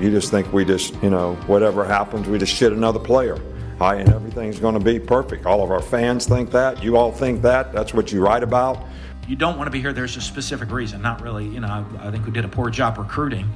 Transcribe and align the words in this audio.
You 0.00 0.10
just 0.10 0.30
think 0.30 0.52
we 0.52 0.64
just, 0.64 0.94
you 1.02 1.10
know, 1.10 1.34
whatever 1.46 1.84
happens, 1.84 2.28
we 2.28 2.38
just 2.38 2.54
shit 2.54 2.72
another 2.72 2.98
player. 2.98 3.38
Hi, 3.78 3.96
and 3.96 4.08
everything's 4.12 4.58
going 4.58 4.74
to 4.74 4.80
be 4.80 5.00
perfect. 5.00 5.46
All 5.46 5.62
of 5.62 5.70
our 5.70 5.82
fans 5.82 6.26
think 6.26 6.50
that. 6.52 6.82
You 6.82 6.96
all 6.96 7.10
think 7.10 7.42
that. 7.42 7.72
That's 7.72 7.92
what 7.92 8.12
you 8.12 8.20
write 8.24 8.42
about. 8.42 8.84
You 9.26 9.36
don't 9.36 9.56
want 9.56 9.66
to 9.66 9.70
be 9.70 9.80
here. 9.80 9.92
There's 9.92 10.16
a 10.16 10.20
specific 10.20 10.70
reason. 10.70 11.02
Not 11.02 11.22
really, 11.22 11.46
you 11.46 11.60
know, 11.60 11.68
I, 11.68 12.08
I 12.08 12.10
think 12.10 12.26
we 12.26 12.32
did 12.32 12.44
a 12.44 12.48
poor 12.48 12.70
job 12.70 12.98
recruiting 12.98 13.50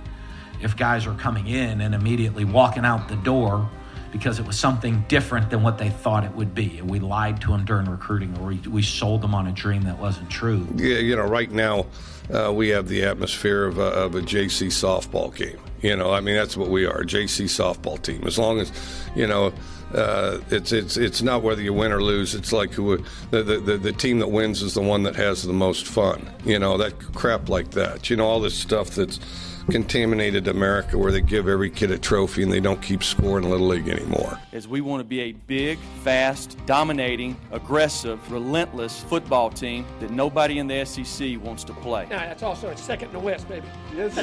if 0.60 0.76
guys 0.76 1.06
are 1.06 1.14
coming 1.14 1.46
in 1.46 1.80
and 1.80 1.94
immediately 1.94 2.44
walking 2.44 2.84
out 2.84 3.08
the 3.08 3.16
door 3.16 3.68
because 4.10 4.38
it 4.38 4.46
was 4.46 4.58
something 4.58 5.04
different 5.08 5.50
than 5.50 5.62
what 5.62 5.78
they 5.78 5.90
thought 5.90 6.24
it 6.24 6.32
would 6.32 6.54
be. 6.54 6.78
And 6.78 6.90
we 6.90 6.98
lied 6.98 7.40
to 7.42 7.48
them 7.48 7.64
during 7.64 7.88
recruiting 7.88 8.36
or 8.38 8.46
we, 8.46 8.56
we 8.68 8.82
sold 8.82 9.20
them 9.20 9.34
on 9.34 9.46
a 9.46 9.52
dream 9.52 9.82
that 9.82 9.98
wasn't 9.98 10.30
true. 10.30 10.66
Yeah, 10.74 10.96
you 10.96 11.16
know, 11.16 11.26
right 11.26 11.50
now 11.50 11.86
uh, 12.32 12.52
we 12.52 12.68
have 12.68 12.88
the 12.88 13.04
atmosphere 13.04 13.64
of 13.64 13.78
a, 13.78 13.82
of 13.82 14.14
a 14.14 14.20
JC 14.20 14.68
softball 14.68 15.34
game. 15.34 15.60
You 15.80 15.96
know, 15.96 16.12
I 16.12 16.20
mean, 16.20 16.34
that's 16.34 16.56
what 16.56 16.68
we 16.68 16.86
are, 16.86 17.02
JC 17.02 17.44
softball 17.44 18.00
team. 18.02 18.24
As 18.26 18.38
long 18.38 18.58
as, 18.60 18.72
you 19.14 19.26
know, 19.26 19.52
uh, 19.94 20.38
it's 20.50 20.72
it's 20.72 20.96
it's 20.96 21.22
not 21.22 21.42
whether 21.42 21.62
you 21.62 21.72
win 21.72 21.92
or 21.92 22.02
lose. 22.02 22.34
It's 22.34 22.52
like 22.52 22.72
who 22.72 22.98
the, 23.30 23.42
the 23.42 23.78
the 23.78 23.92
team 23.92 24.18
that 24.18 24.28
wins 24.28 24.60
is 24.62 24.74
the 24.74 24.82
one 24.82 25.02
that 25.04 25.16
has 25.16 25.42
the 25.42 25.52
most 25.52 25.86
fun. 25.86 26.28
You 26.44 26.58
know 26.58 26.76
that 26.76 26.98
crap 27.14 27.48
like 27.48 27.70
that. 27.70 28.10
You 28.10 28.16
know 28.16 28.26
all 28.26 28.40
this 28.40 28.54
stuff 28.54 28.90
that's 28.90 29.18
contaminated 29.70 30.48
America 30.48 30.96
where 30.96 31.12
they 31.12 31.20
give 31.20 31.48
every 31.48 31.70
kid 31.70 31.90
a 31.90 31.98
trophy 31.98 32.42
and 32.42 32.52
they 32.52 32.60
don't 32.60 32.80
keep 32.80 33.02
scoring 33.02 33.44
a 33.44 33.48
Little 33.48 33.68
League 33.68 33.88
anymore. 33.88 34.38
As 34.52 34.66
we 34.66 34.80
want 34.80 35.00
to 35.00 35.04
be 35.04 35.20
a 35.20 35.32
big, 35.32 35.78
fast, 36.02 36.56
dominating, 36.66 37.36
aggressive, 37.52 38.32
relentless 38.32 39.00
football 39.04 39.50
team 39.50 39.84
that 40.00 40.10
nobody 40.10 40.58
in 40.58 40.66
the 40.66 40.84
SEC 40.84 41.40
wants 41.42 41.64
to 41.64 41.72
play. 41.74 42.06
Now, 42.10 42.20
that's 42.20 42.42
also 42.42 42.68
a 42.68 42.76
second 42.76 43.08
in 43.08 43.14
the 43.14 43.20
West, 43.20 43.48
baby. 43.48 43.66
Yes, 43.94 44.14
sir. 44.14 44.22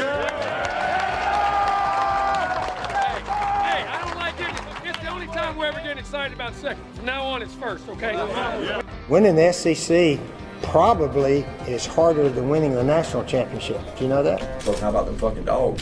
Hey, 3.64 3.84
I 3.88 4.02
don't 4.06 4.18
like 4.18 4.40
it. 4.40 4.90
It's 4.90 5.00
the 5.00 5.10
only 5.10 5.28
time 5.28 5.58
we're 5.58 5.68
ever 5.68 5.80
getting 5.80 6.00
excited 6.00 6.34
about 6.34 6.56
second. 6.56 6.84
From 6.96 7.06
now 7.06 7.24
on, 7.24 7.42
it's 7.42 7.54
first, 7.54 7.88
okay? 7.90 8.82
Winning 9.10 9.36
the 9.36 9.52
SEC 9.52 10.20
probably 10.66 11.46
is 11.68 11.86
harder 11.86 12.30
than 12.30 12.50
winning 12.50 12.74
the 12.74 12.84
national 12.84 13.24
championship. 13.26 13.80
Do 13.98 14.04
you 14.04 14.10
know 14.10 14.24
that? 14.24 14.42
Well, 14.66 14.78
how 14.78 14.90
about 14.90 15.06
them 15.06 15.18
fucking 15.18 15.46
dogs? 15.46 15.82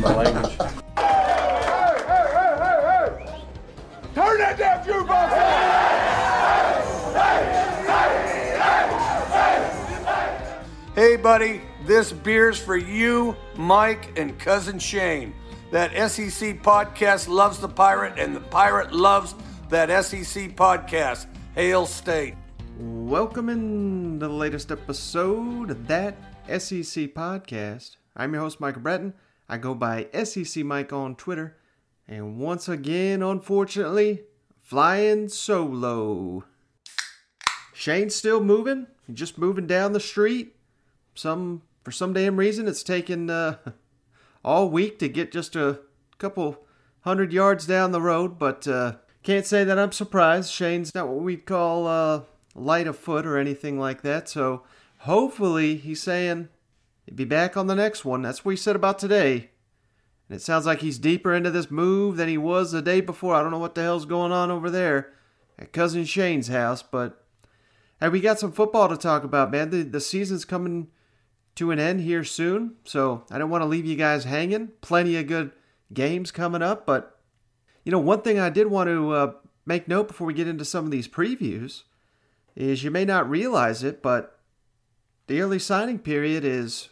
My 0.00 0.14
language. 0.14 0.56
Turn 4.14 4.38
that 4.38 4.56
damn 4.58 4.84
jukebox 4.84 5.28
Hey, 10.94 11.16
buddy, 11.16 11.60
this 11.86 12.12
beer's 12.12 12.58
for 12.58 12.76
you, 12.76 13.36
Mike, 13.56 14.18
and 14.18 14.36
cousin 14.38 14.80
Shane. 14.80 15.32
That 15.70 15.92
SEC 16.10 16.60
podcast 16.62 17.28
loves 17.28 17.58
the 17.58 17.68
pirate, 17.68 18.18
and 18.18 18.34
the 18.34 18.40
pirate 18.40 18.92
loves 18.92 19.34
that 19.68 20.04
SEC 20.04 20.56
podcast. 20.56 21.26
Hail 21.54 21.86
State. 21.86 22.34
Welcome 22.80 23.48
in 23.48 24.20
to 24.20 24.26
the 24.28 24.32
latest 24.32 24.70
episode 24.70 25.72
of 25.72 25.88
that 25.88 26.16
SEC 26.46 27.12
podcast. 27.12 27.96
I'm 28.14 28.32
your 28.32 28.42
host, 28.42 28.60
Michael 28.60 28.82
Bratton. 28.82 29.14
I 29.48 29.58
go 29.58 29.74
by 29.74 30.06
SEC 30.22 30.62
Mike 30.64 30.92
on 30.92 31.16
Twitter. 31.16 31.56
And 32.06 32.38
once 32.38 32.68
again, 32.68 33.20
unfortunately, 33.20 34.22
flying 34.62 35.28
solo. 35.28 36.44
Shane's 37.74 38.14
still 38.14 38.40
moving, 38.40 38.86
just 39.12 39.38
moving 39.38 39.66
down 39.66 39.92
the 39.92 39.98
street. 39.98 40.54
Some 41.16 41.62
for 41.82 41.90
some 41.90 42.12
damn 42.12 42.36
reason, 42.36 42.68
it's 42.68 42.84
taken 42.84 43.28
uh, 43.28 43.56
all 44.44 44.70
week 44.70 45.00
to 45.00 45.08
get 45.08 45.32
just 45.32 45.56
a 45.56 45.80
couple 46.18 46.64
hundred 47.00 47.32
yards 47.32 47.66
down 47.66 47.90
the 47.90 48.00
road. 48.00 48.38
But 48.38 48.68
uh, 48.68 48.98
can't 49.24 49.46
say 49.46 49.64
that 49.64 49.80
I'm 49.80 49.90
surprised. 49.90 50.52
Shane's 50.52 50.94
not 50.94 51.08
what 51.08 51.24
we'd 51.24 51.44
call 51.44 51.88
uh, 51.88 52.20
light 52.54 52.86
of 52.86 52.98
foot 52.98 53.26
or 53.26 53.36
anything 53.36 53.78
like 53.78 54.02
that. 54.02 54.28
So 54.28 54.62
hopefully, 54.98 55.76
he's 55.76 56.02
saying 56.02 56.48
he'd 57.04 57.16
be 57.16 57.24
back 57.24 57.56
on 57.56 57.66
the 57.66 57.74
next 57.74 58.04
one. 58.04 58.22
That's 58.22 58.44
what 58.44 58.52
he 58.52 58.56
said 58.56 58.76
about 58.76 58.98
today. 58.98 59.50
And 60.28 60.36
it 60.36 60.42
sounds 60.42 60.66
like 60.66 60.80
he's 60.80 60.98
deeper 60.98 61.34
into 61.34 61.50
this 61.50 61.70
move 61.70 62.16
than 62.16 62.28
he 62.28 62.38
was 62.38 62.72
the 62.72 62.82
day 62.82 63.00
before. 63.00 63.34
I 63.34 63.42
don't 63.42 63.50
know 63.50 63.58
what 63.58 63.74
the 63.74 63.82
hell's 63.82 64.04
going 64.04 64.32
on 64.32 64.50
over 64.50 64.70
there 64.70 65.12
at 65.58 65.72
cousin 65.72 66.04
Shane's 66.04 66.48
house, 66.48 66.82
but 66.82 67.24
hey, 68.00 68.08
we 68.08 68.20
got 68.20 68.38
some 68.38 68.52
football 68.52 68.88
to 68.88 68.96
talk 68.96 69.24
about, 69.24 69.50
man. 69.50 69.70
The 69.70 69.82
the 69.82 70.00
season's 70.00 70.44
coming 70.44 70.88
to 71.56 71.70
an 71.70 71.78
end 71.78 72.02
here 72.02 72.24
soon, 72.24 72.76
so 72.84 73.24
I 73.30 73.38
don't 73.38 73.50
want 73.50 73.62
to 73.62 73.68
leave 73.68 73.86
you 73.86 73.96
guys 73.96 74.24
hanging. 74.24 74.68
Plenty 74.80 75.16
of 75.16 75.26
good 75.26 75.50
games 75.92 76.30
coming 76.30 76.62
up, 76.62 76.86
but 76.86 77.18
you 77.84 77.90
know, 77.90 77.98
one 77.98 78.20
thing 78.20 78.38
I 78.38 78.50
did 78.50 78.66
want 78.66 78.88
to 78.88 79.12
uh, 79.12 79.32
make 79.64 79.88
note 79.88 80.08
before 80.08 80.26
we 80.26 80.34
get 80.34 80.46
into 80.46 80.64
some 80.64 80.84
of 80.84 80.90
these 80.90 81.08
previews 81.08 81.84
is 82.58 82.82
you 82.82 82.90
may 82.90 83.04
not 83.04 83.30
realize 83.30 83.84
it, 83.84 84.02
but 84.02 84.40
the 85.28 85.40
early 85.40 85.60
signing 85.60 86.00
period 86.00 86.44
is 86.44 86.88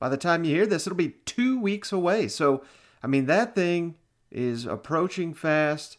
by 0.00 0.08
the 0.08 0.16
time 0.16 0.42
you 0.42 0.54
hear 0.54 0.66
this, 0.66 0.86
it'll 0.86 0.96
be 0.96 1.14
two 1.24 1.60
weeks 1.60 1.92
away. 1.92 2.26
So, 2.26 2.64
I 3.00 3.06
mean, 3.06 3.26
that 3.26 3.54
thing 3.54 3.94
is 4.30 4.66
approaching 4.66 5.34
fast. 5.34 5.98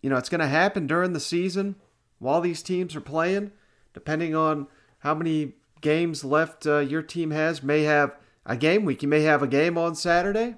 You 0.00 0.10
know, 0.10 0.16
it's 0.16 0.28
going 0.28 0.40
to 0.40 0.46
happen 0.46 0.86
during 0.86 1.12
the 1.12 1.18
season 1.18 1.74
while 2.20 2.40
these 2.40 2.62
teams 2.62 2.94
are 2.94 3.00
playing, 3.00 3.50
depending 3.92 4.32
on 4.32 4.68
how 5.00 5.14
many 5.14 5.54
games 5.80 6.24
left 6.24 6.68
uh, 6.68 6.78
your 6.78 7.02
team 7.02 7.32
has. 7.32 7.64
May 7.64 7.82
have 7.82 8.14
a 8.46 8.56
game 8.56 8.84
week. 8.84 9.02
You 9.02 9.08
may 9.08 9.22
have 9.22 9.42
a 9.42 9.48
game 9.48 9.76
on 9.76 9.96
Saturday. 9.96 10.54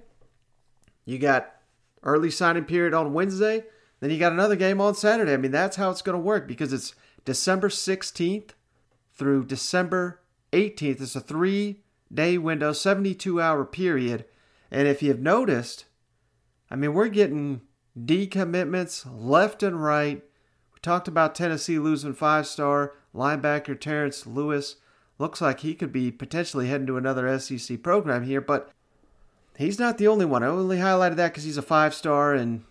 You 1.06 1.18
got 1.18 1.54
early 2.02 2.30
signing 2.30 2.66
period 2.66 2.92
on 2.92 3.14
Wednesday. 3.14 3.64
Then 4.00 4.10
you 4.10 4.18
got 4.18 4.32
another 4.32 4.56
game 4.56 4.80
on 4.80 4.94
Saturday. 4.94 5.32
I 5.32 5.38
mean, 5.38 5.52
that's 5.52 5.76
how 5.76 5.90
it's 5.90 6.02
going 6.02 6.16
to 6.16 6.22
work 6.22 6.46
because 6.46 6.74
it's 6.74 6.94
December 7.30 7.68
16th 7.68 8.54
through 9.14 9.44
December 9.44 10.20
18th. 10.52 11.00
It's 11.00 11.14
a 11.14 11.20
three 11.20 11.84
day 12.12 12.36
window, 12.36 12.72
72 12.72 13.40
hour 13.40 13.64
period. 13.64 14.24
And 14.68 14.88
if 14.88 15.00
you've 15.00 15.20
noticed, 15.20 15.84
I 16.72 16.74
mean, 16.74 16.92
we're 16.92 17.06
getting 17.06 17.60
decommitments 17.96 19.06
left 19.08 19.62
and 19.62 19.80
right. 19.80 20.24
We 20.74 20.80
talked 20.82 21.06
about 21.06 21.36
Tennessee 21.36 21.78
losing 21.78 22.14
five 22.14 22.48
star 22.48 22.94
linebacker 23.14 23.78
Terrence 23.78 24.26
Lewis. 24.26 24.74
Looks 25.16 25.40
like 25.40 25.60
he 25.60 25.76
could 25.76 25.92
be 25.92 26.10
potentially 26.10 26.66
heading 26.66 26.88
to 26.88 26.96
another 26.96 27.38
SEC 27.38 27.80
program 27.80 28.24
here, 28.24 28.40
but 28.40 28.72
he's 29.56 29.78
not 29.78 29.98
the 29.98 30.08
only 30.08 30.24
one. 30.26 30.42
I 30.42 30.48
only 30.48 30.78
highlighted 30.78 31.14
that 31.14 31.28
because 31.28 31.44
he's 31.44 31.58
a 31.58 31.62
five 31.62 31.94
star 31.94 32.34
and, 32.34 32.64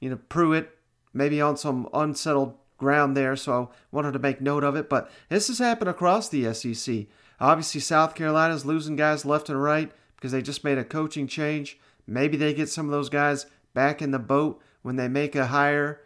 you 0.00 0.10
know, 0.10 0.18
Pruitt 0.28 0.76
maybe 1.14 1.40
on 1.40 1.56
some 1.56 1.88
unsettled 1.94 2.56
ground 2.82 3.16
there, 3.16 3.36
so 3.36 3.70
I 3.72 3.74
wanted 3.90 4.12
to 4.12 4.18
make 4.18 4.40
note 4.40 4.64
of 4.64 4.76
it. 4.76 4.90
But 4.90 5.10
this 5.30 5.48
has 5.48 5.58
happened 5.58 5.88
across 5.88 6.28
the 6.28 6.52
SEC. 6.52 7.06
Obviously, 7.40 7.80
South 7.80 8.14
Carolina's 8.14 8.66
losing 8.66 8.96
guys 8.96 9.24
left 9.24 9.48
and 9.48 9.62
right 9.62 9.90
because 10.16 10.32
they 10.32 10.42
just 10.42 10.64
made 10.64 10.78
a 10.78 10.84
coaching 10.84 11.26
change. 11.26 11.78
Maybe 12.06 12.36
they 12.36 12.52
get 12.52 12.68
some 12.68 12.86
of 12.86 12.92
those 12.92 13.08
guys 13.08 13.46
back 13.72 14.02
in 14.02 14.10
the 14.10 14.18
boat 14.18 14.60
when 14.82 14.96
they 14.96 15.08
make 15.08 15.34
a 15.34 15.46
hire, 15.46 16.00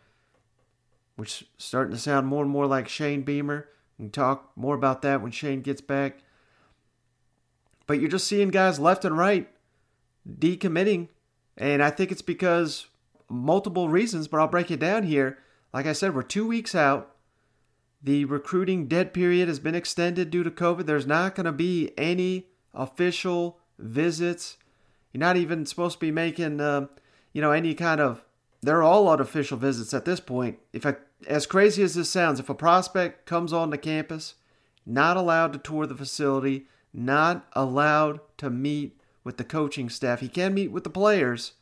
which 1.16 1.42
is 1.42 1.48
starting 1.56 1.94
to 1.94 2.00
sound 2.00 2.26
more 2.26 2.42
and 2.42 2.50
more 2.50 2.66
like 2.66 2.88
Shane 2.88 3.22
Beamer. 3.22 3.68
We 3.98 4.04
can 4.04 4.12
talk 4.12 4.52
more 4.54 4.74
about 4.74 5.02
that 5.02 5.22
when 5.22 5.32
Shane 5.32 5.62
gets 5.62 5.80
back. 5.80 6.18
But 7.86 8.00
you're 8.00 8.10
just 8.10 8.28
seeing 8.28 8.50
guys 8.50 8.78
left 8.78 9.04
and 9.04 9.16
right 9.16 9.48
decommitting, 10.28 11.08
and 11.56 11.82
I 11.82 11.90
think 11.90 12.10
it's 12.10 12.22
because 12.22 12.86
multiple 13.28 13.88
reasons, 13.88 14.28
but 14.28 14.40
I'll 14.40 14.48
break 14.48 14.70
it 14.70 14.80
down 14.80 15.04
here. 15.04 15.38
Like 15.72 15.86
I 15.86 15.92
said, 15.92 16.14
we're 16.14 16.22
two 16.22 16.46
weeks 16.46 16.74
out. 16.74 17.12
The 18.02 18.24
recruiting 18.24 18.86
dead 18.86 19.12
period 19.12 19.48
has 19.48 19.58
been 19.58 19.74
extended 19.74 20.30
due 20.30 20.42
to 20.44 20.50
COVID. 20.50 20.86
There's 20.86 21.06
not 21.06 21.34
going 21.34 21.46
to 21.46 21.52
be 21.52 21.92
any 21.98 22.46
official 22.72 23.58
visits. 23.78 24.58
You're 25.12 25.20
not 25.20 25.36
even 25.36 25.66
supposed 25.66 25.94
to 25.94 26.00
be 26.00 26.10
making, 26.10 26.60
uh, 26.60 26.86
you 27.32 27.40
know, 27.42 27.52
any 27.52 27.74
kind 27.74 28.00
of. 28.00 28.22
They're 28.62 28.82
all 28.82 29.08
unofficial 29.08 29.58
visits 29.58 29.94
at 29.94 30.04
this 30.04 30.20
point. 30.20 30.58
If 30.72 30.84
a, 30.84 30.96
as 31.26 31.46
crazy 31.46 31.82
as 31.82 31.94
this 31.94 32.10
sounds, 32.10 32.40
if 32.40 32.48
a 32.48 32.54
prospect 32.54 33.26
comes 33.26 33.52
on 33.52 33.70
the 33.70 33.78
campus, 33.78 34.34
not 34.84 35.16
allowed 35.16 35.52
to 35.52 35.58
tour 35.58 35.86
the 35.86 35.94
facility, 35.94 36.66
not 36.92 37.46
allowed 37.52 38.20
to 38.38 38.50
meet 38.50 39.00
with 39.24 39.36
the 39.36 39.44
coaching 39.44 39.88
staff, 39.88 40.20
he 40.20 40.28
can 40.28 40.54
meet 40.54 40.72
with 40.72 40.84
the 40.84 40.90
players. 40.90 41.52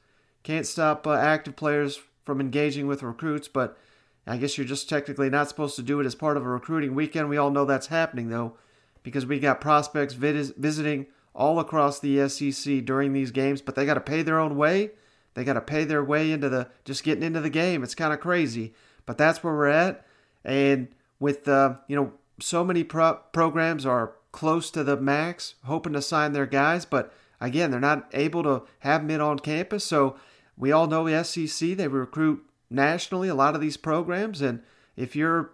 Can't 0.42 0.66
stop 0.66 1.06
uh, 1.06 1.14
active 1.14 1.56
players 1.56 2.00
from 2.24 2.40
engaging 2.40 2.86
with 2.86 3.02
recruits, 3.02 3.48
but 3.48 3.78
I 4.26 4.36
guess 4.38 4.56
you're 4.56 4.66
just 4.66 4.88
technically 4.88 5.28
not 5.28 5.48
supposed 5.48 5.76
to 5.76 5.82
do 5.82 6.00
it 6.00 6.06
as 6.06 6.14
part 6.14 6.36
of 6.36 6.44
a 6.44 6.48
recruiting 6.48 6.94
weekend. 6.94 7.28
We 7.28 7.36
all 7.36 7.50
know 7.50 7.64
that's 7.64 7.88
happening 7.88 8.30
though, 8.30 8.56
because 9.02 9.26
we 9.26 9.38
got 9.38 9.60
prospects 9.60 10.14
vid- 10.14 10.56
visiting 10.56 11.06
all 11.34 11.58
across 11.58 11.98
the 11.98 12.28
SEC 12.28 12.84
during 12.84 13.12
these 13.12 13.30
games, 13.30 13.60
but 13.60 13.74
they 13.74 13.84
got 13.84 13.94
to 13.94 14.00
pay 14.00 14.22
their 14.22 14.38
own 14.38 14.56
way. 14.56 14.90
They 15.34 15.44
got 15.44 15.54
to 15.54 15.60
pay 15.60 15.84
their 15.84 16.02
way 16.02 16.30
into 16.30 16.48
the 16.48 16.68
just 16.84 17.04
getting 17.04 17.24
into 17.24 17.40
the 17.40 17.50
game. 17.50 17.82
It's 17.82 17.94
kind 17.94 18.12
of 18.12 18.20
crazy, 18.20 18.72
but 19.04 19.18
that's 19.18 19.42
where 19.42 19.52
we're 19.52 19.66
at. 19.66 20.06
And 20.44 20.88
with 21.18 21.48
uh, 21.48 21.76
you 21.88 21.96
know 21.96 22.12
so 22.40 22.64
many 22.64 22.84
pro- 22.84 23.20
programs 23.32 23.84
are 23.84 24.14
close 24.32 24.70
to 24.70 24.82
the 24.84 24.96
max, 24.96 25.54
hoping 25.64 25.92
to 25.92 26.02
sign 26.02 26.32
their 26.32 26.46
guys, 26.46 26.84
but 26.84 27.12
again, 27.40 27.70
they're 27.70 27.80
not 27.80 28.08
able 28.12 28.42
to 28.42 28.62
have 28.80 29.02
them 29.02 29.10
in 29.10 29.20
on 29.20 29.38
campus. 29.38 29.84
So 29.84 30.16
we 30.56 30.72
all 30.72 30.86
know 30.86 31.08
the 31.08 31.22
SEC, 31.24 31.76
they 31.76 31.88
recruit 31.88 32.44
nationally, 32.70 33.28
a 33.28 33.34
lot 33.34 33.54
of 33.54 33.60
these 33.60 33.76
programs. 33.76 34.40
And 34.40 34.62
if 34.96 35.14
you're 35.14 35.50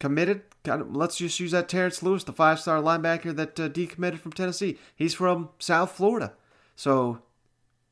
committed, 0.00 0.42
kind 0.64 0.80
of, 0.82 0.94
let's 0.94 1.16
just 1.16 1.40
use 1.40 1.50
that 1.52 1.68
Terrence 1.68 2.02
Lewis, 2.02 2.24
the 2.24 2.32
five 2.32 2.60
star 2.60 2.80
linebacker 2.80 3.34
that 3.36 3.58
uh, 3.58 3.68
decommitted 3.68 4.18
from 4.18 4.32
Tennessee. 4.32 4.78
He's 4.94 5.14
from 5.14 5.50
South 5.58 5.92
Florida. 5.92 6.32
So 6.76 7.22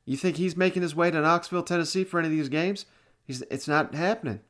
you 0.05 0.17
think 0.17 0.37
he's 0.37 0.57
making 0.57 0.83
his 0.83 0.95
way 0.95 1.11
to 1.11 1.21
Knoxville, 1.21 1.63
Tennessee 1.63 2.05
for 2.05 2.19
any 2.19 2.29
of 2.29 2.33
these 2.33 2.49
games? 2.49 2.87
He's, 3.25 3.43
it's 3.43 3.69
not 3.69 3.95
happening. 3.95 4.41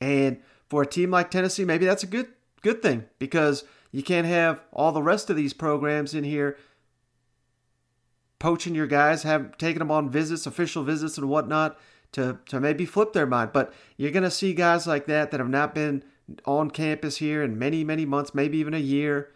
And 0.00 0.40
for 0.68 0.82
a 0.82 0.86
team 0.86 1.10
like 1.10 1.30
Tennessee, 1.30 1.64
maybe 1.64 1.86
that's 1.86 2.02
a 2.02 2.06
good 2.08 2.28
good 2.62 2.82
thing 2.82 3.04
because 3.18 3.64
you 3.92 4.02
can't 4.02 4.26
have 4.26 4.60
all 4.72 4.92
the 4.92 5.02
rest 5.02 5.30
of 5.30 5.36
these 5.36 5.52
programs 5.52 6.14
in 6.14 6.24
here 6.24 6.56
poaching 8.38 8.74
your 8.74 8.86
guys, 8.86 9.22
have 9.22 9.56
taking 9.56 9.78
them 9.78 9.90
on 9.90 10.10
visits, 10.10 10.46
official 10.46 10.82
visits 10.82 11.16
and 11.16 11.28
whatnot 11.28 11.78
to 12.16 12.38
to 12.46 12.58
maybe 12.58 12.86
flip 12.86 13.12
their 13.12 13.26
mind. 13.26 13.50
But 13.52 13.72
you're 13.96 14.10
gonna 14.10 14.30
see 14.30 14.54
guys 14.54 14.86
like 14.86 15.06
that 15.06 15.30
that 15.30 15.40
have 15.40 15.48
not 15.50 15.74
been 15.74 16.02
on 16.46 16.70
campus 16.70 17.18
here 17.18 17.42
in 17.42 17.58
many, 17.58 17.84
many 17.84 18.04
months, 18.06 18.34
maybe 18.34 18.58
even 18.58 18.74
a 18.74 18.78
year. 18.78 19.30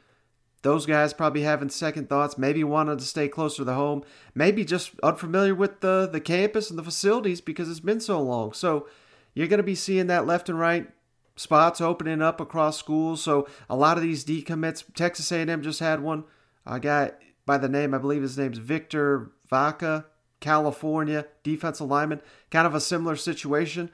Those 0.63 0.87
guys 0.87 1.15
probably 1.15 1.43
having 1.43 1.69
second 1.69 2.09
thoughts, 2.09 2.37
maybe 2.37 2.65
wanted 2.65 2.99
to 2.99 3.05
stay 3.05 3.29
closer 3.29 3.65
to 3.65 3.73
home, 3.73 4.03
maybe 4.35 4.65
just 4.65 4.99
unfamiliar 5.03 5.55
with 5.55 5.81
the, 5.81 6.09
the 6.11 6.21
campus 6.21 6.69
and 6.69 6.79
the 6.79 6.83
facilities 6.83 7.41
because 7.41 7.71
it's 7.71 7.81
been 7.81 8.01
so 8.01 8.21
long. 8.21 8.53
So 8.53 8.87
you're 9.33 9.47
going 9.47 9.59
to 9.59 9.63
be 9.63 9.75
seeing 9.75 10.09
that 10.09 10.27
left 10.27 10.51
and 10.51 10.59
right 10.59 10.91
spots 11.37 11.81
opening 11.81 12.21
up 12.21 12.41
across 12.41 12.77
schools. 12.77 13.23
So 13.23 13.49
a 13.71 13.77
lot 13.77 13.97
of 13.97 14.03
these 14.03 14.23
decommits, 14.23 14.85
Texas 14.95 15.33
A&M 15.33 15.63
just 15.63 15.81
had 15.81 16.01
one. 16.01 16.25
A 16.67 16.79
guy 16.79 17.13
by 17.47 17.57
the 17.57 17.69
name, 17.69 17.95
I 17.95 17.99
believe 17.99 18.21
his 18.21 18.37
name's 18.37 18.59
Victor 18.59 19.31
Vaca, 19.49 20.07
California, 20.41 21.27
defensive 21.43 21.89
lineman. 21.89 22.21
Kind 22.51 22.67
of 22.67 22.75
a 22.75 22.81
similar 22.81 23.17
situation. 23.17 23.91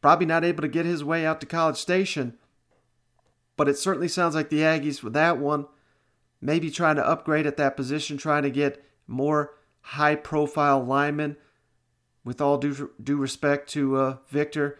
Probably 0.00 0.26
not 0.26 0.44
able 0.44 0.62
to 0.62 0.68
get 0.68 0.86
his 0.86 1.02
way 1.02 1.24
out 1.24 1.40
to 1.40 1.46
College 1.46 1.76
Station. 1.76 2.38
But 3.56 3.68
it 3.68 3.78
certainly 3.78 4.08
sounds 4.08 4.34
like 4.34 4.48
the 4.48 4.60
Aggies 4.60 5.02
with 5.02 5.12
that 5.12 5.38
one, 5.38 5.66
maybe 6.40 6.70
trying 6.70 6.96
to 6.96 7.06
upgrade 7.06 7.46
at 7.46 7.56
that 7.58 7.76
position, 7.76 8.16
trying 8.16 8.42
to 8.42 8.50
get 8.50 8.84
more 9.06 9.54
high 9.80 10.14
profile 10.14 10.82
linemen. 10.82 11.36
With 12.24 12.40
all 12.40 12.56
due, 12.56 12.92
due 13.02 13.16
respect 13.16 13.68
to 13.70 13.96
uh, 13.96 14.16
Victor, 14.28 14.78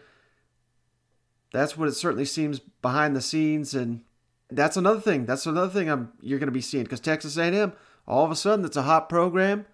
that's 1.51 1.77
what 1.77 1.87
it 1.87 1.93
certainly 1.93 2.25
seems 2.25 2.59
behind 2.59 3.15
the 3.15 3.21
scenes, 3.21 3.73
and 3.73 4.01
that's 4.49 4.75
another 4.75 4.99
thing. 4.99 5.25
That's 5.25 5.45
another 5.45 5.71
thing 5.71 5.89
I'm 5.89 6.13
you're 6.21 6.39
going 6.39 6.47
to 6.47 6.53
be 6.53 6.61
seeing 6.61 6.83
because 6.83 6.99
Texas 6.99 7.37
A&M, 7.37 7.73
all 8.07 8.25
of 8.25 8.31
a 8.31 8.35
sudden, 8.35 8.65
it's 8.65 8.77
a 8.77 8.83
hot 8.83 9.07
program. 9.07 9.65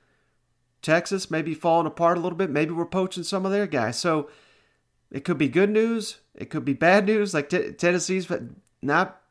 Texas 0.81 1.30
may 1.30 1.42
be 1.42 1.54
falling 1.54 1.88
apart 1.88 2.18
a 2.18 2.22
little 2.22 2.38
bit. 2.38 2.50
Maybe 2.50 2.72
we're 2.72 2.86
poaching 2.86 3.24
some 3.24 3.46
of 3.46 3.52
their 3.52 3.68
guys. 3.68 3.98
So 3.98 4.30
it 5.12 5.24
could 5.24 5.38
be 5.38 5.50
good 5.50 5.70
news. 5.70 6.20
It 6.36 6.50
could 6.50 6.66
be 6.66 6.74
bad 6.74 7.06
news. 7.06 7.34
Like 7.34 7.50
t- 7.50 7.72
Tennessee's 7.72 8.31
not 8.81 9.22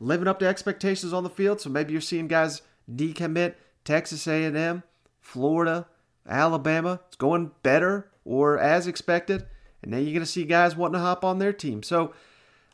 living 0.00 0.28
up 0.28 0.38
to 0.40 0.46
expectations 0.46 1.12
on 1.12 1.22
the 1.22 1.30
field. 1.30 1.60
So 1.60 1.70
maybe 1.70 1.92
you're 1.92 2.00
seeing 2.00 2.28
guys 2.28 2.62
decommit. 2.90 3.54
Texas 3.84 4.26
A&M, 4.26 4.82
Florida, 5.20 5.86
Alabama. 6.28 7.00
It's 7.06 7.16
going 7.16 7.52
better 7.62 8.10
or 8.24 8.58
as 8.58 8.86
expected. 8.86 9.46
And 9.82 9.92
then 9.92 10.02
you're 10.02 10.12
going 10.12 10.20
to 10.20 10.26
see 10.26 10.44
guys 10.44 10.76
wanting 10.76 10.94
to 10.94 11.06
hop 11.06 11.24
on 11.24 11.38
their 11.38 11.52
team. 11.52 11.82
So 11.82 12.12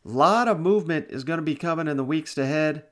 a 0.05 0.09
lot 0.09 0.49
of 0.49 0.59
movement 0.59 1.07
is 1.11 1.23
going 1.25 1.39
to 1.39 1.45
be 1.45 1.55
coming 1.55 1.87
in 1.87 1.97
the 1.97 2.05
weeks 2.05 2.37
ahead. 2.37 2.85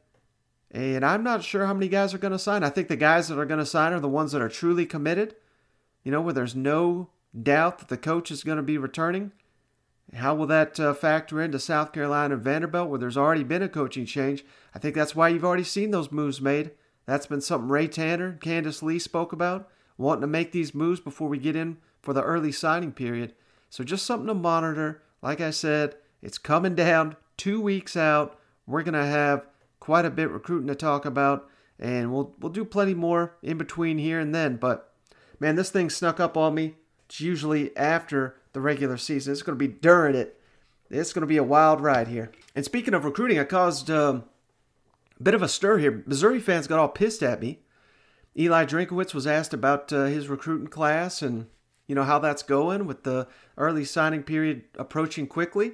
And 0.73 1.05
I'm 1.05 1.23
not 1.23 1.45
sure 1.45 1.67
how 1.67 1.75
many 1.75 1.89
guys 1.89 2.15
are 2.15 2.19
going 2.19 2.33
to 2.33 2.39
sign. 2.39 2.65
I 2.65 2.71
think 2.71 2.89
the 2.89 2.97
guys 2.97 3.29
that 3.29 3.39
are 3.39 3.45
going 3.45 3.61
to 3.61 3.67
sign 3.67 3.93
are 3.93 4.01
the 4.01 4.09
ones 4.09 4.33
that 4.33 4.41
are 4.41 4.49
truly 4.49 4.87
committed, 4.87 5.37
you 6.03 6.11
know, 6.11 6.23
where 6.23 6.33
there's 6.33 6.57
no 6.57 7.11
doubt 7.41 7.79
that 7.79 7.89
the 7.89 7.99
coach 7.99 8.31
is 8.31 8.43
going 8.43 8.57
to 8.57 8.63
be 8.63 8.79
returning. 8.79 9.33
How 10.15 10.35
will 10.35 10.47
that 10.47 10.81
uh, 10.81 10.95
factor 10.95 11.43
into 11.43 11.59
South 11.59 11.93
Carolina 11.93 12.35
and 12.35 12.43
Vanderbilt, 12.43 12.89
where 12.89 12.99
there's 12.99 13.19
already 13.19 13.45
been 13.45 13.63
a 13.63 13.69
coaching 13.69 14.07
change? 14.07 14.45
I 14.75 14.79
think 14.79 14.95
that's 14.95 15.15
why 15.15 15.29
you've 15.29 15.45
already 15.45 15.65
seen 15.65 15.91
those 15.91 16.11
moves 16.11 16.41
made. 16.41 16.71
That's 17.05 17.27
been 17.27 17.41
something 17.43 17.69
Ray 17.69 17.89
Tanner, 17.89 18.39
Candice 18.41 18.83
Lee 18.83 18.99
spoke 18.99 19.33
about, 19.33 19.69
wanting 19.99 20.23
to 20.23 20.27
make 20.27 20.53
these 20.53 20.75
moves 20.75 21.01
before 21.01 21.29
we 21.29 21.39
get 21.39 21.57
in 21.57 21.79
for 22.01 22.13
the 22.15 22.23
early 22.23 22.53
signing 22.53 22.93
period. 22.93 23.35
So 23.69 23.85
just 23.85 24.07
something 24.07 24.27
to 24.27 24.35
monitor. 24.35 25.03
Like 25.23 25.41
I 25.41 25.51
said, 25.51 25.97
it's 26.23 26.39
coming 26.39 26.75
down 26.75 27.17
two 27.37 27.61
weeks 27.61 27.97
out. 27.97 28.39
We're 28.67 28.83
going 28.83 28.95
to 28.95 29.05
have 29.05 29.47
quite 29.83 30.05
a 30.05 30.11
bit 30.11 30.31
recruiting 30.31 30.69
to 30.69 30.77
talk 30.77 31.05
about, 31.05 31.49
and 31.77 32.13
we'll 32.13 32.37
we'll 32.39 32.53
do 32.53 32.65
plenty 32.65 32.95
more 32.95 33.35
in 33.43 33.59
between 33.59 33.99
here 33.99 34.21
and 34.21 34.33
then. 34.33 34.55
But 34.55 34.95
man, 35.41 35.57
this 35.57 35.71
thing 35.71 35.91
snuck 35.91 36.21
up 36.21 36.37
on 36.37 36.55
me. 36.55 36.77
It's 37.07 37.21
usually 37.21 37.77
after 37.77 38.37
the 38.53 38.61
regular 38.61 38.97
season. 38.97 39.33
It's 39.33 39.43
going 39.43 39.59
to 39.59 39.69
be 39.69 39.75
during 39.75 40.15
it. 40.15 40.39
It's 40.89 41.13
going 41.13 41.23
to 41.23 41.27
be 41.27 41.37
a 41.37 41.43
wild 41.43 41.81
ride 41.81 42.07
here. 42.07 42.31
And 42.55 42.65
speaking 42.65 42.95
of 42.95 43.05
recruiting, 43.05 43.41
I 43.41 43.45
caused 43.45 43.91
um, 43.91 44.23
a 45.19 45.25
bit 45.25 45.35
of 45.35 45.43
a 45.43 45.49
stir 45.49 45.79
here. 45.79 46.05
Missouri 46.07 46.39
fans 46.39 46.69
got 46.69 46.79
all 46.79 46.89
pissed 46.89 47.25
at 47.25 47.41
me. 47.41 47.59
Eli 48.39 48.65
Drinkwitz 48.65 49.13
was 49.13 49.27
asked 49.27 49.53
about 49.53 49.93
uh, 49.93 50.05
his 50.05 50.29
recruiting 50.29 50.69
class 50.69 51.23
and 51.23 51.47
you 51.89 51.97
know 51.97 52.05
how 52.05 52.21
that's 52.21 52.45
going 52.45 52.87
with 52.87 53.03
the 53.03 53.27
early 53.59 53.85
signing 53.85 54.23
period 54.23 54.63
approaching 54.79 55.27
quickly. 55.27 55.73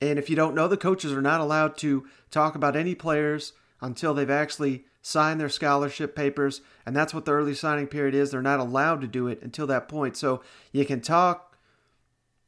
And 0.00 0.18
if 0.18 0.30
you 0.30 0.36
don't 0.36 0.54
know, 0.54 0.68
the 0.68 0.76
coaches 0.76 1.12
are 1.12 1.22
not 1.22 1.40
allowed 1.40 1.76
to 1.78 2.06
talk 2.30 2.54
about 2.54 2.76
any 2.76 2.94
players 2.94 3.52
until 3.80 4.14
they've 4.14 4.30
actually 4.30 4.84
signed 5.02 5.40
their 5.40 5.48
scholarship 5.48 6.14
papers. 6.14 6.60
And 6.86 6.94
that's 6.94 7.14
what 7.14 7.24
the 7.24 7.32
early 7.32 7.54
signing 7.54 7.86
period 7.86 8.14
is. 8.14 8.30
They're 8.30 8.42
not 8.42 8.60
allowed 8.60 9.00
to 9.02 9.06
do 9.06 9.28
it 9.28 9.42
until 9.42 9.66
that 9.66 9.88
point. 9.88 10.16
So 10.16 10.42
you 10.72 10.84
can 10.84 11.00
talk 11.00 11.56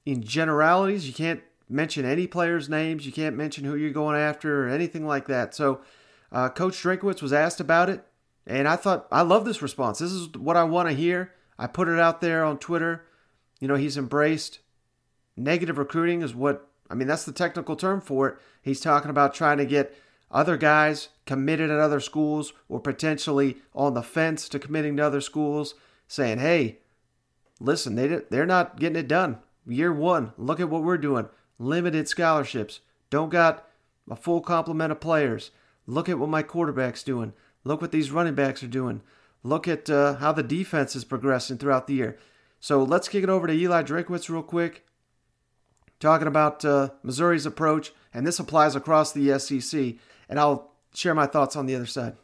in 0.04 0.22
generalities. 0.22 1.06
You 1.06 1.14
can't 1.14 1.42
mention 1.68 2.04
any 2.04 2.26
players' 2.26 2.68
names. 2.68 3.06
You 3.06 3.12
can't 3.12 3.36
mention 3.36 3.64
who 3.64 3.76
you're 3.76 3.90
going 3.90 4.16
after 4.16 4.64
or 4.64 4.68
anything 4.68 5.06
like 5.06 5.26
that. 5.26 5.54
So 5.54 5.80
uh, 6.30 6.48
Coach 6.48 6.74
Drinkwitz 6.74 7.22
was 7.22 7.32
asked 7.32 7.60
about 7.60 7.88
it. 7.88 8.04
And 8.46 8.66
I 8.66 8.76
thought, 8.76 9.06
I 9.12 9.22
love 9.22 9.44
this 9.44 9.62
response. 9.62 9.98
This 9.98 10.10
is 10.10 10.28
what 10.30 10.56
I 10.56 10.64
want 10.64 10.88
to 10.88 10.94
hear. 10.94 11.32
I 11.58 11.66
put 11.68 11.88
it 11.88 11.98
out 11.98 12.20
there 12.20 12.44
on 12.44 12.58
Twitter. 12.58 13.04
You 13.60 13.68
know, 13.68 13.76
he's 13.76 13.96
embraced 13.96 14.58
negative 15.36 15.78
recruiting, 15.78 16.22
is 16.22 16.34
what 16.34 16.68
I 16.92 16.94
mean, 16.94 17.08
that's 17.08 17.24
the 17.24 17.32
technical 17.32 17.74
term 17.74 18.02
for 18.02 18.28
it. 18.28 18.36
He's 18.60 18.80
talking 18.80 19.10
about 19.10 19.34
trying 19.34 19.56
to 19.56 19.64
get 19.64 19.96
other 20.30 20.58
guys 20.58 21.08
committed 21.24 21.70
at 21.70 21.78
other 21.78 22.00
schools 22.00 22.52
or 22.68 22.80
potentially 22.80 23.56
on 23.74 23.94
the 23.94 24.02
fence 24.02 24.46
to 24.50 24.58
committing 24.58 24.98
to 24.98 25.06
other 25.06 25.22
schools, 25.22 25.74
saying, 26.06 26.38
hey, 26.38 26.80
listen, 27.58 27.94
they, 27.94 28.06
they're 28.30 28.44
not 28.44 28.78
getting 28.78 28.98
it 28.98 29.08
done. 29.08 29.38
Year 29.66 29.92
one, 29.92 30.32
look 30.36 30.60
at 30.60 30.68
what 30.68 30.82
we're 30.82 30.98
doing. 30.98 31.28
Limited 31.58 32.08
scholarships. 32.08 32.80
Don't 33.08 33.30
got 33.30 33.66
a 34.10 34.16
full 34.16 34.42
complement 34.42 34.92
of 34.92 35.00
players. 35.00 35.50
Look 35.86 36.10
at 36.10 36.18
what 36.18 36.28
my 36.28 36.42
quarterback's 36.42 37.02
doing. 37.02 37.32
Look 37.64 37.80
what 37.80 37.92
these 37.92 38.10
running 38.10 38.34
backs 38.34 38.62
are 38.62 38.68
doing. 38.68 39.00
Look 39.42 39.66
at 39.66 39.88
uh, 39.88 40.16
how 40.16 40.32
the 40.32 40.42
defense 40.42 40.94
is 40.94 41.04
progressing 41.04 41.56
throughout 41.56 41.86
the 41.86 41.94
year. 41.94 42.18
So 42.60 42.82
let's 42.82 43.08
kick 43.08 43.22
it 43.24 43.30
over 43.30 43.46
to 43.46 43.52
Eli 43.52 43.82
Drinkwitz 43.82 44.28
real 44.28 44.42
quick, 44.42 44.84
talking 46.02 46.28
about 46.28 46.64
uh, 46.64 46.90
Missouri's 47.02 47.46
approach, 47.46 47.92
and 48.12 48.26
this 48.26 48.38
applies 48.38 48.76
across 48.76 49.12
the 49.12 49.38
SEC. 49.38 49.94
And 50.28 50.38
I'll 50.38 50.72
share 50.92 51.14
my 51.14 51.26
thoughts 51.26 51.56
on 51.56 51.66
the 51.66 51.74
other 51.74 51.86
side. 51.86 52.16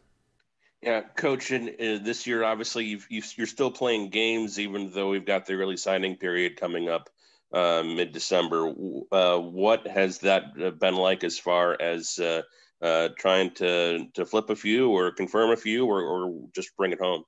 Yeah, 0.82 1.00
coach, 1.16 1.50
and 1.50 1.70
uh, 1.70 2.04
this 2.04 2.26
year 2.26 2.44
obviously 2.44 3.00
you 3.08 3.22
are 3.40 3.46
still 3.46 3.70
playing 3.70 4.10
games, 4.10 4.60
even 4.60 4.90
though 4.92 5.08
we've 5.08 5.24
got 5.24 5.46
the 5.46 5.54
early 5.54 5.76
signing 5.76 6.16
period 6.16 6.56
coming 6.56 6.88
up 6.88 7.08
uh, 7.52 7.82
mid 7.84 8.12
December. 8.12 8.72
Uh, 9.10 9.38
what 9.38 9.86
has 9.86 10.18
that 10.18 10.78
been 10.78 10.94
like 10.94 11.24
as 11.24 11.38
far 11.38 11.76
as 11.80 12.18
uh, 12.18 12.42
uh, 12.82 13.08
trying 13.18 13.52
to 13.54 14.06
to 14.14 14.26
flip 14.26 14.50
a 14.50 14.56
few 14.56 14.90
or 14.90 15.10
confirm 15.10 15.50
a 15.50 15.56
few 15.56 15.86
or, 15.86 16.02
or 16.02 16.48
just 16.54 16.76
bring 16.76 16.92
it 16.92 17.00
home? 17.00 17.24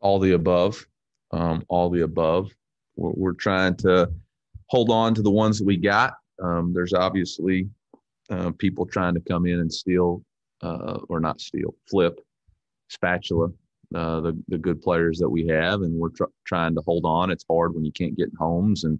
All 0.00 0.18
the 0.18 0.32
above. 0.32 0.86
Um, 1.32 1.64
all 1.68 1.90
the 1.90 2.02
above. 2.02 2.50
We're, 2.96 3.12
we're, 3.14 3.32
trying 3.32 3.76
to 3.76 4.12
hold 4.72 4.90
on 4.90 5.14
to 5.14 5.22
the 5.22 5.30
ones 5.30 5.58
that 5.58 5.66
we 5.66 5.76
got. 5.76 6.14
Um, 6.42 6.72
there's 6.74 6.94
obviously 6.94 7.68
uh, 8.30 8.50
people 8.58 8.86
trying 8.86 9.14
to 9.14 9.20
come 9.20 9.46
in 9.46 9.60
and 9.60 9.72
steal, 9.72 10.22
uh, 10.62 10.98
or 11.08 11.20
not 11.20 11.40
steal, 11.40 11.74
flip, 11.88 12.18
spatula 12.88 13.48
uh, 13.94 14.20
the 14.20 14.42
the 14.48 14.58
good 14.58 14.80
players 14.80 15.18
that 15.18 15.28
we 15.28 15.46
have, 15.46 15.82
and 15.82 15.94
we're 15.94 16.08
tr- 16.10 16.24
trying 16.46 16.74
to 16.74 16.80
hold 16.86 17.04
on. 17.04 17.30
It's 17.30 17.44
hard 17.50 17.74
when 17.74 17.84
you 17.84 17.92
can't 17.92 18.16
get 18.16 18.30
homes 18.38 18.84
and 18.84 18.98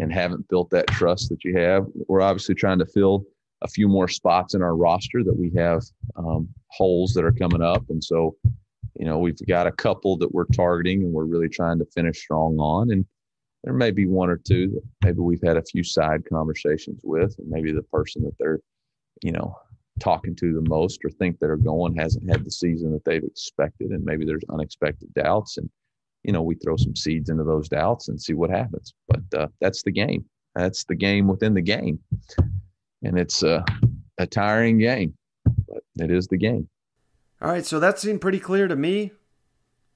and 0.00 0.12
haven't 0.12 0.46
built 0.48 0.70
that 0.70 0.86
trust 0.88 1.30
that 1.30 1.42
you 1.44 1.56
have. 1.58 1.86
We're 2.06 2.20
obviously 2.20 2.54
trying 2.54 2.78
to 2.80 2.86
fill 2.86 3.24
a 3.62 3.68
few 3.68 3.88
more 3.88 4.08
spots 4.08 4.54
in 4.54 4.62
our 4.62 4.76
roster 4.76 5.24
that 5.24 5.36
we 5.36 5.50
have 5.56 5.82
um, 6.16 6.48
holes 6.68 7.14
that 7.14 7.24
are 7.24 7.32
coming 7.32 7.62
up. 7.62 7.82
And 7.88 8.04
so, 8.04 8.36
you 8.94 9.06
know, 9.06 9.18
we've 9.18 9.38
got 9.48 9.66
a 9.66 9.72
couple 9.72 10.18
that 10.18 10.32
we're 10.32 10.44
targeting 10.44 11.02
and 11.02 11.12
we're 11.12 11.24
really 11.24 11.48
trying 11.48 11.78
to 11.78 11.86
finish 11.86 12.18
strong 12.18 12.58
on. 12.58 12.90
And 12.90 13.06
there 13.64 13.74
may 13.74 13.90
be 13.90 14.06
one 14.06 14.30
or 14.30 14.36
two 14.36 14.68
that 14.68 14.82
maybe 15.04 15.20
we've 15.20 15.42
had 15.42 15.56
a 15.56 15.62
few 15.62 15.82
side 15.82 16.22
conversations 16.28 17.00
with, 17.04 17.36
and 17.38 17.48
maybe 17.48 17.72
the 17.72 17.82
person 17.82 18.22
that 18.24 18.36
they're, 18.38 18.60
you 19.22 19.32
know, 19.32 19.56
talking 19.98 20.36
to 20.36 20.52
the 20.52 20.68
most 20.68 21.04
or 21.04 21.10
think 21.10 21.38
they're 21.38 21.56
going 21.56 21.96
hasn't 21.96 22.28
had 22.30 22.44
the 22.44 22.50
season 22.50 22.92
that 22.92 23.04
they've 23.04 23.24
expected, 23.24 23.90
and 23.90 24.04
maybe 24.04 24.24
there's 24.24 24.44
unexpected 24.50 25.12
doubts, 25.14 25.56
and 25.56 25.68
you 26.22 26.32
know 26.32 26.42
we 26.42 26.54
throw 26.56 26.76
some 26.76 26.96
seeds 26.96 27.30
into 27.30 27.44
those 27.44 27.68
doubts 27.68 28.08
and 28.08 28.20
see 28.20 28.34
what 28.34 28.50
happens. 28.50 28.94
But 29.08 29.38
uh, 29.38 29.48
that's 29.60 29.82
the 29.82 29.92
game. 29.92 30.24
That's 30.54 30.84
the 30.84 30.94
game 30.94 31.26
within 31.26 31.54
the 31.54 31.62
game, 31.62 31.98
and 33.02 33.18
it's 33.18 33.42
a, 33.42 33.64
a 34.18 34.26
tiring 34.26 34.78
game, 34.78 35.14
but 35.68 35.82
it 35.96 36.10
is 36.10 36.26
the 36.28 36.38
game. 36.38 36.68
All 37.42 37.50
right, 37.50 37.66
so 37.66 37.80
that 37.80 37.98
seemed 37.98 38.20
pretty 38.20 38.40
clear 38.40 38.68
to 38.68 38.76
me. 38.76 39.12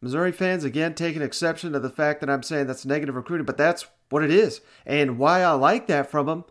Missouri 0.00 0.33
fans 0.33 0.64
again 0.64 0.95
taking 0.95 1.23
exception 1.23 1.73
to 1.73 1.80
the 1.80 1.90
fact 1.90 2.21
that 2.21 2.30
I'm 2.30 2.42
saying 2.42 2.66
that's 2.66 2.87
negative 2.87 3.14
recruiting, 3.14 3.47
but 3.47 3.57
that's 3.57 3.87
what 4.09 4.25
it 4.25 4.30
is, 4.30 4.61
and 4.87 5.19
why 5.19 5.42
I 5.42 5.52
like 5.52 5.87
that 5.87 6.11
from 6.11 6.26
them 6.26 6.45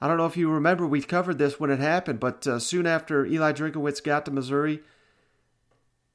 I 0.00 0.06
don't 0.06 0.16
know 0.16 0.26
if 0.26 0.36
you 0.36 0.48
remember, 0.50 0.86
we 0.86 1.02
covered 1.02 1.38
this 1.38 1.58
when 1.58 1.70
it 1.70 1.80
happened, 1.80 2.20
but 2.20 2.46
uh, 2.46 2.58
soon 2.60 2.86
after 2.86 3.26
Eli 3.26 3.52
Drinkwitz 3.52 4.02
got 4.02 4.24
to 4.24 4.30
Missouri, 4.30 4.80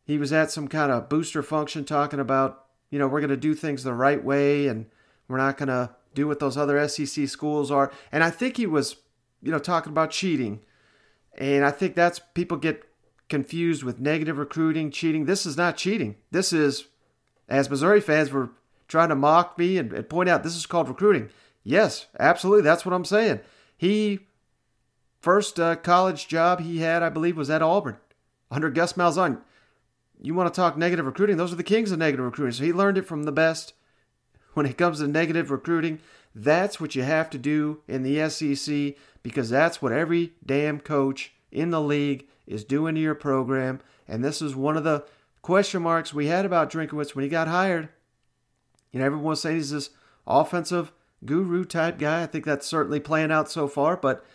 he 0.06 0.18
was 0.18 0.32
at 0.32 0.52
some 0.52 0.70
kind 0.70 0.92
of 0.92 1.10
booster 1.10 1.44
function 1.44 1.84
talking 1.84 2.20
about, 2.20 2.66
you 2.90 3.00
know, 3.00 3.08
we're 3.08 3.20
going 3.20 3.30
to 3.30 3.38
do 3.38 3.54
things 3.54 3.84
the 3.84 3.94
right 3.94 4.24
way 4.24 4.68
and 4.68 4.86
we're 5.28 5.38
not 5.38 5.58
going 5.58 5.68
to 5.68 5.90
do 6.14 6.28
what 6.28 6.40
those 6.40 6.56
other 6.56 6.88
SEC 6.88 7.28
schools 7.28 7.72
are. 7.72 7.92
And 8.12 8.24
I 8.24 8.30
think 8.30 8.56
he 8.56 8.66
was, 8.66 8.98
you 9.42 9.52
know, 9.52 9.60
talking 9.60 9.92
about 9.92 10.12
cheating. 10.12 10.62
And 11.38 11.66
I 11.66 11.72
think 11.72 11.96
that's 11.96 12.20
people 12.34 12.58
get 12.58 12.84
confused 13.34 13.82
with 13.82 14.00
negative 14.00 14.38
recruiting, 14.38 14.92
cheating. 14.92 15.26
This 15.26 15.44
is 15.44 15.58
not 15.58 15.76
cheating. 15.76 16.18
This 16.30 16.54
is, 16.54 16.86
as 17.50 17.68
Missouri 17.68 18.00
fans 18.00 18.30
were 18.30 18.52
trying 18.88 19.10
to 19.10 19.16
mock 19.16 19.58
me 19.58 19.80
and, 19.80 19.92
and 19.92 20.08
point 20.08 20.30
out, 20.30 20.44
this 20.44 20.56
is 20.56 20.68
called 20.68 20.88
recruiting. 20.88 21.32
Yes, 21.64 22.06
absolutely. 22.20 22.62
That's 22.62 22.86
what 22.86 22.94
I'm 22.94 23.04
saying. 23.04 23.40
He 23.76 24.28
first 25.20 25.60
uh, 25.60 25.78
college 25.78 26.28
job 26.28 26.60
he 26.60 26.78
had, 26.78 27.02
I 27.02 27.10
believe, 27.10 27.36
was 27.36 27.50
at 27.50 27.64
Auburn 27.64 27.98
under 28.52 28.70
Gus 28.70 28.94
Malzahn. 28.94 29.42
You 30.22 30.36
want 30.36 30.54
to 30.54 30.56
talk 30.56 30.78
negative 30.78 31.08
recruiting? 31.08 31.38
Those 31.38 31.52
are 31.52 31.56
the 31.56 31.64
kings 31.64 31.92
of 31.92 31.98
negative 31.98 32.26
recruiting. 32.26 32.54
So 32.54 32.64
he 32.66 32.72
learned 32.72 33.00
it 33.00 33.08
from 33.08 33.24
the 33.24 33.32
best. 33.32 33.74
When 34.54 34.68
it 34.68 34.78
comes 34.78 35.00
to 35.00 35.08
negative 35.08 35.50
recruiting, 35.50 36.02
that's 36.36 36.80
what 36.80 36.94
you 36.94 37.02
have 37.02 37.32
to 37.32 37.40
do 37.40 37.82
in 37.88 38.04
the 38.04 38.30
SEC 38.30 38.94
because 39.24 39.50
that's 39.50 39.82
what 39.82 39.92
every 39.92 40.34
damn 40.46 40.80
coach 40.80 41.34
in 41.52 41.72
the 41.72 41.82
league 41.82 42.28
is 42.48 42.64
doing 42.64 42.96
to 42.96 43.02
your 43.02 43.16
program. 43.16 43.80
And 44.08 44.24
this 44.24 44.42
is 44.42 44.56
one 44.56 44.78
of 44.78 44.84
the 44.84 45.06
question 45.42 45.82
marks 45.82 46.14
we 46.14 46.28
had 46.28 46.46
about 46.46 46.72
Drinkwitz 46.72 47.16
when 47.16 47.24
he 47.24 47.30
got 47.30 47.48
hired. 47.48 47.90
You 48.92 49.00
know, 49.00 49.06
everyone 49.06 49.36
saying 49.36 49.58
he's 49.58 49.72
this 49.72 49.90
offensive 50.28 50.92
guru 51.26 51.66
type 51.66 51.98
guy. 51.98 52.24
I 52.24 52.28
think 52.28 52.46
that's 52.46 52.68
certainly 52.68 53.00
playing 53.00 53.32
out 53.32 53.50
so 53.50 53.68
far, 53.68 53.98
but 53.98 54.26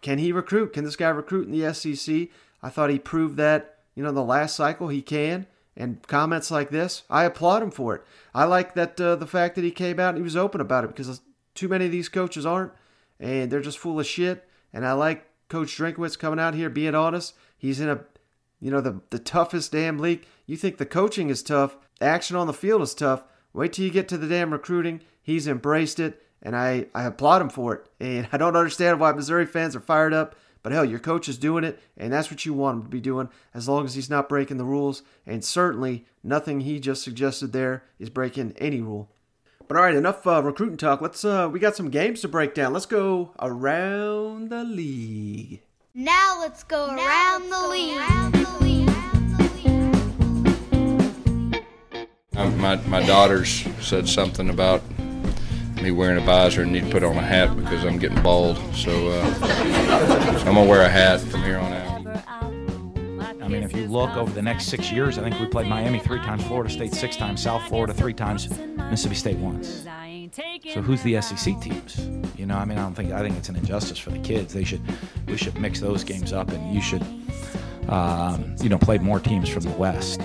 can 0.00 0.18
he 0.18 0.32
recruit? 0.32 0.72
Can 0.72 0.84
this 0.84 0.96
guy 0.96 1.08
recruit 1.08 1.46
in 1.46 1.52
the 1.52 1.72
SEC? 1.74 2.28
I 2.62 2.70
thought 2.70 2.90
he 2.90 2.98
proved 2.98 3.36
that, 3.36 3.78
you 3.94 4.02
know, 4.02 4.12
the 4.12 4.22
last 4.22 4.56
cycle 4.56 4.88
he 4.88 5.02
can. 5.02 5.46
And 5.76 6.02
comments 6.08 6.50
like 6.50 6.70
this, 6.70 7.04
I 7.08 7.24
applaud 7.24 7.62
him 7.62 7.70
for 7.70 7.94
it. 7.94 8.02
I 8.34 8.44
like 8.44 8.74
that 8.74 9.00
uh, 9.00 9.14
the 9.14 9.28
fact 9.28 9.54
that 9.54 9.62
he 9.62 9.70
came 9.70 10.00
out 10.00 10.10
and 10.10 10.18
he 10.18 10.22
was 10.24 10.36
open 10.36 10.60
about 10.60 10.82
it 10.82 10.88
because 10.88 11.20
too 11.54 11.68
many 11.68 11.84
of 11.84 11.92
these 11.92 12.08
coaches 12.08 12.44
aren't, 12.44 12.72
and 13.20 13.48
they're 13.50 13.60
just 13.60 13.78
full 13.78 14.00
of 14.00 14.06
shit. 14.06 14.48
And 14.72 14.84
I 14.84 14.94
like 14.94 15.27
Coach 15.48 15.76
Drinkwitz 15.76 16.18
coming 16.18 16.40
out 16.40 16.54
here 16.54 16.70
being 16.70 16.94
honest. 16.94 17.34
He's 17.56 17.80
in 17.80 17.88
a, 17.88 18.00
you 18.60 18.70
know, 18.70 18.80
the 18.80 19.00
the 19.10 19.18
toughest 19.18 19.72
damn 19.72 19.98
league. 19.98 20.26
You 20.46 20.56
think 20.56 20.78
the 20.78 20.86
coaching 20.86 21.30
is 21.30 21.42
tough, 21.42 21.76
action 22.00 22.36
on 22.36 22.46
the 22.46 22.52
field 22.52 22.82
is 22.82 22.94
tough. 22.94 23.24
Wait 23.52 23.72
till 23.72 23.84
you 23.84 23.90
get 23.90 24.08
to 24.08 24.18
the 24.18 24.28
damn 24.28 24.52
recruiting. 24.52 25.00
He's 25.22 25.46
embraced 25.46 25.98
it 25.98 26.22
and 26.42 26.56
I, 26.56 26.86
I 26.94 27.04
applaud 27.04 27.42
him 27.42 27.50
for 27.50 27.74
it. 27.74 27.86
And 28.00 28.28
I 28.32 28.36
don't 28.36 28.56
understand 28.56 29.00
why 29.00 29.12
Missouri 29.12 29.46
fans 29.46 29.74
are 29.76 29.80
fired 29.80 30.14
up, 30.14 30.36
but 30.62 30.72
hell, 30.72 30.84
your 30.84 30.98
coach 30.98 31.28
is 31.28 31.38
doing 31.38 31.64
it, 31.64 31.80
and 31.96 32.12
that's 32.12 32.30
what 32.30 32.44
you 32.44 32.52
want 32.52 32.78
him 32.78 32.82
to 32.84 32.88
be 32.88 33.00
doing 33.00 33.28
as 33.54 33.68
long 33.68 33.84
as 33.84 33.94
he's 33.94 34.10
not 34.10 34.28
breaking 34.28 34.58
the 34.58 34.64
rules. 34.64 35.02
And 35.26 35.44
certainly, 35.44 36.04
nothing 36.22 36.60
he 36.60 36.80
just 36.80 37.02
suggested 37.02 37.52
there 37.52 37.84
is 37.98 38.10
breaking 38.10 38.54
any 38.58 38.80
rule. 38.80 39.10
But 39.68 39.76
all 39.76 39.82
right, 39.82 39.94
enough 39.94 40.26
uh, 40.26 40.42
recruiting 40.42 40.78
talk. 40.78 41.02
Let's 41.02 41.26
uh, 41.26 41.50
we 41.52 41.60
got 41.60 41.76
some 41.76 41.90
games 41.90 42.22
to 42.22 42.28
break 42.28 42.54
down. 42.54 42.72
Let's 42.72 42.86
go 42.86 43.34
around 43.38 44.48
the 44.48 44.64
league. 44.64 45.60
Now 45.94 46.38
let's 46.40 46.62
go, 46.62 46.86
now 46.86 46.96
around, 46.96 47.50
let's 47.50 47.68
the 47.68 47.76
go 47.76 47.98
around 47.98 48.32
the 48.32 48.64
league. 48.64 48.88
Um, 52.34 52.58
my 52.58 52.76
my 52.86 53.06
daughters 53.06 53.66
said 53.82 54.08
something 54.08 54.48
about 54.48 54.80
me 55.82 55.90
wearing 55.90 56.16
a 56.16 56.24
visor 56.24 56.62
and 56.62 56.72
need 56.72 56.84
to 56.84 56.90
put 56.90 57.02
on 57.02 57.18
a 57.18 57.20
hat 57.20 57.54
because 57.54 57.84
I'm 57.84 57.98
getting 57.98 58.22
bald. 58.22 58.56
So, 58.74 59.08
uh, 59.08 59.34
so 59.34 60.46
I'm 60.48 60.54
gonna 60.54 60.64
wear 60.64 60.80
a 60.80 60.88
hat 60.88 61.20
from 61.20 61.42
here 61.42 61.58
on 61.58 61.74
out. 61.74 61.87
I 63.48 63.50
mean, 63.50 63.62
if 63.62 63.74
you 63.74 63.86
look 63.86 64.14
over 64.14 64.30
the 64.30 64.42
next 64.42 64.66
six 64.66 64.92
years, 64.92 65.16
I 65.16 65.22
think 65.22 65.40
we 65.40 65.46
played 65.46 65.68
Miami 65.68 66.00
three 66.00 66.18
times, 66.18 66.44
Florida 66.44 66.68
State 66.68 66.92
six 66.92 67.16
times, 67.16 67.42
South 67.42 67.66
Florida 67.66 67.94
three 67.94 68.12
times, 68.12 68.46
Mississippi 68.60 69.14
State 69.14 69.38
once. 69.38 69.86
So 70.74 70.82
who's 70.82 71.02
the 71.02 71.18
SEC 71.22 71.58
teams? 71.58 71.98
You 72.36 72.44
know, 72.44 72.56
I 72.56 72.66
mean, 72.66 72.76
I 72.76 72.82
don't 72.82 72.94
think 72.94 73.10
I 73.10 73.22
think 73.22 73.38
it's 73.38 73.48
an 73.48 73.56
injustice 73.56 73.96
for 73.96 74.10
the 74.10 74.18
kids. 74.18 74.52
They 74.52 74.64
should 74.64 74.82
we 75.26 75.38
should 75.38 75.58
mix 75.58 75.80
those 75.80 76.04
games 76.04 76.34
up, 76.34 76.50
and 76.50 76.74
you 76.74 76.82
should 76.82 77.02
um, 77.88 78.54
you 78.60 78.68
know 78.68 78.76
play 78.76 78.98
more 78.98 79.18
teams 79.18 79.48
from 79.48 79.62
the 79.62 79.70
West. 79.70 80.20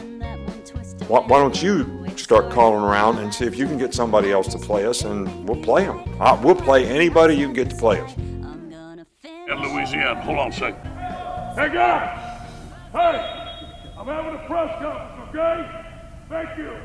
Why, 1.08 1.22
why, 1.22 1.40
don't 1.40 1.64
you 1.64 2.06
start 2.18 2.52
calling 2.52 2.84
around 2.84 3.20
and 3.20 3.34
see 3.34 3.46
if 3.46 3.58
you 3.58 3.68
can 3.68 3.78
get 3.78 3.94
somebody 3.94 4.34
else 4.34 4.50
to 4.50 4.60
play 4.60 4.86
us, 4.86 5.04
and 5.04 5.48
we'll 5.48 5.64
play 5.64 5.86
them. 5.86 6.04
Uh, 6.20 6.38
we'll 6.44 6.56
play 6.56 6.86
anybody 6.88 7.36
you 7.36 7.46
can 7.46 7.54
get 7.54 7.70
to 7.70 7.78
play 7.78 8.02
us. 8.02 8.18
In 8.18 9.62
Louisiana, 9.62 10.22
hold 10.22 10.40
on 10.40 10.50
a 10.50 10.52
second. 10.52 10.90
Hey 11.56 11.72
guys, 11.72 12.23
hey, 12.94 13.94
I'm 13.98 14.08
having 14.08 14.36
a 14.36 14.46
press 14.48 14.82
conference, 14.82 15.30
okay? 15.30 15.68
Thank 16.30 16.58
you. 16.58 16.78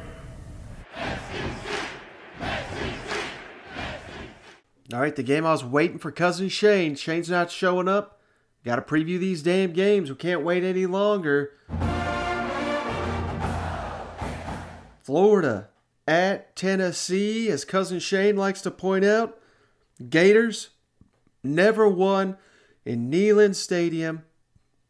All 4.92 5.00
right, 5.00 5.14
the 5.14 5.22
game 5.22 5.44
I 5.44 5.52
was 5.52 5.62
waiting 5.62 5.98
for 5.98 6.10
cousin 6.10 6.48
Shane. 6.48 6.94
Shane's 6.94 7.28
not 7.28 7.50
showing 7.50 7.88
up. 7.88 8.20
Got 8.64 8.76
to 8.76 8.82
preview 8.82 9.18
these 9.18 9.42
damn 9.42 9.72
games. 9.72 10.08
We 10.08 10.16
can't 10.16 10.42
wait 10.42 10.64
any 10.64 10.86
longer. 10.86 11.52
Florida 15.02 15.68
at 16.06 16.56
Tennessee, 16.56 17.50
as 17.50 17.66
cousin 17.66 17.98
Shane 17.98 18.36
likes 18.36 18.62
to 18.62 18.70
point 18.70 19.04
out. 19.04 19.38
Gators 20.08 20.70
never 21.42 21.86
won 21.86 22.38
in 22.84 23.10
Neyland 23.10 23.56
Stadium 23.56 24.24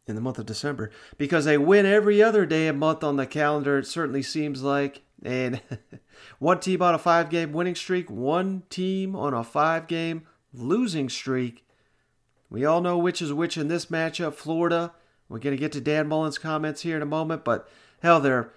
in 0.08 0.14
the 0.14 0.20
month 0.20 0.38
of 0.38 0.46
December 0.46 0.90
because 1.16 1.44
they 1.44 1.58
win 1.58 1.86
every 1.86 2.22
other 2.22 2.46
day 2.46 2.66
a 2.66 2.72
month 2.72 3.04
on 3.04 3.16
the 3.16 3.26
calendar, 3.26 3.78
it 3.78 3.86
certainly 3.86 4.22
seems 4.22 4.62
like. 4.62 5.02
And 5.22 5.60
one 6.38 6.60
team 6.60 6.82
on 6.82 6.94
a 6.94 6.98
five 6.98 7.30
game 7.30 7.52
winning 7.52 7.74
streak, 7.74 8.10
one 8.10 8.62
team 8.70 9.14
on 9.14 9.34
a 9.34 9.44
five 9.44 9.86
game 9.86 10.26
losing 10.52 11.08
streak. 11.08 11.64
We 12.50 12.64
all 12.64 12.80
know 12.80 12.98
which 12.98 13.20
is 13.20 13.32
which 13.32 13.56
in 13.56 13.68
this 13.68 13.86
matchup. 13.86 14.34
Florida. 14.34 14.92
We're 15.28 15.38
going 15.38 15.54
to 15.54 15.60
get 15.60 15.72
to 15.72 15.80
Dan 15.82 16.08
Mullen's 16.08 16.38
comments 16.38 16.80
here 16.80 16.96
in 16.96 17.02
a 17.02 17.06
moment, 17.06 17.44
but 17.44 17.68
hell, 18.00 18.18
they're 18.18 18.50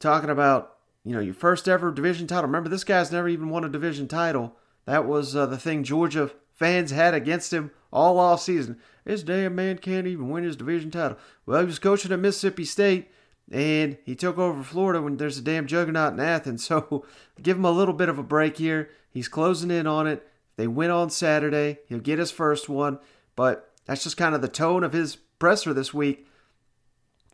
talking 0.00 0.30
about 0.30 0.78
you 1.04 1.14
know, 1.14 1.20
your 1.20 1.34
first 1.34 1.68
ever 1.68 1.90
division 1.90 2.26
title. 2.26 2.46
Remember, 2.46 2.68
this 2.68 2.84
guy's 2.84 3.12
never 3.12 3.28
even 3.28 3.48
won 3.48 3.64
a 3.64 3.68
division 3.68 4.08
title. 4.08 4.56
That 4.84 5.06
was 5.06 5.34
uh, 5.34 5.46
the 5.46 5.58
thing 5.58 5.84
Georgia 5.84 6.30
fans 6.52 6.90
had 6.90 7.14
against 7.14 7.52
him 7.52 7.70
all 7.92 8.18
off 8.18 8.42
season. 8.42 8.78
This 9.04 9.22
damn 9.22 9.54
man 9.54 9.78
can't 9.78 10.06
even 10.06 10.28
win 10.28 10.44
his 10.44 10.56
division 10.56 10.90
title. 10.90 11.18
Well, 11.46 11.60
he 11.60 11.66
was 11.66 11.78
coaching 11.78 12.12
at 12.12 12.18
Mississippi 12.18 12.64
State, 12.64 13.10
and 13.50 13.96
he 14.04 14.14
took 14.14 14.38
over 14.38 14.62
Florida 14.62 15.02
when 15.02 15.16
there's 15.16 15.38
a 15.38 15.42
damn 15.42 15.66
juggernaut 15.66 16.12
in 16.12 16.20
Athens. 16.20 16.64
So 16.70 17.04
give 17.42 17.56
him 17.56 17.64
a 17.64 17.72
little 17.72 17.94
bit 17.94 18.08
of 18.08 18.18
a 18.18 18.22
break 18.22 18.58
here. 18.58 18.90
He's 19.10 19.28
closing 19.28 19.70
in 19.70 19.86
on 19.86 20.06
it. 20.06 20.26
They 20.56 20.66
win 20.66 20.90
on 20.90 21.10
Saturday. 21.10 21.78
He'll 21.88 21.98
get 22.00 22.18
his 22.18 22.30
first 22.30 22.68
one, 22.68 22.98
but 23.34 23.70
that's 23.86 24.04
just 24.04 24.16
kind 24.16 24.34
of 24.34 24.42
the 24.42 24.48
tone 24.48 24.84
of 24.84 24.92
his 24.92 25.16
presser 25.38 25.72
this 25.72 25.92
week. 25.94 26.28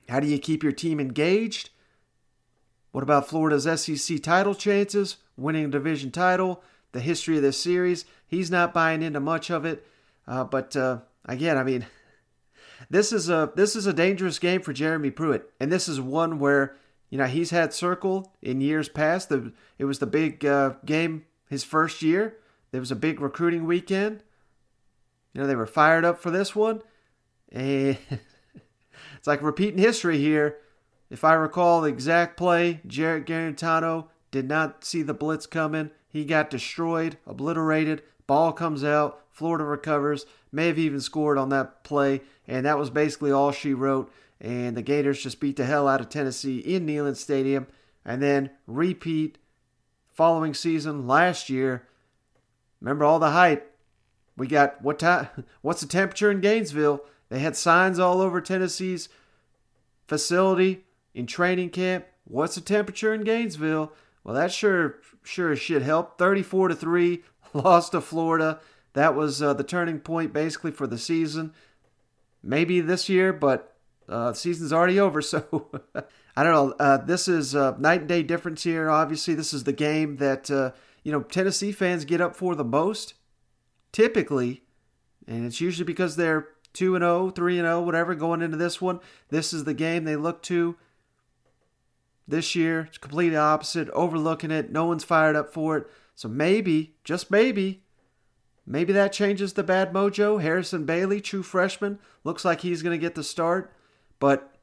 How 0.09 0.21
do 0.21 0.27
you 0.27 0.39
keep 0.39 0.63
your 0.63 0.73
team 0.73 1.01
engaged? 1.01 1.71
What 2.93 3.03
about 3.03 3.29
Florida's 3.29 3.65
SEC 3.81 4.23
title 4.23 4.55
chances, 4.55 5.17
winning 5.37 5.67
a 5.67 5.69
division 5.69 6.11
title, 6.11 6.63
the 6.93 7.01
history 7.01 7.37
of 7.37 7.43
this 7.43 7.61
series? 7.61 8.07
He's 8.27 8.51
not 8.51 8.73
buying 8.73 9.03
into 9.03 9.21
much 9.21 9.51
of 9.51 9.67
it. 9.67 9.87
Uh, 10.27 10.45
but 10.45 10.77
uh, 10.77 10.99
again, 11.25 11.57
I 11.57 11.63
mean, 11.63 11.87
this 12.91 13.13
is 13.13 13.29
a 13.29 13.53
this 13.57 13.77
is 13.77 13.87
a 13.87 13.93
dangerous 13.93 14.39
game 14.39 14.63
for 14.63 14.73
Jeremy 14.73 15.11
Pruitt, 15.11 15.51
and 15.61 15.71
this 15.71 15.89
is 15.89 16.01
one 16.01 16.39
where 16.39 16.77
you 17.11 17.19
know 17.19 17.27
he's 17.27 17.51
had 17.51 17.73
circled 17.73 18.29
in 18.43 18.61
years 18.61 18.89
past. 18.89 19.29
The 19.29 19.53
it 19.79 19.85
was 19.85 19.99
the 19.99 20.07
big 20.07 20.45
uh, 20.45 20.75
game 20.85 21.25
his 21.49 21.65
first 21.65 22.03
year. 22.03 22.37
There 22.73 22.81
was 22.81 22.91
a 22.91 22.97
big 22.97 23.21
recruiting 23.21 23.67
weekend. 23.67 24.23
You 25.33 25.41
know 25.41 25.47
they 25.47 25.57
were 25.57 25.67
fired 25.67 26.05
up 26.05 26.19
for 26.19 26.31
this 26.31 26.55
one, 26.55 26.83
and 27.51 27.99
it's 29.17 29.27
like 29.27 29.43
repeating 29.43 29.79
history 29.79 30.19
here. 30.19 30.59
If 31.09 31.23
I 31.23 31.35
recall 31.35 31.83
the 31.83 31.89
exact 31.89 32.37
play, 32.37 32.81
Jarrett 32.87 33.27
Guarantano 33.27 34.09
did 34.33 34.49
not 34.49 34.85
see 34.85 35.03
the 35.03 35.15
blitz 35.15 35.47
coming. 35.47 35.91
He 36.09 36.25
got 36.25 36.51
destroyed, 36.51 37.17
obliterated. 37.27 38.03
Ball 38.27 38.53
comes 38.53 38.83
out. 38.83 39.26
Florida 39.37 39.65
recovers. 39.65 40.25
May 40.51 40.69
have 40.69 40.79
even 40.79 41.01
scored 41.01 41.37
on 41.37 41.51
that 41.51 41.85
play 41.85 42.23
and 42.49 42.65
that 42.65 42.79
was 42.79 42.91
basically 42.91 43.33
all 43.33 43.53
she 43.53 43.75
wrote. 43.75 44.13
And 44.41 44.77
the 44.77 44.83
Gators 44.83 45.23
just 45.23 45.41
beat 45.41 45.57
the 45.57 45.65
hell 45.65 45.89
out 45.89 46.01
of 46.01 46.09
Tennessee 46.09 46.59
in 46.59 46.87
Neyland 46.87 47.17
Stadium, 47.17 47.67
and 48.05 48.23
then 48.23 48.51
repeat 48.67 49.39
following 50.13 50.53
season 50.53 51.07
last 51.07 51.49
year. 51.49 51.87
Remember 52.81 53.05
all 53.05 53.19
the 53.19 53.31
hype. 53.31 53.75
We 54.37 54.47
got 54.47 54.83
what 54.83 54.99
time? 54.99 55.29
What's 55.63 55.81
the 55.81 55.89
temperature 55.89 56.31
in 56.31 56.41
Gainesville? 56.41 57.01
They 57.31 57.39
had 57.39 57.57
signs 57.57 57.99
all 57.99 58.21
over 58.21 58.41
Tennessee's 58.41 59.09
facility 60.07 60.85
in 61.15 61.27
training 61.27 61.71
camp. 61.71 62.05
What's 62.25 62.57
the 62.57 62.61
temperature 62.61 63.15
in 63.15 63.25
Gainesville? 63.25 63.93
Well, 64.23 64.35
that 64.35 64.53
sure 64.53 64.97
sure 65.23 65.53
as 65.53 65.61
shit 65.61 65.83
helped. 65.83 66.19
34 66.19 66.69
to 66.69 66.75
3, 66.75 67.23
lost 67.55 67.93
to 67.93 68.03
Florida. 68.03 68.61
That 68.97 69.15
was 69.15 69.43
uh, 69.43 69.53
the 69.53 69.63
turning 69.63 70.01
point 70.01 70.33
basically 70.33 70.71
for 70.71 70.87
the 70.87 70.97
season. 70.97 71.53
Maybe 72.43 72.81
this 72.81 73.11
year, 73.11 73.31
but 73.31 73.77
uh, 74.09 74.31
the 74.31 74.37
season's 74.37 74.73
already 74.73 74.99
over, 75.07 75.21
so 75.21 75.71
I 76.35 76.43
don't 76.43 76.55
know. 76.55 76.75
Uh, 76.81 76.97
this 76.97 77.29
is 77.29 77.55
a 77.55 77.77
night 77.79 78.01
and 78.01 78.09
day 78.09 78.23
difference 78.23 78.63
here. 78.63 78.89
Obviously, 78.89 79.35
this 79.35 79.53
is 79.53 79.65
the 79.65 79.75
game 79.75 80.17
that 80.17 80.51
uh, 80.51 80.71
you 81.03 81.13
know 81.13 81.21
Tennessee 81.21 81.73
fans 81.73 82.07
get 82.07 82.23
up 82.23 82.35
for 82.35 82.55
the 82.55 82.65
most, 82.65 83.13
typically, 83.93 84.63
and 85.29 85.45
it's 85.45 85.61
usually 85.61 85.85
because 85.85 86.17
they're 86.17 86.49
two 86.73 86.95
and 86.95 87.03
0, 87.03 87.29
3 87.29 87.59
and 87.59 87.67
0, 87.67 87.83
whatever 87.83 88.15
going 88.15 88.41
into 88.41 88.57
this 88.57 88.81
one. 88.81 89.01
This 89.29 89.53
is 89.53 89.65
the 89.65 89.75
game 89.75 90.05
they 90.05 90.17
look 90.17 90.41
to 90.45 90.75
this 92.27 92.55
year. 92.55 92.87
It's 92.89 92.97
completely 92.97 93.37
opposite, 93.37 93.91
overlooking 93.91 94.51
it. 94.51 94.73
No 94.73 94.87
one's 94.87 95.05
fired 95.05 95.37
up 95.37 95.53
for 95.53 95.77
it. 95.77 95.87
So 96.15 96.29
maybe, 96.29 96.95
just 97.05 97.31
maybe, 97.31 97.83
maybe 98.67 98.93
that 98.93 99.13
changes 99.13 99.53
the 99.53 99.63
bad 99.63 99.93
mojo. 99.93 100.41
Harrison 100.41 100.85
Bailey, 100.85 101.21
true 101.21 101.43
freshman, 101.43 101.99
looks 102.25 102.45
like 102.45 102.61
he's 102.61 102.83
going 102.83 102.99
to 102.99 103.05
get 103.05 103.15
the 103.15 103.23
start. 103.23 103.73
But, 104.19 104.57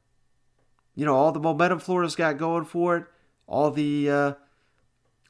you 0.95 1.05
know, 1.05 1.15
all 1.15 1.31
the 1.31 1.39
momentum 1.39 1.79
Florida's 1.79 2.15
got 2.15 2.37
going 2.37 2.65
for 2.65 2.97
it, 2.97 3.05
all 3.47 3.71
the 3.71 4.09
uh, 4.09 4.33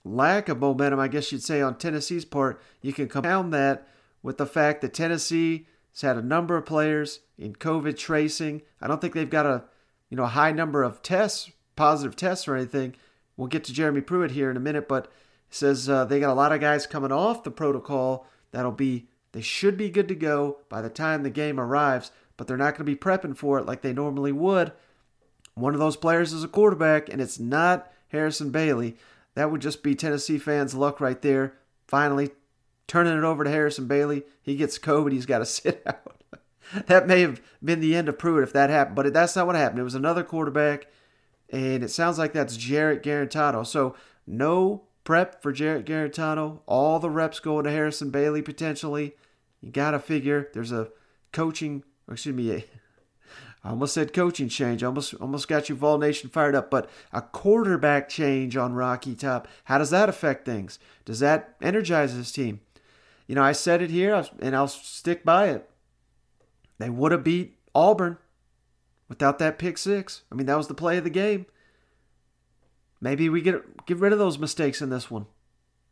lack 0.04 0.50
of 0.50 0.60
momentum, 0.60 1.00
I 1.00 1.08
guess 1.08 1.32
you'd 1.32 1.44
say, 1.44 1.62
on 1.62 1.78
Tennessee's 1.78 2.26
part, 2.26 2.62
you 2.82 2.94
can 2.94 3.08
compound 3.08 3.54
that 3.54 3.88
with 4.22 4.38
the 4.38 4.46
fact 4.46 4.82
that 4.82 4.94
Tennessee 4.94 5.68
has 5.94 6.02
had 6.02 6.18
a 6.18 6.22
number 6.22 6.58
of 6.58 6.66
players 6.66 7.20
in 7.38 7.54
COVID 7.56 7.98
tracing. 7.98 8.62
I 8.82 8.88
don't 8.88 9.02
think 9.02 9.14
they've 9.14 9.30
got 9.30 9.46
a, 9.46 9.64
you 10.10 10.18
know, 10.18 10.24
a 10.24 10.28
high 10.28 10.52
number 10.52 10.84
of 10.84 11.02
tests 11.02 11.52
positive 11.76 12.16
tests 12.16 12.48
or 12.48 12.56
anything. 12.56 12.96
We'll 13.38 13.48
get 13.48 13.64
to 13.66 13.74
Jeremy 13.74 14.02
Pruitt 14.02 14.32
here 14.32 14.52
in 14.52 14.58
a 14.58 14.62
minute, 14.62 14.88
but 14.88 15.12
says 15.50 15.90
uh, 15.90 16.06
they 16.06 16.20
got 16.20 16.32
a 16.32 16.34
lot 16.34 16.52
of 16.52 16.62
guys 16.62 16.88
coming 16.88 17.12
off 17.12 17.44
the 17.44 17.52
protocol 17.52 18.28
that'll 18.54 18.72
be 18.72 19.08
they 19.34 19.42
should 19.42 19.76
be 19.76 19.90
good 19.90 20.08
to 20.08 20.16
go 20.16 20.60
by 20.70 20.82
the 20.82 20.90
time 20.90 21.24
the 21.24 21.30
game 21.30 21.60
arrives, 21.60 22.12
but 22.38 22.48
they're 22.48 22.56
not 22.56 22.76
going 22.76 22.86
to 22.86 22.92
be 22.92 22.96
prepping 22.96 23.36
for 23.36 23.60
it 23.60 23.66
like 23.66 23.82
they 23.82 23.92
normally 23.92 24.32
would. 24.32 24.72
One 25.56 25.74
of 25.74 25.82
those 25.82 25.98
players 25.98 26.32
is 26.32 26.44
a 26.44 26.48
quarterback, 26.48 27.10
and 27.10 27.20
it's 27.20 27.38
not 27.40 27.92
Harrison 28.08 28.50
Bailey. 28.50 28.96
That 29.36 29.52
would 29.52 29.62
just 29.62 29.84
be 29.84 29.96
Tennessee 29.96 30.38
fans' 30.38 30.74
luck 30.74 31.02
right 31.02 31.22
there. 31.22 31.56
Finally, 31.88 32.32
turning 32.88 33.18
it 33.18 33.26
over 33.26 33.44
to 33.44 33.50
Harrison 33.50 33.88
Bailey. 33.88 34.24
He 34.42 34.56
gets 34.56 34.80
COVID. 34.80 35.12
He's 35.12 35.26
got 35.26 35.40
to 35.40 35.46
sit 35.48 35.84
out. 35.86 36.24
that 36.86 37.08
may 37.08 37.22
have 37.22 37.42
been 37.62 37.82
the 37.82 37.96
end 37.96 38.08
of 38.08 38.18
Pruitt 38.18 38.44
if 38.44 38.54
that 38.54 38.70
happened, 38.70 38.96
but 38.96 39.12
that's 39.12 39.36
not 39.36 39.48
what 39.48 39.56
happened. 39.56 39.80
It 39.80 39.84
was 39.84 39.96
another 39.96 40.24
quarterback 40.24 40.88
and 41.54 41.84
it 41.84 41.92
sounds 41.92 42.18
like 42.18 42.34
that's 42.34 42.58
Jarrett 42.58 43.04
Guarantano. 43.04 43.66
So 43.66 43.96
no 44.26 44.82
prep 45.04 45.42
for 45.42 45.52
Jarrett 45.52 45.86
Guarantano. 45.86 46.60
All 46.66 47.00
the 47.00 47.10
reps 47.10 47.40
going 47.40 47.66
to 47.66 47.72
Harrison 47.72 48.10
Bailey 48.10 48.42
potentially. 48.42 49.16
You 49.62 49.72
got 49.72 49.92
to 49.92 50.00
figure 50.00 50.50
there's 50.54 50.72
a 50.72 50.90
coaching, 51.32 51.84
excuse 52.10 52.36
me, 52.36 52.52
a, 52.52 52.66
I 53.64 53.70
almost 53.70 53.94
said 53.94 54.14
coaching 54.14 54.50
change. 54.50 54.84
almost 54.84 55.14
almost 55.16 55.48
got 55.48 55.70
you 55.70 55.76
Vol 55.76 55.98
Nation 55.98 56.30
fired 56.30 56.56
up, 56.56 56.70
but 56.70 56.90
a 57.14 57.22
quarterback 57.22 58.10
change 58.10 58.58
on 58.58 58.74
Rocky 58.74 59.16
Top. 59.16 59.48
How 59.66 59.78
does 59.78 59.90
that 59.92 60.10
affect 60.10 60.46
things? 60.46 60.80
Does 61.06 61.20
that 61.20 61.56
energize 61.62 62.16
this 62.16 62.32
team? 62.32 62.60
You 63.26 63.36
know, 63.36 63.44
I 63.44 63.54
said 63.54 63.82
it 63.82 63.90
here, 63.90 64.26
and 64.42 64.56
I'll 64.56 64.68
stick 64.68 65.24
by 65.24 65.48
it. 65.48 65.70
They 66.78 66.90
would 66.90 67.14
have 67.14 67.24
beat 67.24 67.58
Auburn 67.74 68.18
without 69.08 69.40
that 69.40 69.58
pick 69.58 69.78
six. 69.78 70.24
I 70.30 70.36
mean, 70.36 70.48
that 70.48 70.58
was 70.58 70.68
the 70.68 70.74
play 70.74 70.98
of 70.98 71.06
the 71.06 71.10
game. 71.10 71.46
Maybe 73.04 73.28
we 73.28 73.42
get 73.42 73.86
get 73.86 73.98
rid 73.98 74.14
of 74.14 74.20
those 74.20 74.40
mistakes 74.40 74.82
in 74.82 74.90
this 74.90 75.12
one. 75.12 75.26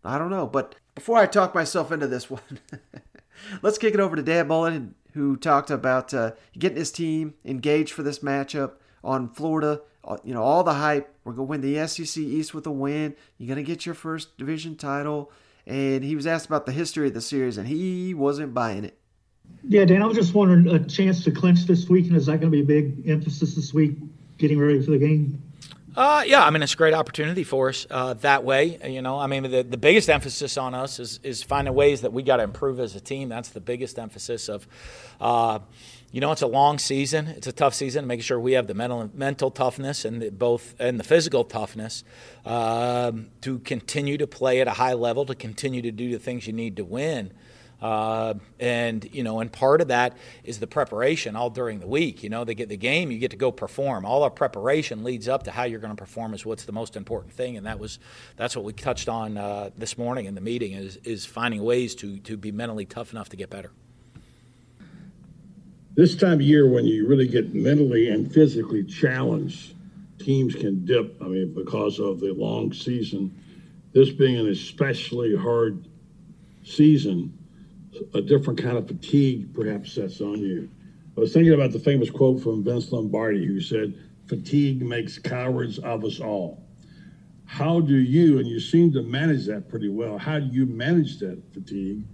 I 0.01 0.17
don't 0.17 0.29
know. 0.29 0.47
But 0.47 0.75
before 0.95 1.17
I 1.17 1.25
talk 1.25 1.53
myself 1.53 1.91
into 1.91 2.07
this 2.07 2.29
one, 2.29 2.59
let's 3.61 3.77
kick 3.77 3.93
it 3.93 3.99
over 3.99 4.15
to 4.15 4.23
Dan 4.23 4.47
Mullen, 4.47 4.95
who 5.13 5.35
talked 5.35 5.69
about 5.69 6.13
uh, 6.13 6.31
getting 6.57 6.77
his 6.77 6.89
team 6.89 7.33
engaged 7.43 7.91
for 7.91 8.01
this 8.01 8.19
matchup 8.19 8.75
on 9.03 9.27
Florida. 9.27 9.81
Uh, 10.05 10.17
you 10.23 10.33
know, 10.33 10.41
all 10.41 10.63
the 10.63 10.75
hype. 10.75 11.13
We're 11.25 11.33
going 11.33 11.47
to 11.47 11.67
win 11.67 11.73
the 11.75 11.85
SEC 11.85 12.17
East 12.17 12.53
with 12.53 12.65
a 12.65 12.71
win. 12.71 13.13
You're 13.37 13.53
going 13.53 13.63
to 13.63 13.69
get 13.69 13.85
your 13.85 13.93
first 13.93 14.37
division 14.37 14.77
title. 14.77 15.31
And 15.67 16.05
he 16.05 16.15
was 16.15 16.25
asked 16.25 16.45
about 16.45 16.65
the 16.65 16.71
history 16.71 17.09
of 17.09 17.13
the 17.13 17.21
series, 17.21 17.57
and 17.57 17.67
he 17.67 18.13
wasn't 18.13 18.53
buying 18.53 18.85
it. 18.85 18.97
Yeah, 19.67 19.85
Dan, 19.85 20.01
I 20.01 20.07
was 20.07 20.17
just 20.17 20.33
wondering 20.33 20.67
a 20.73 20.79
chance 20.87 21.23
to 21.25 21.31
clinch 21.31 21.65
this 21.65 21.87
week, 21.87 22.07
and 22.07 22.15
is 22.15 22.25
that 22.27 22.39
going 22.39 22.51
to 22.51 22.57
be 22.57 22.61
a 22.61 22.81
big 22.81 23.07
emphasis 23.07 23.53
this 23.53 23.73
week, 23.73 23.95
getting 24.39 24.57
ready 24.57 24.81
for 24.81 24.91
the 24.91 24.97
game? 24.97 25.39
Uh, 25.95 26.23
yeah, 26.25 26.41
I 26.41 26.49
mean 26.51 26.63
it's 26.63 26.73
a 26.73 26.77
great 26.77 26.93
opportunity 26.93 27.43
for 27.43 27.67
us 27.67 27.85
uh, 27.91 28.13
that 28.15 28.45
way. 28.45 28.79
You 28.89 29.01
know, 29.01 29.19
I 29.19 29.27
mean 29.27 29.43
the, 29.43 29.61
the 29.63 29.77
biggest 29.77 30.09
emphasis 30.09 30.57
on 30.57 30.73
us 30.73 30.99
is 30.99 31.19
is 31.21 31.43
finding 31.43 31.73
ways 31.73 32.01
that 32.01 32.13
we 32.13 32.23
got 32.23 32.37
to 32.37 32.43
improve 32.43 32.79
as 32.79 32.95
a 32.95 33.01
team. 33.01 33.27
That's 33.27 33.49
the 33.49 33.59
biggest 33.59 33.99
emphasis 33.99 34.47
of. 34.47 34.67
Uh, 35.19 35.59
you 36.13 36.19
know, 36.19 36.33
it's 36.33 36.41
a 36.41 36.47
long 36.47 36.77
season. 36.77 37.27
It's 37.27 37.47
a 37.47 37.53
tough 37.53 37.73
season. 37.73 38.05
Making 38.05 38.23
sure 38.23 38.39
we 38.39 38.53
have 38.53 38.67
the 38.67 38.73
mental 38.73 39.09
mental 39.13 39.49
toughness 39.49 40.03
and 40.03 40.21
the, 40.21 40.29
both 40.29 40.75
and 40.79 40.99
the 40.99 41.03
physical 41.03 41.43
toughness 41.43 42.03
um, 42.45 43.27
to 43.41 43.59
continue 43.59 44.17
to 44.17 44.27
play 44.27 44.59
at 44.59 44.67
a 44.67 44.71
high 44.71 44.93
level, 44.93 45.25
to 45.25 45.35
continue 45.35 45.81
to 45.81 45.91
do 45.91 46.11
the 46.11 46.19
things 46.19 46.47
you 46.47 46.53
need 46.53 46.77
to 46.77 46.83
win. 46.83 47.31
Uh, 47.81 48.35
and 48.59 49.09
you 49.11 49.23
know, 49.23 49.39
and 49.39 49.51
part 49.51 49.81
of 49.81 49.87
that 49.87 50.15
is 50.43 50.59
the 50.59 50.67
preparation 50.67 51.35
all 51.35 51.49
during 51.49 51.79
the 51.79 51.87
week. 51.87 52.21
You 52.21 52.29
know, 52.29 52.43
they 52.43 52.53
get 52.53 52.69
the 52.69 52.77
game, 52.77 53.09
you 53.09 53.17
get 53.17 53.31
to 53.31 53.37
go 53.37 53.51
perform. 53.51 54.05
All 54.05 54.21
our 54.21 54.29
preparation 54.29 55.03
leads 55.03 55.27
up 55.27 55.43
to 55.43 55.51
how 55.51 55.63
you're 55.63 55.79
going 55.79 55.95
to 55.95 55.99
perform 55.99 56.35
is 56.35 56.45
what's 56.45 56.65
the 56.65 56.71
most 56.71 56.95
important 56.95 57.33
thing, 57.33 57.57
and 57.57 57.65
that 57.65 57.79
was 57.79 57.97
that's 58.35 58.55
what 58.55 58.65
we 58.65 58.73
touched 58.73 59.09
on 59.09 59.37
uh, 59.37 59.71
this 59.77 59.97
morning 59.97 60.25
in 60.25 60.35
the 60.35 60.41
meeting 60.41 60.73
is 60.73 60.97
is 60.97 61.25
finding 61.25 61.63
ways 61.63 61.95
to 61.95 62.19
to 62.19 62.37
be 62.37 62.51
mentally 62.51 62.85
tough 62.85 63.13
enough 63.13 63.29
to 63.29 63.35
get 63.35 63.49
better. 63.49 63.71
This 65.95 66.15
time 66.15 66.33
of 66.33 66.41
year, 66.41 66.69
when 66.69 66.85
you 66.85 67.07
really 67.07 67.27
get 67.27 67.53
mentally 67.53 68.09
and 68.09 68.31
physically 68.31 68.83
challenged, 68.83 69.73
teams 70.19 70.53
can 70.53 70.85
dip. 70.85 71.19
I 71.19 71.25
mean, 71.25 71.53
because 71.53 71.99
of 71.99 72.19
the 72.19 72.31
long 72.31 72.71
season, 72.73 73.35
this 73.91 74.11
being 74.11 74.37
an 74.37 74.47
especially 74.47 75.35
hard 75.35 75.87
season 76.63 77.37
a 78.13 78.21
different 78.21 78.61
kind 78.61 78.77
of 78.77 78.87
fatigue 78.87 79.53
perhaps 79.53 79.93
sets 79.93 80.21
on 80.21 80.39
you. 80.39 80.69
I 81.17 81.19
was 81.19 81.33
thinking 81.33 81.53
about 81.53 81.71
the 81.71 81.79
famous 81.79 82.09
quote 82.09 82.41
from 82.41 82.63
Vince 82.63 82.91
Lombardi, 82.91 83.45
who 83.45 83.59
said, 83.59 83.93
Fatigue 84.27 84.81
makes 84.81 85.17
cowards 85.19 85.77
of 85.79 86.05
us 86.05 86.19
all. 86.21 86.63
How 87.45 87.81
do 87.81 87.97
you, 87.97 88.39
and 88.39 88.47
you 88.47 88.61
seem 88.61 88.93
to 88.93 89.01
manage 89.01 89.45
that 89.47 89.67
pretty 89.67 89.89
well, 89.89 90.17
how 90.17 90.39
do 90.39 90.45
you 90.45 90.65
manage 90.65 91.19
that 91.19 91.41
fatigue? 91.53 92.05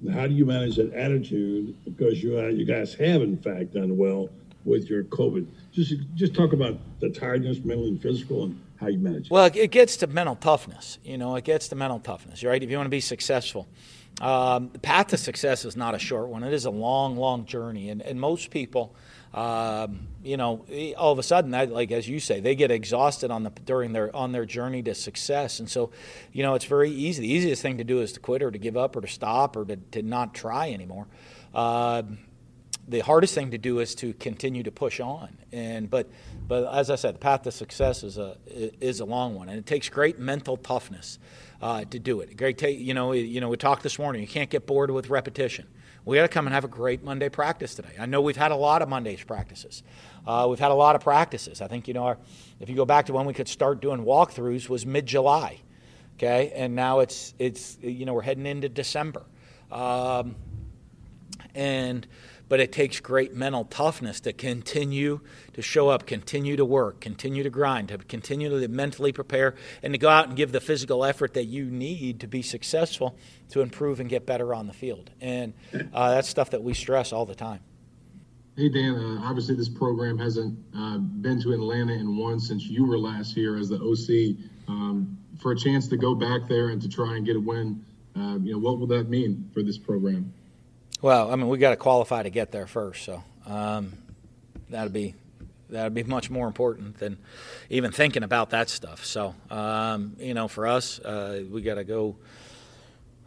And 0.00 0.12
how 0.12 0.26
do 0.26 0.34
you 0.34 0.44
manage 0.44 0.76
that 0.76 0.92
attitude? 0.94 1.76
Because 1.84 2.22
you, 2.22 2.40
uh, 2.40 2.48
you 2.48 2.64
guys 2.64 2.94
have, 2.94 3.22
in 3.22 3.36
fact, 3.36 3.74
done 3.74 3.96
well 3.96 4.30
with 4.64 4.90
your 4.90 5.04
COVID. 5.04 5.46
Just, 5.72 5.94
just 6.16 6.34
talk 6.34 6.52
about 6.52 6.78
the 7.00 7.10
tiredness, 7.10 7.58
mental 7.64 7.86
and 7.86 8.02
physical, 8.02 8.44
and 8.44 8.60
how 8.80 8.88
you 8.88 8.98
manage 8.98 9.26
it. 9.26 9.30
Well, 9.30 9.50
it 9.54 9.70
gets 9.70 9.96
to 9.98 10.06
mental 10.06 10.34
toughness. 10.34 10.98
You 11.04 11.18
know, 11.18 11.36
it 11.36 11.44
gets 11.44 11.68
to 11.68 11.76
mental 11.76 12.00
toughness, 12.00 12.42
right? 12.42 12.60
If 12.60 12.68
you 12.68 12.76
want 12.76 12.86
to 12.86 12.90
be 12.90 13.00
successful. 13.00 13.68
Um, 14.20 14.68
the 14.72 14.78
path 14.78 15.08
to 15.08 15.16
success 15.16 15.64
is 15.64 15.76
not 15.76 15.94
a 15.94 15.98
short 15.98 16.28
one. 16.28 16.44
It 16.44 16.52
is 16.52 16.66
a 16.66 16.70
long, 16.70 17.16
long 17.16 17.46
journey, 17.46 17.88
and, 17.88 18.02
and 18.02 18.20
most 18.20 18.50
people, 18.50 18.94
um, 19.32 20.08
you 20.22 20.36
know, 20.36 20.66
all 20.98 21.10
of 21.10 21.18
a 21.18 21.22
sudden, 21.22 21.52
that, 21.52 21.70
like 21.70 21.90
as 21.90 22.06
you 22.06 22.20
say, 22.20 22.38
they 22.40 22.54
get 22.54 22.70
exhausted 22.70 23.30
on 23.30 23.44
the 23.44 23.50
during 23.64 23.94
their 23.94 24.14
on 24.14 24.32
their 24.32 24.44
journey 24.44 24.82
to 24.82 24.94
success, 24.94 25.58
and 25.58 25.70
so, 25.70 25.90
you 26.32 26.42
know, 26.42 26.54
it's 26.54 26.66
very 26.66 26.90
easy. 26.90 27.22
The 27.22 27.32
easiest 27.32 27.62
thing 27.62 27.78
to 27.78 27.84
do 27.84 28.02
is 28.02 28.12
to 28.12 28.20
quit 28.20 28.42
or 28.42 28.50
to 28.50 28.58
give 28.58 28.76
up 28.76 28.94
or 28.94 29.00
to 29.00 29.08
stop 29.08 29.56
or 29.56 29.64
to, 29.64 29.76
to 29.76 30.02
not 30.02 30.34
try 30.34 30.70
anymore. 30.70 31.06
Uh, 31.54 32.02
the 32.88 33.00
hardest 33.00 33.34
thing 33.34 33.52
to 33.52 33.58
do 33.58 33.78
is 33.78 33.94
to 33.94 34.12
continue 34.14 34.64
to 34.64 34.72
push 34.72 35.00
on, 35.00 35.38
and 35.52 35.88
but 35.88 36.10
but 36.46 36.70
as 36.74 36.90
I 36.90 36.96
said, 36.96 37.14
the 37.14 37.20
path 37.20 37.42
to 37.42 37.52
success 37.52 38.02
is 38.02 38.18
a 38.18 38.36
is 38.46 39.00
a 39.00 39.06
long 39.06 39.34
one, 39.34 39.48
and 39.48 39.56
it 39.56 39.64
takes 39.64 39.88
great 39.88 40.18
mental 40.18 40.58
toughness 40.58 41.18
uh, 41.60 41.84
to 41.84 41.98
do 41.98 42.20
it. 42.20 42.36
Great, 42.36 42.60
you 42.62 42.94
know, 42.94 43.12
you 43.12 43.40
know, 43.40 43.48
we 43.48 43.56
talked 43.56 43.82
this 43.82 43.98
morning. 43.98 44.22
You 44.22 44.28
can't 44.28 44.50
get 44.50 44.66
bored 44.66 44.90
with 44.90 45.10
repetition. 45.10 45.66
We 46.04 46.16
got 46.16 46.22
to 46.22 46.28
come 46.28 46.46
and 46.46 46.54
have 46.54 46.64
a 46.64 46.68
great 46.68 47.04
Monday 47.04 47.28
practice 47.28 47.74
today. 47.74 47.94
I 47.98 48.06
know 48.06 48.22
we've 48.22 48.36
had 48.36 48.52
a 48.52 48.56
lot 48.56 48.80
of 48.80 48.88
Mondays 48.88 49.22
practices. 49.22 49.82
Uh, 50.26 50.46
we've 50.48 50.58
had 50.58 50.70
a 50.70 50.74
lot 50.74 50.96
of 50.96 51.02
practices. 51.02 51.60
I 51.60 51.68
think 51.68 51.88
you 51.88 51.94
know, 51.94 52.04
our, 52.04 52.18
if 52.58 52.70
you 52.70 52.76
go 52.76 52.86
back 52.86 53.06
to 53.06 53.12
when 53.12 53.26
we 53.26 53.34
could 53.34 53.48
start 53.48 53.80
doing 53.80 54.04
walkthroughs 54.04 54.68
was 54.68 54.86
mid-July, 54.86 55.60
okay, 56.16 56.52
and 56.54 56.74
now 56.74 57.00
it's 57.00 57.34
it's 57.38 57.76
you 57.82 58.06
know 58.06 58.14
we're 58.14 58.22
heading 58.22 58.46
into 58.46 58.68
December, 58.68 59.22
um, 59.70 60.36
and 61.54 62.06
but 62.50 62.58
it 62.58 62.72
takes 62.72 62.98
great 62.98 63.32
mental 63.32 63.64
toughness 63.64 64.18
to 64.18 64.32
continue 64.32 65.20
to 65.52 65.62
show 65.62 65.88
up, 65.88 66.04
continue 66.04 66.56
to 66.56 66.64
work, 66.64 67.00
continue 67.00 67.44
to 67.44 67.48
grind, 67.48 67.88
to 67.88 67.98
continue 67.98 68.50
to 68.50 68.68
mentally 68.68 69.12
prepare, 69.12 69.54
and 69.84 69.94
to 69.94 69.98
go 69.98 70.08
out 70.08 70.26
and 70.26 70.36
give 70.36 70.50
the 70.50 70.60
physical 70.60 71.04
effort 71.04 71.32
that 71.34 71.44
you 71.44 71.66
need 71.66 72.18
to 72.18 72.26
be 72.26 72.42
successful 72.42 73.16
to 73.50 73.60
improve 73.60 74.00
and 74.00 74.10
get 74.10 74.26
better 74.26 74.52
on 74.52 74.66
the 74.66 74.72
field. 74.72 75.10
And 75.20 75.54
uh, 75.94 76.10
that's 76.10 76.28
stuff 76.28 76.50
that 76.50 76.62
we 76.62 76.74
stress 76.74 77.12
all 77.12 77.24
the 77.24 77.36
time. 77.36 77.60
Hey, 78.56 78.68
Dan, 78.68 78.96
uh, 78.96 79.22
obviously 79.22 79.54
this 79.54 79.68
program 79.68 80.18
hasn't 80.18 80.58
uh, 80.76 80.98
been 80.98 81.40
to 81.42 81.52
Atlanta 81.52 81.92
and 81.92 82.18
won 82.18 82.40
since 82.40 82.64
you 82.64 82.84
were 82.84 82.98
last 82.98 83.32
here 83.32 83.56
as 83.56 83.68
the 83.68 83.76
OC. 83.76 84.36
Um, 84.68 85.16
for 85.40 85.52
a 85.52 85.56
chance 85.56 85.86
to 85.86 85.96
go 85.96 86.16
back 86.16 86.48
there 86.48 86.70
and 86.70 86.82
to 86.82 86.88
try 86.88 87.16
and 87.16 87.24
get 87.24 87.36
a 87.36 87.40
win, 87.40 87.84
uh, 88.16 88.38
you 88.42 88.52
know, 88.52 88.58
what 88.58 88.80
will 88.80 88.88
that 88.88 89.08
mean 89.08 89.48
for 89.54 89.62
this 89.62 89.78
program? 89.78 90.34
Well, 91.02 91.32
I 91.32 91.36
mean, 91.36 91.48
we 91.48 91.56
got 91.56 91.70
to 91.70 91.76
qualify 91.76 92.24
to 92.24 92.30
get 92.30 92.52
there 92.52 92.66
first, 92.66 93.04
so 93.04 93.24
um, 93.46 93.94
that'd 94.68 94.92
be 94.92 95.14
that'd 95.70 95.94
be 95.94 96.02
much 96.02 96.28
more 96.28 96.46
important 96.46 96.98
than 96.98 97.16
even 97.70 97.90
thinking 97.90 98.22
about 98.22 98.50
that 98.50 98.68
stuff. 98.68 99.04
So, 99.06 99.34
um, 99.50 100.16
you 100.18 100.34
know, 100.34 100.46
for 100.46 100.66
us, 100.66 100.98
uh, 100.98 101.42
we 101.50 101.62
got 101.62 101.76
to 101.76 101.84
go 101.84 102.16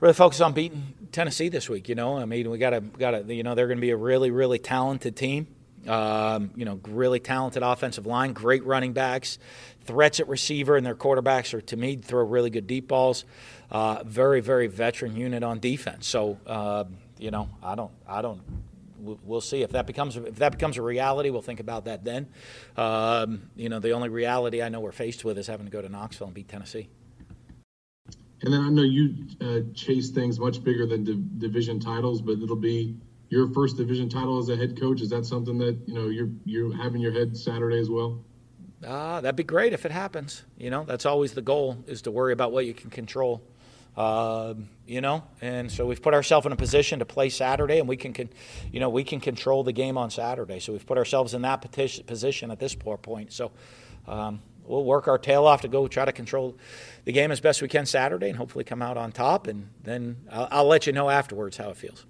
really 0.01 0.13
focus 0.13 0.39
on 0.39 0.53
beating 0.53 0.93
Tennessee 1.11 1.49
this 1.49 1.67
week. 1.67 1.89
You 1.89 1.95
know, 1.95 2.15
I 2.15 2.25
mean, 2.25 2.51
we 2.51 2.59
got 2.59 2.71
to 2.71 2.81
got 2.81 3.11
to 3.11 3.33
you 3.33 3.41
know 3.41 3.55
they're 3.55 3.67
going 3.67 3.79
to 3.79 3.81
be 3.81 3.89
a 3.89 3.97
really 3.97 4.29
really 4.29 4.59
talented 4.59 5.15
team. 5.15 5.47
Um, 5.87 6.51
you 6.55 6.65
know, 6.65 6.79
really 6.87 7.19
talented 7.19 7.63
offensive 7.63 8.05
line, 8.05 8.33
great 8.33 8.63
running 8.65 8.93
backs, 8.93 9.39
threats 9.81 10.19
at 10.19 10.27
receiver, 10.27 10.77
and 10.77 10.85
their 10.85 10.95
quarterbacks 10.95 11.55
are 11.55 11.61
to 11.61 11.75
me 11.75 11.95
throw 11.95 12.23
really 12.23 12.51
good 12.51 12.67
deep 12.67 12.87
balls. 12.87 13.25
Uh, 13.71 14.03
very 14.05 14.41
very 14.41 14.67
veteran 14.67 15.17
unit 15.17 15.41
on 15.41 15.59
defense. 15.59 16.05
So. 16.05 16.37
Uh, 16.45 16.83
you 17.23 17.31
know, 17.31 17.47
I 17.63 17.75
don't, 17.75 17.91
I 18.05 18.21
don't. 18.21 18.41
We'll 18.99 19.41
see 19.41 19.63
if 19.63 19.71
that 19.71 19.87
becomes 19.87 20.17
if 20.17 20.35
that 20.35 20.51
becomes 20.51 20.77
a 20.77 20.81
reality. 20.81 21.29
We'll 21.29 21.41
think 21.41 21.61
about 21.61 21.85
that 21.85 22.03
then. 22.03 22.27
Um, 22.75 23.49
you 23.55 23.69
know, 23.69 23.79
the 23.79 23.91
only 23.91 24.09
reality 24.09 24.61
I 24.61 24.67
know 24.67 24.81
we're 24.81 24.91
faced 24.91 25.23
with 25.23 25.37
is 25.37 25.47
having 25.47 25.65
to 25.65 25.71
go 25.71 25.81
to 25.81 25.89
Knoxville 25.89 26.27
and 26.27 26.33
beat 26.33 26.49
Tennessee. 26.49 26.89
And 28.41 28.53
then 28.53 28.59
I 28.59 28.69
know 28.69 28.81
you 28.81 29.15
uh, 29.39 29.59
chase 29.73 30.09
things 30.09 30.37
much 30.37 30.63
bigger 30.63 30.85
than 30.85 31.05
div- 31.05 31.39
division 31.39 31.79
titles, 31.79 32.21
but 32.21 32.39
it'll 32.39 32.57
be 32.57 32.97
your 33.29 33.47
first 33.53 33.77
division 33.77 34.09
title 34.09 34.37
as 34.37 34.49
a 34.49 34.57
head 34.57 34.79
coach. 34.79 35.01
Is 35.01 35.09
that 35.11 35.25
something 35.25 35.57
that 35.59 35.77
you 35.85 35.93
know 35.93 36.07
you're 36.07 36.29
you're 36.43 36.75
having 36.75 37.01
your 37.01 37.13
head 37.13 37.37
Saturday 37.37 37.79
as 37.79 37.89
well? 37.89 38.21
Ah, 38.85 39.15
uh, 39.15 39.21
that'd 39.21 39.37
be 39.37 39.43
great 39.43 39.71
if 39.71 39.85
it 39.85 39.91
happens. 39.91 40.43
You 40.57 40.69
know, 40.69 40.83
that's 40.83 41.05
always 41.05 41.33
the 41.33 41.41
goal 41.41 41.77
is 41.87 42.01
to 42.01 42.11
worry 42.11 42.33
about 42.33 42.51
what 42.51 42.65
you 42.65 42.73
can 42.73 42.89
control. 42.89 43.41
Uh, 43.95 44.55
you 44.87 45.01
know, 45.01 45.23
and 45.39 45.71
so 45.71 45.85
we've 45.85 46.01
put 46.01 46.13
ourselves 46.13 46.45
in 46.47 46.51
a 46.51 46.55
position 46.55 46.99
to 46.99 47.05
play 47.05 47.29
Saturday, 47.29 47.79
and 47.79 47.87
we 47.87 47.95
can, 47.95 48.11
con- 48.11 48.29
you 48.71 48.79
know, 48.79 48.89
we 48.89 49.03
can 49.03 49.19
control 49.19 49.63
the 49.63 49.71
game 49.71 49.97
on 49.97 50.09
Saturday. 50.09 50.59
So 50.59 50.73
we've 50.73 50.85
put 50.85 50.97
ourselves 50.97 51.33
in 51.33 51.43
that 51.43 51.61
petition, 51.61 52.03
position 52.05 52.49
at 52.49 52.59
this 52.59 52.73
point. 52.73 53.31
So 53.31 53.51
um, 54.07 54.41
we'll 54.65 54.83
work 54.83 55.07
our 55.07 55.19
tail 55.19 55.45
off 55.45 55.61
to 55.61 55.67
go 55.67 55.87
try 55.87 56.05
to 56.05 56.11
control 56.11 56.57
the 57.05 57.11
game 57.11 57.31
as 57.31 57.39
best 57.39 57.61
we 57.61 57.67
can 57.67 57.85
Saturday, 57.85 58.29
and 58.29 58.37
hopefully 58.37 58.63
come 58.63 58.81
out 58.81 58.97
on 58.97 59.11
top. 59.11 59.45
And 59.45 59.69
then 59.83 60.17
I'll, 60.31 60.47
I'll 60.49 60.67
let 60.67 60.87
you 60.87 60.93
know 60.93 61.09
afterwards 61.09 61.57
how 61.57 61.69
it 61.69 61.77
feels. 61.77 62.05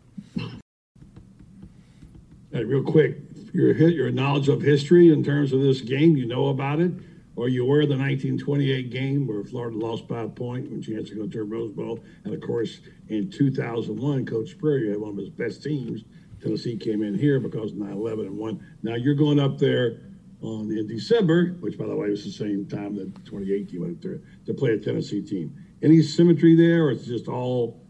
Hey, 2.52 2.64
real 2.64 2.84
quick, 2.84 3.18
your 3.52 3.74
your 3.76 4.12
knowledge 4.12 4.48
of 4.48 4.62
history 4.62 5.12
in 5.12 5.24
terms 5.24 5.52
of 5.52 5.60
this 5.60 5.82
game, 5.82 6.16
you 6.16 6.26
know 6.26 6.48
about 6.48 6.80
it 6.80 6.94
or 7.36 7.50
you 7.50 7.66
were 7.66 7.86
the 7.86 7.98
1928 7.98 8.92
game 8.92 9.28
where 9.28 9.44
Florida 9.44 9.78
lost 9.78 10.08
by 10.08 10.22
a 10.22 10.28
point 10.28 10.70
when 10.70 10.82
chance 10.82 11.10
to 11.10 11.16
go 11.16 11.28
to 11.28 11.44
Rose 11.44 11.72
Bowl. 11.72 12.00
And 12.24 12.34
of 12.34 12.42
course, 12.42 12.80
in 13.08 13.32
2001, 13.32 14.26
Coach 14.26 14.52
Spurrier 14.52 14.92
had 14.92 15.00
one 15.00 15.12
of 15.12 15.18
his 15.18 15.30
best 15.30 15.64
teams. 15.64 16.04
Tennessee 16.42 16.78
came 16.78 17.02
in 17.02 17.18
here 17.18 17.40
because 17.40 17.74
9 17.74 17.92
11 17.92 18.26
and 18.26 18.38
won. 18.38 18.66
Now 18.84 18.96
you're 18.96 19.16
going 19.16 19.40
up 19.40 19.58
there 19.58 20.02
on 20.42 20.70
in 20.72 20.88
December, 20.88 21.56
which 21.62 21.78
by 21.78 21.86
the 21.86 21.96
way 21.96 22.10
was 22.10 22.24
the 22.24 22.32
same 22.32 22.68
time 22.68 22.96
that 22.96 23.14
2018 23.26 23.82
went 23.82 23.96
up 23.96 24.02
there 24.02 24.20
to 24.46 24.54
play 24.54 24.72
a 24.72 24.78
Tennessee 24.78 25.22
team. 25.22 25.56
Any 25.82 26.02
symmetry 26.02 26.56
there, 26.56 26.86
or 26.86 26.92
it's 26.92 27.06
just 27.06 27.28
all 27.28 27.82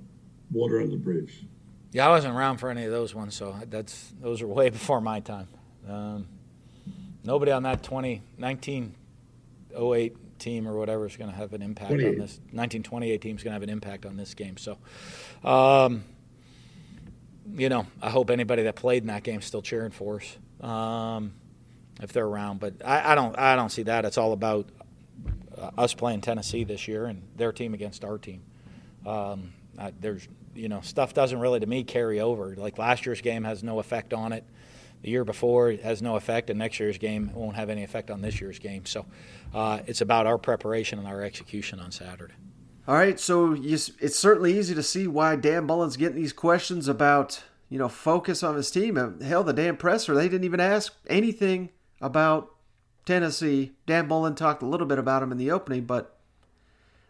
water 0.51 0.79
under 0.79 0.91
the 0.91 0.97
bridge? 0.97 1.45
Yeah, 1.91 2.08
I 2.08 2.10
wasn't 2.10 2.36
around 2.36 2.58
for 2.58 2.69
any 2.69 2.86
of 2.86 2.91
those 2.91 3.13
ones, 3.13 3.36
so 3.36 3.56
that's 3.69 4.13
those 4.21 4.41
are 4.41 4.47
way 4.47 4.69
before 4.71 5.01
my 5.01 5.19
time. 5.19 5.47
Um, 5.88 6.27
nobody 7.23 7.51
on 7.51 7.63
that 7.63 7.84
2019 7.84 8.95
08 9.76 10.40
team 10.40 10.68
or 10.68 10.76
whatever 10.76 11.06
is 11.06 11.16
going 11.16 11.30
to 11.30 11.36
have 11.36 11.54
an 11.54 11.62
impact 11.62 11.92
on 11.92 11.98
this 11.98 12.40
1928 12.52 13.22
team 13.22 13.36
is 13.38 13.44
going 13.44 13.52
to 13.52 13.56
have 13.56 13.64
an 13.64 13.70
impact 13.70 14.06
on 14.06 14.18
this 14.18 14.34
game. 14.34 14.58
So, 14.58 14.78
um, 15.44 16.04
you 17.56 17.70
know, 17.70 17.88
I 18.02 18.10
hope 18.10 18.30
anybody 18.30 18.64
that 18.64 18.76
played 18.76 19.04
in 19.04 19.08
that 19.08 19.24
game 19.24 19.40
is 19.40 19.46
still 19.46 19.62
cheering 19.62 19.92
for 19.92 20.22
us 20.22 20.38
um, 20.62 21.34
if 22.02 22.12
they're 22.14 22.26
around. 22.26 22.60
But 22.60 22.76
I, 22.86 23.14
I, 23.14 23.16
don't, 23.16 23.38
I 23.38 23.56
don't 23.56 23.70
see 23.70 23.84
that. 23.84 24.06
It's 24.06 24.18
all 24.18 24.34
about 24.34 24.68
uh, 25.58 25.72
us 25.78 25.94
playing 25.94 26.22
Tennessee 26.22 26.64
this 26.64 26.88
year 26.88 27.06
and 27.06 27.24
their 27.36 27.52
team 27.52 27.74
against 27.74 28.04
our 28.04 28.18
team. 28.18 28.42
Um, 29.06 29.54
I, 29.78 29.92
there's, 30.00 30.28
you 30.56 30.70
know, 30.70 30.82
stuff 30.82 31.14
doesn't 31.14 31.40
really 31.40 31.60
to 31.60 31.68
me 31.68 31.84
carry 31.84 32.20
over. 32.20 32.56
Like 32.56 32.78
last 32.78 33.06
year's 33.06 33.22
game 33.22 33.44
has 33.44 33.64
no 33.64 33.80
effect 33.80 34.14
on 34.14 34.34
it 34.34 34.46
the 35.04 35.10
year 35.10 35.26
before 35.26 35.72
has 35.72 36.02
no 36.02 36.16
effect, 36.16 36.50
and 36.50 36.58
next 36.58 36.80
year's 36.80 36.98
game 36.98 37.32
won't 37.34 37.58
have 37.58 37.70
any 37.70 37.84
effect 37.84 38.10
on 38.10 38.22
this 38.22 38.39
year's 38.42 38.58
game. 38.58 38.86
So 38.86 39.06
uh, 39.54 39.82
it's 39.86 40.02
about 40.02 40.26
our 40.26 40.38
preparation 40.38 40.98
and 40.98 41.08
our 41.08 41.22
execution 41.22 41.80
on 41.80 41.92
Saturday. 41.92 42.34
All 42.88 42.96
right, 42.96 43.20
so 43.20 43.54
you, 43.54 43.74
it's 43.74 44.18
certainly 44.18 44.58
easy 44.58 44.74
to 44.74 44.84
see 44.84 45.08
why 45.08 45.36
Dan 45.36 45.66
Mullen's 45.66 45.98
getting 45.98 46.16
these 46.16 46.34
questions 46.34 46.88
about 46.88 47.44
you 47.70 47.78
know 47.78 47.89
focus 47.89 48.44
on 48.44 48.56
his 48.56 48.72
team. 48.72 49.20
Hell, 49.22 49.44
the 49.44 49.54
damn 49.54 49.78
presser 49.78 50.16
they 50.16 50.30
didn't 50.30 50.46
even 50.46 50.60
ask 50.60 50.94
anything 51.08 51.70
about 52.02 52.56
Tennessee. 53.06 53.74
Dan 53.86 54.08
Mullen 54.08 54.36
talked 54.36 54.63
a 54.63 54.68
little 54.68 54.88
bit 54.88 55.00
about 55.00 55.22
him 55.22 55.32
in 55.32 55.38
the 55.38 55.52
opening, 55.52 55.84
but 55.84 56.18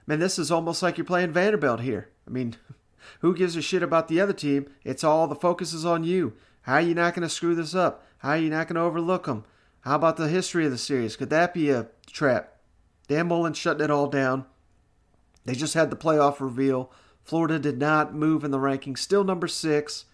man, 0.07 0.19
this 0.19 0.39
is 0.39 0.51
almost 0.51 0.81
like 0.81 0.97
you're 0.97 1.05
playing 1.05 1.31
Vanderbilt 1.31 1.81
here. 1.81 2.09
I 2.27 2.31
mean, 2.31 2.55
who 3.19 3.35
gives 3.35 3.55
a 3.55 3.61
shit 3.61 3.83
about 3.83 4.07
the 4.07 4.19
other 4.19 4.33
team? 4.33 4.67
It's 4.83 5.03
all 5.03 5.27
the 5.27 5.35
focus 5.35 5.73
is 5.73 5.85
on 5.85 6.03
you. 6.03 6.33
How 6.63 6.75
are 6.75 6.81
you 6.81 6.95
not 6.95 7.13
going 7.13 7.27
to 7.27 7.33
screw 7.33 7.55
this 7.55 7.75
up? 7.75 8.05
How 8.19 8.29
are 8.31 8.37
you 8.37 8.49
not 8.49 8.67
going 8.67 8.75
to 8.75 8.81
overlook 8.81 9.25
them? 9.25 9.45
How 9.81 9.95
about 9.95 10.17
the 10.17 10.29
history 10.29 10.65
of 10.65 10.71
the 10.71 10.77
series? 10.77 11.15
Could 11.15 11.29
that 11.29 11.53
be 11.53 11.69
a 11.69 11.87
trap? 12.07 12.57
Dan 13.07 13.27
Mullen 13.27 13.53
shutting 13.53 13.83
it 13.83 13.91
all 13.91 14.07
down. 14.07 14.45
They 15.45 15.53
just 15.53 15.73
had 15.73 15.89
the 15.89 15.97
playoff 15.97 16.39
reveal. 16.39 16.91
Florida 17.23 17.59
did 17.59 17.77
not 17.77 18.15
move 18.15 18.43
in 18.43 18.51
the 18.51 18.57
rankings, 18.57 18.99
still 18.99 19.23
number 19.23 19.47
six. 19.47 20.05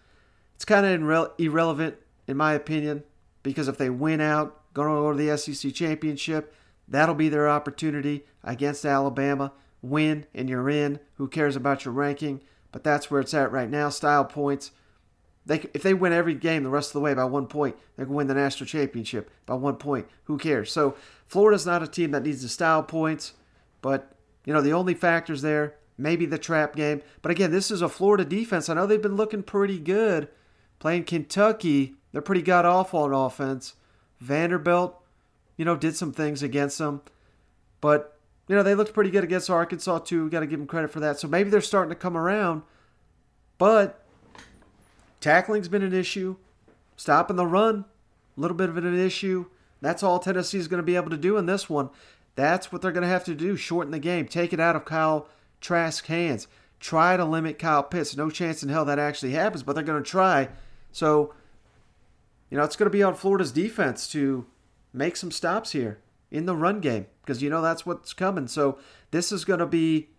It's 0.56 0.66
kind 0.66 0.86
of 0.86 1.00
irre- 1.00 1.32
irrelevant, 1.38 1.98
in 2.28 2.36
my 2.36 2.54
opinion, 2.54 3.04
because 3.44 3.68
if 3.68 3.78
they 3.78 3.90
win 3.90 4.22
out, 4.22 4.60
going 4.74 4.90
to 4.90 4.96
go 4.96 5.12
to 5.12 5.18
the 5.18 5.38
SEC 5.38 5.74
championship, 5.74 6.54
that'll 6.88 7.16
be 7.16 7.30
their 7.30 7.50
opportunity 7.50 8.26
against 8.44 8.86
Alabama. 8.86 9.54
Win 9.82 10.26
and 10.34 10.50
you're 10.50 10.70
in. 10.70 11.00
Who 11.16 11.28
cares 11.28 11.56
about 11.56 11.86
your 11.86 11.94
ranking? 11.94 12.42
But 12.72 12.84
that's 12.84 13.10
where 13.10 13.22
it's 13.22 13.34
at 13.34 13.52
right 13.52 13.70
now. 13.70 13.90
Style 13.90 14.26
points. 14.26 14.72
They, 15.50 15.66
if 15.74 15.84
they 15.84 15.94
win 15.94 16.14
every 16.14 16.36
game 16.36 16.64
the 16.64 16.70
rest 16.70 16.90
of 16.90 16.94
the 16.94 17.00
way 17.02 17.14
by 17.14 17.26
one 17.26 17.48
point, 17.48 17.76
they 17.98 18.06
can 18.06 18.14
win 18.14 18.28
the 18.28 18.34
national 18.34 18.68
championship 18.68 19.30
by 19.46 19.56
one 19.56 19.76
point. 19.76 20.08
Who 20.26 20.38
cares? 20.38 20.72
So 20.72 20.96
Florida's 21.28 21.66
not 21.66 21.84
a 21.84 21.88
team 21.88 22.12
that 22.12 22.24
needs 22.24 22.42
to 22.44 22.50
style 22.50 22.84
points, 22.84 23.34
but 23.82 24.16
you 24.46 24.54
know 24.54 24.62
the 24.62 24.74
only 24.74 24.94
factors 24.94 25.42
there 25.42 25.76
maybe 26.00 26.26
the 26.26 26.38
trap 26.38 26.76
game. 26.76 27.02
But 27.22 27.32
again, 27.32 27.52
this 27.52 27.70
is 27.70 27.82
a 27.82 27.90
Florida 27.90 28.26
defense. 28.26 28.70
I 28.70 28.74
know 28.74 28.88
they've 28.88 29.02
been 29.02 29.18
looking 29.18 29.44
pretty 29.44 29.78
good 29.78 30.30
playing 30.80 31.04
Kentucky. 31.04 31.96
They're 32.12 32.22
pretty 32.22 32.42
god 32.42 32.66
awful 32.66 33.02
on 33.02 33.14
offense. 33.14 33.76
Vanderbilt, 34.20 35.00
you 35.58 35.66
know, 35.66 35.76
did 35.76 35.96
some 35.96 36.14
things 36.14 36.42
against 36.42 36.78
them, 36.78 37.02
but 37.82 38.18
you 38.48 38.56
know 38.56 38.64
they 38.64 38.76
looked 38.76 38.94
pretty 38.94 39.12
good 39.12 39.24
against 39.24 39.50
Arkansas 39.50 40.00
too. 40.00 40.30
Got 40.30 40.40
to 40.40 40.48
give 40.48 40.60
them 40.60 40.68
credit 40.68 40.90
for 40.92 41.02
that. 41.02 41.20
So 41.20 41.28
maybe 41.28 41.50
they're 41.50 41.62
starting 41.62 41.90
to 41.90 41.96
come 41.96 42.18
around, 42.18 42.64
but 43.58 44.04
Tackling's 45.22 45.68
been 45.68 45.84
an 45.84 45.94
issue. 45.94 46.38
Stopping 46.96 47.38
the 47.38 47.48
run, 47.48 47.86
a 48.38 48.42
little 48.42 48.58
bit 48.58 48.70
of 48.70 48.78
an 48.78 49.00
issue. 49.00 49.46
That's 49.82 50.04
all 50.04 50.20
Tennessee's 50.20 50.68
going 50.68 50.82
to 50.82 50.86
be 50.86 50.96
able 50.96 51.10
to 51.10 51.18
do 51.18 51.38
in 51.38 51.46
this 51.46 51.70
one. 51.70 51.90
That's 52.36 52.72
what 52.72 52.82
they're 52.82 52.92
going 52.92 53.04
to 53.04 53.10
have 53.10 53.26
to 53.26 53.36
do. 53.36 53.56
Shorten 53.56 53.92
the 53.92 54.00
game. 54.00 54.28
Take 54.28 54.54
it 54.54 54.60
out 54.60 54.76
of 54.76 54.86
Kyle 54.86 55.28
Trask's 55.62 56.08
hands. 56.08 56.48
Try 56.80 57.18
to 57.18 57.26
limit 57.26 57.60
Kyle 57.60 57.84
Pitts. 57.84 58.16
No 58.16 58.30
chance 58.30 58.64
in 58.64 58.70
hell 58.70 58.86
that 58.86 59.00
actually 59.00 59.32
happens, 59.32 59.64
but 59.64 59.74
they're 59.74 59.84
going 59.84 60.02
to 60.02 60.10
try. 60.10 60.50
So, 60.92 61.34
you 62.50 62.58
know, 62.58 62.64
it's 62.64 62.76
going 62.76 62.90
to 62.90 62.98
be 62.98 63.04
on 63.04 63.16
Florida's 63.16 63.52
defense 63.52 64.08
to 64.12 64.46
make 64.94 65.16
some 65.16 65.32
stops 65.32 65.72
here 65.72 66.00
in 66.32 66.46
the 66.46 66.56
run 66.56 66.80
game 66.80 67.08
because 67.22 67.42
you 67.42 67.50
know 67.50 67.62
that's 67.62 67.86
what's 67.86 68.14
coming. 68.14 68.48
So, 68.48 68.78
this 69.12 69.32
is 69.32 69.44
going 69.44 69.60
to 69.60 69.66
be 69.66 70.10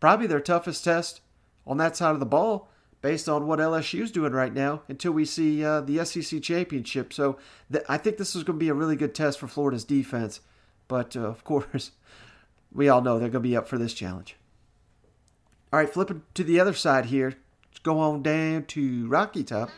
probably 0.00 0.26
their 0.26 0.40
toughest 0.40 0.84
test 0.84 1.20
on 1.66 1.78
that 1.78 1.96
side 1.96 2.12
of 2.12 2.20
the 2.20 2.26
ball 2.26 2.68
based 3.02 3.28
on 3.28 3.46
what 3.46 3.58
LSU's 3.58 4.10
doing 4.10 4.32
right 4.32 4.52
now 4.52 4.82
until 4.88 5.12
we 5.12 5.24
see 5.24 5.64
uh, 5.64 5.80
the 5.80 6.04
SEC 6.04 6.42
championship. 6.42 7.12
So 7.12 7.38
th- 7.70 7.84
I 7.88 7.98
think 7.98 8.16
this 8.16 8.34
is 8.34 8.42
going 8.42 8.58
to 8.58 8.64
be 8.64 8.68
a 8.68 8.74
really 8.74 8.96
good 8.96 9.14
test 9.14 9.38
for 9.38 9.48
Florida's 9.48 9.84
defense. 9.84 10.40
But 10.88 11.16
uh, 11.16 11.20
of 11.20 11.44
course, 11.44 11.92
we 12.72 12.88
all 12.88 13.00
know 13.00 13.18
they're 13.18 13.28
going 13.28 13.42
to 13.42 13.48
be 13.48 13.56
up 13.56 13.68
for 13.68 13.78
this 13.78 13.94
challenge. 13.94 14.36
All 15.72 15.80
right, 15.80 15.88
flipping 15.88 16.22
to 16.34 16.44
the 16.44 16.60
other 16.60 16.74
side 16.74 17.06
here. 17.06 17.34
Let's 17.68 17.78
go 17.82 17.98
on 17.98 18.22
down 18.22 18.64
to 18.66 19.06
Rocky 19.08 19.44
Top. 19.44 19.70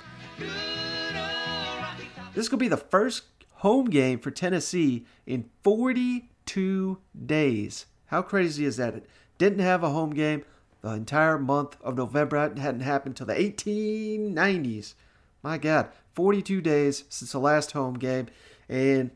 This 2.35 2.49
could 2.49 2.59
be 2.59 2.69
the 2.69 2.77
first 2.77 3.25
home 3.55 3.87
game 3.87 4.21
for 4.21 4.31
Tennessee 4.31 5.07
in 5.27 5.51
42 5.65 6.99
days. 7.27 7.87
How 8.07 8.23
crazy 8.23 8.65
is 8.65 8.77
that? 8.77 8.95
It 8.95 9.07
didn't 9.39 9.59
have 9.59 9.83
a 9.83 9.91
home 9.91 10.11
game 10.11 10.45
the 10.83 10.91
entire 10.91 11.39
month 11.39 11.77
of 11.83 11.97
November. 11.97 12.39
Hadn't 12.39 12.81
happened 12.81 13.21
until 13.21 13.35
the 13.35 13.41
1890s. 13.41 14.95
My 15.43 15.59
God, 15.59 15.89
42 16.15 16.61
days 16.61 17.05
since 17.09 17.33
the 17.33 17.39
last 17.39 17.73
home 17.73 17.95
game. 17.95 18.27
And 18.69 19.11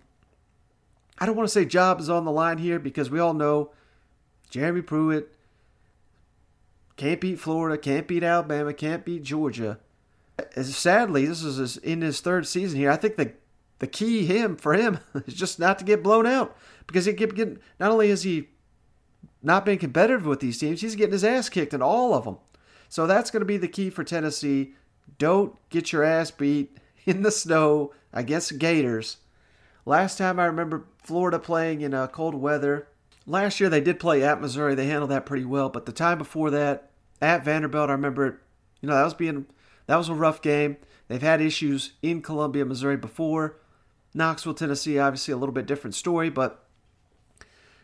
I 1.19 1.27
don't 1.27 1.37
want 1.37 1.49
to 1.49 1.53
say 1.53 1.65
job 1.65 2.01
is 2.01 2.09
on 2.09 2.25
the 2.25 2.33
line 2.33 2.59
here 2.59 2.79
because 2.79 3.11
we 3.11 3.21
all 3.21 3.35
know 3.35 3.71
Jeremy 4.51 4.83
Pruitt 4.83 5.33
can't 6.97 7.21
beat 7.21 7.39
Florida, 7.39 7.79
can't 7.79 8.07
beat 8.07 8.23
Alabama, 8.23 8.73
can't 8.73 9.05
beat 9.05 9.23
Georgia. 9.23 9.79
Sadly, 10.61 11.27
this 11.27 11.43
is 11.43 11.77
in 11.79 12.01
his 12.01 12.21
third 12.21 12.47
season 12.47 12.79
here. 12.79 12.91
I 12.91 12.97
think 12.97 13.17
the 13.17 13.33
the 13.79 13.87
key 13.89 14.25
him 14.25 14.57
for 14.57 14.75
him 14.75 15.01
is 15.27 15.35
just 15.35 15.59
not 15.59 15.79
to 15.81 15.85
get 15.85 16.05
blown 16.05 16.27
out 16.27 16.57
because 16.87 17.05
he 17.05 17.13
keep 17.15 17.35
getting. 17.35 17.59
Not 17.81 17.91
only 17.91 18.11
is 18.11 18.23
he 18.23 18.49
not 19.43 19.65
being 19.65 19.79
competitive 19.79 20.27
with 20.27 20.41
these 20.41 20.59
teams, 20.59 20.81
he's 20.81 20.95
getting 20.95 21.13
his 21.13 21.25
ass 21.25 21.49
kicked 21.49 21.75
in 21.75 21.83
all 21.83 22.15
of 22.15 22.25
them. 22.25 22.39
So 22.89 23.07
that's 23.07 23.31
going 23.31 23.41
to 23.41 23.47
be 23.47 23.57
the 23.57 23.69
key 23.69 23.91
for 23.91 24.05
Tennessee. 24.05 24.75
Don't 25.19 25.57
get 25.71 25.93
your 25.93 26.05
ass 26.05 26.31
beat 26.31 26.77
in 27.07 27.23
the 27.23 27.31
snow 27.31 27.93
against 28.13 28.59
Gators. 28.59 29.19
Last 29.85 30.19
time 30.19 30.39
I 30.39 30.45
remember 30.45 30.87
Florida 31.03 31.39
playing 31.39 31.81
in 31.81 31.95
uh, 31.95 32.07
cold 32.07 32.35
weather. 32.35 32.87
Last 33.27 33.59
year 33.61 33.69
they 33.69 33.81
did 33.81 33.99
play 33.99 34.23
at 34.23 34.41
Missouri. 34.41 34.75
They 34.75 34.87
handled 34.87 35.11
that 35.11 35.27
pretty 35.27 35.45
well. 35.45 35.69
But 35.69 35.87
the 35.87 35.93
time 35.93 36.19
before 36.19 36.51
that, 36.51 36.91
at 37.21 37.45
Vanderbilt, 37.45 37.89
I 37.89 37.93
remember, 37.93 38.27
it. 38.27 38.35
you 38.81 38.89
know, 38.89 38.95
that 38.95 39.05
was 39.05 39.15
being 39.15 39.47
that 39.87 39.97
was 39.97 40.09
a 40.09 40.15
rough 40.15 40.43
game. 40.43 40.77
They've 41.09 41.23
had 41.23 41.41
issues 41.41 41.93
in 42.03 42.23
Columbia, 42.23 42.65
Missouri 42.65 42.97
before. 42.97 43.57
Knoxville, 44.15 44.55
Tennessee, 44.55 44.99
obviously 44.99 45.33
a 45.33 45.37
little 45.37 45.53
bit 45.53 45.67
different 45.67 45.95
story, 45.95 46.31
but 46.31 46.65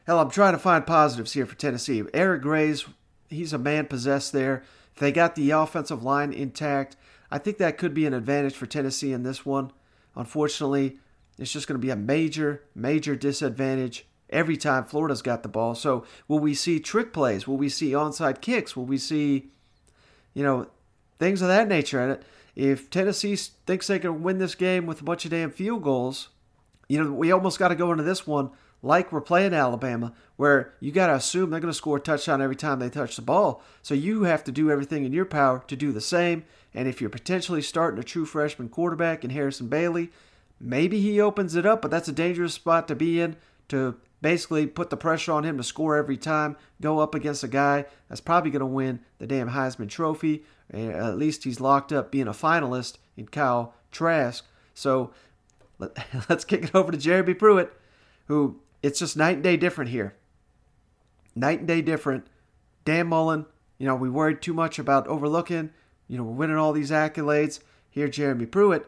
hell, 0.08 0.20
I'm 0.20 0.30
trying 0.30 0.54
to 0.54 0.58
find 0.58 0.86
positives 0.86 1.34
here 1.34 1.44
for 1.44 1.54
Tennessee. 1.54 2.02
Eric 2.14 2.40
Gray's, 2.40 2.86
he's 3.28 3.52
a 3.52 3.58
man 3.58 3.84
possessed 3.86 4.32
there. 4.32 4.64
If 4.94 5.00
they 5.00 5.12
got 5.12 5.34
the 5.34 5.50
offensive 5.50 6.02
line 6.02 6.32
intact, 6.32 6.96
I 7.30 7.36
think 7.36 7.58
that 7.58 7.76
could 7.76 7.92
be 7.92 8.06
an 8.06 8.14
advantage 8.14 8.54
for 8.54 8.64
Tennessee 8.64 9.12
in 9.12 9.22
this 9.22 9.44
one. 9.44 9.70
Unfortunately, 10.16 10.98
it's 11.38 11.52
just 11.52 11.68
going 11.68 11.78
to 11.78 11.86
be 11.86 11.90
a 11.90 11.96
major, 11.96 12.62
major 12.74 13.16
disadvantage 13.16 14.06
every 14.30 14.56
time 14.56 14.86
Florida's 14.86 15.20
got 15.20 15.42
the 15.42 15.48
ball. 15.48 15.74
So, 15.74 16.06
will 16.26 16.38
we 16.38 16.54
see 16.54 16.80
trick 16.80 17.12
plays? 17.12 17.46
Will 17.46 17.58
we 17.58 17.68
see 17.68 17.90
onside 17.90 18.40
kicks? 18.40 18.74
Will 18.74 18.86
we 18.86 18.96
see, 18.96 19.50
you 20.32 20.42
know, 20.42 20.68
things 21.18 21.42
of 21.42 21.48
that 21.48 21.68
nature? 21.68 22.00
And 22.00 22.24
if 22.56 22.88
Tennessee 22.88 23.36
thinks 23.36 23.86
they 23.86 23.98
can 23.98 24.22
win 24.22 24.38
this 24.38 24.54
game 24.54 24.86
with 24.86 25.02
a 25.02 25.04
bunch 25.04 25.26
of 25.26 25.32
damn 25.32 25.50
field 25.50 25.82
goals, 25.82 26.30
you 26.88 27.04
know, 27.04 27.12
we 27.12 27.30
almost 27.30 27.58
got 27.58 27.68
to 27.68 27.74
go 27.74 27.92
into 27.92 28.04
this 28.04 28.26
one 28.26 28.50
like 28.82 29.10
we're 29.10 29.20
playing 29.20 29.54
Alabama, 29.54 30.12
where 30.36 30.74
you 30.80 30.92
got 30.92 31.08
to 31.08 31.14
assume 31.14 31.50
they're 31.50 31.60
going 31.60 31.72
to 31.72 31.76
score 31.76 31.96
a 31.96 32.00
touchdown 32.00 32.40
every 32.40 32.56
time 32.56 32.78
they 32.78 32.88
touch 32.88 33.16
the 33.16 33.22
ball. 33.22 33.62
So 33.82 33.94
you 33.94 34.22
have 34.22 34.44
to 34.44 34.52
do 34.52 34.70
everything 34.70 35.04
in 35.04 35.12
your 35.12 35.24
power 35.24 35.64
to 35.66 35.76
do 35.76 35.90
the 35.92 36.00
same. 36.00 36.44
And 36.72 36.86
if 36.86 37.00
you're 37.00 37.10
potentially 37.10 37.62
starting 37.62 37.98
a 37.98 38.04
true 38.04 38.24
freshman 38.24 38.68
quarterback 38.68 39.24
in 39.24 39.30
Harrison 39.30 39.68
Bailey, 39.68 40.10
maybe 40.60 41.00
he 41.00 41.20
opens 41.20 41.54
it 41.54 41.66
up, 41.66 41.82
but 41.82 41.90
that's 41.90 42.08
a 42.08 42.12
dangerous 42.12 42.54
spot 42.54 42.86
to 42.88 42.94
be 42.94 43.20
in 43.20 43.36
to 43.68 43.96
basically 44.20 44.66
put 44.66 44.90
the 44.90 44.96
pressure 44.96 45.32
on 45.32 45.44
him 45.44 45.56
to 45.56 45.62
score 45.62 45.96
every 45.96 46.16
time, 46.16 46.56
go 46.80 46.98
up 46.98 47.14
against 47.14 47.44
a 47.44 47.48
guy 47.48 47.84
that's 48.08 48.20
probably 48.20 48.50
going 48.50 48.60
to 48.60 48.66
win 48.66 49.00
the 49.18 49.26
damn 49.26 49.50
Heisman 49.50 49.88
Trophy. 49.88 50.44
At 50.72 51.16
least 51.18 51.44
he's 51.44 51.60
locked 51.60 51.92
up 51.92 52.10
being 52.10 52.28
a 52.28 52.32
finalist 52.32 52.98
in 53.16 53.28
Kyle 53.28 53.74
Trask. 53.90 54.44
So 54.74 55.12
let, 55.78 55.92
us 56.30 56.44
kick 56.44 56.64
it 56.64 56.74
over 56.74 56.92
to 56.92 56.98
Jeremy 56.98 57.34
Pruitt, 57.34 57.72
who 58.26 58.60
it's 58.82 58.98
just 58.98 59.16
night 59.16 59.34
and 59.34 59.42
day 59.42 59.56
different 59.56 59.90
here. 59.90 60.14
Night 61.34 61.60
and 61.60 61.68
day 61.68 61.82
different. 61.82 62.26
Dan 62.84 63.08
Mullen, 63.08 63.46
you 63.78 63.86
know, 63.86 63.94
we 63.94 64.10
worried 64.10 64.40
too 64.40 64.54
much 64.54 64.78
about 64.78 65.06
overlooking. 65.06 65.70
You 66.06 66.18
know, 66.18 66.24
we're 66.24 66.32
winning 66.32 66.56
all 66.56 66.72
these 66.72 66.90
accolades. 66.90 67.60
Here, 67.90 68.08
Jeremy 68.08 68.46
Pruitt. 68.46 68.86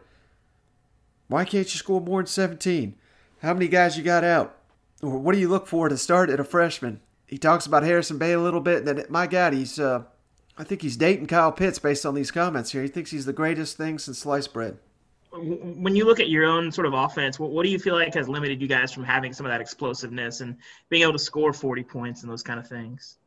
Why 1.29 1.45
can't 1.45 1.73
you 1.73 1.79
score 1.79 2.01
more 2.01 2.23
than 2.23 2.27
17? 2.27 2.97
How 3.43 3.55
many 3.55 3.69
guys 3.69 3.97
you 3.97 4.03
got 4.03 4.25
out? 4.25 4.57
Or 5.03 5.19
what 5.19 5.35
do 5.35 5.41
you 5.41 5.49
look 5.49 5.67
for 5.67 5.89
to 5.89 5.97
start 5.97 6.31
at 6.31 6.41
a 6.41 6.45
freshman? 6.45 7.01
He 7.27 7.39
talks 7.39 7.67
about 7.67 7.83
Harrison 7.83 8.19
Bay 8.19 8.33
a 8.33 8.41
little 8.41 8.61
bit. 8.61 8.79
And 8.79 8.89
then, 8.89 9.07
my 9.09 9.27
God, 9.27 9.53
he's, 9.53 9.79
uh, 9.79 10.03
I 10.59 10.65
think 10.65 10.83
he's 10.83 10.97
dating 10.97 11.27
Kyle 11.27 11.53
Pitts 11.53 11.79
based 11.79 12.05
on 12.05 12.15
these 12.15 12.31
comments 12.31 12.73
here. 12.73 12.83
He 12.83 12.89
thinks 12.89 13.11
he's 13.11 13.27
the 13.27 13.33
greatest 13.33 13.77
thing 13.77 13.99
since 13.99 14.19
sliced 14.19 14.53
bread 14.53 14.79
when 15.33 15.95
you 15.95 16.05
look 16.05 16.21
at 16.21 16.29
your 16.29 16.45
own 16.45 16.73
sort 16.73 16.87
of 16.87 16.93
offense, 16.93 17.39
what, 17.39 17.51
what, 17.51 17.65
do 17.65 17.71
you 17.71 17.79
feel 17.79 17.95
like 17.95 18.15
has 18.15 18.29
limited 18.29 18.61
you 18.61 18.67
guys 18.67 18.93
from 18.93 19.05
having 19.05 19.33
some 19.33 19.47
of 19.47 19.53
that 19.53 19.61
explosiveness 19.61 20.41
and 20.41 20.57
being 20.89 21.03
able 21.03 21.13
to 21.13 21.19
score 21.19 21.53
40 21.53 21.85
points 21.85 22.23
and 22.23 22.31
those 22.31 22.43
kind 22.43 22.59
of 22.59 22.67
things? 22.67 23.19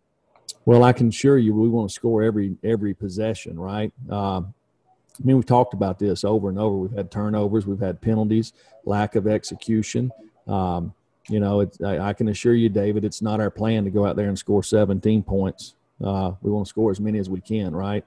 Well, 0.66 0.84
I 0.84 0.92
can 0.94 1.08
assure 1.08 1.38
you, 1.38 1.54
we 1.54 1.70
want 1.70 1.90
to 1.90 1.94
score 1.94 2.24
every 2.24 2.58
every 2.64 2.94
possession, 2.94 3.60
right? 3.60 3.92
Uh, 4.10 4.42
I 4.42 5.24
mean, 5.24 5.38
we've 5.38 5.46
talked 5.46 5.74
about 5.74 6.00
this 6.00 6.24
over 6.24 6.50
and 6.50 6.60
over. 6.60 6.76
We've 6.76 6.98
had 6.98 7.12
turnovers, 7.12 7.66
we've 7.66 7.80
had 7.80 8.02
penalties, 8.02 8.54
lack 8.86 9.16
of 9.16 9.28
execution. 9.28 10.12
Um, 10.48 10.94
you 11.30 11.40
know, 11.40 11.70
I, 11.86 12.00
I, 12.00 12.14
can 12.14 12.28
assure 12.28 12.54
you, 12.54 12.68
David, 12.68 13.06
it's 13.06 13.22
not 13.22 13.40
our 13.40 13.50
plan 13.50 13.86
to 13.86 13.90
go 13.90 14.06
out 14.06 14.18
there 14.18 14.28
and 14.28 14.38
score 14.38 14.62
17 14.62 15.24
points. 15.24 15.76
Uh, 16.04 16.34
we 16.42 16.52
want 16.52 16.66
to 16.66 16.70
score 16.70 16.92
as 16.92 17.00
many 17.00 17.18
as 17.20 17.30
we 17.30 17.40
can, 17.40 17.74
right? 17.74 18.04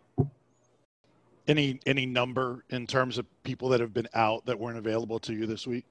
Any 1.48 1.80
any 1.86 2.06
number 2.06 2.64
in 2.70 2.86
terms 2.86 3.18
of 3.18 3.26
people 3.42 3.68
that 3.70 3.80
have 3.80 3.94
been 3.94 4.08
out 4.14 4.46
that 4.46 4.58
weren't 4.58 4.78
available 4.78 5.18
to 5.20 5.32
you 5.32 5.46
this 5.46 5.66
week? 5.66 5.84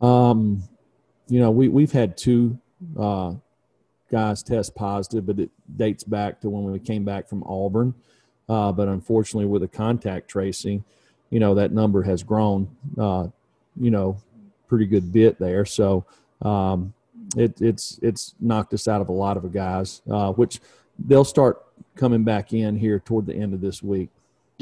Um, 0.00 0.62
you 1.28 1.40
know, 1.40 1.50
we 1.50 1.68
we've 1.68 1.92
had 1.92 2.16
two 2.16 2.58
uh, 2.98 3.34
guys 4.10 4.42
test 4.42 4.74
positive, 4.74 5.26
but 5.26 5.38
it 5.38 5.50
dates 5.76 6.04
back 6.04 6.40
to 6.40 6.50
when 6.50 6.70
we 6.70 6.78
came 6.78 7.04
back 7.04 7.28
from 7.28 7.42
Auburn. 7.44 7.94
Uh, 8.48 8.72
but 8.72 8.88
unfortunately, 8.88 9.46
with 9.46 9.62
the 9.62 9.68
contact 9.68 10.28
tracing, 10.28 10.84
you 11.30 11.40
know 11.40 11.54
that 11.54 11.72
number 11.72 12.02
has 12.02 12.22
grown. 12.22 12.68
Uh, 12.98 13.28
you 13.80 13.90
know, 13.90 14.16
pretty 14.68 14.86
good 14.86 15.12
bit 15.12 15.38
there. 15.38 15.64
So 15.64 16.04
um, 16.42 16.92
it, 17.36 17.60
it's 17.60 17.98
it's 18.02 18.34
knocked 18.40 18.74
us 18.74 18.88
out 18.88 19.00
of 19.00 19.08
a 19.08 19.12
lot 19.12 19.36
of 19.36 19.52
guys, 19.52 20.02
uh, 20.10 20.32
which 20.32 20.60
they'll 20.98 21.24
start 21.24 21.64
coming 21.94 22.24
back 22.24 22.52
in 22.52 22.76
here 22.76 22.98
toward 22.98 23.26
the 23.26 23.34
end 23.34 23.54
of 23.54 23.60
this 23.60 23.82
week. 23.82 24.10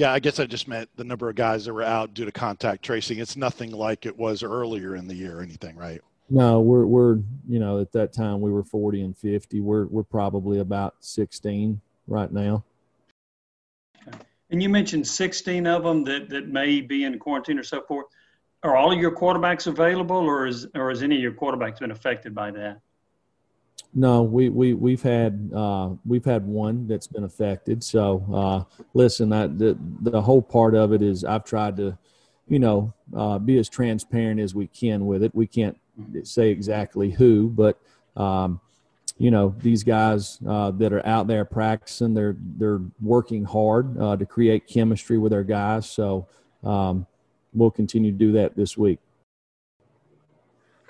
Yeah, 0.00 0.14
I 0.14 0.18
guess 0.18 0.40
I 0.40 0.46
just 0.46 0.66
meant 0.66 0.88
the 0.96 1.04
number 1.04 1.28
of 1.28 1.36
guys 1.36 1.66
that 1.66 1.74
were 1.74 1.82
out 1.82 2.14
due 2.14 2.24
to 2.24 2.32
contact 2.32 2.82
tracing. 2.82 3.18
It's 3.18 3.36
nothing 3.36 3.70
like 3.70 4.06
it 4.06 4.16
was 4.16 4.42
earlier 4.42 4.96
in 4.96 5.06
the 5.06 5.14
year 5.14 5.40
or 5.40 5.42
anything, 5.42 5.76
right? 5.76 6.00
No, 6.30 6.60
we're 6.60 6.86
we're 6.86 7.18
you 7.46 7.58
know 7.58 7.82
at 7.82 7.92
that 7.92 8.14
time 8.14 8.40
we 8.40 8.50
were 8.50 8.64
forty 8.64 9.02
and 9.02 9.14
fifty. 9.14 9.60
We're 9.60 9.84
we're 9.88 10.02
probably 10.02 10.60
about 10.60 10.94
sixteen 11.00 11.82
right 12.06 12.32
now. 12.32 12.64
And 14.48 14.62
you 14.62 14.70
mentioned 14.70 15.06
sixteen 15.06 15.66
of 15.66 15.82
them 15.82 16.04
that 16.04 16.30
that 16.30 16.48
may 16.48 16.80
be 16.80 17.04
in 17.04 17.18
quarantine 17.18 17.58
or 17.58 17.62
so 17.62 17.82
forth. 17.82 18.06
Are 18.62 18.76
all 18.76 18.90
of 18.94 18.98
your 18.98 19.14
quarterbacks 19.14 19.66
available, 19.66 20.16
or 20.16 20.46
is 20.46 20.66
or 20.74 20.88
has 20.88 21.02
any 21.02 21.16
of 21.16 21.20
your 21.20 21.32
quarterbacks 21.32 21.78
been 21.78 21.90
affected 21.90 22.34
by 22.34 22.52
that? 22.52 22.80
No, 23.92 24.22
we 24.22 24.48
we 24.48 24.72
we've 24.74 25.02
had 25.02 25.50
uh, 25.54 25.90
we've 26.06 26.24
had 26.24 26.46
one 26.46 26.86
that's 26.86 27.08
been 27.08 27.24
affected. 27.24 27.82
So 27.82 28.24
uh, 28.32 28.84
listen, 28.94 29.28
that 29.30 29.58
the 29.58 29.76
the 30.00 30.20
whole 30.22 30.42
part 30.42 30.76
of 30.76 30.92
it 30.92 31.02
is 31.02 31.24
I've 31.24 31.44
tried 31.44 31.76
to, 31.78 31.98
you 32.48 32.60
know, 32.60 32.94
uh, 33.16 33.38
be 33.40 33.58
as 33.58 33.68
transparent 33.68 34.38
as 34.38 34.54
we 34.54 34.68
can 34.68 35.06
with 35.06 35.24
it. 35.24 35.34
We 35.34 35.46
can't 35.46 35.76
say 36.22 36.50
exactly 36.50 37.10
who, 37.10 37.48
but 37.48 37.80
um, 38.16 38.60
you 39.18 39.30
know, 39.30 39.54
these 39.58 39.82
guys 39.82 40.38
uh, 40.48 40.70
that 40.72 40.92
are 40.92 41.04
out 41.04 41.26
there 41.26 41.44
practicing, 41.44 42.14
they're 42.14 42.36
they're 42.38 42.80
working 43.02 43.44
hard 43.44 43.98
uh, 43.98 44.16
to 44.16 44.24
create 44.24 44.68
chemistry 44.68 45.18
with 45.18 45.32
our 45.32 45.44
guys. 45.44 45.90
So 45.90 46.28
um, 46.62 47.06
we'll 47.52 47.72
continue 47.72 48.12
to 48.12 48.18
do 48.18 48.32
that 48.32 48.54
this 48.54 48.78
week. 48.78 49.00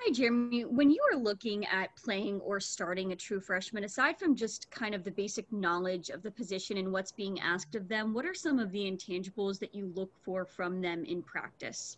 Hi, 0.03 0.11
Jeremy. 0.11 0.65
When 0.65 0.89
you 0.89 0.99
are 1.13 1.15
looking 1.15 1.63
at 1.67 1.95
playing 1.95 2.39
or 2.39 2.59
starting 2.59 3.11
a 3.11 3.15
true 3.15 3.39
freshman, 3.39 3.83
aside 3.83 4.17
from 4.17 4.35
just 4.35 4.71
kind 4.71 4.95
of 4.95 5.03
the 5.03 5.11
basic 5.11 5.51
knowledge 5.51 6.09
of 6.09 6.23
the 6.23 6.31
position 6.31 6.77
and 6.77 6.91
what's 6.91 7.11
being 7.11 7.39
asked 7.39 7.75
of 7.75 7.87
them, 7.87 8.11
what 8.11 8.25
are 8.25 8.33
some 8.33 8.57
of 8.57 8.71
the 8.71 8.79
intangibles 8.79 9.59
that 9.59 9.75
you 9.75 9.91
look 9.95 10.09
for 10.23 10.43
from 10.43 10.81
them 10.81 11.05
in 11.05 11.21
practice? 11.21 11.97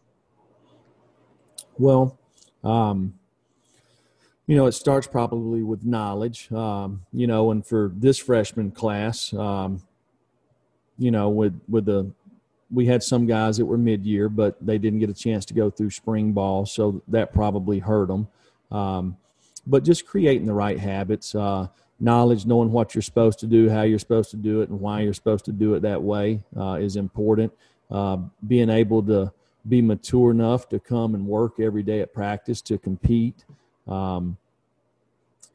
Well, 1.78 2.20
um, 2.62 3.13
you 4.48 4.58
know, 4.58 4.66
it 4.66 4.74
starts 4.74 5.08
probably 5.08 5.63
with 5.63 5.86
knowledge, 5.86 6.52
um, 6.52 7.06
you 7.13 7.26
know, 7.26 7.52
and 7.52 7.66
for 7.66 7.89
this 7.96 8.18
freshman 8.18 8.72
class, 8.72 9.34
um, 9.34 9.82
you 10.98 11.10
know, 11.10 11.30
with, 11.30 11.58
with 11.70 11.86
the 11.86 12.12
we 12.73 12.86
had 12.86 13.03
some 13.03 13.25
guys 13.25 13.57
that 13.57 13.65
were 13.65 13.77
mid-year, 13.77 14.29
but 14.29 14.57
they 14.65 14.77
didn't 14.77 14.99
get 14.99 15.09
a 15.09 15.13
chance 15.13 15.45
to 15.45 15.53
go 15.53 15.69
through 15.69 15.91
spring 15.91 16.33
ball, 16.33 16.65
so 16.65 17.01
that 17.07 17.33
probably 17.33 17.79
hurt 17.79 18.07
them. 18.07 18.27
Um, 18.71 19.17
but 19.67 19.83
just 19.83 20.05
creating 20.05 20.47
the 20.47 20.53
right 20.53 20.79
habits, 20.79 21.36
uh, 21.36 21.67
knowledge, 21.99 22.45
knowing 22.45 22.71
what 22.71 22.95
you're 22.95 23.01
supposed 23.01 23.39
to 23.39 23.47
do, 23.47 23.69
how 23.69 23.83
you're 23.83 23.99
supposed 23.99 24.31
to 24.31 24.38
do 24.38 24.62
it, 24.62 24.69
and 24.69 24.79
why 24.79 25.01
you're 25.01 25.13
supposed 25.13 25.45
to 25.45 25.51
do 25.51 25.75
it 25.75 25.81
that 25.81 26.01
way 26.01 26.43
uh, 26.57 26.73
is 26.73 26.95
important. 26.95 27.53
Uh, 27.91 28.17
being 28.47 28.69
able 28.69 29.03
to 29.03 29.31
be 29.69 29.81
mature 29.81 30.31
enough 30.31 30.67
to 30.69 30.79
come 30.79 31.15
and 31.15 31.25
work 31.25 31.59
every 31.59 31.83
day 31.83 32.01
at 32.01 32.13
practice 32.13 32.62
to 32.62 32.77
compete. 32.77 33.45
Um, 33.88 34.38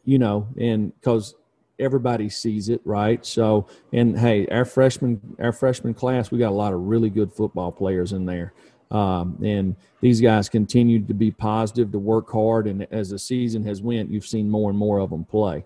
you 0.04 0.18
know, 0.18 0.48
and 0.58 0.94
because 1.00 1.34
everybody 1.78 2.28
sees 2.28 2.68
it, 2.68 2.80
right? 2.84 3.24
So, 3.24 3.66
and 3.92 4.18
hey, 4.18 4.46
our 4.48 4.64
freshman 4.64 5.20
our 5.38 5.52
freshman 5.52 5.94
class, 5.94 6.30
we 6.30 6.38
got 6.38 6.50
a 6.50 6.50
lot 6.50 6.72
of 6.72 6.80
really 6.80 7.10
good 7.10 7.32
football 7.32 7.72
players 7.72 8.12
in 8.12 8.26
there. 8.26 8.52
Um, 8.90 9.38
and 9.44 9.76
these 10.00 10.20
guys 10.20 10.48
continue 10.48 11.04
to 11.04 11.14
be 11.14 11.30
positive, 11.30 11.92
to 11.92 11.98
work 11.98 12.30
hard, 12.30 12.66
and 12.66 12.86
as 12.90 13.10
the 13.10 13.18
season 13.18 13.64
has 13.64 13.82
went, 13.82 14.10
you've 14.10 14.26
seen 14.26 14.48
more 14.48 14.70
and 14.70 14.78
more 14.78 14.98
of 14.98 15.10
them 15.10 15.24
play. 15.24 15.64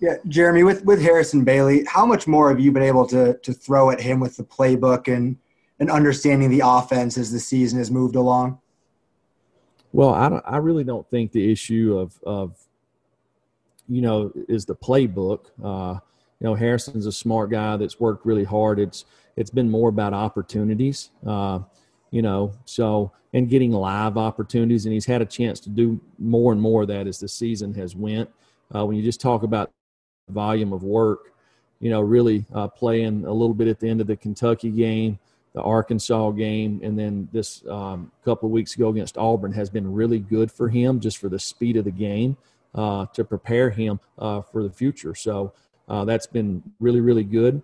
Yeah, 0.00 0.16
Jeremy, 0.28 0.62
with 0.62 0.84
with 0.84 1.02
Harrison 1.02 1.44
Bailey, 1.44 1.84
how 1.86 2.06
much 2.06 2.28
more 2.28 2.48
have 2.48 2.60
you 2.60 2.70
been 2.70 2.84
able 2.84 3.06
to 3.08 3.36
to 3.38 3.52
throw 3.52 3.90
at 3.90 4.00
him 4.00 4.20
with 4.20 4.36
the 4.36 4.44
playbook 4.44 5.12
and 5.12 5.36
and 5.80 5.90
understanding 5.90 6.50
the 6.50 6.62
offense 6.64 7.18
as 7.18 7.32
the 7.32 7.40
season 7.40 7.78
has 7.78 7.90
moved 7.90 8.14
along? 8.14 8.60
Well, 9.92 10.10
I 10.10 10.28
don't, 10.28 10.44
I 10.46 10.58
really 10.58 10.84
don't 10.84 11.08
think 11.10 11.32
the 11.32 11.50
issue 11.50 11.98
of 11.98 12.18
of 12.24 12.56
you 13.88 14.02
know 14.02 14.32
is 14.48 14.64
the 14.64 14.76
playbook. 14.76 15.46
Uh, 15.62 15.98
you 16.40 16.46
know, 16.46 16.54
Harrison's 16.54 17.06
a 17.06 17.12
smart 17.12 17.50
guy 17.50 17.76
that's 17.76 17.98
worked 17.98 18.24
really 18.24 18.44
hard. 18.44 18.78
It's 18.78 19.04
it's 19.36 19.50
been 19.50 19.70
more 19.70 19.88
about 19.88 20.14
opportunities. 20.14 21.10
Uh, 21.26 21.60
you 22.10 22.22
know, 22.22 22.52
so 22.64 23.12
and 23.34 23.48
getting 23.48 23.72
live 23.72 24.16
opportunities, 24.16 24.86
and 24.86 24.92
he's 24.92 25.06
had 25.06 25.20
a 25.20 25.26
chance 25.26 25.60
to 25.60 25.68
do 25.68 26.00
more 26.18 26.52
and 26.52 26.60
more 26.60 26.82
of 26.82 26.88
that 26.88 27.06
as 27.06 27.18
the 27.18 27.28
season 27.28 27.74
has 27.74 27.94
went. 27.94 28.30
Uh, 28.74 28.84
when 28.86 28.96
you 28.96 29.02
just 29.02 29.20
talk 29.20 29.42
about 29.42 29.70
volume 30.30 30.72
of 30.72 30.82
work, 30.82 31.32
you 31.80 31.90
know, 31.90 32.00
really 32.00 32.44
uh, 32.54 32.68
playing 32.68 33.24
a 33.24 33.32
little 33.32 33.54
bit 33.54 33.68
at 33.68 33.80
the 33.80 33.88
end 33.88 34.00
of 34.00 34.06
the 34.06 34.16
Kentucky 34.16 34.70
game, 34.70 35.18
the 35.54 35.62
Arkansas 35.62 36.30
game, 36.32 36.80
and 36.82 36.98
then 36.98 37.28
this 37.32 37.66
um, 37.68 38.10
couple 38.24 38.46
of 38.46 38.52
weeks 38.52 38.74
ago 38.74 38.88
against 38.88 39.18
Auburn 39.18 39.52
has 39.52 39.70
been 39.70 39.92
really 39.92 40.18
good 40.18 40.50
for 40.50 40.68
him 40.68 41.00
just 41.00 41.18
for 41.18 41.28
the 41.28 41.38
speed 41.38 41.76
of 41.76 41.84
the 41.84 41.90
game 41.90 42.36
uh, 42.78 43.06
to 43.06 43.24
prepare 43.24 43.70
him 43.70 43.98
uh, 44.20 44.40
for 44.40 44.62
the 44.62 44.70
future. 44.70 45.12
So 45.12 45.52
uh, 45.88 46.04
that's 46.04 46.28
been 46.28 46.62
really, 46.78 47.00
really 47.00 47.24
good. 47.24 47.60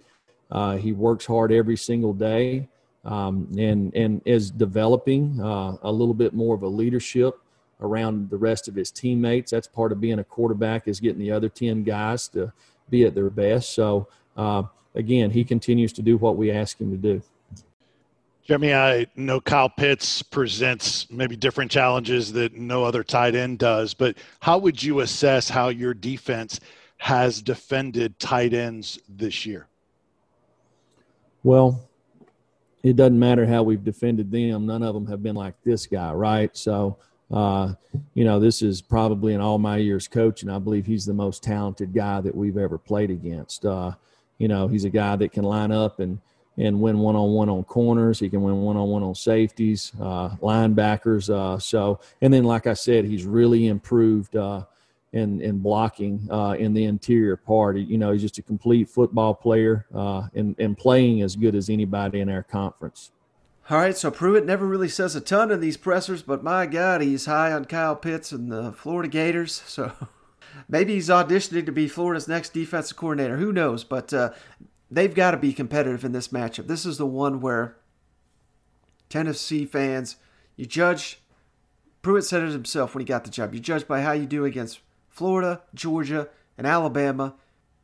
Uh, 0.50 0.76
he 0.76 0.92
works 0.92 1.24
hard 1.24 1.52
every 1.52 1.76
single 1.76 2.12
day 2.12 2.68
um, 3.04 3.48
and, 3.56 3.94
and 3.94 4.20
is 4.24 4.50
developing 4.50 5.40
uh, 5.40 5.76
a 5.82 5.92
little 5.92 6.14
bit 6.14 6.34
more 6.34 6.56
of 6.56 6.62
a 6.62 6.68
leadership 6.68 7.38
around 7.80 8.28
the 8.28 8.36
rest 8.36 8.66
of 8.66 8.74
his 8.74 8.90
teammates. 8.90 9.52
That's 9.52 9.68
part 9.68 9.92
of 9.92 10.00
being 10.00 10.18
a 10.18 10.24
quarterback 10.24 10.88
is 10.88 10.98
getting 10.98 11.20
the 11.20 11.30
other 11.30 11.48
10 11.48 11.84
guys 11.84 12.26
to 12.28 12.52
be 12.90 13.04
at 13.04 13.14
their 13.14 13.30
best. 13.30 13.72
So, 13.72 14.08
uh, 14.36 14.64
again, 14.96 15.30
he 15.30 15.44
continues 15.44 15.92
to 15.92 16.02
do 16.02 16.16
what 16.16 16.36
we 16.36 16.50
ask 16.50 16.80
him 16.80 16.90
to 16.90 16.96
do. 16.96 17.22
Jeremy, 18.44 18.74
I 18.74 19.06
know 19.16 19.40
Kyle 19.40 19.70
Pitts 19.70 20.22
presents 20.22 21.10
maybe 21.10 21.34
different 21.34 21.70
challenges 21.70 22.30
that 22.34 22.52
no 22.52 22.84
other 22.84 23.02
tight 23.02 23.34
end 23.34 23.58
does, 23.58 23.94
but 23.94 24.18
how 24.40 24.58
would 24.58 24.82
you 24.82 25.00
assess 25.00 25.48
how 25.48 25.68
your 25.68 25.94
defense 25.94 26.60
has 26.98 27.40
defended 27.40 28.18
tight 28.18 28.52
ends 28.52 28.98
this 29.08 29.46
year? 29.46 29.66
Well, 31.42 31.88
it 32.82 32.96
doesn't 32.96 33.18
matter 33.18 33.46
how 33.46 33.62
we've 33.62 33.82
defended 33.82 34.30
them. 34.30 34.66
None 34.66 34.82
of 34.82 34.94
them 34.94 35.06
have 35.06 35.22
been 35.22 35.36
like 35.36 35.54
this 35.64 35.86
guy, 35.86 36.12
right? 36.12 36.54
So, 36.54 36.98
uh, 37.30 37.72
you 38.12 38.24
know, 38.24 38.38
this 38.38 38.60
is 38.60 38.82
probably 38.82 39.32
in 39.32 39.40
all 39.40 39.58
my 39.58 39.78
years 39.78 40.06
coaching. 40.06 40.50
I 40.50 40.58
believe 40.58 40.84
he's 40.84 41.06
the 41.06 41.14
most 41.14 41.42
talented 41.42 41.94
guy 41.94 42.20
that 42.20 42.34
we've 42.34 42.58
ever 42.58 42.76
played 42.76 43.10
against. 43.10 43.64
Uh, 43.64 43.92
you 44.36 44.48
know, 44.48 44.68
he's 44.68 44.84
a 44.84 44.90
guy 44.90 45.16
that 45.16 45.32
can 45.32 45.44
line 45.44 45.72
up 45.72 45.98
and 46.00 46.18
and 46.56 46.80
win 46.80 46.98
one 46.98 47.16
on 47.16 47.32
one 47.32 47.48
on 47.48 47.64
corners. 47.64 48.20
He 48.20 48.28
can 48.28 48.42
win 48.42 48.62
one 48.62 48.76
on 48.76 48.88
one 48.88 49.02
on 49.02 49.14
safeties, 49.14 49.92
uh, 50.00 50.30
linebackers. 50.36 51.30
Uh, 51.30 51.58
so, 51.58 52.00
and 52.20 52.32
then, 52.32 52.44
like 52.44 52.66
I 52.66 52.74
said, 52.74 53.04
he's 53.04 53.24
really 53.24 53.68
improved 53.68 54.36
uh, 54.36 54.64
in 55.12 55.40
in 55.40 55.58
blocking 55.58 56.28
uh, 56.30 56.56
in 56.58 56.74
the 56.74 56.84
interior 56.84 57.36
part. 57.36 57.76
You 57.76 57.98
know, 57.98 58.12
he's 58.12 58.22
just 58.22 58.38
a 58.38 58.42
complete 58.42 58.88
football 58.88 59.34
player 59.34 59.86
uh, 59.94 60.28
and 60.34 60.54
and 60.58 60.76
playing 60.76 61.22
as 61.22 61.36
good 61.36 61.54
as 61.54 61.70
anybody 61.70 62.20
in 62.20 62.28
our 62.28 62.42
conference. 62.42 63.12
All 63.70 63.78
right, 63.78 63.96
so 63.96 64.10
Pruitt 64.10 64.44
never 64.44 64.66
really 64.66 64.90
says 64.90 65.16
a 65.16 65.22
ton 65.22 65.50
in 65.50 65.60
these 65.60 65.78
pressers, 65.78 66.22
but 66.22 66.44
my 66.44 66.66
God, 66.66 67.00
he's 67.00 67.24
high 67.24 67.50
on 67.50 67.64
Kyle 67.64 67.96
Pitts 67.96 68.30
and 68.30 68.52
the 68.52 68.72
Florida 68.72 69.08
Gators. 69.08 69.62
So 69.66 69.90
maybe 70.68 70.92
he's 70.92 71.08
auditioning 71.08 71.64
to 71.64 71.72
be 71.72 71.88
Florida's 71.88 72.28
next 72.28 72.52
defensive 72.52 72.98
coordinator. 72.98 73.38
Who 73.38 73.54
knows? 73.54 73.82
But 73.82 74.12
uh, 74.12 74.32
they've 74.96 75.14
got 75.14 75.32
to 75.32 75.36
be 75.36 75.52
competitive 75.52 76.04
in 76.04 76.12
this 76.12 76.28
matchup. 76.28 76.66
This 76.66 76.86
is 76.86 76.98
the 76.98 77.06
one 77.06 77.40
where 77.40 77.76
Tennessee 79.08 79.64
fans, 79.64 80.16
you 80.56 80.66
judge. 80.66 81.20
Pruitt 82.02 82.24
said 82.24 82.42
it 82.42 82.52
himself 82.52 82.94
when 82.94 83.00
he 83.00 83.06
got 83.06 83.24
the 83.24 83.30
job. 83.30 83.54
You 83.54 83.60
judge 83.60 83.88
by 83.88 84.02
how 84.02 84.12
you 84.12 84.26
do 84.26 84.44
against 84.44 84.80
Florida, 85.08 85.62
Georgia, 85.74 86.28
and 86.58 86.66
Alabama. 86.66 87.34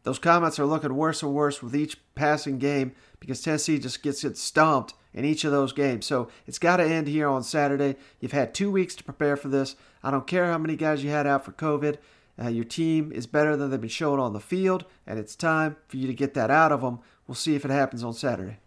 Those 0.03 0.19
comments 0.19 0.59
are 0.59 0.67
looking 0.67 0.95
worse 0.95 1.23
and 1.23 1.35
worse 1.35 1.63
with 1.63 1.77
each 1.77 1.99
passing 2.15 2.59
game 2.59 2.93
because 3.19 3.43
Tennessee 3.43 3.79
just 3.79 4.03
gets 4.03 4.25
it 4.25 4.37
stomped 4.37 4.95
in 5.13 5.25
each 5.25 5.45
of 5.45 5.53
those 5.53 5.73
games. 5.73 6.07
So 6.07 6.29
it's 6.47 6.59
got 6.59 6.77
to 6.79 6.85
end 6.85 7.09
here 7.09 7.29
on 7.29 7.43
Saturday. 7.43 7.97
You've 8.21 8.33
had 8.33 8.55
two 8.55 8.71
weeks 8.71 8.95
to 8.97 9.05
prepare 9.05 9.37
for 9.37 9.49
this. 9.49 9.77
I 10.03 10.11
don't 10.11 10.27
care 10.27 10.47
how 10.47 10.59
many 10.59 10.77
guys 10.77 11.05
you 11.05 11.11
had 11.11 11.27
out 11.27 11.45
for 11.45 11.53
COVID. 11.53 11.99
Uh, 12.41 12.49
your 12.49 12.65
team 12.65 13.13
is 13.13 13.27
better 13.27 13.57
than 13.57 13.71
they've 13.71 13.81
been 13.81 13.91
showing 13.91 14.21
on 14.21 14.33
the 14.33 14.41
field, 14.41 14.85
and 15.07 15.19
it's 15.19 15.37
time 15.37 15.77
for 15.89 15.97
you 15.99 16.07
to 16.07 16.15
get 16.15 16.35
that 16.35 16.51
out 16.51 16.73
of 16.73 16.81
them. 16.81 17.01
We'll 17.27 17.35
see 17.35 17.55
if 17.55 17.65
it 17.65 17.71
happens 17.71 18.03
on 18.03 18.15
Saturday. 18.15 18.59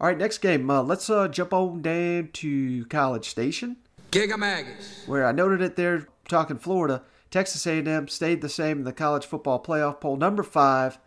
All 0.00 0.06
right, 0.08 0.18
next 0.18 0.38
game. 0.38 0.68
Uh, 0.68 0.82
let's 0.82 1.08
uh, 1.08 1.28
jump 1.28 1.54
on 1.54 1.80
down 1.80 2.30
to 2.34 2.84
College 2.86 3.28
Station. 3.28 3.76
Gig 4.10 4.30
'em 4.30 4.40
Aggies. 4.40 5.06
Where 5.08 5.24
I 5.24 5.32
noted 5.32 5.62
it 5.62 5.76
there, 5.76 6.08
talking 6.28 6.58
Florida. 6.58 7.02
Texas 7.30 7.66
A&M 7.66 8.08
stayed 8.08 8.42
the 8.42 8.48
same 8.48 8.78
in 8.78 8.84
the 8.84 8.92
college 8.92 9.24
football 9.24 9.62
playoff 9.62 10.00
poll, 10.00 10.16
number 10.16 10.42
five 10.42 10.98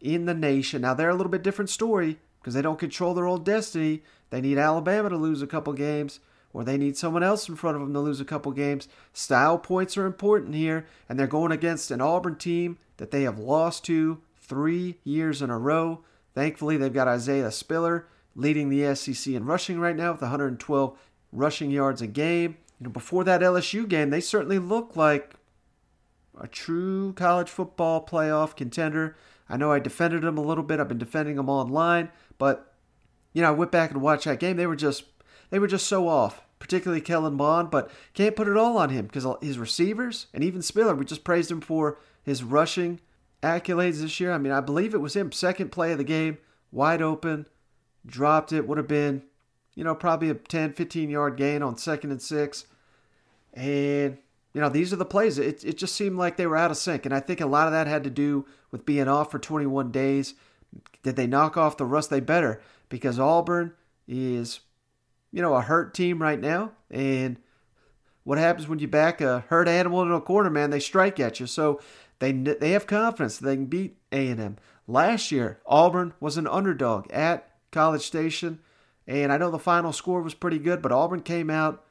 in 0.00 0.24
the 0.24 0.32
nation. 0.32 0.82
Now 0.82 0.94
they're 0.94 1.10
a 1.10 1.14
little 1.14 1.30
bit 1.30 1.42
different 1.42 1.68
story 1.68 2.18
because 2.40 2.54
they 2.54 2.62
don't 2.62 2.78
control 2.78 3.12
their 3.12 3.26
own 3.26 3.44
destiny. 3.44 4.02
They 4.30 4.40
need 4.40 4.56
Alabama 4.56 5.10
to 5.10 5.16
lose 5.16 5.42
a 5.42 5.46
couple 5.46 5.74
games 5.74 6.20
or 6.56 6.64
they 6.64 6.78
need 6.78 6.96
someone 6.96 7.22
else 7.22 7.50
in 7.50 7.54
front 7.54 7.76
of 7.76 7.82
them 7.82 7.92
to 7.92 8.00
lose 8.00 8.18
a 8.18 8.24
couple 8.24 8.50
games. 8.50 8.88
Style 9.12 9.58
points 9.58 9.94
are 9.98 10.06
important 10.06 10.54
here, 10.54 10.86
and 11.06 11.18
they're 11.18 11.26
going 11.26 11.52
against 11.52 11.90
an 11.90 12.00
Auburn 12.00 12.34
team 12.34 12.78
that 12.96 13.10
they 13.10 13.24
have 13.24 13.38
lost 13.38 13.84
to 13.84 14.22
three 14.40 14.96
years 15.04 15.42
in 15.42 15.50
a 15.50 15.58
row. 15.58 16.02
Thankfully, 16.34 16.78
they've 16.78 16.90
got 16.90 17.08
Isaiah 17.08 17.50
Spiller 17.50 18.08
leading 18.34 18.70
the 18.70 18.94
SEC 18.94 19.34
in 19.34 19.44
rushing 19.44 19.78
right 19.78 19.94
now 19.94 20.12
with 20.12 20.22
112 20.22 20.98
rushing 21.30 21.70
yards 21.70 22.00
a 22.00 22.06
game. 22.06 22.56
You 22.80 22.84
know, 22.84 22.90
before 22.90 23.22
that 23.24 23.42
LSU 23.42 23.86
game, 23.86 24.08
they 24.08 24.22
certainly 24.22 24.58
looked 24.58 24.96
like 24.96 25.34
a 26.40 26.48
true 26.48 27.12
college 27.12 27.50
football 27.50 28.02
playoff 28.02 28.56
contender. 28.56 29.14
I 29.46 29.58
know 29.58 29.72
I 29.72 29.78
defended 29.78 30.22
them 30.22 30.38
a 30.38 30.42
little 30.42 30.64
bit. 30.64 30.80
I've 30.80 30.88
been 30.88 30.96
defending 30.96 31.36
them 31.36 31.50
online, 31.50 32.08
but 32.38 32.72
you 33.34 33.42
know, 33.42 33.48
I 33.48 33.50
went 33.50 33.72
back 33.72 33.90
and 33.90 34.00
watched 34.00 34.24
that 34.24 34.40
game. 34.40 34.56
They 34.56 34.66
were 34.66 34.74
just 34.74 35.04
they 35.50 35.58
were 35.58 35.66
just 35.66 35.86
so 35.86 36.08
off 36.08 36.40
particularly 36.66 37.00
Kellen 37.00 37.36
Mond, 37.36 37.70
but 37.70 37.88
can't 38.12 38.34
put 38.34 38.48
it 38.48 38.56
all 38.56 38.76
on 38.76 38.90
him 38.90 39.06
because 39.06 39.24
his 39.40 39.56
receivers 39.56 40.26
and 40.34 40.42
even 40.42 40.62
Spiller, 40.62 40.96
we 40.96 41.04
just 41.04 41.22
praised 41.22 41.48
him 41.48 41.60
for 41.60 42.00
his 42.24 42.42
rushing 42.42 42.98
accolades 43.40 44.00
this 44.00 44.18
year. 44.18 44.32
I 44.32 44.38
mean, 44.38 44.52
I 44.52 44.58
believe 44.58 44.92
it 44.92 45.00
was 45.00 45.14
him, 45.14 45.30
second 45.30 45.70
play 45.70 45.92
of 45.92 45.98
the 45.98 46.02
game, 46.04 46.38
wide 46.72 47.02
open, 47.02 47.46
dropped 48.04 48.52
it, 48.52 48.66
would 48.66 48.78
have 48.78 48.88
been, 48.88 49.22
you 49.76 49.84
know, 49.84 49.94
probably 49.94 50.28
a 50.28 50.34
10, 50.34 50.72
15 50.72 51.08
yard 51.08 51.36
gain 51.36 51.62
on 51.62 51.76
second 51.76 52.10
and 52.10 52.20
six. 52.20 52.66
And, 53.54 54.18
you 54.52 54.60
know, 54.60 54.68
these 54.68 54.92
are 54.92 54.96
the 54.96 55.04
plays. 55.04 55.38
It, 55.38 55.64
it 55.64 55.78
just 55.78 55.94
seemed 55.94 56.18
like 56.18 56.36
they 56.36 56.48
were 56.48 56.56
out 56.56 56.72
of 56.72 56.76
sync. 56.76 57.06
And 57.06 57.14
I 57.14 57.20
think 57.20 57.40
a 57.40 57.46
lot 57.46 57.68
of 57.68 57.72
that 57.74 57.86
had 57.86 58.02
to 58.02 58.10
do 58.10 58.44
with 58.72 58.84
being 58.84 59.06
off 59.06 59.30
for 59.30 59.38
21 59.38 59.92
days. 59.92 60.34
Did 61.04 61.14
they 61.14 61.28
knock 61.28 61.56
off 61.56 61.76
the 61.76 61.84
rust? 61.84 62.10
They 62.10 62.18
better 62.18 62.60
because 62.88 63.20
Auburn 63.20 63.72
is 64.08 64.60
you 65.36 65.42
know, 65.42 65.54
a 65.54 65.60
hurt 65.60 65.92
team 65.92 66.22
right 66.22 66.40
now. 66.40 66.72
And 66.90 67.36
what 68.24 68.38
happens 68.38 68.66
when 68.66 68.78
you 68.78 68.88
back 68.88 69.20
a 69.20 69.40
hurt 69.48 69.68
animal 69.68 70.00
into 70.00 70.14
a 70.14 70.20
corner, 70.22 70.48
man? 70.48 70.70
They 70.70 70.80
strike 70.80 71.20
at 71.20 71.38
you. 71.38 71.46
So 71.46 71.78
they 72.20 72.32
they 72.32 72.70
have 72.70 72.86
confidence 72.86 73.36
they 73.36 73.54
can 73.54 73.66
beat 73.66 73.98
A&M. 74.10 74.56
Last 74.88 75.30
year, 75.30 75.60
Auburn 75.66 76.14
was 76.20 76.38
an 76.38 76.46
underdog 76.46 77.10
at 77.12 77.50
College 77.70 78.00
Station. 78.00 78.60
And 79.06 79.30
I 79.30 79.36
know 79.36 79.50
the 79.50 79.58
final 79.58 79.92
score 79.92 80.22
was 80.22 80.32
pretty 80.32 80.58
good, 80.58 80.80
but 80.80 80.90
Auburn 80.90 81.20
came 81.20 81.50
out, 81.50 81.84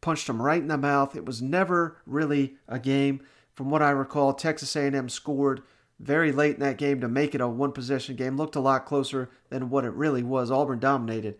punched 0.00 0.26
them 0.26 0.42
right 0.42 0.60
in 0.60 0.66
the 0.66 0.76
mouth. 0.76 1.14
It 1.14 1.24
was 1.24 1.40
never 1.40 1.98
really 2.04 2.56
a 2.66 2.80
game. 2.80 3.24
From 3.54 3.70
what 3.70 3.80
I 3.80 3.90
recall, 3.90 4.32
Texas 4.32 4.74
A&M 4.74 5.08
scored 5.08 5.62
very 6.00 6.32
late 6.32 6.54
in 6.54 6.60
that 6.60 6.78
game 6.78 7.00
to 7.00 7.06
make 7.06 7.32
it 7.32 7.40
a 7.40 7.46
one 7.46 7.70
possession 7.70 8.16
game. 8.16 8.36
Looked 8.36 8.56
a 8.56 8.60
lot 8.60 8.86
closer 8.86 9.30
than 9.50 9.70
what 9.70 9.84
it 9.84 9.92
really 9.92 10.24
was. 10.24 10.50
Auburn 10.50 10.80
dominated. 10.80 11.36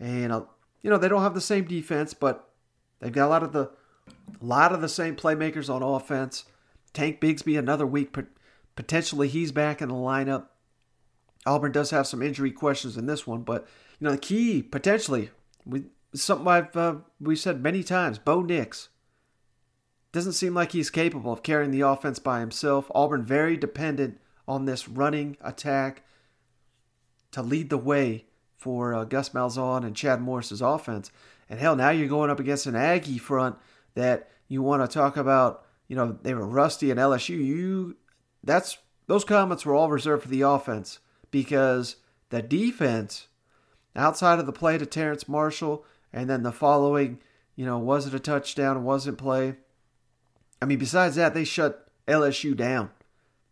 And 0.00 0.32
uh, 0.32 0.44
you 0.82 0.90
know, 0.90 0.98
they 0.98 1.08
don't 1.08 1.22
have 1.22 1.34
the 1.34 1.40
same 1.40 1.64
defense, 1.64 2.14
but 2.14 2.50
they've 3.00 3.12
got 3.12 3.26
a 3.26 3.28
lot 3.28 3.42
of 3.42 3.52
the 3.52 3.70
a 4.40 4.44
lot 4.44 4.72
of 4.72 4.80
the 4.80 4.88
same 4.88 5.16
playmakers 5.16 5.72
on 5.72 5.82
offense. 5.82 6.44
Tank 6.92 7.20
Bigsby 7.20 7.58
another 7.58 7.86
week 7.86 8.16
potentially 8.74 9.28
he's 9.28 9.52
back 9.52 9.80
in 9.80 9.88
the 9.88 9.94
lineup. 9.94 10.46
Auburn 11.46 11.72
does 11.72 11.90
have 11.90 12.06
some 12.06 12.22
injury 12.22 12.50
questions 12.50 12.96
in 12.96 13.06
this 13.06 13.26
one, 13.26 13.42
but 13.42 13.66
you 13.98 14.06
know 14.06 14.12
the 14.12 14.18
key 14.18 14.62
potentially 14.62 15.30
we 15.64 15.84
something 16.14 16.48
I've 16.48 16.76
uh, 16.76 16.96
we 17.20 17.36
said 17.36 17.62
many 17.62 17.82
times. 17.82 18.18
Bo 18.18 18.42
Nix 18.42 18.88
doesn't 20.12 20.32
seem 20.32 20.54
like 20.54 20.72
he's 20.72 20.90
capable 20.90 21.32
of 21.32 21.42
carrying 21.42 21.70
the 21.70 21.82
offense 21.82 22.18
by 22.18 22.40
himself. 22.40 22.90
Auburn 22.94 23.24
very 23.24 23.56
dependent 23.56 24.18
on 24.48 24.64
this 24.64 24.88
running 24.88 25.36
attack 25.40 26.02
to 27.30 27.42
lead 27.42 27.70
the 27.70 27.78
way 27.78 28.24
for 28.60 28.94
uh, 28.94 29.04
Gus 29.04 29.30
Malzahn 29.30 29.84
and 29.84 29.96
Chad 29.96 30.20
Morris's 30.20 30.60
offense. 30.60 31.10
And 31.48 31.58
hell, 31.58 31.74
now 31.74 31.90
you're 31.90 32.08
going 32.08 32.30
up 32.30 32.38
against 32.38 32.66
an 32.66 32.76
Aggie 32.76 33.18
front 33.18 33.56
that 33.94 34.28
you 34.48 34.62
want 34.62 34.82
to 34.82 34.94
talk 34.94 35.16
about. 35.16 35.64
You 35.88 35.96
know 35.96 36.18
they 36.22 36.34
were 36.34 36.46
rusty 36.46 36.90
in 36.90 36.98
LSU. 36.98 37.42
You 37.44 37.96
that's 38.44 38.78
those 39.06 39.24
comments 39.24 39.64
were 39.64 39.74
all 39.74 39.90
reserved 39.90 40.24
for 40.24 40.28
the 40.28 40.42
offense 40.42 41.00
because 41.30 41.96
the 42.28 42.42
defense, 42.42 43.26
outside 43.96 44.38
of 44.38 44.46
the 44.46 44.52
play 44.52 44.78
to 44.78 44.86
Terrace 44.86 45.26
Marshall, 45.26 45.84
and 46.12 46.28
then 46.28 46.42
the 46.42 46.52
following, 46.52 47.18
you 47.56 47.64
know, 47.64 47.78
was 47.78 48.06
it 48.06 48.14
a 48.14 48.20
touchdown? 48.20 48.84
Wasn't 48.84 49.18
play? 49.18 49.56
I 50.62 50.66
mean, 50.66 50.78
besides 50.78 51.16
that, 51.16 51.34
they 51.34 51.44
shut 51.44 51.88
LSU 52.06 52.54
down 52.54 52.90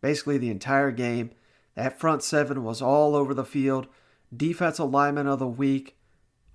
basically 0.00 0.38
the 0.38 0.50
entire 0.50 0.90
game. 0.90 1.30
That 1.74 1.98
front 1.98 2.22
seven 2.22 2.64
was 2.64 2.82
all 2.82 3.14
over 3.14 3.34
the 3.34 3.44
field. 3.44 3.86
Defensive 4.34 4.90
lineman 4.90 5.26
of 5.26 5.38
the 5.38 5.46
week, 5.46 5.96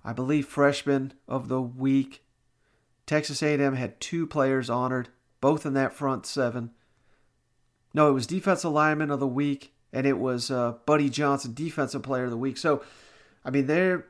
I 0.04 0.12
believe 0.12 0.46
freshman 0.46 1.12
of 1.26 1.48
the 1.48 1.60
week. 1.60 2.24
Texas 3.06 3.42
A&M 3.42 3.74
had 3.74 4.00
two 4.00 4.26
players 4.26 4.70
honored, 4.70 5.08
both 5.40 5.66
in 5.66 5.74
that 5.74 5.92
front 5.92 6.26
seven. 6.26 6.70
No, 7.92 8.08
it 8.08 8.12
was 8.12 8.26
defensive 8.26 8.72
lineman 8.72 9.10
of 9.10 9.20
the 9.20 9.26
week, 9.26 9.72
and 9.92 10.06
it 10.06 10.18
was 10.18 10.50
uh, 10.50 10.74
Buddy 10.86 11.08
Johnson, 11.08 11.54
defensive 11.54 12.02
player 12.02 12.24
of 12.24 12.30
the 12.30 12.36
week. 12.36 12.56
So, 12.56 12.82
I 13.44 13.50
mean, 13.50 13.66
they're 13.66 14.06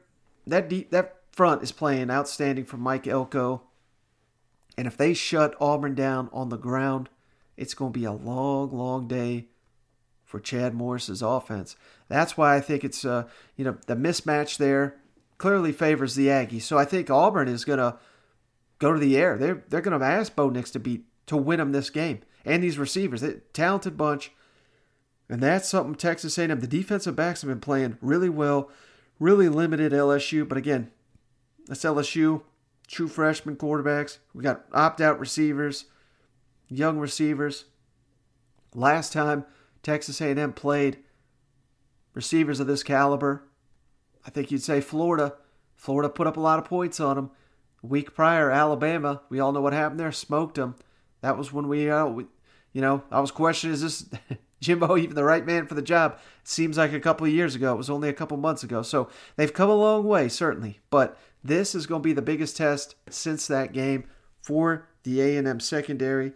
that 0.47 0.69
deep, 0.69 0.91
that 0.91 1.17
front 1.33 1.63
is 1.63 1.73
playing 1.73 2.11
outstanding 2.11 2.65
for 2.65 2.77
Mike 2.77 3.07
Elko. 3.07 3.63
And 4.77 4.87
if 4.87 4.97
they 4.97 5.15
shut 5.15 5.55
Auburn 5.61 5.95
down 5.95 6.29
on 6.33 6.49
the 6.49 6.57
ground, 6.57 7.09
it's 7.57 7.75
going 7.75 7.93
to 7.93 7.99
be 7.99 8.05
a 8.05 8.13
long, 8.13 8.71
long 8.77 9.07
day 9.07 9.47
for 10.25 10.41
Chad 10.41 10.75
Morris's 10.75 11.23
offense. 11.23 11.77
That's 12.09 12.37
why 12.37 12.57
I 12.57 12.61
think 12.61 12.85
it's 12.85 13.05
uh, 13.05 13.25
you 13.57 13.65
know 13.65 13.77
the 13.87 13.97
mismatch 13.97 14.57
there 14.59 14.97
clearly 15.39 15.73
favors 15.73 16.15
the 16.15 16.29
Aggies. 16.29 16.63
So 16.63 16.79
I 16.79 16.85
think 16.85 17.11
Auburn 17.11 17.49
is 17.49 17.65
going 17.65 17.79
to 17.79 17.99
go 18.79 18.93
to 18.93 18.99
the 18.99 19.17
air. 19.17 19.37
They're 19.37 19.65
they're 19.69 19.81
going 19.81 19.99
to 19.99 20.05
ask 20.05 20.35
Bo 20.35 20.51
Nix 20.51 20.71
to 20.73 20.79
beat 20.79 21.05
to 21.27 21.37
win 21.37 21.59
them 21.59 21.73
this 21.73 21.91
game. 21.91 22.21
And 22.45 22.63
these 22.63 22.79
receivers, 22.79 23.23
they, 23.23 23.37
talented 23.53 23.97
bunch. 23.97 24.33
And 25.29 25.41
that's 25.41 25.69
something 25.69 25.95
Texas 25.95 26.37
A&M. 26.37 26.61
The 26.61 26.67
defensive 26.67 27.17
backs 27.17 27.41
have 27.41 27.49
been 27.49 27.61
playing 27.61 27.97
really 28.03 28.29
well, 28.29 28.71
really 29.19 29.49
limited 29.49 29.93
LSU. 29.93 30.47
But 30.47 30.59
again, 30.59 30.91
that's 31.67 31.85
LSU, 31.85 32.43
true 32.87 33.09
freshman 33.09 33.57
quarterbacks. 33.57 34.19
We 34.35 34.43
got 34.43 34.67
opt-out 34.73 35.19
receivers, 35.19 35.87
young 36.69 36.99
receivers. 36.99 37.65
Last 38.75 39.15
time 39.15 39.47
Texas 39.85 40.21
A&M 40.21 40.53
played 40.53 40.99
receivers 42.15 42.59
of 42.59 42.67
this 42.67 42.83
caliber, 42.83 43.45
I 44.27 44.31
think 44.31 44.51
you'd 44.51 44.63
say 44.63 44.81
Florida. 44.81 45.35
Florida 45.77 46.09
put 46.09 46.27
up 46.27 46.37
a 46.37 46.41
lot 46.41 46.59
of 46.59 46.65
points 46.65 46.99
on 46.99 47.17
them. 47.17 47.31
A 47.83 47.87
week 47.87 48.15
prior, 48.15 48.51
Alabama, 48.51 49.23
we 49.29 49.39
all 49.39 49.53
know 49.53 49.61
what 49.61 49.73
happened 49.73 50.01
there, 50.01 50.13
smoked 50.13 50.55
them. 50.57 50.77
That 51.21 51.37
was 51.37 51.53
when 51.53 51.69
we, 51.69 51.91
uh, 51.91 52.07
we 52.07 52.27
you 52.73 52.81
know, 52.81 53.03
I 53.11 53.21
was 53.21 53.31
questioning, 53.31 53.75
is 53.75 53.83
this 53.83 54.11
Jimbo 54.61 54.97
even 54.97 55.15
the 55.15 55.25
right 55.25 55.45
man 55.45 55.67
for 55.67 55.75
the 55.75 55.83
job? 55.83 56.19
It 56.43 56.49
seems 56.49 56.79
like 56.79 56.93
a 56.93 57.01
couple 57.01 57.27
of 57.27 57.33
years 57.33 57.55
ago. 57.55 57.75
It 57.75 57.79
was 57.79 57.91
only 57.91 58.09
a 58.09 58.15
couple 58.15 58.37
months 58.37 58.63
ago. 58.63 58.83
So 58.83 59.09
they've 59.37 59.53
come 59.53 59.71
a 59.71 59.75
long 59.75 60.05
way, 60.05 60.29
certainly. 60.29 60.81
But 60.91 61.17
this 61.43 61.75
is 61.75 61.87
going 61.87 62.01
to 62.03 62.07
be 62.07 62.13
the 62.13 62.23
biggest 62.23 62.57
test 62.57 62.95
since 63.09 63.47
that 63.47 63.73
game 63.73 64.05
for 64.41 64.89
the 65.03 65.21
A&M 65.21 65.61
secondary. 65.61 66.33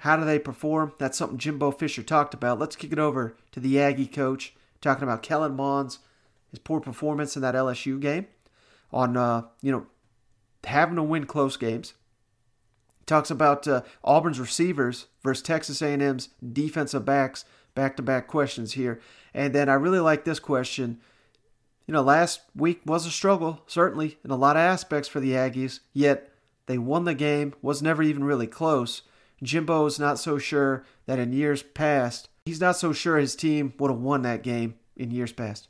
How 0.00 0.16
do 0.16 0.24
they 0.24 0.38
perform? 0.38 0.94
That's 0.98 1.18
something 1.18 1.36
Jimbo 1.36 1.72
Fisher 1.72 2.02
talked 2.02 2.32
about. 2.32 2.58
Let's 2.58 2.76
kick 2.76 2.92
it 2.92 2.98
over 2.98 3.36
to 3.52 3.60
the 3.60 3.78
Aggie 3.78 4.06
coach, 4.06 4.54
talking 4.80 5.04
about 5.04 5.22
Kellen 5.22 5.54
Mond's 5.54 5.98
his 6.50 6.58
poor 6.58 6.80
performance 6.80 7.36
in 7.36 7.42
that 7.42 7.54
LSU 7.54 8.00
game, 8.00 8.26
on 8.92 9.16
uh, 9.16 9.42
you 9.62 9.70
know 9.70 9.86
having 10.64 10.96
to 10.96 11.02
win 11.02 11.26
close 11.26 11.56
games. 11.56 11.94
He 12.98 13.04
Talks 13.04 13.30
about 13.30 13.68
uh, 13.68 13.82
Auburn's 14.02 14.40
receivers 14.40 15.06
versus 15.22 15.42
Texas 15.42 15.80
A&M's 15.82 16.30
defensive 16.52 17.04
backs. 17.04 17.44
Back-to-back 17.74 18.26
questions 18.26 18.72
here, 18.72 19.00
and 19.32 19.54
then 19.54 19.68
I 19.68 19.74
really 19.74 20.00
like 20.00 20.24
this 20.24 20.40
question. 20.40 20.98
You 21.86 21.92
know, 21.94 22.02
last 22.02 22.40
week 22.54 22.80
was 22.84 23.06
a 23.06 23.10
struggle, 23.10 23.62
certainly 23.66 24.18
in 24.24 24.30
a 24.30 24.36
lot 24.36 24.56
of 24.56 24.60
aspects 24.60 25.08
for 25.08 25.20
the 25.20 25.32
Aggies. 25.32 25.80
Yet 25.92 26.32
they 26.66 26.78
won 26.78 27.04
the 27.04 27.14
game. 27.14 27.54
Was 27.62 27.80
never 27.80 28.02
even 28.02 28.24
really 28.24 28.48
close. 28.48 29.02
Jimbo 29.42 29.86
is 29.86 29.98
not 29.98 30.18
so 30.18 30.38
sure 30.38 30.84
that 31.06 31.18
in 31.18 31.32
years 31.32 31.62
past, 31.62 32.28
he's 32.44 32.60
not 32.60 32.76
so 32.76 32.92
sure 32.92 33.18
his 33.18 33.34
team 33.34 33.72
would 33.78 33.90
have 33.90 34.00
won 34.00 34.22
that 34.22 34.42
game 34.42 34.74
in 34.96 35.10
years 35.10 35.32
past. 35.32 35.68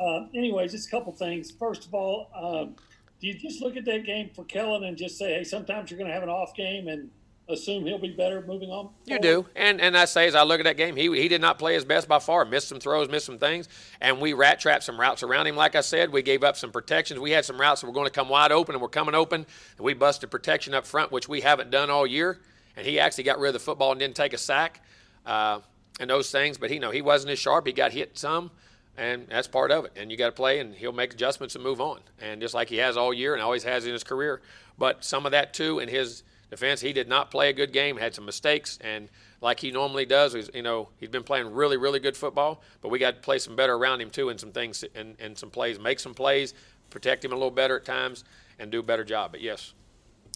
Uh, 0.00 0.26
anyways, 0.34 0.72
just 0.72 0.88
a 0.88 0.90
couple 0.90 1.12
things. 1.12 1.50
First 1.50 1.86
of 1.86 1.94
all, 1.94 2.28
um, 2.34 2.76
do 3.20 3.26
you 3.28 3.34
just 3.34 3.62
look 3.62 3.76
at 3.76 3.84
that 3.84 4.04
game 4.04 4.30
for 4.34 4.44
Kellen 4.44 4.84
and 4.84 4.96
just 4.96 5.18
say, 5.18 5.34
hey, 5.34 5.44
sometimes 5.44 5.90
you're 5.90 5.98
going 5.98 6.08
to 6.08 6.14
have 6.14 6.22
an 6.22 6.28
off 6.28 6.54
game 6.54 6.88
and 6.88 7.10
assume 7.48 7.84
he'll 7.84 7.98
be 7.98 8.10
better 8.10 8.42
moving 8.46 8.70
on? 8.70 8.88
You 9.04 9.18
do, 9.18 9.46
and 9.54 9.80
and 9.80 9.96
I 9.96 10.06
say 10.06 10.26
as 10.26 10.34
I 10.34 10.42
look 10.42 10.60
at 10.60 10.64
that 10.64 10.76
game, 10.76 10.96
he 10.96 11.04
he 11.20 11.28
did 11.28 11.40
not 11.40 11.58
play 11.58 11.74
his 11.74 11.84
best 11.84 12.08
by 12.08 12.18
far. 12.18 12.44
Missed 12.44 12.68
some 12.68 12.80
throws, 12.80 13.08
missed 13.08 13.26
some 13.26 13.38
things, 13.38 13.68
and 14.00 14.20
we 14.20 14.32
rat 14.32 14.58
trapped 14.58 14.84
some 14.84 14.98
routes 14.98 15.22
around 15.22 15.46
him. 15.46 15.54
Like 15.54 15.76
I 15.76 15.82
said, 15.82 16.12
we 16.12 16.22
gave 16.22 16.42
up 16.42 16.56
some 16.56 16.72
protections. 16.72 17.20
We 17.20 17.30
had 17.30 17.44
some 17.44 17.60
routes 17.60 17.80
that 17.80 17.86
were 17.86 17.92
going 17.92 18.06
to 18.06 18.12
come 18.12 18.28
wide 18.28 18.52
open, 18.52 18.74
and 18.74 18.82
we're 18.82 18.88
coming 18.88 19.14
open, 19.14 19.46
and 19.76 19.84
we 19.84 19.94
busted 19.94 20.30
protection 20.30 20.74
up 20.74 20.86
front, 20.86 21.12
which 21.12 21.28
we 21.28 21.42
haven't 21.42 21.70
done 21.70 21.90
all 21.90 22.06
year 22.06 22.40
and 22.76 22.86
he 22.86 22.98
actually 22.98 23.24
got 23.24 23.38
rid 23.38 23.48
of 23.48 23.54
the 23.54 23.60
football 23.60 23.90
and 23.90 24.00
didn't 24.00 24.16
take 24.16 24.32
a 24.32 24.38
sack 24.38 24.82
uh, 25.26 25.60
and 26.00 26.08
those 26.08 26.30
things. 26.30 26.58
But 26.58 26.70
he 26.70 26.76
you 26.76 26.80
know 26.80 26.90
he 26.90 27.02
wasn't 27.02 27.32
as 27.32 27.38
sharp. 27.38 27.66
He 27.66 27.72
got 27.72 27.92
hit 27.92 28.18
some, 28.18 28.50
and 28.96 29.26
that's 29.28 29.48
part 29.48 29.70
of 29.70 29.84
it. 29.84 29.92
And 29.96 30.10
you 30.10 30.16
got 30.16 30.26
to 30.26 30.32
play, 30.32 30.60
and 30.60 30.74
he'll 30.74 30.92
make 30.92 31.14
adjustments 31.14 31.54
and 31.54 31.64
move 31.64 31.80
on. 31.80 32.00
And 32.20 32.40
just 32.40 32.54
like 32.54 32.68
he 32.68 32.76
has 32.78 32.96
all 32.96 33.12
year 33.12 33.34
and 33.34 33.42
always 33.42 33.64
has 33.64 33.86
in 33.86 33.92
his 33.92 34.04
career. 34.04 34.42
But 34.78 35.04
some 35.04 35.26
of 35.26 35.32
that 35.32 35.54
too 35.54 35.78
in 35.78 35.88
his 35.88 36.22
defense, 36.50 36.80
he 36.80 36.92
did 36.92 37.08
not 37.08 37.30
play 37.30 37.48
a 37.48 37.52
good 37.52 37.72
game. 37.72 37.96
Had 37.96 38.14
some 38.14 38.24
mistakes, 38.24 38.78
and 38.80 39.08
like 39.40 39.58
he 39.58 39.70
normally 39.70 40.06
does, 40.06 40.32
he's, 40.34 40.48
you 40.54 40.62
know, 40.62 40.88
he's 40.98 41.08
been 41.08 41.24
playing 41.24 41.52
really, 41.52 41.76
really 41.76 41.98
good 41.98 42.16
football. 42.16 42.62
But 42.80 42.90
we 42.90 42.98
got 42.98 43.16
to 43.16 43.20
play 43.20 43.38
some 43.38 43.56
better 43.56 43.74
around 43.74 44.00
him 44.00 44.10
too, 44.10 44.28
and 44.28 44.38
some 44.38 44.52
things 44.52 44.84
and, 44.94 45.16
and 45.18 45.36
some 45.36 45.50
plays, 45.50 45.78
make 45.78 45.98
some 46.00 46.14
plays, 46.14 46.54
protect 46.90 47.24
him 47.24 47.32
a 47.32 47.34
little 47.34 47.50
better 47.50 47.76
at 47.76 47.84
times, 47.84 48.24
and 48.58 48.70
do 48.70 48.80
a 48.80 48.82
better 48.82 49.04
job. 49.04 49.32
But 49.32 49.40
yes, 49.40 49.74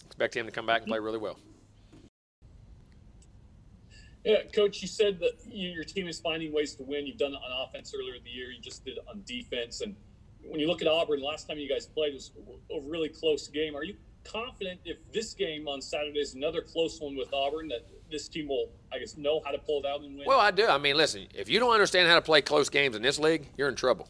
expect 0.05 0.35
him 0.35 0.45
to 0.45 0.51
come 0.51 0.65
back 0.65 0.81
and 0.81 0.87
play 0.87 0.99
really 0.99 1.19
well. 1.19 1.37
Yeah, 4.27 4.43
coach, 4.53 4.81
you 4.81 4.89
said 4.89 5.19
that 5.19 5.39
your 5.45 5.85
team 5.85 6.09
is 6.09 6.19
finding 6.19 6.51
ways 6.51 6.75
to 6.75 6.83
win. 6.83 7.07
You've 7.07 7.17
done 7.17 7.31
it 7.31 7.37
on 7.37 7.65
offense 7.65 7.93
earlier 7.97 8.15
in 8.15 8.23
the 8.25 8.29
year. 8.29 8.51
You 8.51 8.61
just 8.61 8.83
did 8.83 8.97
it 8.97 9.03
on 9.09 9.23
defense. 9.25 9.79
And 9.79 9.95
when 10.43 10.59
you 10.59 10.67
look 10.67 10.81
at 10.81 10.87
Auburn, 10.89 11.21
last 11.21 11.47
time 11.47 11.57
you 11.57 11.69
guys 11.69 11.85
played 11.85 12.13
was 12.13 12.31
a 12.69 12.81
really 12.81 13.07
close 13.07 13.47
game. 13.47 13.73
Are 13.73 13.85
you 13.85 13.95
confident 14.25 14.81
if 14.83 14.97
this 15.13 15.33
game 15.33 15.69
on 15.69 15.81
Saturday 15.81 16.19
is 16.19 16.33
another 16.33 16.59
close 16.59 16.99
one 16.99 17.15
with 17.15 17.33
Auburn 17.33 17.69
that 17.69 17.87
this 18.11 18.27
team 18.27 18.49
will, 18.49 18.67
I 18.91 18.99
guess, 18.99 19.15
know 19.15 19.41
how 19.45 19.51
to 19.51 19.59
pull 19.59 19.79
it 19.79 19.85
out 19.85 20.01
and 20.01 20.17
win? 20.17 20.25
Well, 20.27 20.41
I 20.41 20.51
do. 20.51 20.67
I 20.67 20.77
mean, 20.77 20.97
listen, 20.97 21.27
if 21.33 21.47
you 21.47 21.61
don't 21.61 21.71
understand 21.71 22.09
how 22.09 22.15
to 22.15 22.21
play 22.21 22.41
close 22.41 22.67
games 22.67 22.97
in 22.97 23.01
this 23.01 23.19
league, 23.19 23.47
you're 23.55 23.69
in 23.69 23.75
trouble. 23.75 24.09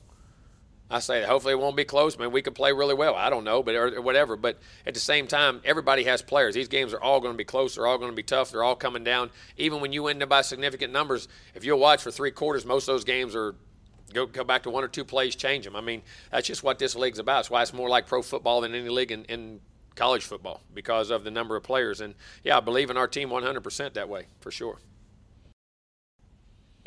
I 0.89 0.99
say 0.99 1.19
that 1.19 1.27
hopefully 1.27 1.53
it 1.53 1.59
won't 1.59 1.75
be 1.75 1.83
close. 1.83 2.17
I 2.17 2.21
mean, 2.21 2.31
we 2.31 2.41
could 2.41 2.55
play 2.55 2.71
really 2.71 2.93
well. 2.93 3.13
I 3.13 3.29
don't 3.29 3.43
know, 3.43 3.61
but 3.61 3.75
or, 3.75 4.01
whatever. 4.01 4.37
But 4.37 4.57
at 4.85 4.93
the 4.93 5.01
same 5.01 5.27
time, 5.27 5.61
everybody 5.65 6.05
has 6.05 6.21
players. 6.21 6.55
These 6.55 6.69
games 6.69 6.93
are 6.93 7.01
all 7.01 7.19
going 7.19 7.33
to 7.33 7.37
be 7.37 7.43
close. 7.43 7.75
They're 7.75 7.85
all 7.85 7.97
going 7.97 8.11
to 8.11 8.15
be 8.15 8.23
tough. 8.23 8.51
They're 8.51 8.63
all 8.63 8.75
coming 8.75 9.03
down. 9.03 9.29
Even 9.57 9.81
when 9.81 9.91
you 9.91 10.03
win 10.03 10.19
them 10.19 10.29
by 10.29 10.41
significant 10.41 10.93
numbers, 10.93 11.27
if 11.55 11.65
you'll 11.65 11.79
watch 11.79 12.01
for 12.01 12.11
three 12.11 12.31
quarters, 12.31 12.65
most 12.65 12.87
of 12.87 12.93
those 12.93 13.03
games 13.03 13.35
are 13.35 13.55
go 14.13 14.25
go 14.25 14.45
back 14.45 14.63
to 14.63 14.69
one 14.69 14.83
or 14.83 14.87
two 14.87 15.03
plays, 15.03 15.35
change 15.35 15.65
them. 15.65 15.75
I 15.75 15.81
mean, 15.81 16.03
that's 16.31 16.47
just 16.47 16.63
what 16.63 16.79
this 16.79 16.95
league's 16.95 17.19
about. 17.19 17.39
That's 17.39 17.49
why 17.49 17.61
it's 17.61 17.73
more 17.73 17.89
like 17.89 18.07
pro 18.07 18.21
football 18.21 18.61
than 18.61 18.73
any 18.73 18.87
league 18.87 19.11
in, 19.11 19.25
in 19.25 19.59
college 19.95 20.23
football 20.23 20.61
because 20.73 21.09
of 21.09 21.25
the 21.25 21.31
number 21.31 21.57
of 21.57 21.63
players. 21.63 21.99
And 21.99 22.15
yeah, 22.43 22.57
I 22.57 22.59
believe 22.61 22.89
in 22.89 22.95
our 22.95 23.07
team 23.07 23.29
100% 23.29 23.93
that 23.93 24.07
way 24.07 24.27
for 24.39 24.51
sure. 24.51 24.77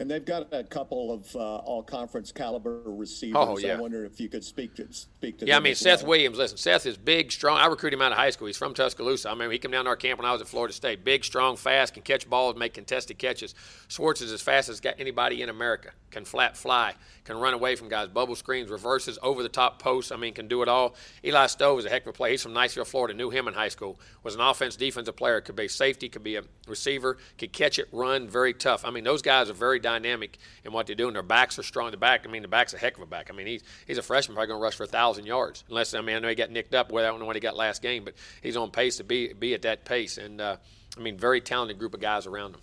And 0.01 0.11
they've 0.11 0.25
got 0.25 0.49
a 0.51 0.65
couple 0.65 1.13
of 1.13 1.37
uh, 1.37 1.57
all-conference 1.59 2.33
caliber 2.33 2.81
receivers. 2.87 3.37
Oh, 3.39 3.59
yeah. 3.59 3.75
I 3.75 3.81
wonder 3.81 4.07
if 4.07 4.19
you 4.19 4.31
could 4.31 4.43
speak 4.43 4.75
to 4.77 4.91
speak 4.91 5.37
to. 5.39 5.47
Yeah, 5.47 5.59
I 5.59 5.61
mean 5.61 5.75
Seth 5.75 6.01
well. 6.01 6.13
Williams. 6.13 6.39
Listen, 6.39 6.57
Seth 6.57 6.87
is 6.87 6.97
big, 6.97 7.31
strong. 7.31 7.59
I 7.59 7.67
recruited 7.67 7.99
him 7.99 8.03
out 8.03 8.13
of 8.13 8.17
high 8.17 8.31
school. 8.31 8.47
He's 8.47 8.57
from 8.57 8.73
Tuscaloosa. 8.73 9.29
I 9.29 9.35
mean, 9.35 9.51
he 9.51 9.59
came 9.59 9.71
down 9.71 9.85
to 9.85 9.91
our 9.91 9.97
camp 9.97 10.19
when 10.19 10.27
I 10.27 10.33
was 10.33 10.41
at 10.41 10.49
Florida 10.49 10.73
State. 10.73 11.05
Big, 11.05 11.23
strong, 11.23 11.59
fast, 11.59 11.93
can 11.93 12.03
catch 12.03 12.29
balls, 12.31 12.57
make 12.57 12.73
contested 12.73 13.19
catches. 13.19 13.55
Schwartz 13.89 14.23
is 14.23 14.33
as 14.33 14.41
fast 14.41 14.71
as 14.71 14.81
got 14.81 14.95
anybody 14.99 15.43
in 15.43 15.51
America. 15.51 15.91
Can 16.11 16.25
flat 16.25 16.57
fly, 16.57 16.95
can 17.25 17.37
run 17.37 17.55
away 17.55 17.77
from 17.77 17.89
guys, 17.89 18.09
bubble 18.09 18.35
screens, 18.35 18.69
reverses, 18.69 19.17
over 19.23 19.45
the 19.45 19.49
top 19.49 19.81
posts. 19.81 20.11
I 20.11 20.17
mean, 20.17 20.35
can 20.35 20.49
do 20.49 20.63
it 20.63 20.69
all. 20.69 20.97
Eli 21.25 21.47
Stove 21.47 21.79
is 21.79 21.85
a 21.85 21.89
heck 21.89 22.03
of 22.03 22.09
a 22.09 22.13
player. 22.13 22.33
He's 22.33 22.43
from 22.43 22.53
Niceville, 22.53 22.87
Florida. 22.87 23.15
Knew 23.15 23.31
him 23.31 23.47
in 23.47 23.55
high 23.55 23.69
school. 23.69 24.01
Was 24.25 24.35
an 24.35 24.41
offense, 24.41 24.75
defensive 24.75 25.15
player. 25.15 25.41
Could 25.41 25.55
be 25.55 25.69
safety. 25.69 26.09
Could 26.09 26.25
be 26.25 26.35
a 26.35 26.43
receiver. 26.67 27.19
Could 27.39 27.53
catch 27.53 27.79
it, 27.79 27.87
run. 27.93 28.29
Very 28.29 28.55
tough. 28.55 28.85
I 28.85 28.91
mean, 28.91 29.05
those 29.05 29.23
guys 29.23 29.49
are 29.51 29.53
very 29.55 29.79
dynamic 29.93 30.39
in 30.65 30.73
what 30.73 30.87
they 30.87 30.95
do. 30.95 31.07
And 31.07 31.17
their 31.17 31.23
backs 31.23 31.59
are 31.59 31.63
strong. 31.63 31.91
The 31.91 31.97
back, 31.97 32.25
I 32.27 32.31
mean, 32.31 32.43
the 32.43 32.49
back's 32.49 32.75
a 32.75 32.79
heck 32.79 32.97
of 32.97 33.03
a 33.03 33.07
back. 33.07 33.31
I 33.31 33.35
mean, 33.35 33.47
he's 33.47 33.63
he's 33.87 33.99
a 33.99 34.03
freshman, 34.03 34.35
probably 34.35 34.49
going 34.49 34.61
to 34.61 34.63
rush 34.63 34.77
for 34.77 34.85
a 34.85 34.89
thousand 34.89 35.27
yards. 35.27 35.65
Unless 35.69 35.95
I 35.95 36.01
mean, 36.01 36.17
I 36.17 36.19
know 36.19 36.29
he 36.29 36.35
got 36.35 36.51
nicked 36.51 36.75
up. 36.75 36.93
Where 36.93 37.05
I 37.05 37.09
don't 37.09 37.21
know 37.21 37.27
what 37.27 37.37
he 37.37 37.41
got 37.41 37.57
last 37.57 37.83
game, 37.83 38.05
but 38.05 38.15
he's 38.43 38.57
on 38.57 38.71
pace 38.71 38.97
to 38.99 39.05
be 39.05 39.33
be 39.33 39.55
at 39.55 39.63
that 39.63 39.85
pace. 39.85 40.19
And 40.19 40.41
uh, 40.41 40.57
I 40.97 41.01
mean, 41.01 41.17
very 41.17 41.41
talented 41.41 41.79
group 41.79 41.95
of 41.95 42.01
guys 42.01 42.27
around 42.27 42.55
him. 42.55 42.61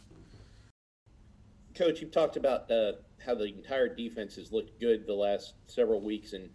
Coach, 1.75 2.01
you've 2.01 2.11
talked 2.11 2.38
about 2.38 2.69
uh, 2.71 2.93
how 3.23 3.36
the 3.36 3.45
entire 3.45 3.93
defense 3.93 4.36
has 4.36 4.51
looked 4.51 4.80
good 4.80 5.05
the 5.05 5.13
last 5.13 5.53
several 5.67 6.01
weeks, 6.01 6.34
and 6.34 6.49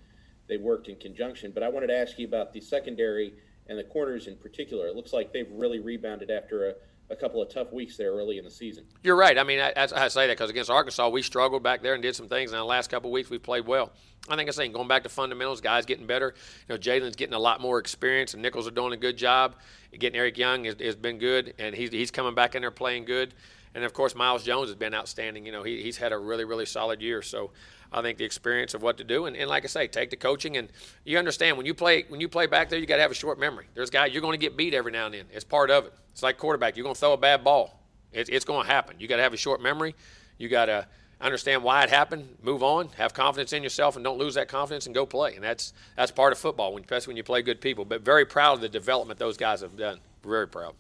they 0.49 0.57
worked 0.57 0.89
in 0.89 0.97
conjunction. 0.97 1.53
But 1.53 1.63
I 1.63 1.69
wanted 1.69 1.89
to 1.89 1.97
ask 1.97 2.19
you 2.19 2.27
about 2.27 2.53
the 2.53 2.61
secondary 2.61 3.35
and 3.69 3.79
the 3.79 3.85
corners 3.85 4.27
in 4.27 4.37
particular. 4.37 4.89
It 4.89 4.97
looks 4.97 5.13
like 5.13 5.33
they've 5.33 5.51
really 5.53 5.79
rebounded 5.79 6.31
after 6.31 6.71
a, 6.71 6.75
a 7.13 7.17
couple 7.17 7.43
of 7.43 7.49
tough 7.49 7.73
weeks 7.73 7.97
there 7.97 8.11
early 8.13 8.39
in 8.39 8.45
the 8.45 8.51
season. 8.51 8.85
You're 9.03 9.17
right. 9.17 9.39
I 9.39 9.45
mean, 9.45 9.61
I, 9.61 9.73
I 9.77 10.09
say 10.09 10.27
that 10.27 10.33
because 10.33 10.51
against 10.51 10.71
Arkansas, 10.71 11.09
we 11.11 11.23
struggled 11.23 11.63
back 11.63 11.83
there 11.83 11.95
and 11.95 12.03
did 12.03 12.17
some 12.17 12.29
things. 12.29 12.53
And 12.53 12.59
the 12.59 12.65
last 12.65 12.91
couple 12.91 13.11
of 13.11 13.13
weeks, 13.13 13.31
we 13.31 13.39
played 13.39 13.67
well. 13.67 13.93
I 14.29 14.37
think 14.37 14.49
I'm 14.49 14.53
saying 14.53 14.73
going 14.73 14.89
back 14.89 15.03
to 15.03 15.09
fundamentals, 15.09 15.61
guys 15.61 15.85
getting 15.85 16.07
better. 16.07 16.35
You 16.69 16.75
know, 16.75 16.79
Jalen's 16.79 17.17
getting 17.17 17.35
a 17.35 17.39
lot 17.39 17.61
more 17.61 17.79
experience, 17.79 18.35
and 18.35 18.43
Nichols 18.43 18.67
are 18.67 18.73
doing 18.73 18.93
a 18.93 18.97
good 18.97 19.17
job. 19.17 19.57
Getting 19.97 20.19
Eric 20.19 20.39
Young 20.39 20.65
has, 20.65 20.77
has 20.81 20.97
been 20.97 21.19
good, 21.19 21.55
and 21.59 21.75
he's, 21.75 21.91
he's 21.91 22.11
coming 22.11 22.35
back 22.35 22.55
in 22.55 22.63
there 22.63 22.71
playing 22.71 23.05
good. 23.05 23.35
And 23.75 23.85
of 23.85 23.93
course, 23.93 24.15
Myles 24.15 24.45
Jones 24.45 24.69
has 24.69 24.77
been 24.77 24.95
outstanding. 24.95 25.45
You 25.45 25.53
know, 25.53 25.63
he, 25.63 25.83
he's 25.83 25.97
had 25.97 26.13
a 26.13 26.19
really, 26.19 26.45
really 26.45 26.67
solid 26.67 27.03
year. 27.03 27.21
So 27.21 27.51
I 27.93 28.03
think 28.03 28.19
the 28.19 28.25
experience 28.25 28.75
of 28.75 28.83
what 28.83 28.97
to 28.99 29.05
do, 29.05 29.27
and, 29.27 29.37
and 29.37 29.49
like 29.49 29.65
I 29.65 29.67
say, 29.67 29.87
take 29.87 30.11
the 30.11 30.17
coaching, 30.17 30.57
and 30.57 30.69
you 31.05 31.19
understand 31.19 31.57
when 31.57 31.67
you 31.67 31.75
play 31.75 32.05
when 32.09 32.21
you 32.21 32.29
play 32.29 32.47
back 32.47 32.69
there, 32.69 32.79
you 32.79 32.87
got 32.87 32.97
to 32.97 33.03
have 33.03 33.11
a 33.11 33.15
short 33.15 33.39
memory. 33.39 33.67
There's 33.75 33.91
guys 33.91 34.13
you're 34.13 34.23
going 34.23 34.39
to 34.39 34.45
get 34.45 34.57
beat 34.57 34.75
every 34.75 34.93
now 34.93 35.07
and 35.07 35.15
then. 35.15 35.27
It's 35.33 35.45
part 35.45 35.71
of 35.71 35.87
it. 35.87 35.95
It's 36.13 36.23
like 36.23 36.39
quarterback. 36.39 36.77
You're 36.77 36.85
going 36.85 36.95
to 36.95 37.01
throw 37.01 37.13
a 37.13 37.19
bad 37.19 37.45
ball. 37.45 37.83
It's, 38.13 38.29
it's 38.29 38.45
going 38.45 38.67
to 38.67 38.73
happen. 38.73 38.97
You 38.99 39.09
got 39.09 39.17
to 39.17 39.23
have 39.23 39.33
a 39.33 39.39
short 39.39 39.63
memory. 39.63 39.95
You 40.39 40.49
got 40.49 40.67
to 40.67 40.87
understand 41.21 41.63
why 41.63 41.83
it 41.85 41.91
happened, 41.91 42.37
move 42.43 42.63
on, 42.63 42.89
have 42.97 43.15
confidence 43.15 43.53
in 43.53 43.63
yourself, 43.63 43.97
and 43.97 44.05
don't 44.05 44.19
lose 44.19 44.35
that 44.35 44.49
confidence 44.49 44.87
and 44.87 44.95
go 44.95 45.07
play. 45.07 45.35
And 45.35 45.45
that's 45.45 45.73
that's 45.97 46.11
part 46.11 46.33
of 46.33 46.39
football, 46.39 46.77
especially 46.79 47.13
when 47.13 47.17
you 47.17 47.23
play 47.23 47.43
good 47.43 47.61
people. 47.61 47.85
But 47.85 48.03
very 48.03 48.25
proud 48.25 48.55
of 48.55 48.61
the 48.61 48.69
development 48.69 49.19
those 49.19 49.37
guys 49.37 49.61
have 49.61 49.77
done. 49.77 50.01
Very 50.25 50.49
proud. 50.49 50.75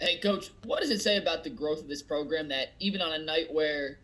Hey, 0.00 0.18
coach, 0.18 0.50
what 0.64 0.80
does 0.80 0.90
it 0.90 1.00
say 1.00 1.16
about 1.16 1.44
the 1.44 1.50
growth 1.50 1.80
of 1.80 1.88
this 1.88 2.02
program 2.02 2.48
that 2.48 2.72
even 2.80 3.00
on 3.00 3.12
a 3.12 3.18
night 3.18 3.52
where 3.52 3.98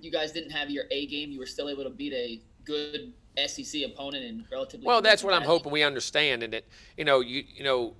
you 0.00 0.10
guys 0.10 0.32
didn't 0.32 0.50
have 0.50 0.70
your 0.70 0.84
A 0.90 1.06
game, 1.06 1.30
you 1.30 1.38
were 1.38 1.46
still 1.46 1.68
able 1.68 1.84
to 1.84 1.90
beat 1.90 2.12
a 2.12 2.40
good 2.64 3.12
SEC 3.46 3.82
opponent 3.82 4.24
and 4.24 4.44
relatively. 4.50 4.86
Well, 4.86 5.02
that's 5.02 5.22
what 5.22 5.34
I'm 5.34 5.42
hoping 5.42 5.72
we 5.72 5.82
understand, 5.82 6.42
and 6.42 6.52
that 6.52 6.64
you 6.96 7.04
know, 7.04 7.20
you 7.20 7.44
you 7.54 7.64
know, 7.64 7.94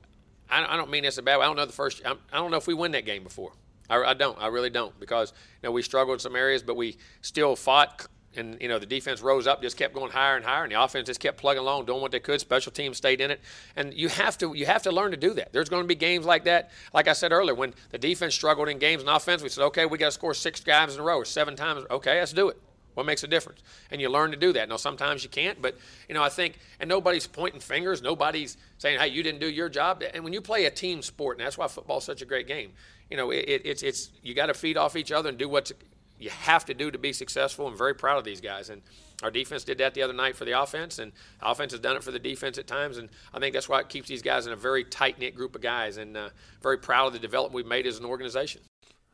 I, 0.50 0.74
I 0.74 0.76
don't 0.76 0.90
mean 0.90 1.02
this 1.02 1.18
a 1.18 1.22
bad 1.22 1.38
way. 1.38 1.44
I 1.44 1.46
don't 1.46 1.56
know 1.56 1.66
the 1.66 1.72
first. 1.72 2.02
I'm, 2.04 2.18
I 2.32 2.36
do 2.36 2.42
not 2.44 2.50
know 2.50 2.56
if 2.56 2.66
we 2.66 2.74
win 2.74 2.92
that 2.92 3.04
game 3.04 3.22
before. 3.22 3.52
I, 3.88 4.02
I 4.02 4.14
don't. 4.14 4.40
I 4.40 4.48
really 4.48 4.70
don't 4.70 4.98
because 4.98 5.32
you 5.62 5.68
know 5.68 5.72
we 5.72 5.82
struggled 5.82 6.16
in 6.16 6.20
some 6.20 6.36
areas, 6.36 6.62
but 6.62 6.76
we 6.76 6.96
still 7.22 7.56
fought 7.56 8.06
and 8.36 8.60
you 8.60 8.68
know 8.68 8.78
the 8.78 8.86
defense 8.86 9.20
rose 9.20 9.46
up, 9.46 9.62
just 9.62 9.76
kept 9.76 9.94
going 9.94 10.10
higher 10.10 10.36
and 10.36 10.44
higher, 10.44 10.62
and 10.64 10.72
the 10.72 10.82
offense 10.82 11.06
just 11.06 11.20
kept 11.20 11.38
plugging 11.38 11.60
along, 11.60 11.86
doing 11.86 12.00
what 12.00 12.12
they 12.12 12.20
could. 12.20 12.40
Special 12.40 12.72
teams 12.72 12.96
stayed 12.96 13.20
in 13.20 13.30
it, 13.30 13.40
and 13.76 13.92
you 13.94 14.08
have 14.08 14.36
to 14.38 14.54
you 14.54 14.66
have 14.66 14.82
to 14.82 14.92
learn 14.92 15.10
to 15.10 15.16
do 15.16 15.34
that. 15.34 15.52
There's 15.52 15.68
going 15.68 15.82
to 15.82 15.88
be 15.88 15.94
games 15.94 16.26
like 16.26 16.44
that. 16.44 16.70
Like 16.92 17.08
I 17.08 17.12
said 17.12 17.32
earlier, 17.32 17.54
when 17.54 17.74
the 17.90 17.98
defense 17.98 18.34
struggled 18.34 18.68
in 18.68 18.78
games 18.78 19.02
and 19.02 19.10
offense, 19.10 19.42
we 19.42 19.48
said, 19.48 19.64
okay, 19.64 19.86
we 19.86 19.98
got 19.98 20.06
to 20.06 20.12
score 20.12 20.34
six 20.34 20.60
times 20.60 20.94
in 20.94 21.00
a 21.00 21.04
row 21.04 21.18
or 21.18 21.24
seven 21.24 21.56
times. 21.56 21.84
Okay, 21.90 22.18
let's 22.18 22.32
do 22.32 22.48
it. 22.48 22.60
What 22.96 23.04
makes 23.04 23.22
a 23.22 23.26
difference? 23.26 23.62
And 23.90 24.00
you 24.00 24.08
learn 24.08 24.30
to 24.30 24.38
do 24.38 24.54
that. 24.54 24.70
Now, 24.70 24.78
sometimes 24.78 25.22
you 25.22 25.28
can't, 25.28 25.60
but 25.60 25.76
you 26.08 26.14
know, 26.14 26.22
I 26.22 26.30
think, 26.30 26.58
and 26.80 26.88
nobody's 26.88 27.26
pointing 27.26 27.60
fingers. 27.60 28.00
Nobody's 28.00 28.56
saying, 28.78 28.98
"Hey, 28.98 29.08
you 29.08 29.22
didn't 29.22 29.40
do 29.40 29.50
your 29.50 29.68
job." 29.68 30.02
And 30.14 30.24
when 30.24 30.32
you 30.32 30.40
play 30.40 30.64
a 30.64 30.70
team 30.70 31.02
sport, 31.02 31.36
and 31.36 31.46
that's 31.46 31.58
why 31.58 31.68
football's 31.68 32.04
such 32.04 32.22
a 32.22 32.24
great 32.24 32.46
game. 32.46 32.72
You 33.10 33.18
know, 33.18 33.30
it, 33.32 33.62
it's 33.64 33.82
it's 33.82 34.10
you 34.22 34.32
got 34.32 34.46
to 34.46 34.54
feed 34.54 34.78
off 34.78 34.96
each 34.96 35.12
other 35.12 35.28
and 35.28 35.36
do 35.36 35.46
what's 35.46 35.72
you 36.18 36.30
have 36.30 36.64
to 36.66 36.74
do 36.74 36.90
to 36.90 36.98
be 36.98 37.12
successful. 37.12 37.66
I'm 37.66 37.76
very 37.76 37.94
proud 37.94 38.18
of 38.18 38.24
these 38.24 38.40
guys. 38.40 38.70
And 38.70 38.82
our 39.22 39.30
defense 39.30 39.64
did 39.64 39.78
that 39.78 39.94
the 39.94 40.02
other 40.02 40.12
night 40.12 40.36
for 40.36 40.44
the 40.44 40.60
offense, 40.60 40.98
and 40.98 41.12
offense 41.40 41.72
has 41.72 41.80
done 41.80 41.96
it 41.96 42.04
for 42.04 42.10
the 42.10 42.18
defense 42.18 42.58
at 42.58 42.66
times. 42.66 42.98
And 42.98 43.08
I 43.32 43.38
think 43.38 43.54
that's 43.54 43.68
why 43.68 43.80
it 43.80 43.88
keeps 43.88 44.08
these 44.08 44.22
guys 44.22 44.46
in 44.46 44.52
a 44.52 44.56
very 44.56 44.84
tight 44.84 45.18
knit 45.18 45.34
group 45.34 45.54
of 45.54 45.62
guys. 45.62 45.96
And 45.96 46.16
uh, 46.16 46.30
very 46.62 46.78
proud 46.78 47.06
of 47.06 47.12
the 47.12 47.18
development 47.18 47.54
we've 47.54 47.66
made 47.66 47.86
as 47.86 47.98
an 47.98 48.04
organization. 48.04 48.62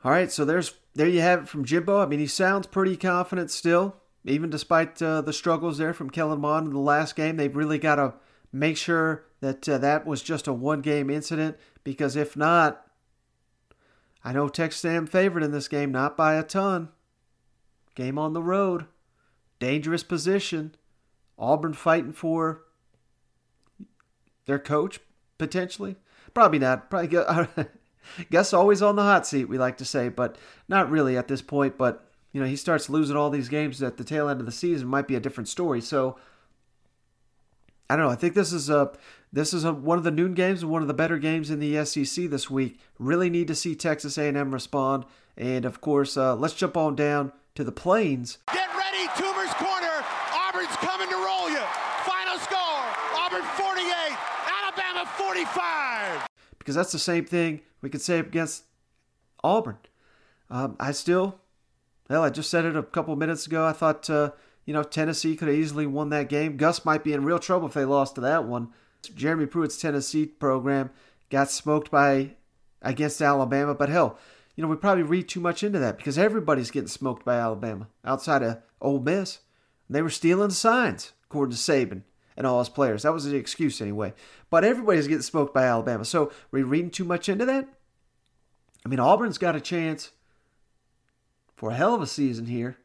All 0.04 0.10
right, 0.10 0.32
so 0.32 0.44
there's 0.44 0.74
there 0.94 1.08
you 1.08 1.20
have 1.20 1.42
it 1.42 1.48
from 1.48 1.64
Jimbo. 1.64 2.00
I 2.00 2.06
mean, 2.06 2.18
he 2.18 2.26
sounds 2.26 2.66
pretty 2.66 2.96
confident 2.96 3.50
still, 3.52 3.96
even 4.24 4.50
despite 4.50 5.00
uh, 5.00 5.20
the 5.20 5.32
struggles 5.32 5.78
there 5.78 5.94
from 5.94 6.10
Kellen 6.10 6.40
Mond 6.40 6.66
in 6.66 6.72
the 6.72 6.80
last 6.80 7.14
game. 7.14 7.36
They've 7.36 7.54
really 7.54 7.78
got 7.78 7.96
to 7.96 8.14
make 8.52 8.76
sure 8.76 9.24
that 9.40 9.68
uh, 9.68 9.78
that 9.78 10.04
was 10.04 10.22
just 10.22 10.48
a 10.48 10.52
one 10.52 10.80
game 10.80 11.08
incident 11.08 11.56
because 11.84 12.16
if 12.16 12.36
not, 12.36 12.81
I 14.24 14.32
know 14.32 14.48
Texas 14.48 14.84
A&M 14.84 15.06
favored 15.06 15.42
in 15.42 15.50
this 15.50 15.68
game, 15.68 15.90
not 15.90 16.16
by 16.16 16.34
a 16.34 16.42
ton. 16.42 16.90
Game 17.94 18.18
on 18.18 18.32
the 18.32 18.42
road, 18.42 18.86
dangerous 19.58 20.02
position. 20.02 20.74
Auburn 21.38 21.72
fighting 21.72 22.12
for 22.12 22.62
their 24.46 24.58
coach 24.58 25.00
potentially. 25.38 25.96
Probably 26.34 26.58
not. 26.58 26.88
Probably 26.88 27.66
Gus 28.30 28.52
always 28.52 28.82
on 28.82 28.96
the 28.96 29.02
hot 29.02 29.26
seat. 29.26 29.46
We 29.46 29.58
like 29.58 29.76
to 29.78 29.84
say, 29.84 30.08
but 30.08 30.36
not 30.68 30.90
really 30.90 31.16
at 31.16 31.28
this 31.28 31.42
point. 31.42 31.76
But 31.76 32.08
you 32.32 32.40
know, 32.40 32.46
he 32.46 32.56
starts 32.56 32.88
losing 32.88 33.16
all 33.16 33.30
these 33.30 33.48
games 33.48 33.82
at 33.82 33.96
the 33.96 34.04
tail 34.04 34.28
end 34.28 34.40
of 34.40 34.46
the 34.46 34.52
season. 34.52 34.88
Might 34.88 35.08
be 35.08 35.16
a 35.16 35.20
different 35.20 35.48
story. 35.48 35.80
So 35.80 36.16
I 37.90 37.96
don't 37.96 38.06
know. 38.06 38.12
I 38.12 38.16
think 38.16 38.34
this 38.34 38.52
is 38.52 38.70
a 38.70 38.92
this 39.32 39.54
is 39.54 39.64
a, 39.64 39.72
one 39.72 39.96
of 39.96 40.04
the 40.04 40.10
noon 40.10 40.34
games 40.34 40.62
and 40.62 40.70
one 40.70 40.82
of 40.82 40.88
the 40.88 40.94
better 40.94 41.18
games 41.18 41.50
in 41.50 41.58
the 41.58 41.84
SEC 41.84 42.28
this 42.28 42.50
week. 42.50 42.78
Really 42.98 43.30
need 43.30 43.48
to 43.48 43.54
see 43.54 43.74
Texas 43.74 44.18
A&M 44.18 44.52
respond, 44.52 45.04
and 45.36 45.64
of 45.64 45.80
course, 45.80 46.16
uh, 46.16 46.36
let's 46.36 46.54
jump 46.54 46.76
on 46.76 46.94
down 46.94 47.32
to 47.54 47.64
the 47.64 47.72
Plains. 47.72 48.38
Get 48.52 48.68
ready, 48.76 49.08
Toomer's 49.16 49.54
corner. 49.54 50.04
Auburn's 50.34 50.76
coming 50.76 51.08
to 51.08 51.16
roll 51.16 51.48
you. 51.48 51.62
Final 52.04 52.38
score: 52.38 52.84
Auburn 53.16 53.42
48, 53.56 54.16
Alabama 54.62 55.08
45. 55.16 56.26
Because 56.58 56.74
that's 56.74 56.92
the 56.92 56.98
same 56.98 57.24
thing 57.24 57.62
we 57.80 57.88
could 57.88 58.02
say 58.02 58.18
against 58.18 58.64
Auburn. 59.42 59.78
Um, 60.50 60.76
I 60.78 60.92
still, 60.92 61.40
well, 62.10 62.22
I 62.22 62.28
just 62.28 62.50
said 62.50 62.66
it 62.66 62.76
a 62.76 62.82
couple 62.82 63.16
minutes 63.16 63.46
ago. 63.46 63.64
I 63.64 63.72
thought, 63.72 64.08
uh, 64.10 64.32
you 64.66 64.74
know, 64.74 64.82
Tennessee 64.82 65.36
could 65.36 65.48
have 65.48 65.56
easily 65.56 65.86
won 65.86 66.10
that 66.10 66.28
game. 66.28 66.58
Gus 66.58 66.84
might 66.84 67.02
be 67.02 67.14
in 67.14 67.24
real 67.24 67.38
trouble 67.38 67.68
if 67.68 67.74
they 67.74 67.86
lost 67.86 68.14
to 68.16 68.20
that 68.20 68.44
one. 68.44 68.68
Jeremy 69.02 69.46
Pruitt's 69.46 69.80
Tennessee 69.80 70.26
program 70.26 70.90
got 71.30 71.50
smoked 71.50 71.90
by 71.90 72.32
against 72.80 73.20
Alabama, 73.20 73.74
but 73.74 73.88
hell, 73.88 74.18
you 74.54 74.62
know, 74.62 74.68
we 74.68 74.76
probably 74.76 75.02
read 75.02 75.28
too 75.28 75.40
much 75.40 75.62
into 75.62 75.78
that 75.78 75.96
because 75.96 76.18
everybody's 76.18 76.70
getting 76.70 76.88
smoked 76.88 77.24
by 77.24 77.36
Alabama 77.36 77.88
outside 78.04 78.42
of 78.42 78.58
Ole 78.80 79.00
Miss. 79.00 79.38
They 79.88 80.02
were 80.02 80.10
stealing 80.10 80.50
signs, 80.50 81.12
according 81.24 81.56
to 81.56 81.60
Saban 81.60 82.02
and 82.36 82.46
all 82.46 82.58
his 82.58 82.68
players. 82.68 83.02
That 83.02 83.12
was 83.12 83.24
the 83.24 83.36
excuse 83.36 83.80
anyway. 83.80 84.14
But 84.50 84.64
everybody's 84.64 85.06
getting 85.06 85.22
smoked 85.22 85.54
by 85.54 85.64
Alabama. 85.64 86.04
So, 86.04 86.26
are 86.26 86.32
we 86.50 86.62
reading 86.62 86.90
too 86.90 87.04
much 87.04 87.28
into 87.28 87.44
that? 87.46 87.68
I 88.84 88.88
mean, 88.88 89.00
Auburn's 89.00 89.38
got 89.38 89.56
a 89.56 89.60
chance 89.60 90.12
for 91.56 91.70
a 91.70 91.74
hell 91.74 91.94
of 91.94 92.02
a 92.02 92.06
season 92.06 92.46
here. 92.46 92.78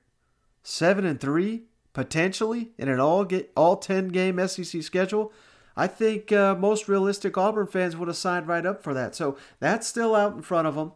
Seven 0.64 1.06
and 1.06 1.20
three, 1.20 1.64
potentially, 1.94 2.72
in 2.78 2.90
an 2.90 3.00
all 3.00 3.26
get 3.26 3.52
all 3.56 3.78
ten 3.78 4.10
game 4.10 4.46
SEC 4.48 4.84
schedule. 4.84 5.32
I 5.78 5.86
think 5.86 6.32
uh, 6.32 6.56
most 6.56 6.88
realistic 6.88 7.38
Auburn 7.38 7.68
fans 7.68 7.96
would 7.96 8.08
have 8.08 8.18
signed 8.18 8.48
right 8.48 8.66
up 8.66 8.82
for 8.82 8.96
that. 8.96 9.14
So 9.14 9.38
that's 9.60 9.86
still 9.86 10.16
out 10.16 10.34
in 10.34 10.42
front 10.42 10.68
of 10.68 10.74
them. 10.74 10.94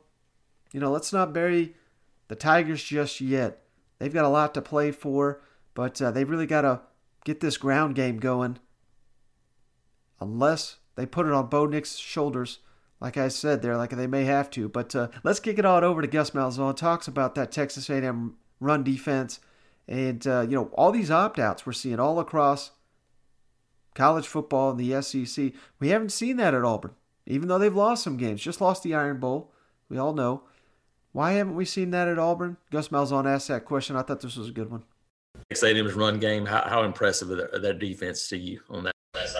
You 0.73 0.79
know, 0.79 0.91
let's 0.91 1.13
not 1.13 1.33
bury 1.33 1.75
the 2.29 2.35
Tigers 2.35 2.83
just 2.83 3.21
yet. 3.21 3.61
They've 3.99 4.11
got 4.11 4.25
a 4.25 4.29
lot 4.29 4.55
to 4.55 4.61
play 4.61 4.91
for, 4.91 5.41
but 5.75 6.01
uh, 6.01 6.09
they 6.09 6.23
really 6.23 6.47
got 6.47 6.61
to 6.61 6.81
get 7.23 7.41
this 7.41 7.57
ground 7.57 7.93
game 7.93 8.17
going. 8.17 8.57
Unless 10.19 10.77
they 10.95 11.05
put 11.05 11.27
it 11.27 11.31
on 11.31 11.47
Bo 11.47 11.67
Nix's 11.67 11.99
shoulders, 11.99 12.59
like 12.99 13.17
I 13.17 13.27
said 13.27 13.61
there, 13.61 13.77
like 13.77 13.91
they 13.91 14.07
may 14.07 14.23
have 14.23 14.49
to. 14.51 14.67
But 14.67 14.95
uh, 14.95 15.09
let's 15.23 15.39
kick 15.39 15.59
it 15.59 15.65
all 15.65 15.83
over 15.83 16.01
to 16.01 16.07
Gus 16.07 16.31
Malzahn. 16.31 16.75
Talks 16.75 17.07
about 17.07 17.35
that 17.35 17.51
Texas 17.51 17.87
A&M 17.87 18.35
run 18.59 18.83
defense, 18.83 19.39
and 19.87 20.25
uh, 20.25 20.41
you 20.41 20.55
know 20.55 20.71
all 20.73 20.91
these 20.91 21.11
opt-outs 21.11 21.67
we're 21.67 21.73
seeing 21.73 21.99
all 21.99 22.19
across 22.19 22.71
college 23.93 24.27
football 24.27 24.71
and 24.71 24.79
the 24.79 25.01
SEC. 25.01 25.53
We 25.79 25.89
haven't 25.89 26.11
seen 26.11 26.37
that 26.37 26.53
at 26.53 26.63
Auburn, 26.63 26.91
even 27.25 27.47
though 27.47 27.59
they've 27.59 27.75
lost 27.75 28.03
some 28.03 28.17
games. 28.17 28.41
Just 28.41 28.61
lost 28.61 28.83
the 28.83 28.95
Iron 28.95 29.19
Bowl. 29.19 29.51
We 29.89 29.97
all 29.97 30.13
know. 30.13 30.43
Why 31.11 31.33
haven't 31.33 31.55
we 31.55 31.65
seen 31.65 31.91
that 31.91 32.07
at 32.07 32.17
Auburn? 32.17 32.57
Gus 32.71 32.87
Malzahn 32.87 33.25
asked 33.25 33.49
that 33.49 33.65
question. 33.65 33.95
I 33.95 34.01
thought 34.01 34.21
this 34.21 34.37
was 34.37 34.49
a 34.49 34.53
good 34.53 34.71
one. 34.71 34.83
Texas 35.49 35.93
run 35.93 36.19
game. 36.19 36.45
How, 36.45 36.63
how 36.67 36.83
impressive 36.83 37.31
are 37.31 37.35
their, 37.35 37.59
their, 37.59 37.73
defense 37.73 38.29
to 38.29 38.37
you 38.37 38.61
on 38.69 38.83
that? 38.85 38.95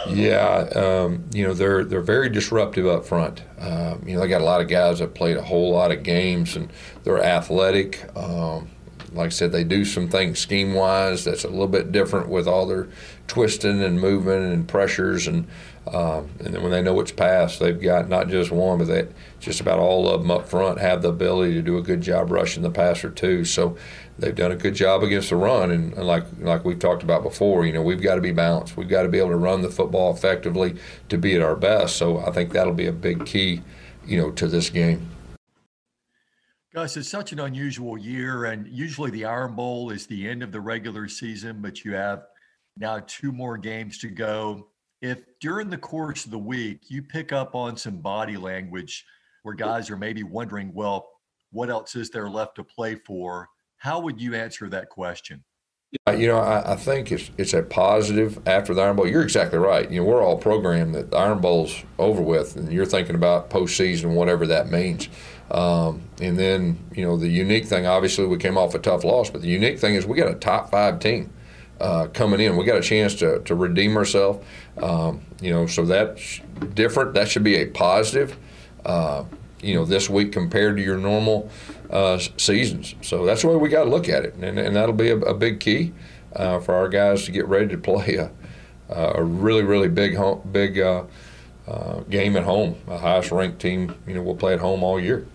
Yeah, 0.10 0.70
um, 0.76 1.30
you 1.34 1.48
know 1.48 1.54
they're 1.54 1.86
they're 1.86 2.02
very 2.02 2.28
disruptive 2.28 2.86
up 2.86 3.06
front. 3.06 3.44
Um, 3.58 4.04
you 4.06 4.16
know 4.16 4.22
they 4.22 4.28
got 4.28 4.42
a 4.42 4.46
lot 4.46 4.60
of 4.60 4.68
guys 4.68 5.00
that 5.00 5.16
played 5.16 5.38
a 5.38 5.42
whole 5.42 5.72
lot 5.72 5.92
of 5.92 6.04
games 6.04 6.58
and 6.58 6.70
they're 7.04 7.24
athletic. 7.24 8.06
Um, 8.18 8.70
like 9.14 9.28
I 9.28 9.30
said, 9.30 9.52
they 9.52 9.64
do 9.64 9.84
some 9.86 10.08
things 10.08 10.40
scheme 10.40 10.74
wise 10.74 11.26
that's 11.26 11.44
a 11.44 11.50
little 11.50 11.68
bit 11.68 11.92
different 11.92 12.30
with 12.30 12.48
all 12.48 12.66
their 12.66 12.88
twisting 13.28 13.84
and 13.84 14.00
moving 14.00 14.44
and 14.52 14.68
pressures 14.68 15.28
and 15.28 15.48
Um, 15.88 16.30
and 16.40 16.54
then 16.54 16.62
when 16.62 16.72
they 16.72 16.84
know 16.84 16.94
which 16.94 17.16
pass, 17.16 17.58
they've 17.58 17.82
got 17.82 18.08
not 18.08 18.30
just 18.30 18.52
one, 18.52 18.78
but 18.78 18.88
they, 18.88 19.08
just 19.40 19.60
about 19.60 19.80
all 19.80 20.08
of 20.08 20.22
them 20.22 20.30
up 20.30 20.48
front 20.48 20.80
have 20.80 21.02
the 21.02 21.10
ability 21.10 21.56
to 21.56 21.62
do 21.64 21.78
a 21.80 21.82
good 21.82 22.02
job 22.02 22.30
rushing 22.30 22.62
the 22.62 22.70
passer 22.70 23.10
too. 23.10 23.44
So 23.46 23.76
they've 24.20 24.36
done 24.36 24.52
a 24.52 24.56
good 24.56 24.76
job 24.76 25.02
against 25.02 25.32
the 25.32 25.38
run, 25.38 25.72
and, 25.72 25.94
and 25.94 26.06
like 26.06 26.26
like 26.40 26.64
we've 26.64 26.78
talked 26.78 27.02
about 27.02 27.24
before, 27.24 27.66
you 27.66 27.74
know 27.74 27.82
we've 27.82 28.02
got 28.02 28.16
to 28.16 28.22
be 28.22 28.32
balanced. 28.32 28.78
We've 28.78 28.88
got 28.88 29.04
to 29.04 29.10
be 29.10 29.18
able 29.18 29.32
to 29.32 29.38
run 29.38 29.64
the 29.64 29.72
football 29.72 30.14
effectively 30.14 30.76
to 31.10 31.18
be 31.18 31.34
at 31.34 31.42
our 31.42 31.56
best. 31.56 31.98
So 31.98 32.20
I 32.20 32.32
think 32.32 32.54
that'll 32.54 32.76
be 32.76 32.86
a 32.88 32.94
big 32.94 33.26
key, 33.26 33.62
you 34.06 34.18
know, 34.22 34.30
to 34.32 34.48
this 34.48 34.70
game. 34.70 35.10
Gus, 36.74 36.96
it's 36.96 37.10
such 37.10 37.34
an 37.34 37.42
unusual 37.42 37.98
year, 37.98 38.46
and 38.46 38.66
usually 38.68 39.12
the 39.12 39.26
Iron 39.26 39.56
Bowl 39.56 39.90
is 39.90 40.08
the 40.08 40.30
end 40.30 40.42
of 40.42 40.54
the 40.54 40.62
regular 40.62 41.10
season, 41.10 41.62
but 41.62 41.84
you 41.84 41.94
have 41.94 42.24
now 42.78 43.00
two 43.08 43.34
more 43.34 43.58
games 43.58 43.98
to 43.98 44.08
go 44.08 44.70
if 45.02 45.24
during 45.40 45.70
the 45.70 45.78
course 45.78 46.26
of 46.26 46.32
the 46.32 46.38
week 46.38 46.84
you 46.88 47.02
pick 47.02 47.34
up 47.34 47.56
on 47.56 47.76
some 47.76 47.98
body 47.98 48.38
language 48.38 49.06
where 49.44 49.56
guys 49.56 49.90
are 49.90 49.98
maybe 49.98 50.24
wondering, 50.24 50.72
well, 50.74 51.10
what 51.52 51.70
else 51.70 51.96
is 51.96 52.10
there 52.10 52.30
left 52.30 52.56
to 52.56 52.64
play 52.64 52.96
for? 52.96 53.50
How 53.78 54.00
would 54.00 54.22
you 54.22 54.36
answer 54.36 54.70
that 54.70 54.90
question? 54.90 55.44
You 56.08 56.28
know, 56.28 56.38
I, 56.38 56.74
I, 56.74 56.76
think 56.78 57.12
it's 57.12 57.32
it's 57.38 57.54
a 57.54 57.64
positive 57.64 58.40
after 58.48 58.74
the 58.74 58.82
Iron 58.82 58.96
Bowl. 58.96 59.06
You're 59.06 59.24
exactly 59.24 59.60
right. 59.60 59.92
You 59.92 60.00
know, 60.00 60.06
we're 60.06 60.24
all 60.24 60.38
programmed 60.38 60.96
that 60.96 61.12
the 61.12 61.18
Iron 61.18 61.42
Bowl's 61.42 61.84
over 62.00 62.22
with, 62.22 62.56
and 62.56 62.72
you're 62.72 62.86
thinking 62.86 63.16
about 63.16 63.50
postseason, 63.50 64.14
whatever 64.14 64.48
that 64.48 64.70
means. 64.70 65.10
Um, 65.52 66.02
and 66.22 66.40
then, 66.40 66.80
you 66.96 67.06
know, 67.06 67.18
the 67.18 67.28
unique 67.28 67.66
thing, 67.66 67.86
obviously, 67.86 68.26
we 68.26 68.38
came 68.38 68.58
off 68.58 68.74
a 68.74 68.80
tough 68.80 69.04
loss, 69.04 69.30
but 69.30 69.42
the 69.42 69.50
unique 69.50 69.80
thing 69.80 69.96
is 69.96 70.06
we 70.06 70.18
got 70.18 70.32
a 70.32 70.36
top 70.36 70.72
five 70.72 71.00
team 71.00 71.30
uh, 71.82 72.08
coming 72.08 72.40
in. 72.40 72.56
We 72.56 72.64
got 72.64 72.78
a 72.78 72.82
chance 72.82 73.16
to, 73.16 73.40
to 73.42 73.56
redeem 73.56 73.98
ourselves. 73.98 74.46
Um, 74.78 75.22
you 75.42 75.52
know, 75.52 75.68
so 75.68 75.84
that's 75.86 76.40
different. 76.74 77.14
That 77.16 77.28
should 77.28 77.44
be 77.44 77.56
a 77.56 77.66
positive. 77.66 78.38
Uh, 78.86 79.26
you 79.62 79.76
know, 79.76 79.86
this 79.86 80.10
week 80.10 80.32
compared 80.32 80.78
to 80.78 80.84
your 80.84 80.98
normal 80.98 81.50
uh, 81.90 82.18
seasons. 82.38 82.96
So 83.02 83.26
that's 83.26 83.42
the 83.42 83.50
way 83.50 83.58
we 83.58 83.70
got 83.70 83.84
to 83.84 83.90
look 83.90 84.10
at 84.10 84.24
it, 84.26 84.36
and, 84.36 84.58
and 84.58 84.76
that'll 84.76 84.96
be 84.96 85.10
a, 85.10 85.18
a 85.18 85.34
big 85.34 85.60
key 85.60 85.94
uh, 86.36 86.60
for 86.60 86.74
our 86.74 86.88
guys 86.88 87.26
to 87.26 87.32
get 87.32 87.46
ready 87.48 87.68
to 87.68 87.78
play 87.78 88.16
a, 88.16 88.32
a 88.90 89.24
really, 89.24 89.64
really 89.64 89.90
big, 89.90 90.16
home, 90.16 90.42
big 90.52 90.80
uh, 90.80 91.04
uh, 91.68 92.00
game 92.10 92.38
at 92.38 92.44
home. 92.44 92.76
The 92.88 92.98
highest 92.98 93.32
ranked 93.32 93.60
team, 93.60 93.94
you 94.08 94.16
know, 94.16 94.24
will 94.24 94.36
play 94.36 94.54
at 94.54 94.60
home 94.60 94.84
all 94.84 95.00
year. 95.00 95.28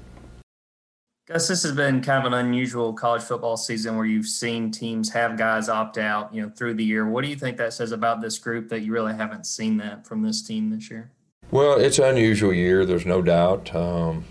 Gus, 1.27 1.49
this 1.49 1.65
has 1.65 1.73
been 1.73 2.03
kind 2.03 2.25
of 2.25 2.33
an 2.33 2.39
unusual 2.39 2.93
college 2.93 3.23
football 3.23 3.57
season 3.57 3.97
where 3.97 4.07
you've 4.07 4.29
seen 4.29 4.71
teams 4.71 5.11
have 5.11 5.37
guys 5.37 5.69
opt 5.69 5.99
out, 5.99 6.33
you 6.33 6.41
know, 6.41 6.49
through 6.49 6.75
the 6.75 6.85
year. 6.85 7.05
What 7.05 7.25
do 7.25 7.29
you 7.29 7.35
think 7.35 7.57
that 7.57 7.73
says 7.73 7.91
about 7.91 8.21
this 8.21 8.39
group 8.39 8.69
that 8.69 8.83
you 8.83 8.93
really 8.93 9.13
haven't 9.13 9.45
seen 9.45 9.77
that 9.79 10.07
from 10.07 10.23
this 10.23 10.41
team 10.41 10.71
this 10.71 10.89
year? 10.89 11.11
Well, 11.51 11.81
it's 11.81 11.99
an 11.99 12.05
unusual 12.05 12.53
year. 12.53 12.87
There's 12.87 13.05
no 13.05 13.23
doubt. 13.23 13.75
Um, 13.75 14.25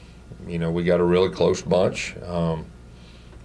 you 0.47 0.57
know, 0.57 0.71
we 0.71 0.85
got 0.85 1.01
a 1.01 1.03
really 1.03 1.27
close 1.27 1.61
bunch. 1.61 2.15
Um, 2.23 2.65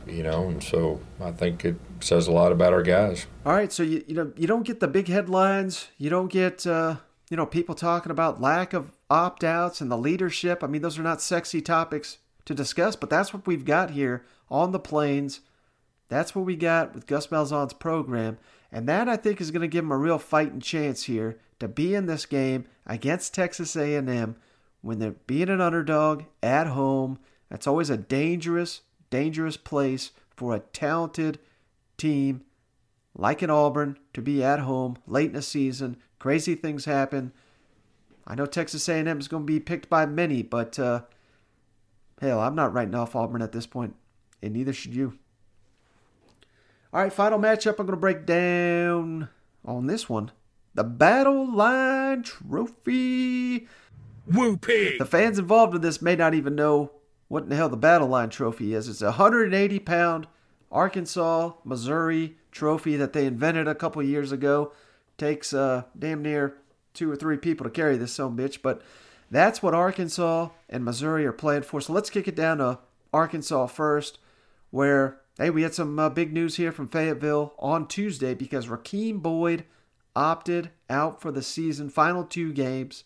you 0.06 0.22
know, 0.22 0.48
and 0.48 0.62
so 0.62 1.00
I 1.20 1.32
think 1.32 1.64
it 1.64 1.74
says 1.98 2.28
a 2.28 2.32
lot 2.32 2.52
about 2.52 2.72
our 2.72 2.84
guys. 2.84 3.26
All 3.44 3.52
right, 3.52 3.72
so 3.72 3.82
you 3.82 4.04
you 4.06 4.14
know 4.14 4.32
you 4.36 4.46
don't 4.46 4.64
get 4.64 4.78
the 4.78 4.88
big 4.88 5.08
headlines. 5.08 5.88
You 5.98 6.08
don't 6.08 6.30
get 6.30 6.68
uh, 6.68 6.96
you 7.30 7.36
know 7.36 7.46
people 7.46 7.74
talking 7.74 8.12
about 8.12 8.40
lack 8.40 8.72
of 8.72 8.92
opt 9.10 9.42
outs 9.42 9.80
and 9.80 9.90
the 9.90 9.98
leadership. 9.98 10.62
I 10.62 10.68
mean, 10.68 10.82
those 10.82 11.00
are 11.00 11.02
not 11.02 11.20
sexy 11.20 11.60
topics 11.60 12.18
to 12.50 12.54
discuss, 12.54 12.96
but 12.96 13.08
that's 13.08 13.32
what 13.32 13.46
we've 13.46 13.64
got 13.64 13.90
here 13.90 14.24
on 14.50 14.72
the 14.72 14.80
plains. 14.80 15.40
That's 16.08 16.34
what 16.34 16.44
we 16.44 16.56
got 16.56 16.92
with 16.94 17.06
Gus 17.06 17.28
Malzahn's 17.28 17.72
program, 17.72 18.38
and 18.72 18.88
that 18.88 19.08
I 19.08 19.16
think 19.16 19.40
is 19.40 19.52
going 19.52 19.62
to 19.62 19.68
give 19.68 19.84
him 19.84 19.92
a 19.92 19.96
real 19.96 20.18
fighting 20.18 20.58
chance 20.58 21.04
here 21.04 21.38
to 21.60 21.68
be 21.68 21.94
in 21.94 22.06
this 22.06 22.26
game 22.26 22.66
against 22.84 23.34
Texas 23.34 23.76
A&M 23.76 24.34
when 24.80 24.98
they're 24.98 25.12
being 25.12 25.48
an 25.48 25.60
underdog 25.60 26.24
at 26.42 26.66
home. 26.66 27.20
That's 27.48 27.68
always 27.68 27.88
a 27.88 27.96
dangerous, 27.96 28.80
dangerous 29.10 29.56
place 29.56 30.10
for 30.36 30.54
a 30.54 30.60
talented 30.60 31.38
team 31.96 32.42
like 33.14 33.44
in 33.44 33.50
Auburn 33.50 33.96
to 34.14 34.22
be 34.22 34.42
at 34.42 34.60
home 34.60 34.96
late 35.06 35.28
in 35.28 35.34
the 35.34 35.42
season. 35.42 35.98
Crazy 36.18 36.56
things 36.56 36.84
happen. 36.84 37.32
I 38.26 38.34
know 38.34 38.46
Texas 38.46 38.88
A&M 38.88 39.20
is 39.20 39.28
going 39.28 39.44
to 39.44 39.52
be 39.52 39.60
picked 39.60 39.88
by 39.88 40.06
many, 40.06 40.42
but 40.42 40.78
uh, 40.80 41.02
Hell, 42.20 42.40
I'm 42.40 42.54
not 42.54 42.74
writing 42.74 42.94
off 42.94 43.16
Auburn 43.16 43.40
at 43.40 43.52
this 43.52 43.66
point, 43.66 43.94
and 44.42 44.52
neither 44.52 44.74
should 44.74 44.94
you. 44.94 45.18
All 46.92 47.00
right, 47.02 47.12
final 47.12 47.38
matchup 47.38 47.78
I'm 47.78 47.86
going 47.86 47.90
to 47.90 47.96
break 47.96 48.26
down 48.26 49.28
on 49.64 49.86
this 49.86 50.08
one 50.08 50.30
the 50.74 50.84
Battle 50.84 51.50
Line 51.50 52.22
Trophy. 52.22 53.66
Whoopee! 54.26 54.98
The 54.98 55.06
fans 55.06 55.38
involved 55.38 55.74
in 55.74 55.80
this 55.80 56.02
may 56.02 56.14
not 56.14 56.34
even 56.34 56.54
know 56.54 56.92
what 57.28 57.44
in 57.44 57.48
the 57.48 57.56
hell 57.56 57.68
the 57.68 57.76
Battle 57.76 58.08
Line 58.08 58.28
Trophy 58.28 58.74
is. 58.74 58.88
It's 58.88 59.02
a 59.02 59.06
180 59.06 59.78
pound 59.78 60.26
Arkansas, 60.70 61.52
Missouri 61.64 62.36
trophy 62.52 62.96
that 62.96 63.12
they 63.12 63.26
invented 63.26 63.66
a 63.66 63.74
couple 63.74 64.02
years 64.02 64.30
ago. 64.30 64.72
Takes 65.16 65.52
uh, 65.52 65.84
damn 65.98 66.22
near 66.22 66.56
two 66.92 67.10
or 67.10 67.16
three 67.16 67.36
people 67.36 67.64
to 67.64 67.70
carry 67.70 67.96
this 67.96 68.12
some 68.12 68.36
bitch, 68.36 68.60
but 68.62 68.82
that's 69.30 69.62
what 69.62 69.74
Arkansas 69.74 70.48
and 70.68 70.84
Missouri 70.84 71.24
are 71.24 71.32
playing 71.32 71.62
for. 71.62 71.80
So 71.80 71.92
let's 71.92 72.10
kick 72.10 72.26
it 72.26 72.34
down 72.34 72.58
to 72.58 72.78
Arkansas 73.12 73.66
first, 73.66 74.18
where, 74.70 75.20
hey, 75.38 75.50
we 75.50 75.62
had 75.62 75.74
some 75.74 75.98
uh, 75.98 76.08
big 76.08 76.32
news 76.32 76.56
here 76.56 76.72
from 76.72 76.88
Fayetteville 76.88 77.54
on 77.58 77.86
Tuesday 77.86 78.34
because 78.34 78.66
Rakeem 78.66 79.22
Boyd 79.22 79.64
opted 80.16 80.70
out 80.88 81.20
for 81.20 81.30
the 81.30 81.42
season, 81.42 81.90
final 81.90 82.24
two 82.24 82.52
games. 82.52 83.04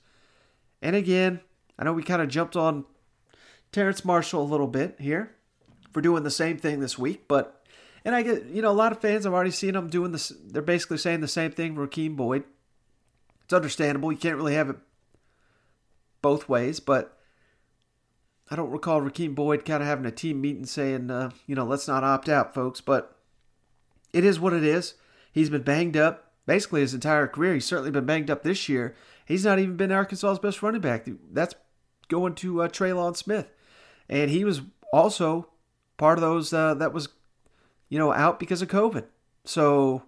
And 0.80 0.96
again, 0.96 1.40
I 1.78 1.84
know 1.84 1.92
we 1.92 2.02
kind 2.02 2.22
of 2.22 2.28
jumped 2.28 2.56
on 2.56 2.84
Terrace 3.72 4.04
Marshall 4.04 4.42
a 4.42 4.44
little 4.44 4.66
bit 4.66 4.96
here 4.98 5.34
for 5.92 6.00
doing 6.00 6.22
the 6.22 6.30
same 6.30 6.58
thing 6.58 6.80
this 6.80 6.98
week, 6.98 7.28
but 7.28 7.64
and 8.04 8.14
I 8.14 8.22
get 8.22 8.46
you 8.46 8.62
know 8.62 8.70
a 8.70 8.72
lot 8.72 8.92
of 8.92 9.00
fans 9.00 9.26
I've 9.26 9.32
already 9.32 9.50
seen 9.50 9.72
them 9.72 9.88
doing 9.88 10.12
this. 10.12 10.32
They're 10.44 10.62
basically 10.62 10.98
saying 10.98 11.20
the 11.20 11.28
same 11.28 11.52
thing 11.52 11.74
for 11.74 11.86
Rakeem 11.86 12.16
Boyd. 12.16 12.44
It's 13.44 13.52
understandable. 13.52 14.12
You 14.12 14.18
can't 14.18 14.36
really 14.36 14.54
have 14.54 14.70
it 14.70 14.76
both 16.24 16.48
ways, 16.48 16.80
but 16.80 17.18
I 18.50 18.56
don't 18.56 18.70
recall 18.70 19.02
Rakeem 19.02 19.34
Boyd 19.34 19.66
kind 19.66 19.82
of 19.82 19.86
having 19.86 20.06
a 20.06 20.10
team 20.10 20.40
meeting 20.40 20.64
saying, 20.64 21.10
uh, 21.10 21.30
you 21.46 21.54
know, 21.54 21.66
let's 21.66 21.86
not 21.86 22.02
opt 22.02 22.30
out, 22.30 22.54
folks. 22.54 22.80
But 22.80 23.14
it 24.14 24.24
is 24.24 24.40
what 24.40 24.54
it 24.54 24.64
is. 24.64 24.94
He's 25.30 25.50
been 25.50 25.62
banged 25.62 25.98
up 25.98 26.32
basically 26.46 26.80
his 26.80 26.94
entire 26.94 27.26
career. 27.26 27.52
He's 27.52 27.66
certainly 27.66 27.90
been 27.90 28.06
banged 28.06 28.30
up 28.30 28.42
this 28.42 28.70
year. 28.70 28.96
He's 29.26 29.44
not 29.44 29.58
even 29.58 29.76
been 29.76 29.92
Arkansas's 29.92 30.38
best 30.38 30.62
running 30.62 30.80
back. 30.80 31.06
That's 31.30 31.54
going 32.08 32.34
to 32.36 32.62
uh, 32.62 32.68
Trelon 32.68 33.14
Smith. 33.14 33.50
And 34.08 34.30
he 34.30 34.44
was 34.44 34.62
also 34.94 35.48
part 35.98 36.16
of 36.16 36.22
those 36.22 36.54
uh, 36.54 36.72
that 36.74 36.94
was, 36.94 37.08
you 37.90 37.98
know, 37.98 38.12
out 38.12 38.40
because 38.40 38.62
of 38.62 38.68
COVID. 38.68 39.04
So 39.44 40.04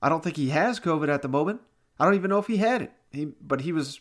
I 0.00 0.08
don't 0.08 0.24
think 0.24 0.36
he 0.36 0.48
has 0.48 0.80
COVID 0.80 1.08
at 1.08 1.20
the 1.20 1.28
moment. 1.28 1.60
I 2.00 2.06
don't 2.06 2.14
even 2.14 2.30
know 2.30 2.38
if 2.38 2.46
he 2.46 2.56
had 2.56 2.80
it. 2.80 2.92
He, 3.10 3.26
but 3.26 3.62
he 3.62 3.72
was 3.72 4.00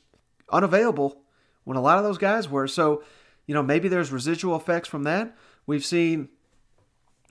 unavailable 0.49 1.23
when 1.67 1.75
a 1.75 1.81
lot 1.81 1.97
of 1.97 2.05
those 2.05 2.17
guys 2.17 2.47
were. 2.47 2.65
So, 2.65 3.03
you 3.45 3.53
know, 3.53 3.61
maybe 3.61 3.89
there's 3.89 4.09
residual 4.09 4.55
effects 4.55 4.87
from 4.87 5.03
that. 5.03 5.35
We've 5.65 5.83
seen, 5.83 6.29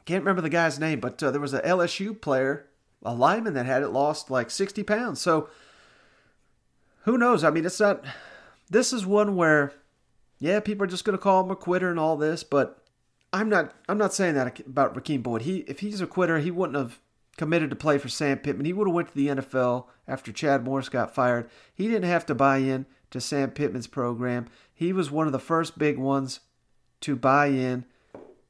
can't 0.04 0.22
remember 0.22 0.42
the 0.42 0.50
guy's 0.50 0.78
name, 0.78 1.00
but 1.00 1.22
uh, 1.22 1.30
there 1.30 1.40
was 1.40 1.54
a 1.54 1.62
LSU 1.62 2.20
player, 2.20 2.68
a 3.02 3.14
lineman 3.14 3.54
that 3.54 3.64
had 3.64 3.82
it 3.82 3.88
lost 3.88 4.30
like 4.30 4.50
60 4.50 4.82
pounds. 4.82 5.22
So, 5.22 5.48
who 7.04 7.16
knows? 7.16 7.44
I 7.44 7.50
mean, 7.50 7.64
it's 7.64 7.80
not, 7.80 8.04
this 8.68 8.92
is 8.92 9.06
one 9.06 9.36
where, 9.36 9.72
yeah, 10.38 10.60
people 10.60 10.84
are 10.84 10.88
just 10.88 11.06
going 11.06 11.16
to 11.16 11.22
call 11.22 11.42
him 11.42 11.50
a 11.50 11.56
quitter 11.56 11.88
and 11.88 11.98
all 11.98 12.18
this, 12.18 12.44
but 12.44 12.84
I'm 13.32 13.48
not, 13.48 13.72
I'm 13.88 13.96
not 13.96 14.12
saying 14.12 14.34
that 14.34 14.60
about 14.66 14.94
Rakeem 14.94 15.22
Boyd. 15.22 15.42
He, 15.42 15.60
if 15.60 15.80
he's 15.80 16.02
a 16.02 16.06
quitter, 16.06 16.40
he 16.40 16.50
wouldn't 16.50 16.76
have 16.76 17.00
committed 17.38 17.70
to 17.70 17.76
play 17.76 17.96
for 17.96 18.10
Sam 18.10 18.36
Pittman. 18.36 18.66
He 18.66 18.74
would 18.74 18.86
have 18.86 18.94
went 18.94 19.08
to 19.08 19.14
the 19.14 19.28
NFL 19.28 19.86
after 20.06 20.30
Chad 20.30 20.62
Morris 20.62 20.90
got 20.90 21.14
fired. 21.14 21.48
He 21.74 21.88
didn't 21.88 22.10
have 22.10 22.26
to 22.26 22.34
buy 22.34 22.58
in 22.58 22.84
to 23.16 23.20
Sam 23.20 23.50
Pittman's 23.50 23.86
program. 23.86 24.46
He 24.72 24.92
was 24.92 25.10
one 25.10 25.26
of 25.26 25.32
the 25.32 25.38
first 25.38 25.78
big 25.78 25.98
ones 25.98 26.40
to 27.00 27.16
buy 27.16 27.46
in. 27.46 27.84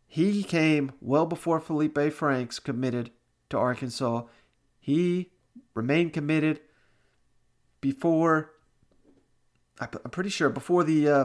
He 0.07 0.43
came 0.43 0.93
well 1.01 1.27
before 1.27 1.61
Felipe 1.61 2.13
Franks 2.13 2.59
committed 2.59 3.11
to 3.51 3.59
Arkansas. 3.59 4.23
He 4.79 5.31
remained 5.75 6.13
committed 6.13 6.61
before, 7.81 8.53
I'm 9.81 9.89
pretty 9.89 10.31
sure, 10.31 10.49
before 10.49 10.85
the, 10.85 11.09
uh, 11.09 11.25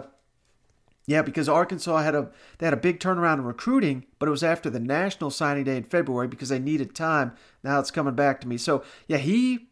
yeah, 1.08 1.22
because 1.22 1.50
Arkansas 1.50 1.98
had 1.98 2.16
a 2.16 2.30
they 2.60 2.68
had 2.68 2.74
a 2.74 2.78
big 2.78 3.00
turnaround 3.00 3.40
in 3.40 3.44
recruiting, 3.44 4.06
but 4.20 4.28
it 4.28 4.32
was 4.32 4.44
after 4.44 4.70
the 4.70 4.80
national 4.80 5.32
signing 5.32 5.64
day 5.64 5.78
in 5.78 5.84
February 5.84 6.28
because 6.28 6.50
they 6.50 6.60
needed 6.60 6.94
time. 6.94 7.34
Now 7.64 7.80
it's 7.80 7.92
coming 7.92 8.14
back 8.14 8.40
to 8.42 8.48
me. 8.48 8.58
So 8.58 8.84
yeah, 9.08 9.18
he 9.18 9.70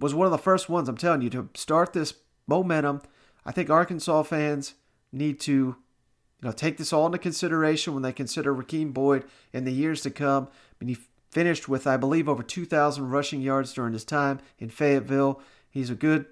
was 0.00 0.14
one 0.14 0.26
of 0.26 0.32
the 0.32 0.38
first 0.38 0.68
ones. 0.68 0.88
I'm 0.88 0.96
telling 0.96 1.22
you 1.22 1.30
to 1.30 1.48
start 1.54 1.92
this 1.92 2.12
momentum. 2.46 3.02
I 3.44 3.52
think 3.52 3.70
Arkansas 3.70 4.22
fans 4.24 4.74
need 5.12 5.40
to 5.40 5.52
you 5.52 5.76
know 6.42 6.52
take 6.52 6.76
this 6.76 6.92
all 6.92 7.06
into 7.06 7.18
consideration 7.18 7.94
when 7.94 8.02
they 8.02 8.12
consider 8.12 8.54
Rakeem 8.54 8.92
Boyd 8.92 9.24
in 9.52 9.64
the 9.64 9.72
years 9.72 10.00
to 10.02 10.10
come. 10.10 10.48
I 10.80 10.84
mean, 10.84 10.94
he 10.94 11.02
finished 11.30 11.68
with 11.68 11.86
I 11.86 11.96
believe 11.96 12.28
over 12.28 12.42
2,000 12.42 13.10
rushing 13.10 13.40
yards 13.40 13.72
during 13.72 13.92
his 13.92 14.04
time 14.04 14.40
in 14.58 14.70
Fayetteville. 14.70 15.40
He's 15.70 15.90
a 15.90 15.94
good 15.94 16.26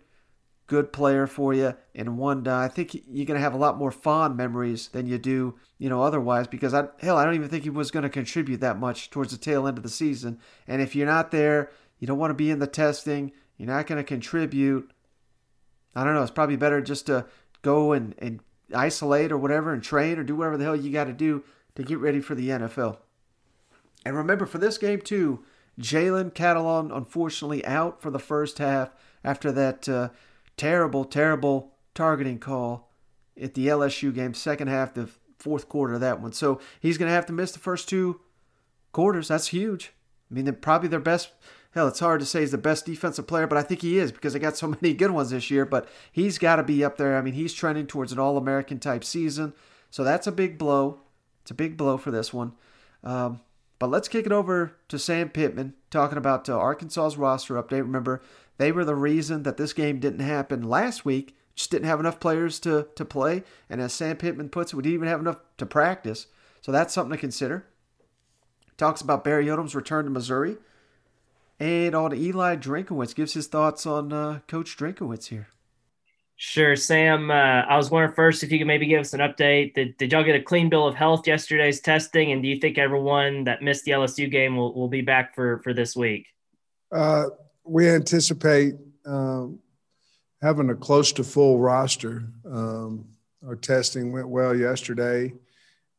good 0.69 0.93
player 0.93 1.27
for 1.27 1.53
you 1.53 1.75
and 1.95 2.17
one 2.17 2.47
uh, 2.47 2.57
I 2.57 2.69
think 2.69 2.95
you're 2.95 3.27
going 3.27 3.37
to 3.37 3.43
have 3.43 3.53
a 3.53 3.59
lot 3.59 3.77
more 3.77 3.91
fond 3.91 4.37
memories 4.37 4.89
than 4.89 5.07
you 5.07 5.19
do, 5.19 5.57
you 5.77 5.91
know, 5.91 6.03
otherwise 6.03 6.47
because 6.47 6.73
I 6.73 6.89
hell, 7.01 7.17
I 7.17 7.25
don't 7.25 7.35
even 7.35 7.49
think 7.49 7.65
he 7.65 7.71
was 7.71 7.91
going 7.91 8.05
to 8.05 8.09
contribute 8.09 8.61
that 8.61 8.79
much 8.79 9.11
towards 9.11 9.33
the 9.33 9.39
tail 9.39 9.67
end 9.67 9.77
of 9.77 9.83
the 9.83 9.91
season. 9.91 10.39
And 10.67 10.81
if 10.81 10.95
you're 10.95 11.07
not 11.07 11.31
there, 11.31 11.71
you 11.99 12.07
don't 12.07 12.19
want 12.19 12.31
to 12.31 12.35
be 12.35 12.51
in 12.51 12.59
the 12.59 12.67
testing, 12.67 13.33
you're 13.57 13.69
not 13.69 13.87
going 13.87 13.99
to 13.99 14.05
contribute. 14.05 14.91
I 15.95 16.05
don't 16.05 16.15
know, 16.15 16.23
it's 16.23 16.31
probably 16.31 16.57
better 16.57 16.81
just 16.81 17.07
to 17.07 17.27
go 17.63 17.93
and, 17.93 18.15
and 18.19 18.41
isolate 18.75 19.33
or 19.33 19.39
whatever 19.39 19.73
and 19.73 19.83
train 19.83 20.19
or 20.19 20.25
do 20.25 20.37
whatever 20.37 20.57
the 20.57 20.65
hell 20.65 20.77
you 20.77 20.91
got 20.91 21.05
to 21.05 21.13
do 21.13 21.45
to 21.75 21.83
get 21.83 21.99
ready 21.99 22.21
for 22.21 22.35
the 22.35 22.49
NFL. 22.49 22.99
And 24.05 24.17
remember, 24.17 24.47
for 24.47 24.59
this 24.59 24.79
game, 24.79 25.01
too, 25.01 25.45
Jalen 25.81 26.33
Catalon 26.33 26.95
unfortunately 26.95 27.65
out 27.65 28.03
for 28.03 28.11
the 28.11 28.19
first 28.19 28.59
half 28.59 28.91
after 29.25 29.53
that 29.53 29.89
uh, 29.89 30.09
terrible, 30.57 31.05
terrible 31.05 31.73
targeting 31.95 32.39
call 32.39 32.91
at 33.41 33.55
the 33.55 33.69
LSU 33.69 34.15
game, 34.15 34.35
second 34.35 34.69
half, 34.69 34.95
the 34.95 35.09
fourth 35.39 35.69
quarter 35.69 35.95
of 35.95 36.01
that 36.01 36.21
one. 36.21 36.33
So 36.33 36.61
he's 36.81 36.99
going 36.99 37.09
to 37.09 37.15
have 37.15 37.27
to 37.27 37.33
miss 37.33 37.53
the 37.53 37.59
first 37.59 37.89
two 37.89 38.21
quarters. 38.93 39.29
That's 39.29 39.49
huge. 39.49 39.93
I 40.31 40.35
mean, 40.35 40.45
they're 40.45 40.55
probably 40.55 40.89
their 40.89 41.01
best. 41.01 41.31
Hell, 41.73 41.89
it's 41.89 42.01
hard 42.01 42.21
to 42.21 42.27
say 42.27 42.41
he's 42.41 42.51
the 42.51 42.59
best 42.59 42.85
defensive 42.85 43.27
player, 43.27 43.47
but 43.47 43.57
I 43.57 43.63
think 43.63 43.81
he 43.81 43.99
is 43.99 44.13
because 44.13 44.35
they 44.35 44.39
got 44.39 44.57
so 44.57 44.69
many 44.83 44.95
good 44.95 45.11
ones 45.11 45.31
this 45.31 45.51
year. 45.51 45.65
But 45.65 45.89
he's 46.11 46.39
got 46.39 46.57
to 46.57 46.63
be 46.63 46.85
up 46.85 46.97
there. 46.99 47.17
I 47.17 47.23
mean, 47.23 47.35
he's 47.35 47.55
trending 47.55 47.87
towards 47.87 48.13
an 48.13 48.19
All 48.19 48.37
American 48.37 48.79
type 48.79 49.05
season. 49.05 49.55
So 49.91 50.05
that's 50.05 50.27
a 50.27 50.33
big 50.33 50.59
blow. 50.59 51.01
It's 51.43 51.51
a 51.51 51.55
big 51.55 51.77
blow 51.77 51.97
for 51.97 52.11
this 52.11 52.33
one. 52.33 52.53
Um, 53.03 53.41
but 53.79 53.91
let's 53.91 54.09
kick 54.09 54.27
it 54.27 54.33
over 54.33 54.77
to 54.89 54.99
Sam 54.99 55.29
Pittman 55.29 55.75
talking 55.91 56.19
about 56.19 56.49
uh, 56.49 56.57
Arkansas's 56.57 57.17
roster 57.17 57.61
update. 57.61 57.83
Remember, 57.83 58.23
they 58.59 58.71
were 58.71 58.85
the 58.85 58.95
reason 58.95 59.43
that 59.43 59.57
this 59.57 59.73
game 59.73 59.99
didn't 59.99 60.21
happen 60.21 60.63
last 60.63 61.05
week. 61.05 61.37
Just 61.57 61.71
didn't 61.71 61.89
have 61.89 62.01
enough 62.01 62.21
players 62.21 62.61
to, 62.61 62.87
to 62.95 63.05
play. 63.05 63.43
And 63.69 63.81
as 63.81 63.93
Sam 63.93 64.17
Pittman 64.17 64.51
puts 64.51 64.73
it, 64.73 64.77
we 64.77 64.83
didn't 64.83 64.95
even 64.95 65.09
have 65.09 65.21
enough 65.21 65.41
to 65.59 65.67
practice. 65.67 66.27
So 66.61 66.71
that's 66.71 66.95
something 66.95 67.11
to 67.11 67.19
consider. 67.19 67.67
Talks 68.77 69.01
about 69.01 69.25
Barry 69.25 69.47
Odom's 69.47 69.75
return 69.75 70.05
to 70.05 70.11
Missouri. 70.11 70.57
And 71.63 71.95
on 71.95 72.13
Eli 72.13 72.57
Drinkwitz, 72.57 73.15
gives 73.15 73.35
his 73.35 73.47
thoughts 73.47 73.87
on 73.87 74.13
uh, 74.13 74.41
Coach 74.49 74.77
Drinkwitz 74.77 75.29
here. 75.29 75.47
Sure, 76.35 76.75
Sam. 76.75 77.31
Uh, 77.31 77.35
I 77.35 77.77
was 77.77 77.89
wondering 77.89 78.17
first 78.17 78.43
if 78.43 78.51
you 78.51 78.59
could 78.59 78.67
maybe 78.67 78.85
give 78.87 78.99
us 78.99 79.13
an 79.13 79.21
update. 79.21 79.75
Did, 79.75 79.97
did 79.97 80.11
y'all 80.11 80.25
get 80.25 80.35
a 80.35 80.43
clean 80.43 80.69
bill 80.69 80.89
of 80.89 80.97
health 80.97 81.25
yesterday's 81.25 81.81
testing? 81.81 82.33
And 82.33 82.43
do 82.43 82.49
you 82.49 82.59
think 82.59 82.79
everyone 82.79 83.45
that 83.45 83.63
missed 83.63 83.85
the 83.85 83.93
LSU 83.93 84.29
game 84.29 84.57
will, 84.57 84.75
will 84.75 84.89
be 84.89 85.03
back 85.03 85.37
for, 85.37 85.61
for 85.61 85.73
this 85.73 85.95
week? 85.95 86.27
Uh, 86.91 87.27
we 87.63 87.89
anticipate 87.89 88.75
um, 89.07 89.61
having 90.41 90.69
a 90.69 90.75
close 90.75 91.13
to 91.13 91.23
full 91.23 91.61
roster. 91.61 92.25
Um, 92.45 93.07
our 93.47 93.55
testing 93.55 94.11
went 94.11 94.27
well 94.27 94.53
yesterday. 94.53 95.33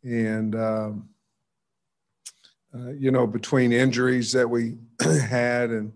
And, 0.03 0.55
um, 0.55 1.09
uh, 2.75 2.91
you 2.91 3.11
know, 3.11 3.27
between 3.27 3.71
injuries 3.71 4.31
that 4.31 4.49
we 4.49 4.77
had 5.01 5.69
and, 5.69 5.93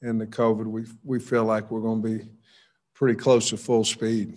and 0.00 0.20
the 0.20 0.26
COVID, 0.26 0.66
we, 0.66 0.84
we 1.04 1.18
feel 1.18 1.44
like 1.44 1.70
we're 1.70 1.80
going 1.80 2.02
to 2.02 2.08
be– 2.08 2.24
pretty 3.02 3.18
close 3.18 3.50
to 3.50 3.56
full 3.56 3.82
speed. 3.82 4.32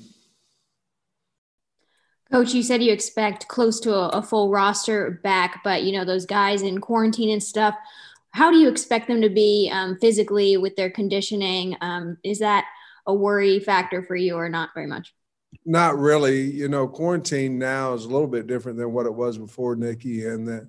Coach, 2.31 2.55
you 2.55 2.63
said 2.63 2.81
you 2.81 2.91
expect 2.91 3.47
close 3.47 3.79
to 3.81 3.93
a, 3.93 4.09
a, 4.09 4.21
full 4.23 4.49
roster 4.49 5.19
back, 5.23 5.61
but 5.63 5.83
you 5.83 5.91
know 5.91 6.03
those 6.03 6.25
guys 6.25 6.63
in 6.63 6.81
quarantine 6.81 7.29
and 7.29 7.43
stuff. 7.43 7.75
How 8.31 8.49
do 8.49 8.57
you 8.57 8.67
expect 8.67 9.07
them 9.07 9.21
to 9.21 9.29
be 9.29 9.69
um, 9.71 9.99
physically 10.01 10.57
with 10.57 10.75
their 10.75 10.89
conditioning? 10.89 11.77
Um, 11.79 12.17
is 12.23 12.39
that 12.39 12.65
a 13.05 13.13
worry 13.13 13.59
factor 13.59 14.01
for 14.01 14.15
you, 14.15 14.33
or 14.33 14.49
not 14.49 14.71
very 14.73 14.87
much? 14.87 15.13
Not 15.63 15.99
really. 15.99 16.41
You 16.41 16.67
know, 16.67 16.87
quarantine 16.87 17.59
now 17.59 17.93
is 17.93 18.05
a 18.05 18.09
little 18.09 18.27
bit 18.27 18.47
different 18.47 18.79
than 18.79 18.93
what 18.93 19.05
it 19.05 19.13
was 19.13 19.37
before, 19.37 19.75
Nikki, 19.75 20.25
and 20.25 20.47
that 20.47 20.67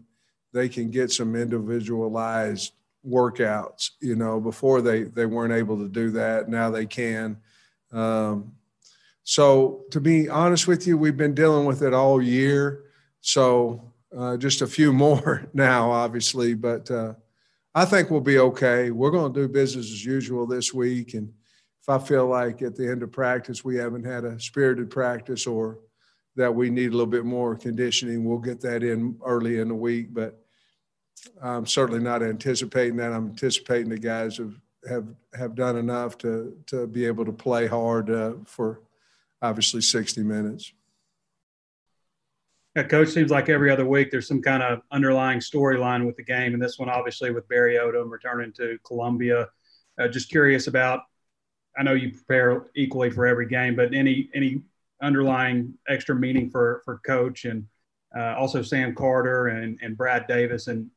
they 0.57 0.69
can 0.69 0.91
get 0.91 1.13
some 1.13 1.37
individualized 1.37 2.73
workouts. 3.07 3.91
You 4.01 4.17
know, 4.17 4.41
before 4.41 4.81
they 4.81 5.05
they 5.05 5.27
weren't 5.27 5.53
able 5.53 5.79
to 5.79 5.89
do 5.89 6.11
that. 6.11 6.49
Now 6.49 6.71
they 6.71 6.87
can 6.87 7.37
um, 7.93 8.53
so, 9.25 9.85
to 9.91 10.01
be 10.01 10.29
honest 10.29 10.69
with 10.69 10.87
you, 10.87 10.97
we've 10.97 11.17
been 11.17 11.35
dealing 11.35 11.67
with 11.67 11.83
it 11.83 11.93
all 11.93 12.23
year. 12.23 12.85
So, 13.21 13.93
uh, 14.17 14.37
just 14.37 14.63
a 14.63 14.67
few 14.67 14.93
more 15.05 15.49
now, 15.53 15.91
obviously, 15.91 16.55
but 16.55 16.91
uh, 16.91 17.15
I 17.75 17.85
think 17.85 18.11
we'll 18.11 18.21
be 18.21 18.39
okay. 18.39 18.91
We're 18.91 19.11
going 19.11 19.33
to 19.33 19.41
do 19.41 19.49
business 19.49 19.87
as 19.87 20.05
usual 20.05 20.47
this 20.47 20.73
week. 20.73 21.15
And 21.15 21.33
if 21.83 21.89
I 21.89 21.99
feel 21.99 22.27
like 22.27 22.63
at 22.63 22.77
the 22.77 22.89
end 22.89 23.03
of 23.03 23.13
practice 23.13 23.65
we 23.65 23.77
haven't 23.77 24.05
had 24.05 24.25
a 24.25 24.39
spirited 24.41 24.91
practice 24.91 25.47
or 25.47 25.81
that 26.37 26.55
we 26.55 26.71
need 26.71 26.89
a 26.89 26.93
little 26.93 27.07
bit 27.07 27.25
more 27.25 27.57
conditioning, 27.57 28.25
we'll 28.25 28.39
get 28.39 28.61
that 28.61 28.83
in 28.83 29.19
early 29.25 29.59
in 29.59 29.69
the 29.69 29.75
week. 29.75 30.15
But 30.15 30.45
I'm 31.43 31.66
certainly 31.66 32.03
not 32.03 32.22
anticipating 32.22 32.97
that. 32.97 33.12
I'm 33.12 33.29
anticipating 33.29 33.89
the 33.89 33.99
guys 33.99 34.37
have 34.39 34.55
have 34.89 35.07
have 35.35 35.55
done 35.55 35.77
enough 35.77 36.18
to 36.18 36.57
to 36.66 36.87
be 36.87 37.07
able 37.07 37.24
to 37.24 37.33
play 37.33 37.66
hard 37.66 38.11
uh, 38.11 38.35
for 38.45 38.81
obviously 39.43 39.81
60 39.81 40.22
minutes. 40.22 40.72
Yeah, 42.74 42.83
coach 42.83 43.09
seems 43.09 43.31
like 43.31 43.49
every 43.49 43.70
other 43.70 43.87
week 43.87 44.11
there's 44.11 44.29
some 44.29 44.43
kind 44.43 44.62
of 44.62 44.83
underlying 44.91 45.39
storyline 45.39 46.05
with 46.05 46.16
the 46.16 46.22
game, 46.22 46.53
and 46.53 46.62
this 46.62 46.79
one 46.79 46.91
obviously 46.91 47.31
with 47.31 47.49
Barry 47.49 47.77
Odom 47.77 48.11
returning 48.11 48.53
to 48.55 48.79
Columbia. 48.85 49.49
Uh, 49.99 50.09
just 50.09 50.29
curious 50.29 50.66
about. 50.66 51.01
I 51.79 51.83
know 51.83 51.93
you 51.93 52.11
prepare 52.11 52.68
equally 52.74 53.11
for 53.11 53.27
every 53.27 53.47
game, 53.47 53.77
but 53.77 53.95
any 53.95 54.31
any 54.35 54.62
underlying 55.03 55.74
extra 55.89 56.14
meaning 56.14 56.51
for 56.51 56.83
for 56.85 56.99
coach 56.99 57.45
and 57.45 57.66
uh, 58.16 58.35
also 58.37 58.62
Sam 58.62 58.95
Carter 58.95 59.49
and 59.49 59.79
and 59.83 59.97
Brad 59.97 60.27
Davis, 60.27 60.68
and 60.68 60.91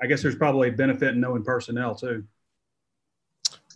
I 0.00 0.06
guess 0.06 0.22
there's 0.22 0.36
probably 0.36 0.68
a 0.68 0.72
benefit 0.72 1.14
in 1.14 1.20
knowing 1.20 1.44
personnel 1.44 1.94
too. 1.94 2.24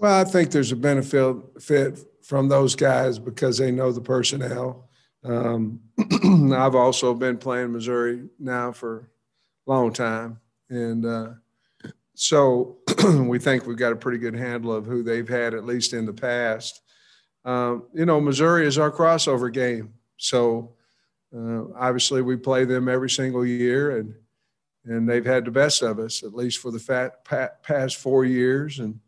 Well, 0.01 0.21
I 0.21 0.25
think 0.25 0.51
there's 0.51 0.73
a 0.73 0.77
benefit 0.77 1.37
fit 1.61 1.99
from 2.23 2.49
those 2.49 2.75
guys 2.75 3.19
because 3.19 3.59
they 3.59 3.71
know 3.71 3.93
the 3.93 4.01
personnel. 4.01 4.89
Um, 5.25 5.81
I've 6.55 6.75
also 6.75 7.15
been 7.15 7.39
playing 7.39 7.73
Missouri 7.73 8.25
now 8.39 8.73
for 8.73 9.11
a 9.67 9.71
long 9.71 9.93
time, 9.93 10.41
and 10.69 11.05
uh, 11.05 11.29
so 12.15 12.79
we 13.05 13.39
think 13.39 13.67
we've 13.67 13.77
got 13.77 13.93
a 13.93 13.97
pretty 13.97 14.19
good 14.19 14.35
handle 14.35 14.73
of 14.73 14.87
who 14.87 15.03
they've 15.03 15.29
had 15.29 15.55
at 15.55 15.65
least 15.65 15.93
in 15.93 16.07
the 16.07 16.13
past. 16.13 16.81
Um, 17.45 17.85
you 17.95 18.07
know, 18.07 18.21
Missouri 18.21 18.67
is 18.67 18.79
our 18.79 18.91
crossover 18.91 19.53
game, 19.53 19.95
so 20.17 20.75
uh, 21.37 21.65
obviously 21.77 22.23
we 22.23 22.37
play 22.37 22.65
them 22.65 22.89
every 22.89 23.11
single 23.11 23.47
year, 23.47 23.99
and 23.99 24.15
and 24.85 25.09
they've 25.09 25.25
had 25.25 25.45
the 25.45 25.51
best 25.51 25.83
of 25.83 25.99
us 25.99 26.23
at 26.23 26.35
least 26.35 26.59
for 26.59 26.71
the 26.71 26.79
fat, 26.79 27.25
past 27.63 27.97
four 27.97 28.25
years, 28.25 28.79
and 28.79 28.99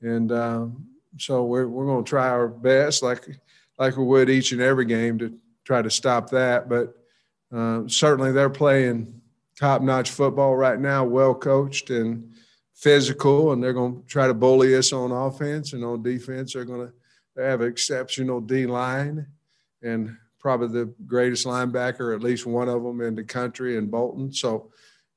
and 0.00 0.32
um, 0.32 0.86
so 1.18 1.44
we're 1.44 1.68
we're 1.68 1.86
going 1.86 2.04
to 2.04 2.08
try 2.08 2.28
our 2.28 2.48
best, 2.48 3.02
like 3.02 3.28
like 3.78 3.96
we 3.96 4.04
would 4.04 4.30
each 4.30 4.52
and 4.52 4.60
every 4.60 4.84
game, 4.84 5.18
to 5.18 5.34
try 5.64 5.82
to 5.82 5.90
stop 5.90 6.30
that. 6.30 6.68
But 6.68 6.96
uh, 7.54 7.82
certainly, 7.88 8.32
they're 8.32 8.50
playing 8.50 9.20
top-notch 9.58 10.10
football 10.10 10.56
right 10.56 10.80
now, 10.80 11.04
well 11.04 11.34
coached 11.34 11.90
and 11.90 12.32
physical, 12.74 13.52
and 13.52 13.62
they're 13.62 13.72
going 13.72 14.02
to 14.02 14.08
try 14.08 14.26
to 14.26 14.34
bully 14.34 14.74
us 14.74 14.92
on 14.92 15.12
offense 15.12 15.72
and 15.72 15.84
on 15.84 16.02
defense. 16.02 16.54
They're 16.54 16.64
going 16.64 16.88
to 16.88 17.42
have 17.42 17.60
an 17.60 17.68
exceptional 17.68 18.40
D 18.40 18.66
line 18.66 19.26
and 19.82 20.16
probably 20.40 20.68
the 20.68 20.92
greatest 21.06 21.46
linebacker, 21.46 22.14
at 22.14 22.22
least 22.22 22.46
one 22.46 22.68
of 22.68 22.82
them 22.82 23.00
in 23.00 23.14
the 23.14 23.22
country, 23.22 23.76
in 23.76 23.86
Bolton. 23.86 24.32
So 24.32 24.70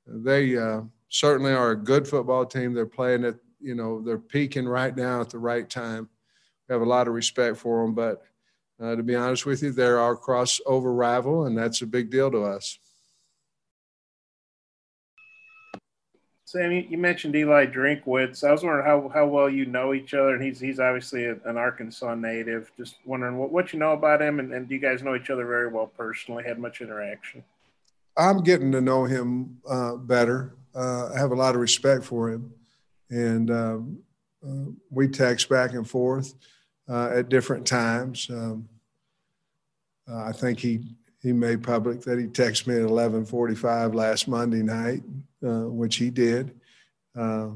they 0.08 0.58
uh, 0.58 0.82
certainly 1.10 1.52
are 1.52 1.72
a 1.72 1.76
good 1.76 2.08
football 2.08 2.46
team. 2.46 2.74
They're 2.74 2.86
playing 2.86 3.26
at 3.26 3.36
you 3.60 3.76
know 3.76 4.02
they're 4.02 4.18
peaking 4.18 4.68
right 4.68 4.96
now 4.96 5.22
at 5.22 5.30
the 5.30 5.40
right 5.40 5.70
time. 5.70 6.10
We 6.68 6.74
have 6.74 6.82
a 6.82 6.86
lot 6.86 7.08
of 7.08 7.14
respect 7.14 7.58
for 7.58 7.84
them, 7.84 7.94
but 7.94 8.24
uh, 8.82 8.96
to 8.96 9.04
be 9.04 9.16
honest 9.16 9.46
with 9.46 9.64
you, 9.64 9.72
they're 9.72 10.00
our 10.00 10.18
crossover 10.18 10.98
rival, 10.98 11.46
and 11.46 11.58
that's 11.58 11.82
a 11.82 11.88
big 11.88 12.10
deal 12.10 12.30
to 12.32 12.44
us. 12.44 12.78
Sam, 16.48 16.72
you 16.72 16.98
mentioned 16.98 17.36
Eli 17.36 17.66
Drinkwitz. 17.66 18.44
I 18.44 18.52
was 18.52 18.64
wondering 18.64 18.86
how, 18.86 19.10
how 19.10 19.26
well 19.26 19.50
you 19.50 19.66
know 19.66 19.94
each 19.94 20.14
other, 20.14 20.36
and 20.36 20.44
he's 20.44 20.60
he's 20.60 20.80
obviously 20.80 21.26
an 21.26 21.58
Arkansas 21.58 22.14
native. 22.16 22.72
Just 22.78 22.98
wondering 23.04 23.38
what, 23.38 23.52
what 23.52 23.74
you 23.74 23.80
know 23.80 23.94
about 23.94 24.22
him, 24.22 24.40
and, 24.40 24.54
and 24.54 24.68
do 24.70 24.76
you 24.76 24.82
guys 24.82 25.02
know 25.02 25.16
each 25.16 25.30
other 25.30 25.46
very 25.46 25.70
well 25.70 25.88
personally? 25.88 26.44
Had 26.44 26.60
much 26.60 26.82
interaction? 26.82 27.44
I'm 28.18 28.44
getting 28.44 28.72
to 28.72 28.82
know 28.82 29.06
him 29.06 29.58
uh, 29.68 29.96
better. 29.96 30.56
Uh, 30.74 31.10
I 31.14 31.18
have 31.18 31.32
a 31.32 31.36
lot 31.36 31.56
of 31.56 31.62
respect 31.62 32.04
for 32.04 32.30
him 32.30 32.54
and 33.10 33.52
um, 33.52 34.00
uh, 34.46 34.72
we 34.90 35.08
text 35.08 35.50
back 35.50 35.74
and 35.74 35.90
forth 35.90 36.36
uh, 36.90 37.10
at 37.14 37.30
different 37.30 37.66
times. 37.66 38.28
Um, 38.30 38.68
uh, 40.10 40.24
I 40.24 40.32
think 40.32 40.60
he 40.60 40.82
he 41.22 41.34
made 41.34 41.64
public 41.64 42.02
that 42.02 42.20
he 42.20 42.26
texted 42.26 42.68
me 42.68 42.76
at 42.76 42.82
11:45 42.82 43.96
last 43.96 44.28
Monday 44.28 44.62
night, 44.62 45.02
uh, 45.46 45.68
which 45.68 45.96
he 45.96 46.10
did. 46.10 46.60
Uh, 47.16 47.50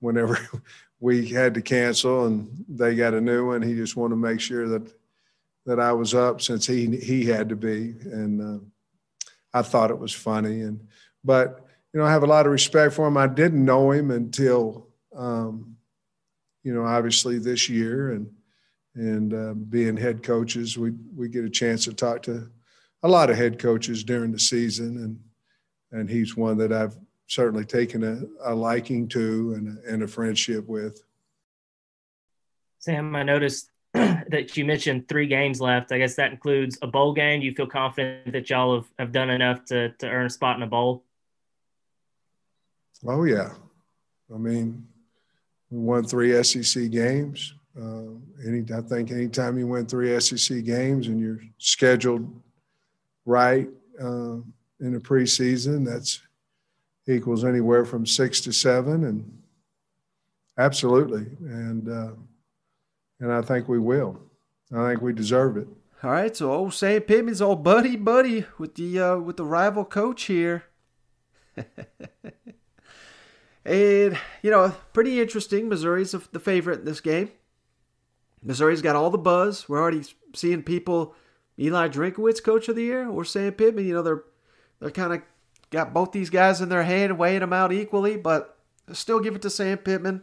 whenever 0.00 0.38
we 1.00 1.26
had 1.26 1.54
to 1.54 1.62
cancel 1.62 2.26
and 2.26 2.64
they 2.68 2.94
got 2.94 3.14
a 3.14 3.20
new 3.20 3.46
one, 3.46 3.62
he 3.62 3.74
just 3.74 3.96
wanted 3.96 4.14
to 4.14 4.20
make 4.20 4.40
sure 4.40 4.68
that 4.68 4.92
that 5.64 5.80
I 5.80 5.92
was 5.92 6.14
up 6.14 6.40
since 6.40 6.66
he 6.66 6.96
he 6.96 7.24
had 7.24 7.48
to 7.48 7.56
be, 7.56 7.96
and 8.04 8.62
I 9.56 9.62
thought 9.62 9.90
it 9.90 9.98
was 9.98 10.12
funny. 10.12 10.60
And 10.60 10.86
but 11.24 11.66
you 11.92 12.00
know, 12.00 12.06
I 12.06 12.10
have 12.10 12.22
a 12.22 12.26
lot 12.26 12.44
of 12.44 12.52
respect 12.52 12.92
for 12.92 13.06
him. 13.06 13.16
I 13.16 13.26
didn't 13.26 13.64
know 13.64 13.90
him 13.90 14.10
until 14.10 14.88
um, 15.14 15.76
you 16.62 16.74
know, 16.74 16.84
obviously 16.84 17.38
this 17.38 17.68
year, 17.68 18.10
and 18.10 18.30
and 18.94 19.34
uh, 19.34 19.54
being 19.54 19.96
head 19.96 20.22
coaches, 20.22 20.76
we 20.76 20.92
we 21.14 21.28
get 21.28 21.44
a 21.44 21.50
chance 21.50 21.84
to 21.84 21.94
talk 21.94 22.22
to 22.24 22.50
a 23.02 23.08
lot 23.08 23.30
of 23.30 23.36
head 23.36 23.58
coaches 23.58 24.04
during 24.04 24.32
the 24.32 24.38
season, 24.38 24.98
and 24.98 25.20
and 25.92 26.10
he's 26.10 26.36
one 26.36 26.58
that 26.58 26.72
I've 26.72 26.96
certainly 27.28 27.64
taken 27.64 28.04
a, 28.04 28.52
a 28.52 28.54
liking 28.54 29.08
to 29.08 29.54
and 29.54 29.78
and 29.86 30.02
a 30.02 30.08
friendship 30.08 30.66
with. 30.66 31.02
Sam, 32.78 33.16
I 33.16 33.22
noticed 33.22 33.70
that 34.28 34.56
you 34.56 34.64
mentioned 34.64 35.08
three 35.08 35.26
games 35.26 35.60
left. 35.60 35.92
I 35.92 35.98
guess 35.98 36.14
that 36.16 36.32
includes 36.32 36.78
a 36.82 36.86
bowl 36.86 37.12
game. 37.12 37.40
Do 37.40 37.46
you 37.46 37.54
feel 37.54 37.66
confident 37.66 38.32
that 38.32 38.50
y'all 38.50 38.76
have, 38.76 38.86
have 38.98 39.12
done 39.12 39.30
enough 39.30 39.64
to, 39.66 39.90
to 39.90 40.08
earn 40.08 40.26
a 40.26 40.30
spot 40.30 40.56
in 40.56 40.62
a 40.62 40.66
bowl? 40.66 41.04
Oh, 43.06 43.24
yeah. 43.24 43.50
I 44.34 44.38
mean, 44.38 44.86
we 45.70 45.78
won 45.78 46.04
three 46.04 46.42
SEC 46.42 46.90
games. 46.90 47.54
Uh, 47.78 48.14
any, 48.46 48.64
I 48.74 48.80
think 48.80 49.10
anytime 49.10 49.58
you 49.58 49.66
win 49.66 49.86
three 49.86 50.18
SEC 50.20 50.64
games 50.64 51.08
and 51.08 51.20
you're 51.20 51.40
scheduled 51.58 52.28
right 53.26 53.68
uh, 54.00 54.38
in 54.80 54.92
the 54.92 54.98
preseason, 54.98 55.84
that's 55.84 56.22
equals 57.08 57.44
anywhere 57.44 57.84
from 57.84 58.06
six 58.06 58.40
to 58.42 58.52
seven, 58.52 59.04
and 59.04 59.42
absolutely, 60.58 61.26
and 61.40 61.88
uh, 61.88 62.12
and 63.20 63.32
I 63.32 63.42
think 63.42 63.68
we 63.68 63.78
will. 63.78 64.20
I 64.74 64.88
think 64.88 65.02
we 65.02 65.12
deserve 65.12 65.56
it. 65.56 65.68
All 66.02 66.10
right, 66.10 66.36
so 66.36 66.52
old 66.52 66.74
Sam 66.74 67.00
Pittman's 67.02 67.40
old 67.40 67.64
buddy 67.64 67.96
buddy 67.96 68.44
with 68.58 68.74
the 68.74 69.00
uh, 69.00 69.16
with 69.16 69.36
the 69.36 69.44
rival 69.44 69.84
coach 69.84 70.24
here. 70.24 70.64
and 73.64 74.18
you 74.42 74.50
know, 74.50 74.74
pretty 74.92 75.20
interesting. 75.20 75.68
Missouri's 75.68 76.12
the 76.12 76.40
favorite 76.40 76.80
in 76.80 76.84
this 76.84 77.00
game. 77.00 77.30
Missouri's 78.42 78.82
got 78.82 78.94
all 78.96 79.10
the 79.10 79.18
buzz. 79.18 79.68
We're 79.68 79.80
already 79.80 80.02
seeing 80.34 80.62
people. 80.62 81.14
Eli 81.58 81.88
Drinkwitz, 81.88 82.42
coach 82.42 82.68
of 82.68 82.76
the 82.76 82.82
year, 82.82 83.08
or 83.08 83.24
Sam 83.24 83.52
Pittman. 83.52 83.86
You 83.86 83.94
know, 83.94 84.02
they're 84.02 84.24
they're 84.80 84.90
kind 84.90 85.14
of 85.14 85.22
got 85.70 85.94
both 85.94 86.12
these 86.12 86.30
guys 86.30 86.60
in 86.60 86.68
their 86.68 86.82
hand, 86.82 87.18
weighing 87.18 87.40
them 87.40 87.52
out 87.52 87.72
equally, 87.72 88.16
but 88.16 88.58
still 88.92 89.20
give 89.20 89.34
it 89.34 89.42
to 89.42 89.50
Sam 89.50 89.78
Pittman. 89.78 90.22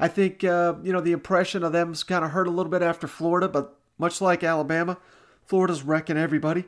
I 0.00 0.08
think 0.08 0.42
uh, 0.42 0.74
you 0.82 0.92
know 0.92 1.00
the 1.00 1.12
impression 1.12 1.62
of 1.62 1.72
them's 1.72 2.02
kind 2.02 2.24
of 2.24 2.30
hurt 2.32 2.48
a 2.48 2.50
little 2.50 2.70
bit 2.70 2.82
after 2.82 3.06
Florida, 3.06 3.48
but 3.48 3.76
much 3.98 4.20
like 4.20 4.42
Alabama, 4.42 4.96
Florida's 5.44 5.82
wrecking 5.82 6.16
everybody 6.16 6.64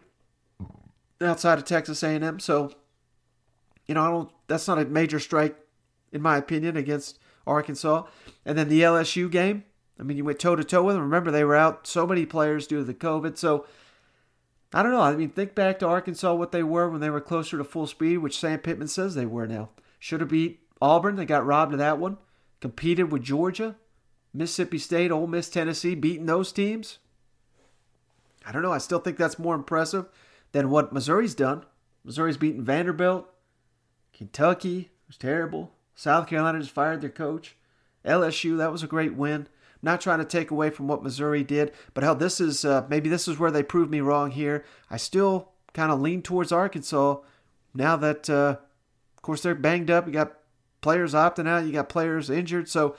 outside 1.21 1.59
of 1.59 1.65
Texas 1.65 2.03
A&M. 2.03 2.39
So, 2.41 2.73
you 3.87 3.95
know, 3.95 4.03
I 4.03 4.11
don't. 4.11 4.31
That's 4.49 4.69
not 4.69 4.79
a 4.79 4.85
major 4.85 5.19
strike, 5.19 5.57
in 6.13 6.21
my 6.21 6.37
opinion, 6.37 6.77
against 6.77 7.19
Arkansas. 7.47 8.05
And 8.45 8.59
then 8.59 8.69
the 8.69 8.83
LSU 8.83 9.31
game. 9.31 9.65
I 9.99 10.05
mean, 10.05 10.17
you 10.17 10.25
went 10.25 10.41
toe 10.41 10.57
to 10.57 10.65
toe 10.65 10.83
with 10.83 10.97
them. 10.97 11.05
Remember, 11.05 11.31
they 11.31 11.45
were 11.45 11.55
out 11.55 11.87
so 11.87 12.07
many 12.07 12.27
players 12.27 12.67
due 12.67 12.79
to 12.79 12.85
the 12.85 12.95
COVID. 12.95 13.39
So, 13.39 13.67
I 14.75 14.83
don't 14.83 14.93
know. 14.93 15.01
I 15.01 15.15
mean, 15.15 15.31
think 15.31 15.55
back 15.55 15.79
to 15.79 15.87
Arkansas, 15.87 16.35
what 16.35 16.51
they 16.51 16.63
were 16.63 16.89
when 16.89 17.01
they 17.01 17.11
were 17.11 17.21
closer 17.21 17.57
to 17.59 17.65
full 17.65 17.87
speed, 17.87 18.19
which 18.19 18.39
Sam 18.39 18.59
Pittman 18.59 18.89
says 18.89 19.15
they 19.15 19.27
were 19.27 19.47
now. 19.47 19.71
Should 19.99 20.21
have 20.21 20.31
beat 20.31 20.61
Auburn. 20.81 21.17
They 21.17 21.25
got 21.25 21.47
robbed 21.47 21.73
of 21.73 21.79
that 21.79 21.99
one. 21.99 22.19
Competed 22.63 23.13
with 23.13 23.23
Georgia, 23.23 23.77
Mississippi 24.33 24.79
State, 24.79 25.11
Ole 25.11 25.27
Miss, 25.27 25.51
Tennessee, 25.51 25.95
beating 25.95 26.25
those 26.25 26.51
teams. 26.51 26.99
I 28.47 28.53
don't 28.53 28.63
know. 28.63 28.73
I 28.73 28.79
still 28.79 28.99
think 28.99 29.19
that's 29.19 29.39
more 29.39 29.55
impressive 29.55 30.07
than 30.53 30.71
what 30.71 30.95
Missouri's 30.95 31.35
done. 31.35 31.67
Missouri's 32.03 32.39
beaten 32.39 32.65
Vanderbilt, 32.65 33.29
Kentucky, 34.15 34.91
was 35.07 35.19
terrible. 35.19 35.73
South 35.95 36.27
Carolina 36.27 36.61
just 36.61 36.71
fired 36.71 37.03
their 37.03 37.11
coach. 37.11 37.57
LSU, 38.05 38.57
that 38.57 38.73
was 38.73 38.83
a 38.83 38.89
great 38.89 39.15
win 39.15 39.47
not 39.83 40.01
trying 40.01 40.21
to 40.21 40.25
take 40.25 40.51
away 40.51 40.71
from 40.71 40.87
what 40.87 41.03
Missouri 41.03 41.43
did, 41.43 41.73
but 41.93 42.05
hell, 42.05 42.15
this 42.15 42.41
is 42.41 42.65
uh, 42.65 42.87
maybe 42.89 43.09
this 43.09 43.27
is 43.27 43.39
where 43.39 43.51
they 43.51 43.63
proved 43.63 43.91
me 43.91 44.01
wrong 44.01 44.31
here. 44.31 44.65
I 44.89 44.97
still 44.97 45.51
kind 45.75 45.91
of 45.91 46.01
lean 46.01 46.23
towards 46.23 46.53
Arkansas 46.53 47.19
now 47.75 47.97
that, 47.97 48.31
uh, 48.31 48.57
of 49.17 49.23
course, 49.23 49.43
they're 49.43 49.55
banged 49.55 49.91
up. 49.91 50.07
You 50.07 50.13
got 50.13 50.35
players 50.83 51.15
opting 51.15 51.49
out, 51.49 51.65
you 51.65 51.73
got 51.73 51.89
players 51.89 52.29
injured, 52.29 52.69
so 52.69 52.97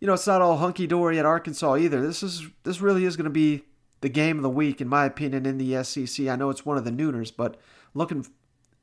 you 0.00 0.06
know 0.06 0.14
it's 0.14 0.26
not 0.26 0.40
all 0.40 0.58
hunky 0.58 0.86
dory 0.86 1.18
at 1.18 1.26
Arkansas 1.26 1.76
either. 1.76 2.00
This 2.00 2.22
is 2.22 2.46
this 2.62 2.80
really 2.80 3.04
is 3.04 3.16
going 3.16 3.24
to 3.24 3.30
be 3.30 3.64
the 4.00 4.08
game 4.08 4.36
of 4.36 4.42
the 4.42 4.50
week, 4.50 4.80
in 4.80 4.86
my 4.86 5.06
opinion, 5.06 5.46
in 5.46 5.58
the 5.58 5.82
SEC. 5.82 6.28
I 6.28 6.36
know 6.36 6.50
it's 6.50 6.64
one 6.64 6.78
of 6.78 6.84
the 6.84 6.92
nooners, 6.92 7.32
but 7.36 7.56
looking, 7.94 8.24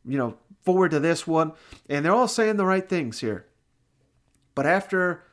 you 0.03 0.17
know, 0.17 0.35
forward 0.63 0.91
to 0.91 0.99
this 0.99 1.25
one, 1.25 1.53
and 1.87 2.03
they're 2.03 2.13
all 2.13 2.27
saying 2.27 2.57
the 2.57 2.65
right 2.65 2.87
things 2.89 3.21
here. 3.21 3.45
But 4.53 4.65
after 4.65 5.23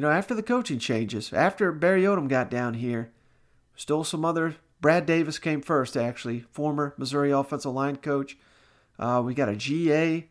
you 0.00 0.02
know, 0.02 0.10
after 0.10 0.34
the 0.34 0.42
coaching 0.42 0.78
changes, 0.78 1.30
after 1.30 1.72
Barry 1.72 2.04
Odom 2.04 2.26
got 2.26 2.50
down 2.50 2.72
here, 2.72 3.12
still 3.74 4.02
some 4.02 4.24
other. 4.24 4.56
Brad 4.80 5.04
Davis 5.04 5.38
came 5.38 5.60
first, 5.60 5.94
actually, 5.94 6.40
former 6.52 6.94
Missouri 6.96 7.30
offensive 7.30 7.72
line 7.72 7.96
coach. 7.96 8.38
Uh, 8.98 9.20
we 9.22 9.34
got 9.34 9.50
a 9.50 9.56
GA, 9.56 10.26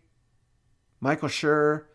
Michael 1.00 1.30
Schur 1.30 1.86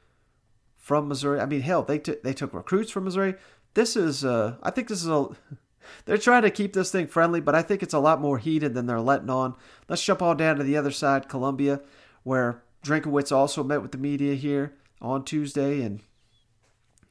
from 0.76 1.09
Missouri. 1.09 1.40
I 1.40 1.46
mean, 1.46 1.62
hell, 1.62 1.82
they 1.82 1.98
took 1.98 2.22
they 2.22 2.34
took 2.34 2.55
recruits 2.55 2.90
from 2.90 3.05
Missouri. 3.05 3.34
This 3.74 3.96
is, 3.96 4.24
uh, 4.24 4.57
I 4.62 4.70
think 4.70 4.88
this 4.88 5.02
is 5.02 5.09
a. 5.09 5.28
They're 6.07 6.16
trying 6.16 6.42
to 6.42 6.50
keep 6.50 6.72
this 6.72 6.90
thing 6.90 7.09
friendly, 7.09 7.40
but 7.42 7.55
I 7.55 7.61
think 7.61 7.82
it's 7.82 7.92
a 7.92 7.98
lot 7.98 8.18
more 8.18 8.38
heated 8.38 8.72
than 8.72 8.86
they're 8.86 9.00
letting 9.00 9.28
on. 9.28 9.55
Let's 9.86 10.02
jump 10.02 10.22
on 10.22 10.38
down 10.38 10.57
to 10.57 10.64
the 10.64 10.78
other 10.78 10.90
side, 10.90 11.28
Columbia, 11.28 11.82
where 12.22 12.62
Drinkwitz 12.82 13.30
also 13.30 13.62
met 13.62 13.82
with 13.82 13.92
the 13.92 13.98
media 13.98 14.34
here 14.34 14.72
on 15.02 15.26
Tuesday, 15.26 15.82
and 15.82 16.00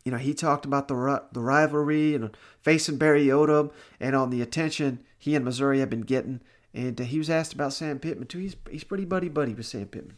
you 0.03 0.11
know, 0.11 0.17
he 0.17 0.33
talked 0.33 0.65
about 0.65 0.87
the 0.87 1.23
the 1.31 1.39
rivalry 1.39 2.15
and 2.15 2.35
facing 2.61 2.97
Barry 2.97 3.27
Odom 3.27 3.71
and 3.99 4.15
on 4.15 4.29
the 4.29 4.41
attention 4.41 5.03
he 5.17 5.35
and 5.35 5.45
Missouri 5.45 5.79
have 5.79 5.89
been 5.89 6.01
getting. 6.01 6.41
And 6.73 6.99
uh, 6.99 7.03
he 7.03 7.17
was 7.17 7.29
asked 7.29 7.53
about 7.53 7.73
Sam 7.73 7.99
Pittman 7.99 8.27
too. 8.27 8.39
He's 8.39 8.55
he's 8.69 8.83
pretty 8.83 9.05
buddy 9.05 9.29
buddy 9.29 9.53
with 9.53 9.65
Sam 9.65 9.87
Pittman. 9.87 10.17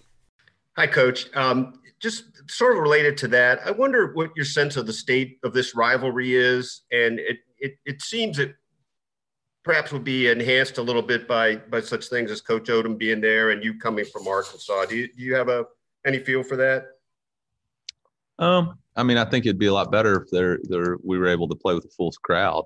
Hi, 0.77 0.87
Coach. 0.87 1.33
Um, 1.35 1.79
just 1.99 2.25
sort 2.51 2.73
of 2.75 2.79
related 2.79 3.17
to 3.17 3.27
that, 3.29 3.59
I 3.65 3.71
wonder 3.71 4.13
what 4.13 4.31
your 4.35 4.45
sense 4.45 4.75
of 4.75 4.85
the 4.85 4.93
state 4.93 5.39
of 5.43 5.53
this 5.53 5.73
rivalry 5.73 6.35
is, 6.35 6.81
and 6.91 7.19
it 7.19 7.37
it, 7.57 7.77
it 7.85 8.01
seems 8.01 8.37
that 8.37 8.53
perhaps 9.63 9.91
would 9.91 10.03
be 10.03 10.27
enhanced 10.29 10.77
a 10.77 10.81
little 10.81 11.01
bit 11.01 11.27
by 11.27 11.55
by 11.55 11.79
such 11.81 12.07
things 12.07 12.29
as 12.29 12.41
Coach 12.41 12.65
Odom 12.65 12.97
being 12.97 13.21
there 13.21 13.51
and 13.51 13.63
you 13.63 13.79
coming 13.79 14.05
from 14.05 14.27
Arkansas. 14.27 14.85
Do 14.85 14.97
you, 14.97 15.07
do 15.07 15.23
you 15.23 15.33
have 15.35 15.49
a 15.49 15.65
any 16.05 16.19
feel 16.19 16.43
for 16.43 16.57
that? 16.57 16.85
Um, 18.37 18.77
I 18.95 19.03
mean, 19.03 19.17
I 19.17 19.25
think 19.25 19.45
it'd 19.45 19.57
be 19.57 19.67
a 19.67 19.73
lot 19.73 19.91
better 19.91 20.21
if 20.21 20.29
they're, 20.29 20.59
they're 20.63 20.97
we 21.03 21.17
were 21.17 21.27
able 21.27 21.47
to 21.47 21.55
play 21.55 21.73
with 21.73 21.85
a 21.85 21.89
full 21.89 22.11
crowd. 22.21 22.65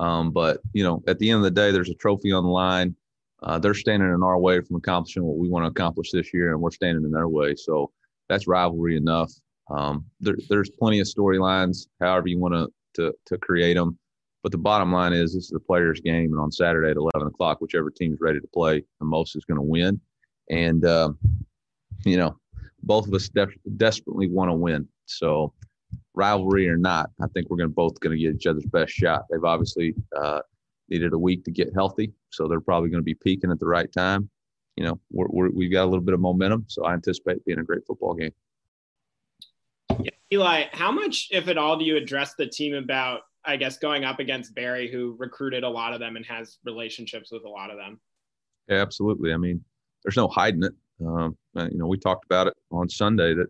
Um, 0.00 0.32
but 0.32 0.60
you 0.72 0.82
know, 0.82 1.02
at 1.06 1.18
the 1.20 1.30
end 1.30 1.38
of 1.38 1.44
the 1.44 1.50
day, 1.52 1.70
there's 1.70 1.90
a 1.90 1.94
trophy 1.94 2.32
on 2.32 2.42
the 2.42 2.50
line. 2.50 2.96
Uh, 3.44 3.58
they're 3.58 3.74
standing 3.74 4.08
in 4.08 4.22
our 4.22 4.38
way 4.38 4.60
from 4.60 4.76
accomplishing 4.76 5.22
what 5.22 5.36
we 5.36 5.48
want 5.48 5.64
to 5.64 5.70
accomplish 5.70 6.10
this 6.10 6.32
year, 6.32 6.52
and 6.52 6.60
we're 6.60 6.70
standing 6.70 7.04
in 7.04 7.10
their 7.10 7.28
way. 7.28 7.54
So 7.54 7.92
that's 8.28 8.46
rivalry 8.46 8.96
enough. 8.96 9.32
Um, 9.70 10.06
there, 10.20 10.36
there's 10.48 10.70
plenty 10.70 11.00
of 11.00 11.06
storylines, 11.06 11.86
however 12.00 12.28
you 12.28 12.38
want 12.38 12.70
to, 12.94 13.14
to 13.26 13.38
create 13.38 13.74
them. 13.74 13.98
But 14.42 14.52
the 14.52 14.58
bottom 14.58 14.92
line 14.92 15.12
is, 15.12 15.34
this 15.34 15.44
is 15.44 15.52
a 15.52 15.60
players' 15.60 16.00
game, 16.00 16.32
and 16.32 16.40
on 16.40 16.52
Saturday 16.52 16.90
at 16.90 16.96
11 16.96 17.28
o'clock, 17.28 17.60
whichever 17.60 17.90
team's 17.90 18.18
ready 18.20 18.40
to 18.40 18.46
play 18.48 18.82
the 19.00 19.06
most 19.06 19.36
is 19.36 19.44
going 19.44 19.56
to 19.58 19.62
win. 19.62 20.00
And 20.50 20.84
um, 20.84 21.18
you 22.04 22.16
know, 22.16 22.36
both 22.82 23.06
of 23.06 23.14
us 23.14 23.28
de- 23.28 23.46
desperately 23.76 24.28
want 24.28 24.50
to 24.50 24.54
win. 24.54 24.86
So 25.06 25.52
rivalry 26.14 26.68
or 26.68 26.76
not, 26.76 27.10
I 27.22 27.26
think 27.28 27.48
we're 27.48 27.56
going 27.56 27.70
to 27.70 27.74
both 27.74 27.98
going 28.00 28.16
to 28.16 28.22
get 28.22 28.34
each 28.34 28.46
other's 28.46 28.66
best 28.66 28.92
shot. 28.92 29.24
They've 29.30 29.44
obviously 29.44 29.94
uh, 30.16 30.40
needed 30.88 31.12
a 31.12 31.18
week 31.18 31.44
to 31.44 31.50
get 31.50 31.72
healthy, 31.74 32.12
so 32.30 32.48
they're 32.48 32.60
probably 32.60 32.90
going 32.90 33.00
to 33.00 33.04
be 33.04 33.14
peaking 33.14 33.50
at 33.50 33.58
the 33.58 33.66
right 33.66 33.90
time. 33.92 34.28
You 34.76 34.84
know, 34.84 35.00
we're, 35.10 35.50
we 35.50 35.66
have 35.66 35.72
got 35.72 35.84
a 35.84 35.90
little 35.90 36.04
bit 36.04 36.14
of 36.14 36.20
momentum, 36.20 36.64
so 36.68 36.84
I 36.84 36.94
anticipate 36.94 37.44
being 37.44 37.60
a 37.60 37.64
great 37.64 37.86
football 37.86 38.14
game. 38.14 38.32
Yeah, 40.00 40.10
Eli, 40.32 40.64
how 40.72 40.90
much, 40.90 41.28
if 41.30 41.48
at 41.48 41.58
all, 41.58 41.78
do 41.78 41.84
you 41.84 41.96
address 41.96 42.34
the 42.34 42.46
team 42.46 42.74
about, 42.74 43.20
I 43.44 43.56
guess, 43.56 43.78
going 43.78 44.04
up 44.04 44.18
against 44.18 44.54
Barry, 44.54 44.90
who 44.90 45.16
recruited 45.18 45.62
a 45.62 45.68
lot 45.68 45.94
of 45.94 46.00
them 46.00 46.16
and 46.16 46.26
has 46.26 46.58
relationships 46.64 47.30
with 47.30 47.44
a 47.44 47.48
lot 47.48 47.70
of 47.70 47.76
them? 47.76 48.00
Yeah, 48.68 48.78
absolutely. 48.78 49.32
I 49.32 49.36
mean, 49.36 49.64
there's 50.02 50.16
no 50.16 50.28
hiding 50.28 50.64
it. 50.64 50.72
Um, 51.04 51.36
you 51.54 51.78
know, 51.78 51.86
we 51.86 51.98
talked 51.98 52.24
about 52.24 52.46
it 52.46 52.54
on 52.70 52.88
Sunday 52.88 53.34
that 53.34 53.48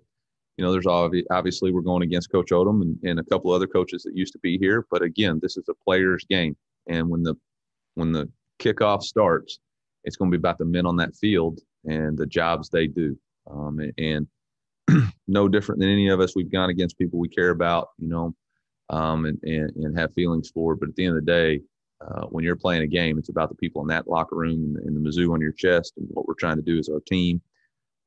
you 0.56 0.64
know, 0.64 0.70
there's 0.70 0.86
obviously 0.86 1.72
we're 1.72 1.80
going 1.80 2.02
against 2.02 2.30
Coach 2.30 2.50
Odom 2.50 2.82
and, 2.82 2.96
and 3.02 3.18
a 3.18 3.24
couple 3.24 3.50
other 3.50 3.66
coaches 3.66 4.04
that 4.04 4.16
used 4.16 4.32
to 4.34 4.38
be 4.38 4.56
here. 4.56 4.86
But 4.90 5.02
again, 5.02 5.40
this 5.42 5.56
is 5.56 5.64
a 5.68 5.74
player's 5.74 6.24
game, 6.24 6.56
and 6.88 7.08
when 7.08 7.22
the 7.22 7.34
when 7.94 8.12
the 8.12 8.28
kickoff 8.60 9.02
starts, 9.02 9.58
it's 10.04 10.16
going 10.16 10.30
to 10.30 10.36
be 10.36 10.40
about 10.40 10.58
the 10.58 10.64
men 10.64 10.86
on 10.86 10.96
that 10.96 11.14
field 11.16 11.60
and 11.84 12.16
the 12.16 12.26
jobs 12.26 12.68
they 12.68 12.86
do. 12.86 13.16
Um, 13.50 13.80
and 13.98 14.26
no 15.28 15.48
different 15.48 15.80
than 15.80 15.90
any 15.90 16.08
of 16.08 16.20
us. 16.20 16.34
We've 16.34 16.50
gone 16.50 16.70
against 16.70 16.98
people 16.98 17.18
we 17.18 17.28
care 17.28 17.50
about, 17.50 17.88
you 17.98 18.08
know, 18.08 18.34
um, 18.90 19.24
and, 19.24 19.38
and, 19.42 19.70
and 19.76 19.98
have 19.98 20.12
feelings 20.14 20.50
for. 20.50 20.76
But 20.76 20.90
at 20.90 20.96
the 20.96 21.06
end 21.06 21.16
of 21.16 21.24
the 21.24 21.30
day, 21.30 21.60
uh, 22.00 22.26
when 22.26 22.44
you're 22.44 22.56
playing 22.56 22.82
a 22.82 22.86
game, 22.86 23.18
it's 23.18 23.28
about 23.30 23.48
the 23.48 23.54
people 23.54 23.82
in 23.82 23.88
that 23.88 24.08
locker 24.08 24.36
room 24.36 24.76
and, 24.84 24.96
the 24.96 25.00
Mizzou 25.00 25.32
on 25.32 25.40
your 25.40 25.52
chest. 25.52 25.94
And 25.96 26.06
what 26.10 26.26
we're 26.26 26.34
trying 26.34 26.56
to 26.56 26.62
do 26.62 26.78
is 26.78 26.88
our 26.88 27.00
team 27.00 27.40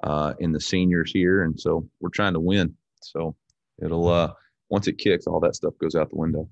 uh, 0.04 0.34
and 0.40 0.54
the 0.54 0.60
seniors 0.60 1.12
here. 1.12 1.44
And 1.44 1.60
so 1.60 1.88
we're 2.00 2.10
trying 2.10 2.34
to 2.34 2.40
win. 2.40 2.76
So 3.02 3.36
it'll, 3.84 4.08
uh, 4.08 4.34
once 4.70 4.88
it 4.88 4.98
kicks, 4.98 5.26
all 5.26 5.40
that 5.40 5.56
stuff 5.56 5.74
goes 5.80 5.96
out 5.96 6.10
the 6.10 6.16
window. 6.16 6.50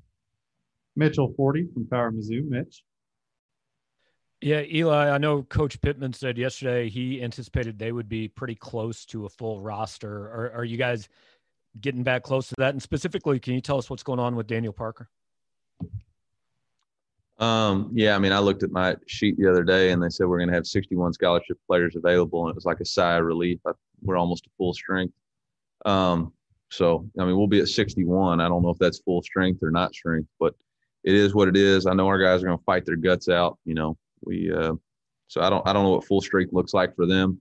Mitchell 0.96 1.34
Forde 1.36 1.72
from 1.74 1.88
Power 1.88 2.12
Mizzou. 2.12 2.48
Mitch. 2.48 2.84
Yeah, 4.42 4.62
Eli, 4.62 5.10
I 5.10 5.18
know 5.18 5.44
Coach 5.44 5.82
Pittman 5.82 6.14
said 6.14 6.38
yesterday 6.38 6.90
he 6.90 7.24
anticipated 7.24 7.80
they 7.80 7.92
would 7.92 8.10
be 8.10 8.28
pretty 8.28 8.56
close 8.56 9.06
to 9.06 9.26
a 9.26 9.30
full 9.30 9.62
roster. 9.62 10.12
Are, 10.12 10.52
are 10.58 10.64
you 10.66 10.78
guys 10.78 11.10
getting 11.82 12.04
back 12.04 12.24
close 12.24 12.50
to 12.50 12.56
that? 12.58 12.72
And 12.72 12.82
specifically, 12.82 13.40
can 13.40 13.54
you 13.54 13.62
tell 13.62 13.78
us 13.78 13.90
what's 13.90 14.04
going 14.04 14.20
on 14.20 14.36
with 14.36 14.48
Daniel 14.48 14.74
Parker? 14.74 15.10
Um, 17.38 17.90
yeah, 17.94 18.16
I 18.16 18.20
mean, 18.20 18.32
I 18.32 18.40
looked 18.40 18.64
at 18.64 18.72
my 18.72 18.96
sheet 19.08 19.38
the 19.38 19.50
other 19.50 19.64
day 19.64 19.92
and 19.92 20.02
they 20.02 20.10
said 20.10 20.28
we're 20.28 20.38
going 20.38 20.50
to 20.50 20.56
have 20.56 20.68
61 20.68 21.14
scholarship 21.14 21.58
players 21.68 21.96
available, 21.96 22.44
and 22.44 22.52
it 22.52 22.56
was 22.56 22.66
like 22.66 22.80
a 22.80 22.86
sigh 22.86 23.18
of 23.18 23.26
relief. 23.26 23.60
I, 23.66 23.72
we're 24.02 24.18
almost 24.18 24.46
at 24.46 24.52
full 24.58 24.74
strength. 24.74 25.14
Um, 25.86 26.34
so, 26.70 27.08
I 27.20 27.26
mean, 27.26 27.38
we'll 27.38 27.48
be 27.48 27.62
at 27.62 27.68
61. 27.68 28.42
I 28.42 28.48
don't 28.48 28.64
know 28.64 28.70
if 28.70 28.78
that's 28.78 29.00
full 29.00 29.22
strength 29.22 29.64
or 29.64 29.72
not 29.72 29.94
strength, 29.94 30.30
but 30.40 30.56
it 31.06 31.14
is 31.14 31.36
what 31.36 31.48
it 31.48 31.56
is. 31.56 31.86
I 31.86 31.94
know 31.94 32.08
our 32.08 32.18
guys 32.18 32.42
are 32.42 32.48
going 32.48 32.58
to 32.58 32.64
fight 32.64 32.86
their 32.86 32.96
guts 32.96 33.30
out. 33.30 33.60
You 33.64 33.76
know, 33.76 33.98
we 34.26 34.52
uh, 34.52 34.74
so 35.28 35.42
I 35.42 35.50
don't 35.50 35.66
I 35.68 35.72
don't 35.72 35.84
know 35.84 35.92
what 35.92 36.06
full 36.06 36.22
strength 36.22 36.52
looks 36.52 36.74
like 36.74 36.96
for 36.96 37.06
them, 37.06 37.40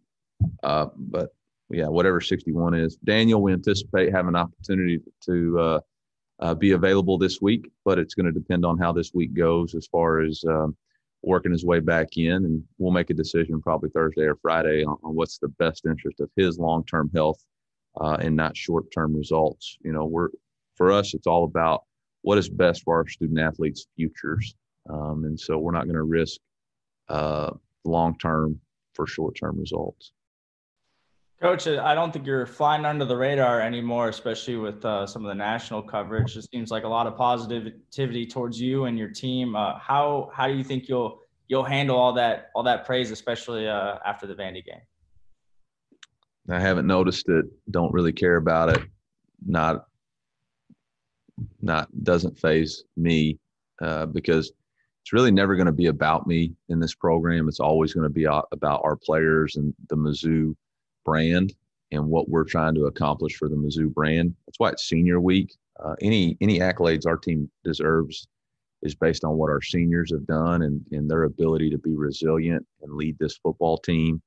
uh, 0.62 0.86
but 0.96 1.30
yeah, 1.70 1.88
whatever 1.88 2.20
61 2.20 2.74
is. 2.74 2.96
Daniel, 2.96 3.42
we 3.42 3.52
anticipate 3.52 4.12
having 4.12 4.28
an 4.28 4.36
opportunity 4.36 5.00
to 5.24 5.58
uh, 5.58 5.80
uh, 6.40 6.54
be 6.54 6.72
available 6.72 7.16
this 7.16 7.40
week, 7.40 7.70
but 7.86 7.98
it's 7.98 8.14
going 8.14 8.26
to 8.26 8.32
depend 8.32 8.66
on 8.66 8.78
how 8.78 8.92
this 8.92 9.14
week 9.14 9.32
goes 9.32 9.74
as 9.74 9.86
far 9.86 10.20
as 10.20 10.44
um, 10.46 10.76
working 11.22 11.52
his 11.52 11.64
way 11.64 11.80
back 11.80 12.18
in. 12.18 12.32
And 12.32 12.62
we'll 12.76 12.92
make 12.92 13.08
a 13.08 13.14
decision 13.14 13.62
probably 13.62 13.88
Thursday 13.90 14.24
or 14.24 14.36
Friday 14.36 14.84
on, 14.84 14.98
on 15.02 15.14
what's 15.14 15.38
the 15.38 15.48
best 15.48 15.86
interest 15.86 16.20
of 16.20 16.30
his 16.36 16.58
long 16.58 16.84
term 16.84 17.10
health 17.14 17.42
uh, 17.98 18.18
and 18.20 18.36
not 18.36 18.56
short 18.56 18.92
term 18.92 19.16
results. 19.16 19.78
You 19.82 19.92
know, 19.92 20.04
we're 20.04 20.28
for 20.76 20.92
us, 20.92 21.14
it's 21.14 21.26
all 21.26 21.44
about 21.44 21.84
what 22.24 22.38
is 22.38 22.48
best 22.48 22.82
for 22.84 22.96
our 22.96 23.06
student 23.06 23.38
athletes' 23.38 23.86
futures. 23.96 24.56
Um, 24.88 25.24
and 25.24 25.38
so 25.38 25.58
we're 25.58 25.72
not 25.72 25.84
going 25.84 25.96
to 25.96 26.02
risk 26.02 26.40
uh, 27.08 27.50
long 27.84 28.16
term 28.18 28.58
for 28.94 29.06
short 29.06 29.36
term 29.36 29.58
results. 29.58 30.12
Coach, 31.42 31.66
I 31.66 31.94
don't 31.94 32.12
think 32.12 32.26
you're 32.26 32.46
flying 32.46 32.86
under 32.86 33.04
the 33.04 33.16
radar 33.16 33.60
anymore, 33.60 34.08
especially 34.08 34.56
with 34.56 34.82
uh, 34.86 35.06
some 35.06 35.22
of 35.22 35.28
the 35.28 35.34
national 35.34 35.82
coverage. 35.82 36.34
It 36.38 36.48
seems 36.50 36.70
like 36.70 36.84
a 36.84 36.88
lot 36.88 37.06
of 37.06 37.16
positivity 37.16 38.26
towards 38.26 38.58
you 38.58 38.86
and 38.86 38.98
your 38.98 39.10
team. 39.10 39.54
Uh, 39.54 39.78
how 39.78 40.30
how 40.34 40.46
do 40.46 40.54
you 40.54 40.64
think 40.64 40.88
you'll 40.88 41.20
you'll 41.48 41.64
handle 41.64 41.98
all 41.98 42.14
that 42.14 42.50
all 42.54 42.62
that 42.62 42.86
praise, 42.86 43.10
especially 43.10 43.68
uh, 43.68 43.96
after 44.06 44.26
the 44.26 44.34
Vandy 44.34 44.64
game? 44.64 44.80
I 46.48 46.58
haven't 46.58 46.86
noticed 46.86 47.28
it. 47.28 47.44
Don't 47.70 47.92
really 47.92 48.12
care 48.12 48.36
about 48.36 48.70
it. 48.70 48.82
Not 49.44 49.86
not 51.62 51.88
doesn't 52.04 52.38
phase 52.38 52.84
me 52.96 53.38
uh, 53.82 54.06
because 54.06 54.52
it's 55.02 55.12
really 55.12 55.30
never 55.30 55.56
going 55.56 55.66
to 55.66 55.72
be 55.72 55.86
about 55.86 56.26
me 56.26 56.54
in 56.68 56.80
this 56.80 56.94
program. 56.94 57.48
It's 57.48 57.60
always 57.60 57.92
going 57.92 58.04
to 58.04 58.12
be 58.12 58.24
about 58.24 58.80
our 58.84 58.96
players 58.96 59.56
and 59.56 59.74
the 59.88 59.96
Mizzou 59.96 60.54
brand 61.04 61.54
and 61.92 62.06
what 62.06 62.28
we're 62.28 62.44
trying 62.44 62.74
to 62.76 62.86
accomplish 62.86 63.34
for 63.34 63.48
the 63.48 63.56
Mizzou 63.56 63.92
brand. 63.92 64.34
That's 64.46 64.58
why 64.58 64.70
it's 64.70 64.88
senior 64.88 65.20
week. 65.20 65.54
Uh, 65.78 65.94
any 66.00 66.38
any 66.40 66.60
accolades 66.60 67.06
our 67.06 67.16
team 67.16 67.50
deserves 67.64 68.26
is 68.82 68.94
based 68.94 69.24
on 69.24 69.36
what 69.36 69.50
our 69.50 69.62
seniors 69.62 70.12
have 70.12 70.26
done 70.26 70.62
and, 70.62 70.84
and 70.92 71.10
their 71.10 71.24
ability 71.24 71.70
to 71.70 71.78
be 71.78 71.94
resilient 71.94 72.64
and 72.82 72.94
lead 72.94 73.18
this 73.18 73.36
football 73.38 73.78
team. 73.78 74.22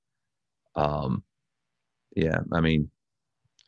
Um, 0.76 1.24
yeah, 2.16 2.40
I 2.52 2.60
mean, 2.62 2.90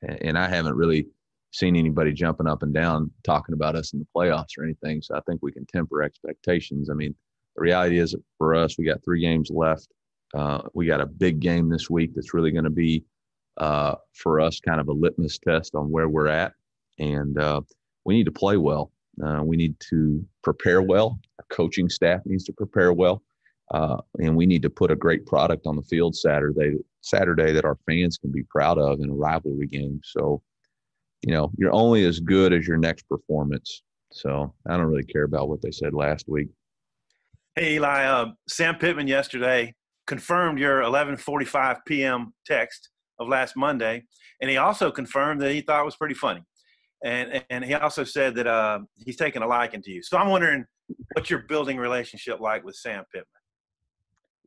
and 0.01 0.37
I 0.37 0.47
haven't 0.47 0.75
really 0.75 1.07
seen 1.51 1.75
anybody 1.75 2.13
jumping 2.13 2.47
up 2.47 2.63
and 2.63 2.73
down 2.73 3.11
talking 3.23 3.53
about 3.53 3.75
us 3.75 3.93
in 3.93 3.99
the 3.99 4.07
playoffs 4.15 4.57
or 4.57 4.63
anything. 4.63 5.01
So 5.01 5.15
I 5.15 5.21
think 5.21 5.41
we 5.41 5.51
can 5.51 5.65
temper 5.65 6.03
expectations. 6.03 6.89
I 6.89 6.93
mean, 6.93 7.15
the 7.55 7.61
reality 7.63 7.99
is 7.99 8.15
for 8.37 8.55
us, 8.55 8.77
we 8.77 8.85
got 8.85 9.03
three 9.03 9.21
games 9.21 9.49
left. 9.49 9.87
Uh, 10.33 10.61
we 10.73 10.85
got 10.85 11.01
a 11.01 11.05
big 11.05 11.39
game 11.39 11.69
this 11.69 11.89
week 11.89 12.11
that's 12.13 12.33
really 12.33 12.51
going 12.51 12.63
to 12.63 12.69
be 12.69 13.03
uh, 13.57 13.95
for 14.13 14.39
us 14.39 14.59
kind 14.59 14.79
of 14.79 14.87
a 14.87 14.93
litmus 14.93 15.39
test 15.39 15.75
on 15.75 15.91
where 15.91 16.07
we're 16.07 16.27
at, 16.27 16.53
and 16.99 17.37
uh, 17.39 17.61
we 18.05 18.13
need 18.15 18.25
to 18.25 18.31
play 18.31 18.57
well. 18.57 18.91
Uh, 19.23 19.41
we 19.43 19.57
need 19.57 19.77
to 19.79 20.23
prepare 20.43 20.81
well. 20.81 21.19
Our 21.39 21.45
coaching 21.49 21.89
staff 21.89 22.21
needs 22.25 22.43
to 22.45 22.53
prepare 22.53 22.93
well, 22.93 23.23
uh, 23.71 23.97
and 24.19 24.35
we 24.35 24.45
need 24.45 24.61
to 24.61 24.69
put 24.69 24.91
a 24.91 24.95
great 24.95 25.25
product 25.25 25.65
on 25.65 25.75
the 25.75 25.81
field 25.81 26.15
Saturday. 26.15 26.77
Saturday 27.01 27.51
that 27.53 27.65
our 27.65 27.77
fans 27.87 28.17
can 28.17 28.31
be 28.31 28.43
proud 28.43 28.77
of 28.77 28.99
in 28.99 29.09
a 29.09 29.15
rivalry 29.15 29.67
game. 29.67 29.99
So 30.03 30.41
you 31.21 31.33
know, 31.33 31.51
you're 31.57 31.73
only 31.73 32.05
as 32.05 32.19
good 32.19 32.53
as 32.53 32.67
your 32.67 32.77
next 32.77 33.03
performance. 33.09 33.83
So 34.11 34.53
I 34.67 34.77
don't 34.77 34.87
really 34.87 35.03
care 35.03 35.23
about 35.23 35.49
what 35.49 35.61
they 35.61 35.71
said 35.71 35.93
last 35.93 36.27
week. 36.27 36.49
Hey 37.55 37.75
Eli, 37.75 38.05
uh, 38.05 38.27
Sam 38.47 38.75
Pittman 38.75 39.07
yesterday 39.07 39.73
confirmed 40.07 40.59
your 40.59 40.81
11:45 40.81 41.79
p.m. 41.85 42.33
text 42.45 42.89
of 43.19 43.27
last 43.27 43.55
Monday, 43.55 44.03
and 44.41 44.49
he 44.49 44.57
also 44.57 44.91
confirmed 44.91 45.41
that 45.41 45.51
he 45.51 45.61
thought 45.61 45.81
it 45.81 45.85
was 45.85 45.97
pretty 45.97 46.15
funny, 46.15 46.41
and 47.03 47.43
and 47.49 47.65
he 47.65 47.73
also 47.73 48.03
said 48.03 48.35
that 48.35 48.47
uh, 48.47 48.79
he's 48.97 49.17
taken 49.17 49.43
a 49.43 49.47
liking 49.47 49.81
to 49.83 49.91
you. 49.91 50.01
So 50.01 50.17
I'm 50.17 50.29
wondering 50.29 50.65
what's 51.13 51.29
your 51.29 51.39
building 51.39 51.77
relationship 51.77 52.39
like 52.39 52.63
with 52.63 52.75
Sam 52.75 53.03
Pittman. 53.13 53.25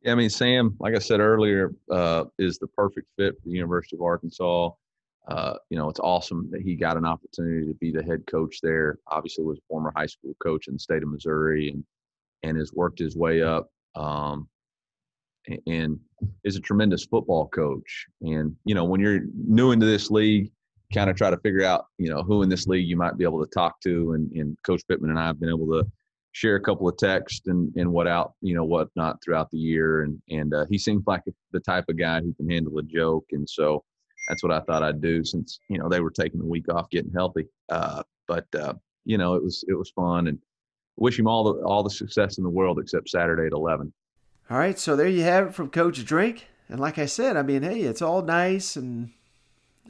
Yeah, 0.03 0.13
I 0.13 0.15
mean 0.15 0.29
Sam, 0.29 0.75
like 0.79 0.95
I 0.95 0.99
said 0.99 1.19
earlier, 1.19 1.73
uh, 1.91 2.25
is 2.39 2.57
the 2.57 2.67
perfect 2.67 3.07
fit 3.17 3.35
for 3.35 3.49
the 3.49 3.55
University 3.55 3.95
of 3.95 4.01
Arkansas 4.01 4.71
uh, 5.27 5.55
you 5.69 5.77
know, 5.77 5.89
it's 5.89 5.99
awesome 5.99 6.49
that 6.51 6.61
he 6.61 6.75
got 6.75 6.97
an 6.97 7.05
opportunity 7.05 7.65
to 7.67 7.73
be 7.75 7.91
the 7.91 8.03
head 8.03 8.25
coach 8.27 8.59
there. 8.61 8.97
Obviously, 9.07 9.45
was 9.45 9.57
a 9.57 9.67
former 9.69 9.93
high 9.95 10.05
school 10.05 10.35
coach 10.41 10.67
in 10.67 10.73
the 10.73 10.79
state 10.79 11.03
of 11.03 11.09
Missouri, 11.09 11.69
and 11.69 11.83
and 12.43 12.57
has 12.57 12.73
worked 12.73 12.99
his 12.99 13.15
way 13.15 13.41
up. 13.41 13.69
Um, 13.95 14.47
and 15.67 15.99
is 16.43 16.55
a 16.55 16.61
tremendous 16.61 17.05
football 17.05 17.47
coach. 17.49 18.05
And 18.21 18.55
you 18.65 18.75
know, 18.75 18.85
when 18.85 19.01
you're 19.01 19.21
new 19.35 19.71
into 19.71 19.85
this 19.85 20.09
league, 20.09 20.51
kind 20.93 21.09
of 21.09 21.15
try 21.15 21.29
to 21.29 21.37
figure 21.37 21.63
out, 21.63 21.85
you 21.97 22.09
know, 22.09 22.23
who 22.23 22.43
in 22.43 22.49
this 22.49 22.67
league 22.67 22.87
you 22.87 22.95
might 22.95 23.17
be 23.17 23.23
able 23.23 23.43
to 23.43 23.51
talk 23.51 23.79
to. 23.81 24.13
And, 24.13 24.31
and 24.33 24.57
Coach 24.63 24.81
Pittman 24.87 25.09
and 25.09 25.19
I 25.19 25.25
have 25.25 25.39
been 25.39 25.49
able 25.49 25.67
to 25.67 25.89
share 26.31 26.55
a 26.55 26.61
couple 26.61 26.87
of 26.87 26.97
texts 26.97 27.47
and, 27.47 27.73
and 27.75 27.91
what 27.91 28.07
out, 28.07 28.33
you 28.41 28.55
know, 28.55 28.63
whatnot 28.63 29.17
throughout 29.23 29.49
the 29.51 29.57
year. 29.57 30.03
And 30.03 30.21
and 30.29 30.53
uh, 30.53 30.65
he 30.69 30.77
seems 30.77 31.03
like 31.07 31.23
the 31.51 31.59
type 31.59 31.85
of 31.89 31.97
guy 31.97 32.21
who 32.21 32.33
can 32.33 32.49
handle 32.49 32.77
a 32.77 32.83
joke. 32.83 33.25
And 33.31 33.49
so 33.49 33.83
that's 34.27 34.43
what 34.43 34.51
I 34.51 34.59
thought 34.61 34.83
I'd 34.83 35.01
do 35.01 35.23
since 35.23 35.59
you 35.67 35.77
know 35.77 35.89
they 35.89 35.99
were 35.99 36.11
taking 36.11 36.39
the 36.39 36.45
week 36.45 36.71
off 36.73 36.89
getting 36.89 37.11
healthy. 37.11 37.47
Uh, 37.69 38.03
but 38.27 38.47
uh, 38.55 38.73
you 39.05 39.17
know 39.17 39.35
it 39.35 39.43
was 39.43 39.63
it 39.67 39.73
was 39.73 39.89
fun 39.89 40.27
and 40.27 40.39
wish 40.97 41.19
him 41.19 41.27
all 41.27 41.43
the 41.43 41.63
all 41.63 41.83
the 41.83 41.89
success 41.89 42.37
in 42.37 42.43
the 42.43 42.49
world 42.49 42.79
except 42.79 43.09
Saturday 43.09 43.47
at 43.47 43.53
eleven. 43.53 43.91
All 44.49 44.57
right, 44.57 44.77
so 44.77 44.95
there 44.95 45.07
you 45.07 45.23
have 45.23 45.47
it 45.47 45.53
from 45.53 45.69
Coach 45.69 46.03
Drink, 46.05 46.47
and 46.69 46.79
like 46.79 46.97
I 46.97 47.05
said, 47.05 47.37
I 47.37 47.43
mean, 47.43 47.63
hey, 47.63 47.81
it's 47.81 48.01
all 48.01 48.21
nice 48.21 48.75
and 48.75 49.11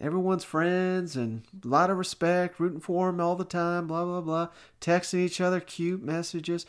everyone's 0.02 0.44
friends 0.44 1.16
and 1.16 1.44
a 1.64 1.68
lot 1.68 1.90
of 1.90 1.98
respect, 1.98 2.60
rooting 2.60 2.80
for 2.80 3.10
him 3.10 3.20
all 3.20 3.36
the 3.36 3.46
time, 3.46 3.88
blah 3.88 4.04
blah 4.04 4.22
blah, 4.22 4.50
texting 4.82 5.20
each 5.20 5.42
other 5.42 5.60
cute 5.60 6.04
messages. 6.04 6.66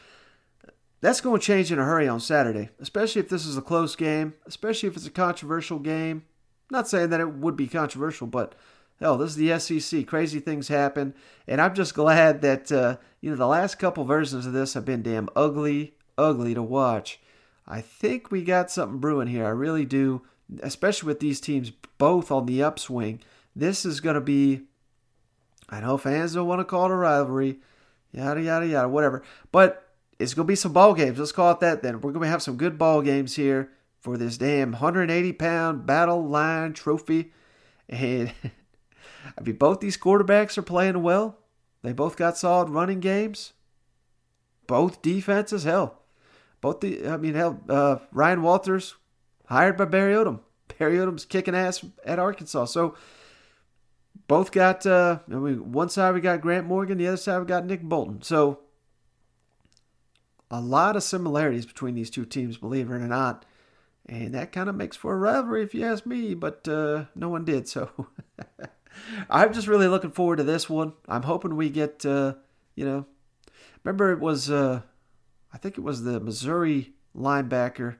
That's 1.00 1.20
going 1.20 1.38
to 1.38 1.46
change 1.46 1.70
in 1.70 1.78
a 1.78 1.84
hurry 1.84 2.08
on 2.08 2.18
Saturday, 2.20 2.70
especially 2.80 3.20
if 3.20 3.28
this 3.28 3.44
is 3.44 3.58
a 3.58 3.62
close 3.62 3.94
game, 3.94 4.32
especially 4.46 4.88
if 4.88 4.96
it's 4.96 5.06
a 5.06 5.10
controversial 5.10 5.78
game 5.78 6.24
not 6.70 6.88
saying 6.88 7.10
that 7.10 7.20
it 7.20 7.34
would 7.34 7.56
be 7.56 7.66
controversial, 7.66 8.26
but 8.26 8.54
hell, 9.00 9.18
this 9.18 9.36
is 9.36 9.36
the 9.36 9.58
SEC. 9.58 10.06
Crazy 10.06 10.40
things 10.40 10.68
happen, 10.68 11.14
and 11.46 11.60
I'm 11.60 11.74
just 11.74 11.94
glad 11.94 12.42
that 12.42 12.72
uh, 12.72 12.96
you 13.20 13.30
know 13.30 13.36
the 13.36 13.46
last 13.46 13.78
couple 13.78 14.04
versions 14.04 14.46
of 14.46 14.52
this 14.52 14.74
have 14.74 14.84
been 14.84 15.02
damn 15.02 15.28
ugly, 15.36 15.94
ugly 16.16 16.54
to 16.54 16.62
watch. 16.62 17.20
I 17.66 17.80
think 17.80 18.30
we 18.30 18.42
got 18.42 18.70
something 18.70 18.98
brewing 18.98 19.28
here. 19.28 19.46
I 19.46 19.50
really 19.50 19.84
do, 19.84 20.22
especially 20.62 21.06
with 21.08 21.20
these 21.20 21.40
teams 21.40 21.70
both 21.98 22.30
on 22.30 22.46
the 22.46 22.62
upswing. 22.62 23.20
This 23.56 23.84
is 23.84 24.00
going 24.00 24.14
to 24.14 24.20
be. 24.20 24.62
I 25.70 25.80
know 25.80 25.96
fans 25.96 26.34
don't 26.34 26.46
want 26.46 26.60
to 26.60 26.64
call 26.64 26.86
it 26.86 26.90
a 26.90 26.96
rivalry, 26.96 27.58
yada 28.12 28.42
yada 28.42 28.66
yada, 28.66 28.88
whatever. 28.88 29.22
But 29.50 29.88
it's 30.18 30.34
going 30.34 30.46
to 30.46 30.50
be 30.50 30.56
some 30.56 30.72
ball 30.72 30.94
games. 30.94 31.18
Let's 31.18 31.32
call 31.32 31.52
it 31.52 31.60
that. 31.60 31.82
Then 31.82 32.00
we're 32.00 32.12
going 32.12 32.24
to 32.24 32.30
have 32.30 32.42
some 32.42 32.56
good 32.56 32.78
ball 32.78 33.02
games 33.02 33.36
here 33.36 33.70
for 34.04 34.18
this 34.18 34.36
damn 34.36 34.72
180 34.72 35.32
pound 35.32 35.86
battle 35.86 36.22
line 36.22 36.74
trophy. 36.74 37.32
And 37.88 38.32
I 39.38 39.40
mean, 39.40 39.56
both 39.56 39.80
these 39.80 39.96
quarterbacks 39.96 40.58
are 40.58 40.62
playing 40.62 41.02
well. 41.02 41.38
They 41.82 41.94
both 41.94 42.16
got 42.16 42.36
solid 42.36 42.68
running 42.68 43.00
games. 43.00 43.54
Both 44.66 45.00
defenses, 45.00 45.64
hell. 45.64 46.02
Both 46.60 46.80
the, 46.80 47.08
I 47.08 47.16
mean, 47.16 47.34
hell, 47.34 47.60
uh, 47.68 47.96
Ryan 48.12 48.42
Walters 48.42 48.94
hired 49.46 49.78
by 49.78 49.86
Barry 49.86 50.12
Odom. 50.12 50.40
Barry 50.78 50.98
Odom's 50.98 51.24
kicking 51.24 51.54
ass 51.54 51.82
at 52.04 52.18
Arkansas. 52.18 52.66
So 52.66 52.96
both 54.28 54.52
got 54.52 54.84
uh, 54.84 55.20
I 55.30 55.34
mean, 55.34 55.72
one 55.72 55.88
side 55.88 56.12
we 56.12 56.20
got 56.20 56.42
Grant 56.42 56.66
Morgan, 56.66 56.98
the 56.98 57.08
other 57.08 57.16
side 57.16 57.38
we 57.38 57.46
got 57.46 57.64
Nick 57.64 57.82
Bolton. 57.82 58.20
So 58.20 58.60
a 60.50 60.60
lot 60.60 60.94
of 60.94 61.02
similarities 61.02 61.64
between 61.64 61.94
these 61.94 62.10
two 62.10 62.26
teams, 62.26 62.58
believe 62.58 62.90
it 62.90 62.94
or 62.94 62.98
not. 62.98 63.46
And 64.06 64.34
that 64.34 64.52
kind 64.52 64.68
of 64.68 64.74
makes 64.74 64.96
for 64.96 65.14
a 65.14 65.18
rivalry, 65.18 65.62
if 65.62 65.74
you 65.74 65.84
ask 65.84 66.04
me, 66.04 66.34
but 66.34 66.68
uh, 66.68 67.06
no 67.14 67.28
one 67.28 67.44
did. 67.44 67.68
So 67.68 67.90
I'm 69.30 69.52
just 69.52 69.66
really 69.66 69.88
looking 69.88 70.10
forward 70.10 70.36
to 70.36 70.44
this 70.44 70.68
one. 70.68 70.92
I'm 71.08 71.22
hoping 71.22 71.56
we 71.56 71.70
get, 71.70 72.04
uh, 72.04 72.34
you 72.74 72.84
know, 72.84 73.06
remember 73.82 74.12
it 74.12 74.20
was, 74.20 74.50
uh, 74.50 74.82
I 75.52 75.58
think 75.58 75.78
it 75.78 75.84
was 75.84 76.02
the 76.02 76.20
Missouri 76.20 76.92
linebacker. 77.16 77.96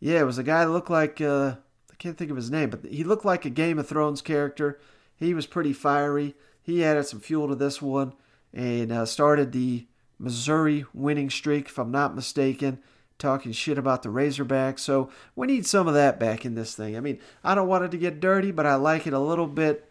Yeah, 0.00 0.20
it 0.20 0.26
was 0.26 0.38
a 0.38 0.42
guy 0.42 0.64
that 0.64 0.70
looked 0.70 0.90
like, 0.90 1.20
uh, 1.20 1.56
I 1.90 1.94
can't 1.98 2.16
think 2.16 2.30
of 2.30 2.36
his 2.36 2.50
name, 2.50 2.70
but 2.70 2.86
he 2.86 3.04
looked 3.04 3.24
like 3.24 3.44
a 3.44 3.50
Game 3.50 3.78
of 3.78 3.86
Thrones 3.86 4.22
character. 4.22 4.80
He 5.16 5.34
was 5.34 5.46
pretty 5.46 5.72
fiery. 5.72 6.34
He 6.62 6.84
added 6.84 7.06
some 7.06 7.20
fuel 7.20 7.48
to 7.48 7.54
this 7.54 7.82
one 7.82 8.14
and 8.54 8.90
uh, 8.90 9.06
started 9.06 9.52
the 9.52 9.86
Missouri 10.18 10.84
winning 10.94 11.30
streak, 11.30 11.66
if 11.66 11.78
I'm 11.78 11.90
not 11.90 12.14
mistaken, 12.14 12.78
talking 13.22 13.52
shit 13.52 13.78
about 13.78 14.02
the 14.02 14.08
Razorbacks. 14.08 14.80
So 14.80 15.08
we 15.34 15.46
need 15.46 15.64
some 15.64 15.88
of 15.88 15.94
that 15.94 16.20
back 16.20 16.44
in 16.44 16.54
this 16.54 16.74
thing. 16.74 16.96
I 16.96 17.00
mean, 17.00 17.18
I 17.42 17.54
don't 17.54 17.68
want 17.68 17.84
it 17.84 17.90
to 17.92 17.96
get 17.96 18.20
dirty, 18.20 18.50
but 18.50 18.66
I 18.66 18.74
like 18.74 19.06
it 19.06 19.12
a 19.12 19.18
little 19.18 19.46
bit 19.46 19.88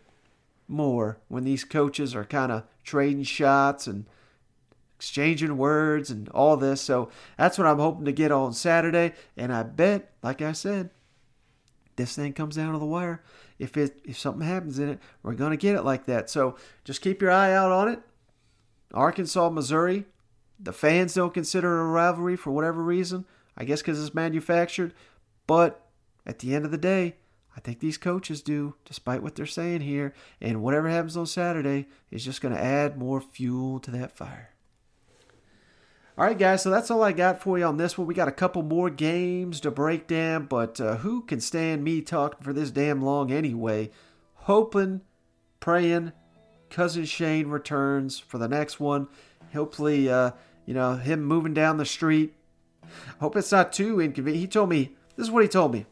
more 0.67 1.17
when 1.29 1.43
these 1.43 1.63
coaches 1.63 2.13
are 2.13 2.25
kind 2.25 2.51
of 2.51 2.63
trading 2.83 3.23
shots 3.23 3.87
and 3.87 4.05
exchanging 4.97 5.57
words 5.57 6.11
and 6.11 6.29
all 6.29 6.57
this. 6.57 6.81
So 6.81 7.09
that's 7.37 7.57
what 7.57 7.67
I'm 7.67 7.79
hoping 7.79 8.05
to 8.05 8.11
get 8.11 8.31
on 8.31 8.53
Saturday. 8.53 9.13
And 9.37 9.53
I 9.53 9.63
bet, 9.63 10.11
like 10.21 10.41
I 10.41 10.51
said, 10.51 10.89
this 11.95 12.15
thing 12.15 12.33
comes 12.33 12.57
down 12.57 12.73
to 12.73 12.79
the 12.79 12.85
wire. 12.85 13.23
If 13.57 13.77
it 13.77 14.01
if 14.03 14.17
something 14.19 14.45
happens 14.45 14.77
in 14.77 14.89
it, 14.89 14.99
we're 15.23 15.33
gonna 15.33 15.57
get 15.57 15.75
it 15.75 15.83
like 15.83 16.05
that. 16.05 16.29
So 16.29 16.57
just 16.83 17.01
keep 17.01 17.21
your 17.21 17.31
eye 17.31 17.53
out 17.53 17.71
on 17.71 17.87
it. 17.87 18.01
Arkansas, 18.93 19.49
Missouri, 19.49 20.05
the 20.61 20.73
fans 20.73 21.13
don't 21.13 21.33
consider 21.33 21.77
it 21.77 21.81
a 21.81 21.85
rivalry 21.85 22.35
for 22.35 22.51
whatever 22.51 22.83
reason. 22.83 23.25
I 23.57 23.63
guess 23.63 23.81
because 23.81 24.01
it's 24.01 24.15
manufactured. 24.15 24.93
But 25.47 25.85
at 26.25 26.39
the 26.39 26.55
end 26.55 26.65
of 26.65 26.71
the 26.71 26.77
day, 26.77 27.15
I 27.55 27.59
think 27.59 27.79
these 27.79 27.97
coaches 27.97 28.41
do, 28.41 28.75
despite 28.85 29.21
what 29.21 29.35
they're 29.35 29.45
saying 29.45 29.81
here. 29.81 30.13
And 30.39 30.61
whatever 30.61 30.89
happens 30.89 31.17
on 31.17 31.25
Saturday 31.25 31.87
is 32.09 32.23
just 32.23 32.41
going 32.41 32.53
to 32.55 32.63
add 32.63 32.97
more 32.97 33.19
fuel 33.19 33.79
to 33.81 33.91
that 33.91 34.15
fire. 34.15 34.51
All 36.17 36.25
right, 36.25 36.37
guys, 36.37 36.61
so 36.61 36.69
that's 36.69 36.91
all 36.91 37.03
I 37.03 37.13
got 37.13 37.41
for 37.41 37.57
you 37.57 37.65
on 37.65 37.77
this 37.77 37.97
one. 37.97 38.05
We 38.05 38.13
got 38.13 38.27
a 38.27 38.33
couple 38.33 38.63
more 38.63 38.89
games 38.89 39.59
to 39.61 39.71
break 39.71 40.07
down, 40.07 40.45
but 40.45 40.79
uh, 40.79 40.97
who 40.97 41.21
can 41.21 41.39
stand 41.39 41.83
me 41.83 42.01
talking 42.01 42.43
for 42.43 42.53
this 42.53 42.69
damn 42.69 43.01
long 43.01 43.31
anyway? 43.31 43.91
Hoping, 44.35 45.01
praying, 45.59 46.11
Cousin 46.69 47.05
Shane 47.05 47.47
returns 47.47 48.19
for 48.19 48.37
the 48.37 48.47
next 48.47 48.79
one. 48.79 49.07
Hopefully, 49.53 50.09
uh, 50.09 50.31
you 50.65 50.73
know, 50.73 50.95
him 50.95 51.23
moving 51.23 51.53
down 51.53 51.77
the 51.77 51.85
street. 51.85 52.33
Hope 53.19 53.35
it's 53.35 53.51
not 53.51 53.73
too 53.73 54.01
inconvenient. 54.01 54.41
He 54.41 54.47
told 54.47 54.69
me, 54.69 54.95
this 55.15 55.27
is 55.27 55.31
what 55.31 55.43
he 55.43 55.49
told 55.49 55.73
me. 55.73 55.85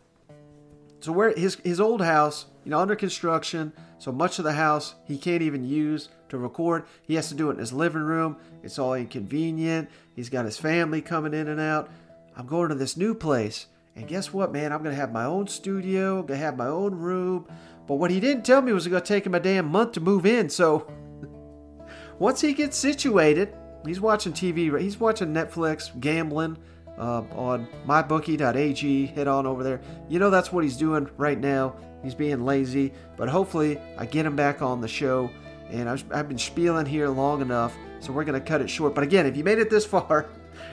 So 1.01 1.11
where 1.11 1.33
his 1.33 1.55
his 1.63 1.79
old 1.79 2.01
house, 2.01 2.47
you 2.65 2.71
know, 2.71 2.79
under 2.79 2.95
construction, 2.95 3.71
so 3.99 4.11
much 4.11 4.37
of 4.37 4.45
the 4.45 4.53
house 4.53 4.95
he 5.05 5.17
can't 5.17 5.41
even 5.41 5.65
use 5.65 6.09
to 6.29 6.37
record. 6.37 6.85
He 7.01 7.15
has 7.15 7.29
to 7.29 7.35
do 7.35 7.49
it 7.49 7.53
in 7.53 7.59
his 7.59 7.73
living 7.73 8.01
room. 8.01 8.37
It's 8.63 8.79
all 8.79 8.93
inconvenient. 8.93 9.89
He's 10.15 10.29
got 10.29 10.45
his 10.45 10.57
family 10.57 11.01
coming 11.01 11.33
in 11.33 11.47
and 11.47 11.59
out. 11.59 11.89
I'm 12.35 12.47
going 12.47 12.69
to 12.69 12.75
this 12.75 12.97
new 12.97 13.13
place. 13.13 13.67
And 13.95 14.07
guess 14.07 14.31
what, 14.31 14.51
man? 14.51 14.71
I'm 14.71 14.83
going 14.83 14.95
to 14.95 14.99
have 14.99 15.11
my 15.11 15.25
own 15.25 15.47
studio. 15.47 16.19
I'm 16.19 16.25
going 16.25 16.39
to 16.39 16.45
have 16.45 16.57
my 16.57 16.67
own 16.67 16.95
room. 16.95 17.47
But 17.87 17.95
what 17.95 18.11
he 18.11 18.19
didn't 18.19 18.45
tell 18.45 18.61
me 18.61 18.71
was 18.71 18.85
it's 18.85 18.91
going 18.91 19.01
to 19.01 19.07
take 19.07 19.25
him 19.25 19.35
a 19.35 19.39
damn 19.39 19.67
month 19.67 19.93
to 19.93 19.99
move 19.99 20.25
in. 20.25 20.49
So 20.49 20.89
once 22.19 22.39
he 22.39 22.53
gets 22.53 22.77
situated, 22.77 23.53
He's 23.85 24.01
watching 24.01 24.33
TV. 24.33 24.79
He's 24.79 24.99
watching 24.99 25.33
Netflix, 25.33 25.97
gambling 25.99 26.57
uh, 26.97 27.23
on 27.31 27.67
mybookie.ag. 27.87 29.05
Head 29.07 29.27
on 29.27 29.45
over 29.45 29.63
there. 29.63 29.81
You 30.09 30.19
know 30.19 30.29
that's 30.29 30.51
what 30.51 30.63
he's 30.63 30.77
doing 30.77 31.09
right 31.17 31.39
now. 31.39 31.75
He's 32.03 32.15
being 32.15 32.45
lazy, 32.45 32.93
but 33.17 33.29
hopefully 33.29 33.79
I 33.97 34.05
get 34.05 34.25
him 34.25 34.35
back 34.35 34.61
on 34.61 34.81
the 34.81 34.87
show. 34.87 35.29
And 35.69 35.87
I've, 35.87 36.03
I've 36.11 36.27
been 36.27 36.37
spieling 36.37 36.85
here 36.85 37.09
long 37.09 37.41
enough, 37.41 37.75
so 37.99 38.11
we're 38.11 38.23
gonna 38.23 38.41
cut 38.41 38.61
it 38.61 38.69
short. 38.69 38.95
But 38.95 39.03
again, 39.03 39.25
if 39.25 39.37
you 39.37 39.43
made 39.43 39.59
it 39.59 39.69
this 39.69 39.85
far, 39.85 40.27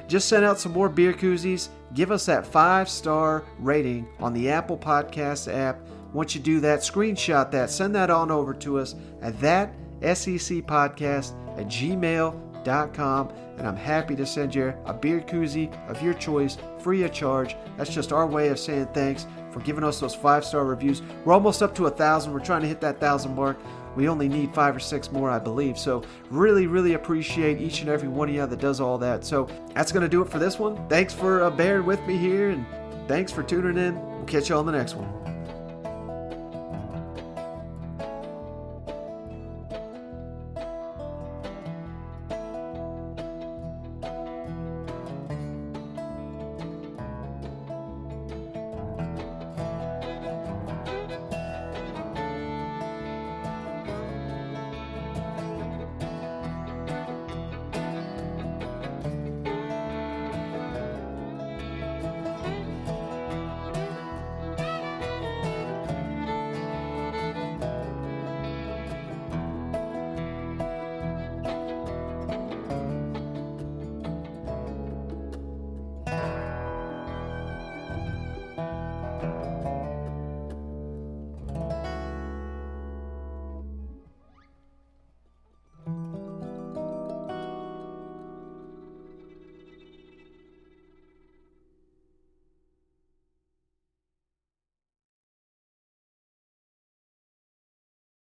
just 0.08 0.28
send 0.28 0.44
out 0.44 0.58
some 0.58 0.72
more 0.72 0.88
beer 0.88 1.12
koozies. 1.12 1.68
Give 1.94 2.10
us 2.10 2.26
that 2.26 2.46
five 2.46 2.88
star 2.88 3.44
rating 3.58 4.08
on 4.18 4.32
the 4.32 4.50
Apple 4.50 4.78
Podcast 4.78 5.52
app. 5.52 5.78
Once 6.12 6.34
you 6.34 6.40
do 6.40 6.60
that, 6.60 6.80
screenshot 6.80 7.50
that, 7.50 7.70
send 7.70 7.94
that 7.94 8.08
on 8.10 8.30
over 8.30 8.54
to 8.54 8.78
us 8.78 8.94
at 9.20 9.38
that 9.40 9.74
SEC 10.00 10.64
podcast 10.64 11.34
at 11.58 11.68
gmail.com 12.66 13.32
and 13.58 13.66
I'm 13.66 13.76
happy 13.76 14.14
to 14.16 14.26
send 14.26 14.54
you 14.54 14.74
a 14.84 14.92
beer 14.92 15.20
koozie 15.20 15.72
of 15.88 16.02
your 16.02 16.14
choice 16.14 16.58
free 16.78 17.04
of 17.04 17.12
charge. 17.12 17.56
That's 17.76 17.92
just 17.92 18.12
our 18.12 18.26
way 18.26 18.48
of 18.48 18.58
saying 18.58 18.88
thanks 18.92 19.26
for 19.50 19.60
giving 19.60 19.84
us 19.84 20.00
those 20.00 20.14
five 20.14 20.44
star 20.44 20.64
reviews. 20.64 21.02
We're 21.24 21.32
almost 21.34 21.62
up 21.62 21.74
to 21.76 21.86
a 21.86 21.90
thousand. 21.90 22.32
We're 22.32 22.40
trying 22.40 22.62
to 22.62 22.68
hit 22.68 22.80
that 22.82 23.00
thousand 23.00 23.34
mark. 23.34 23.58
We 23.94 24.10
only 24.10 24.28
need 24.28 24.54
five 24.54 24.76
or 24.76 24.80
six 24.80 25.10
more, 25.10 25.30
I 25.30 25.38
believe. 25.38 25.78
So, 25.78 26.02
really, 26.28 26.66
really 26.66 26.92
appreciate 26.92 27.62
each 27.62 27.80
and 27.80 27.88
every 27.88 28.08
one 28.08 28.28
of 28.28 28.34
you 28.34 28.44
that 28.44 28.60
does 28.60 28.78
all 28.78 28.98
that. 28.98 29.24
So, 29.24 29.48
that's 29.72 29.90
going 29.90 30.02
to 30.02 30.08
do 30.08 30.20
it 30.20 30.28
for 30.28 30.38
this 30.38 30.58
one. 30.58 30.86
Thanks 30.88 31.14
for 31.14 31.42
uh, 31.42 31.50
bearing 31.50 31.86
with 31.86 32.06
me 32.06 32.18
here, 32.18 32.50
and 32.50 32.66
thanks 33.08 33.32
for 33.32 33.42
tuning 33.42 33.78
in. 33.78 33.98
We'll 33.98 34.26
catch 34.26 34.50
you 34.50 34.56
on 34.56 34.66
the 34.66 34.72
next 34.72 34.96
one. 34.96 35.25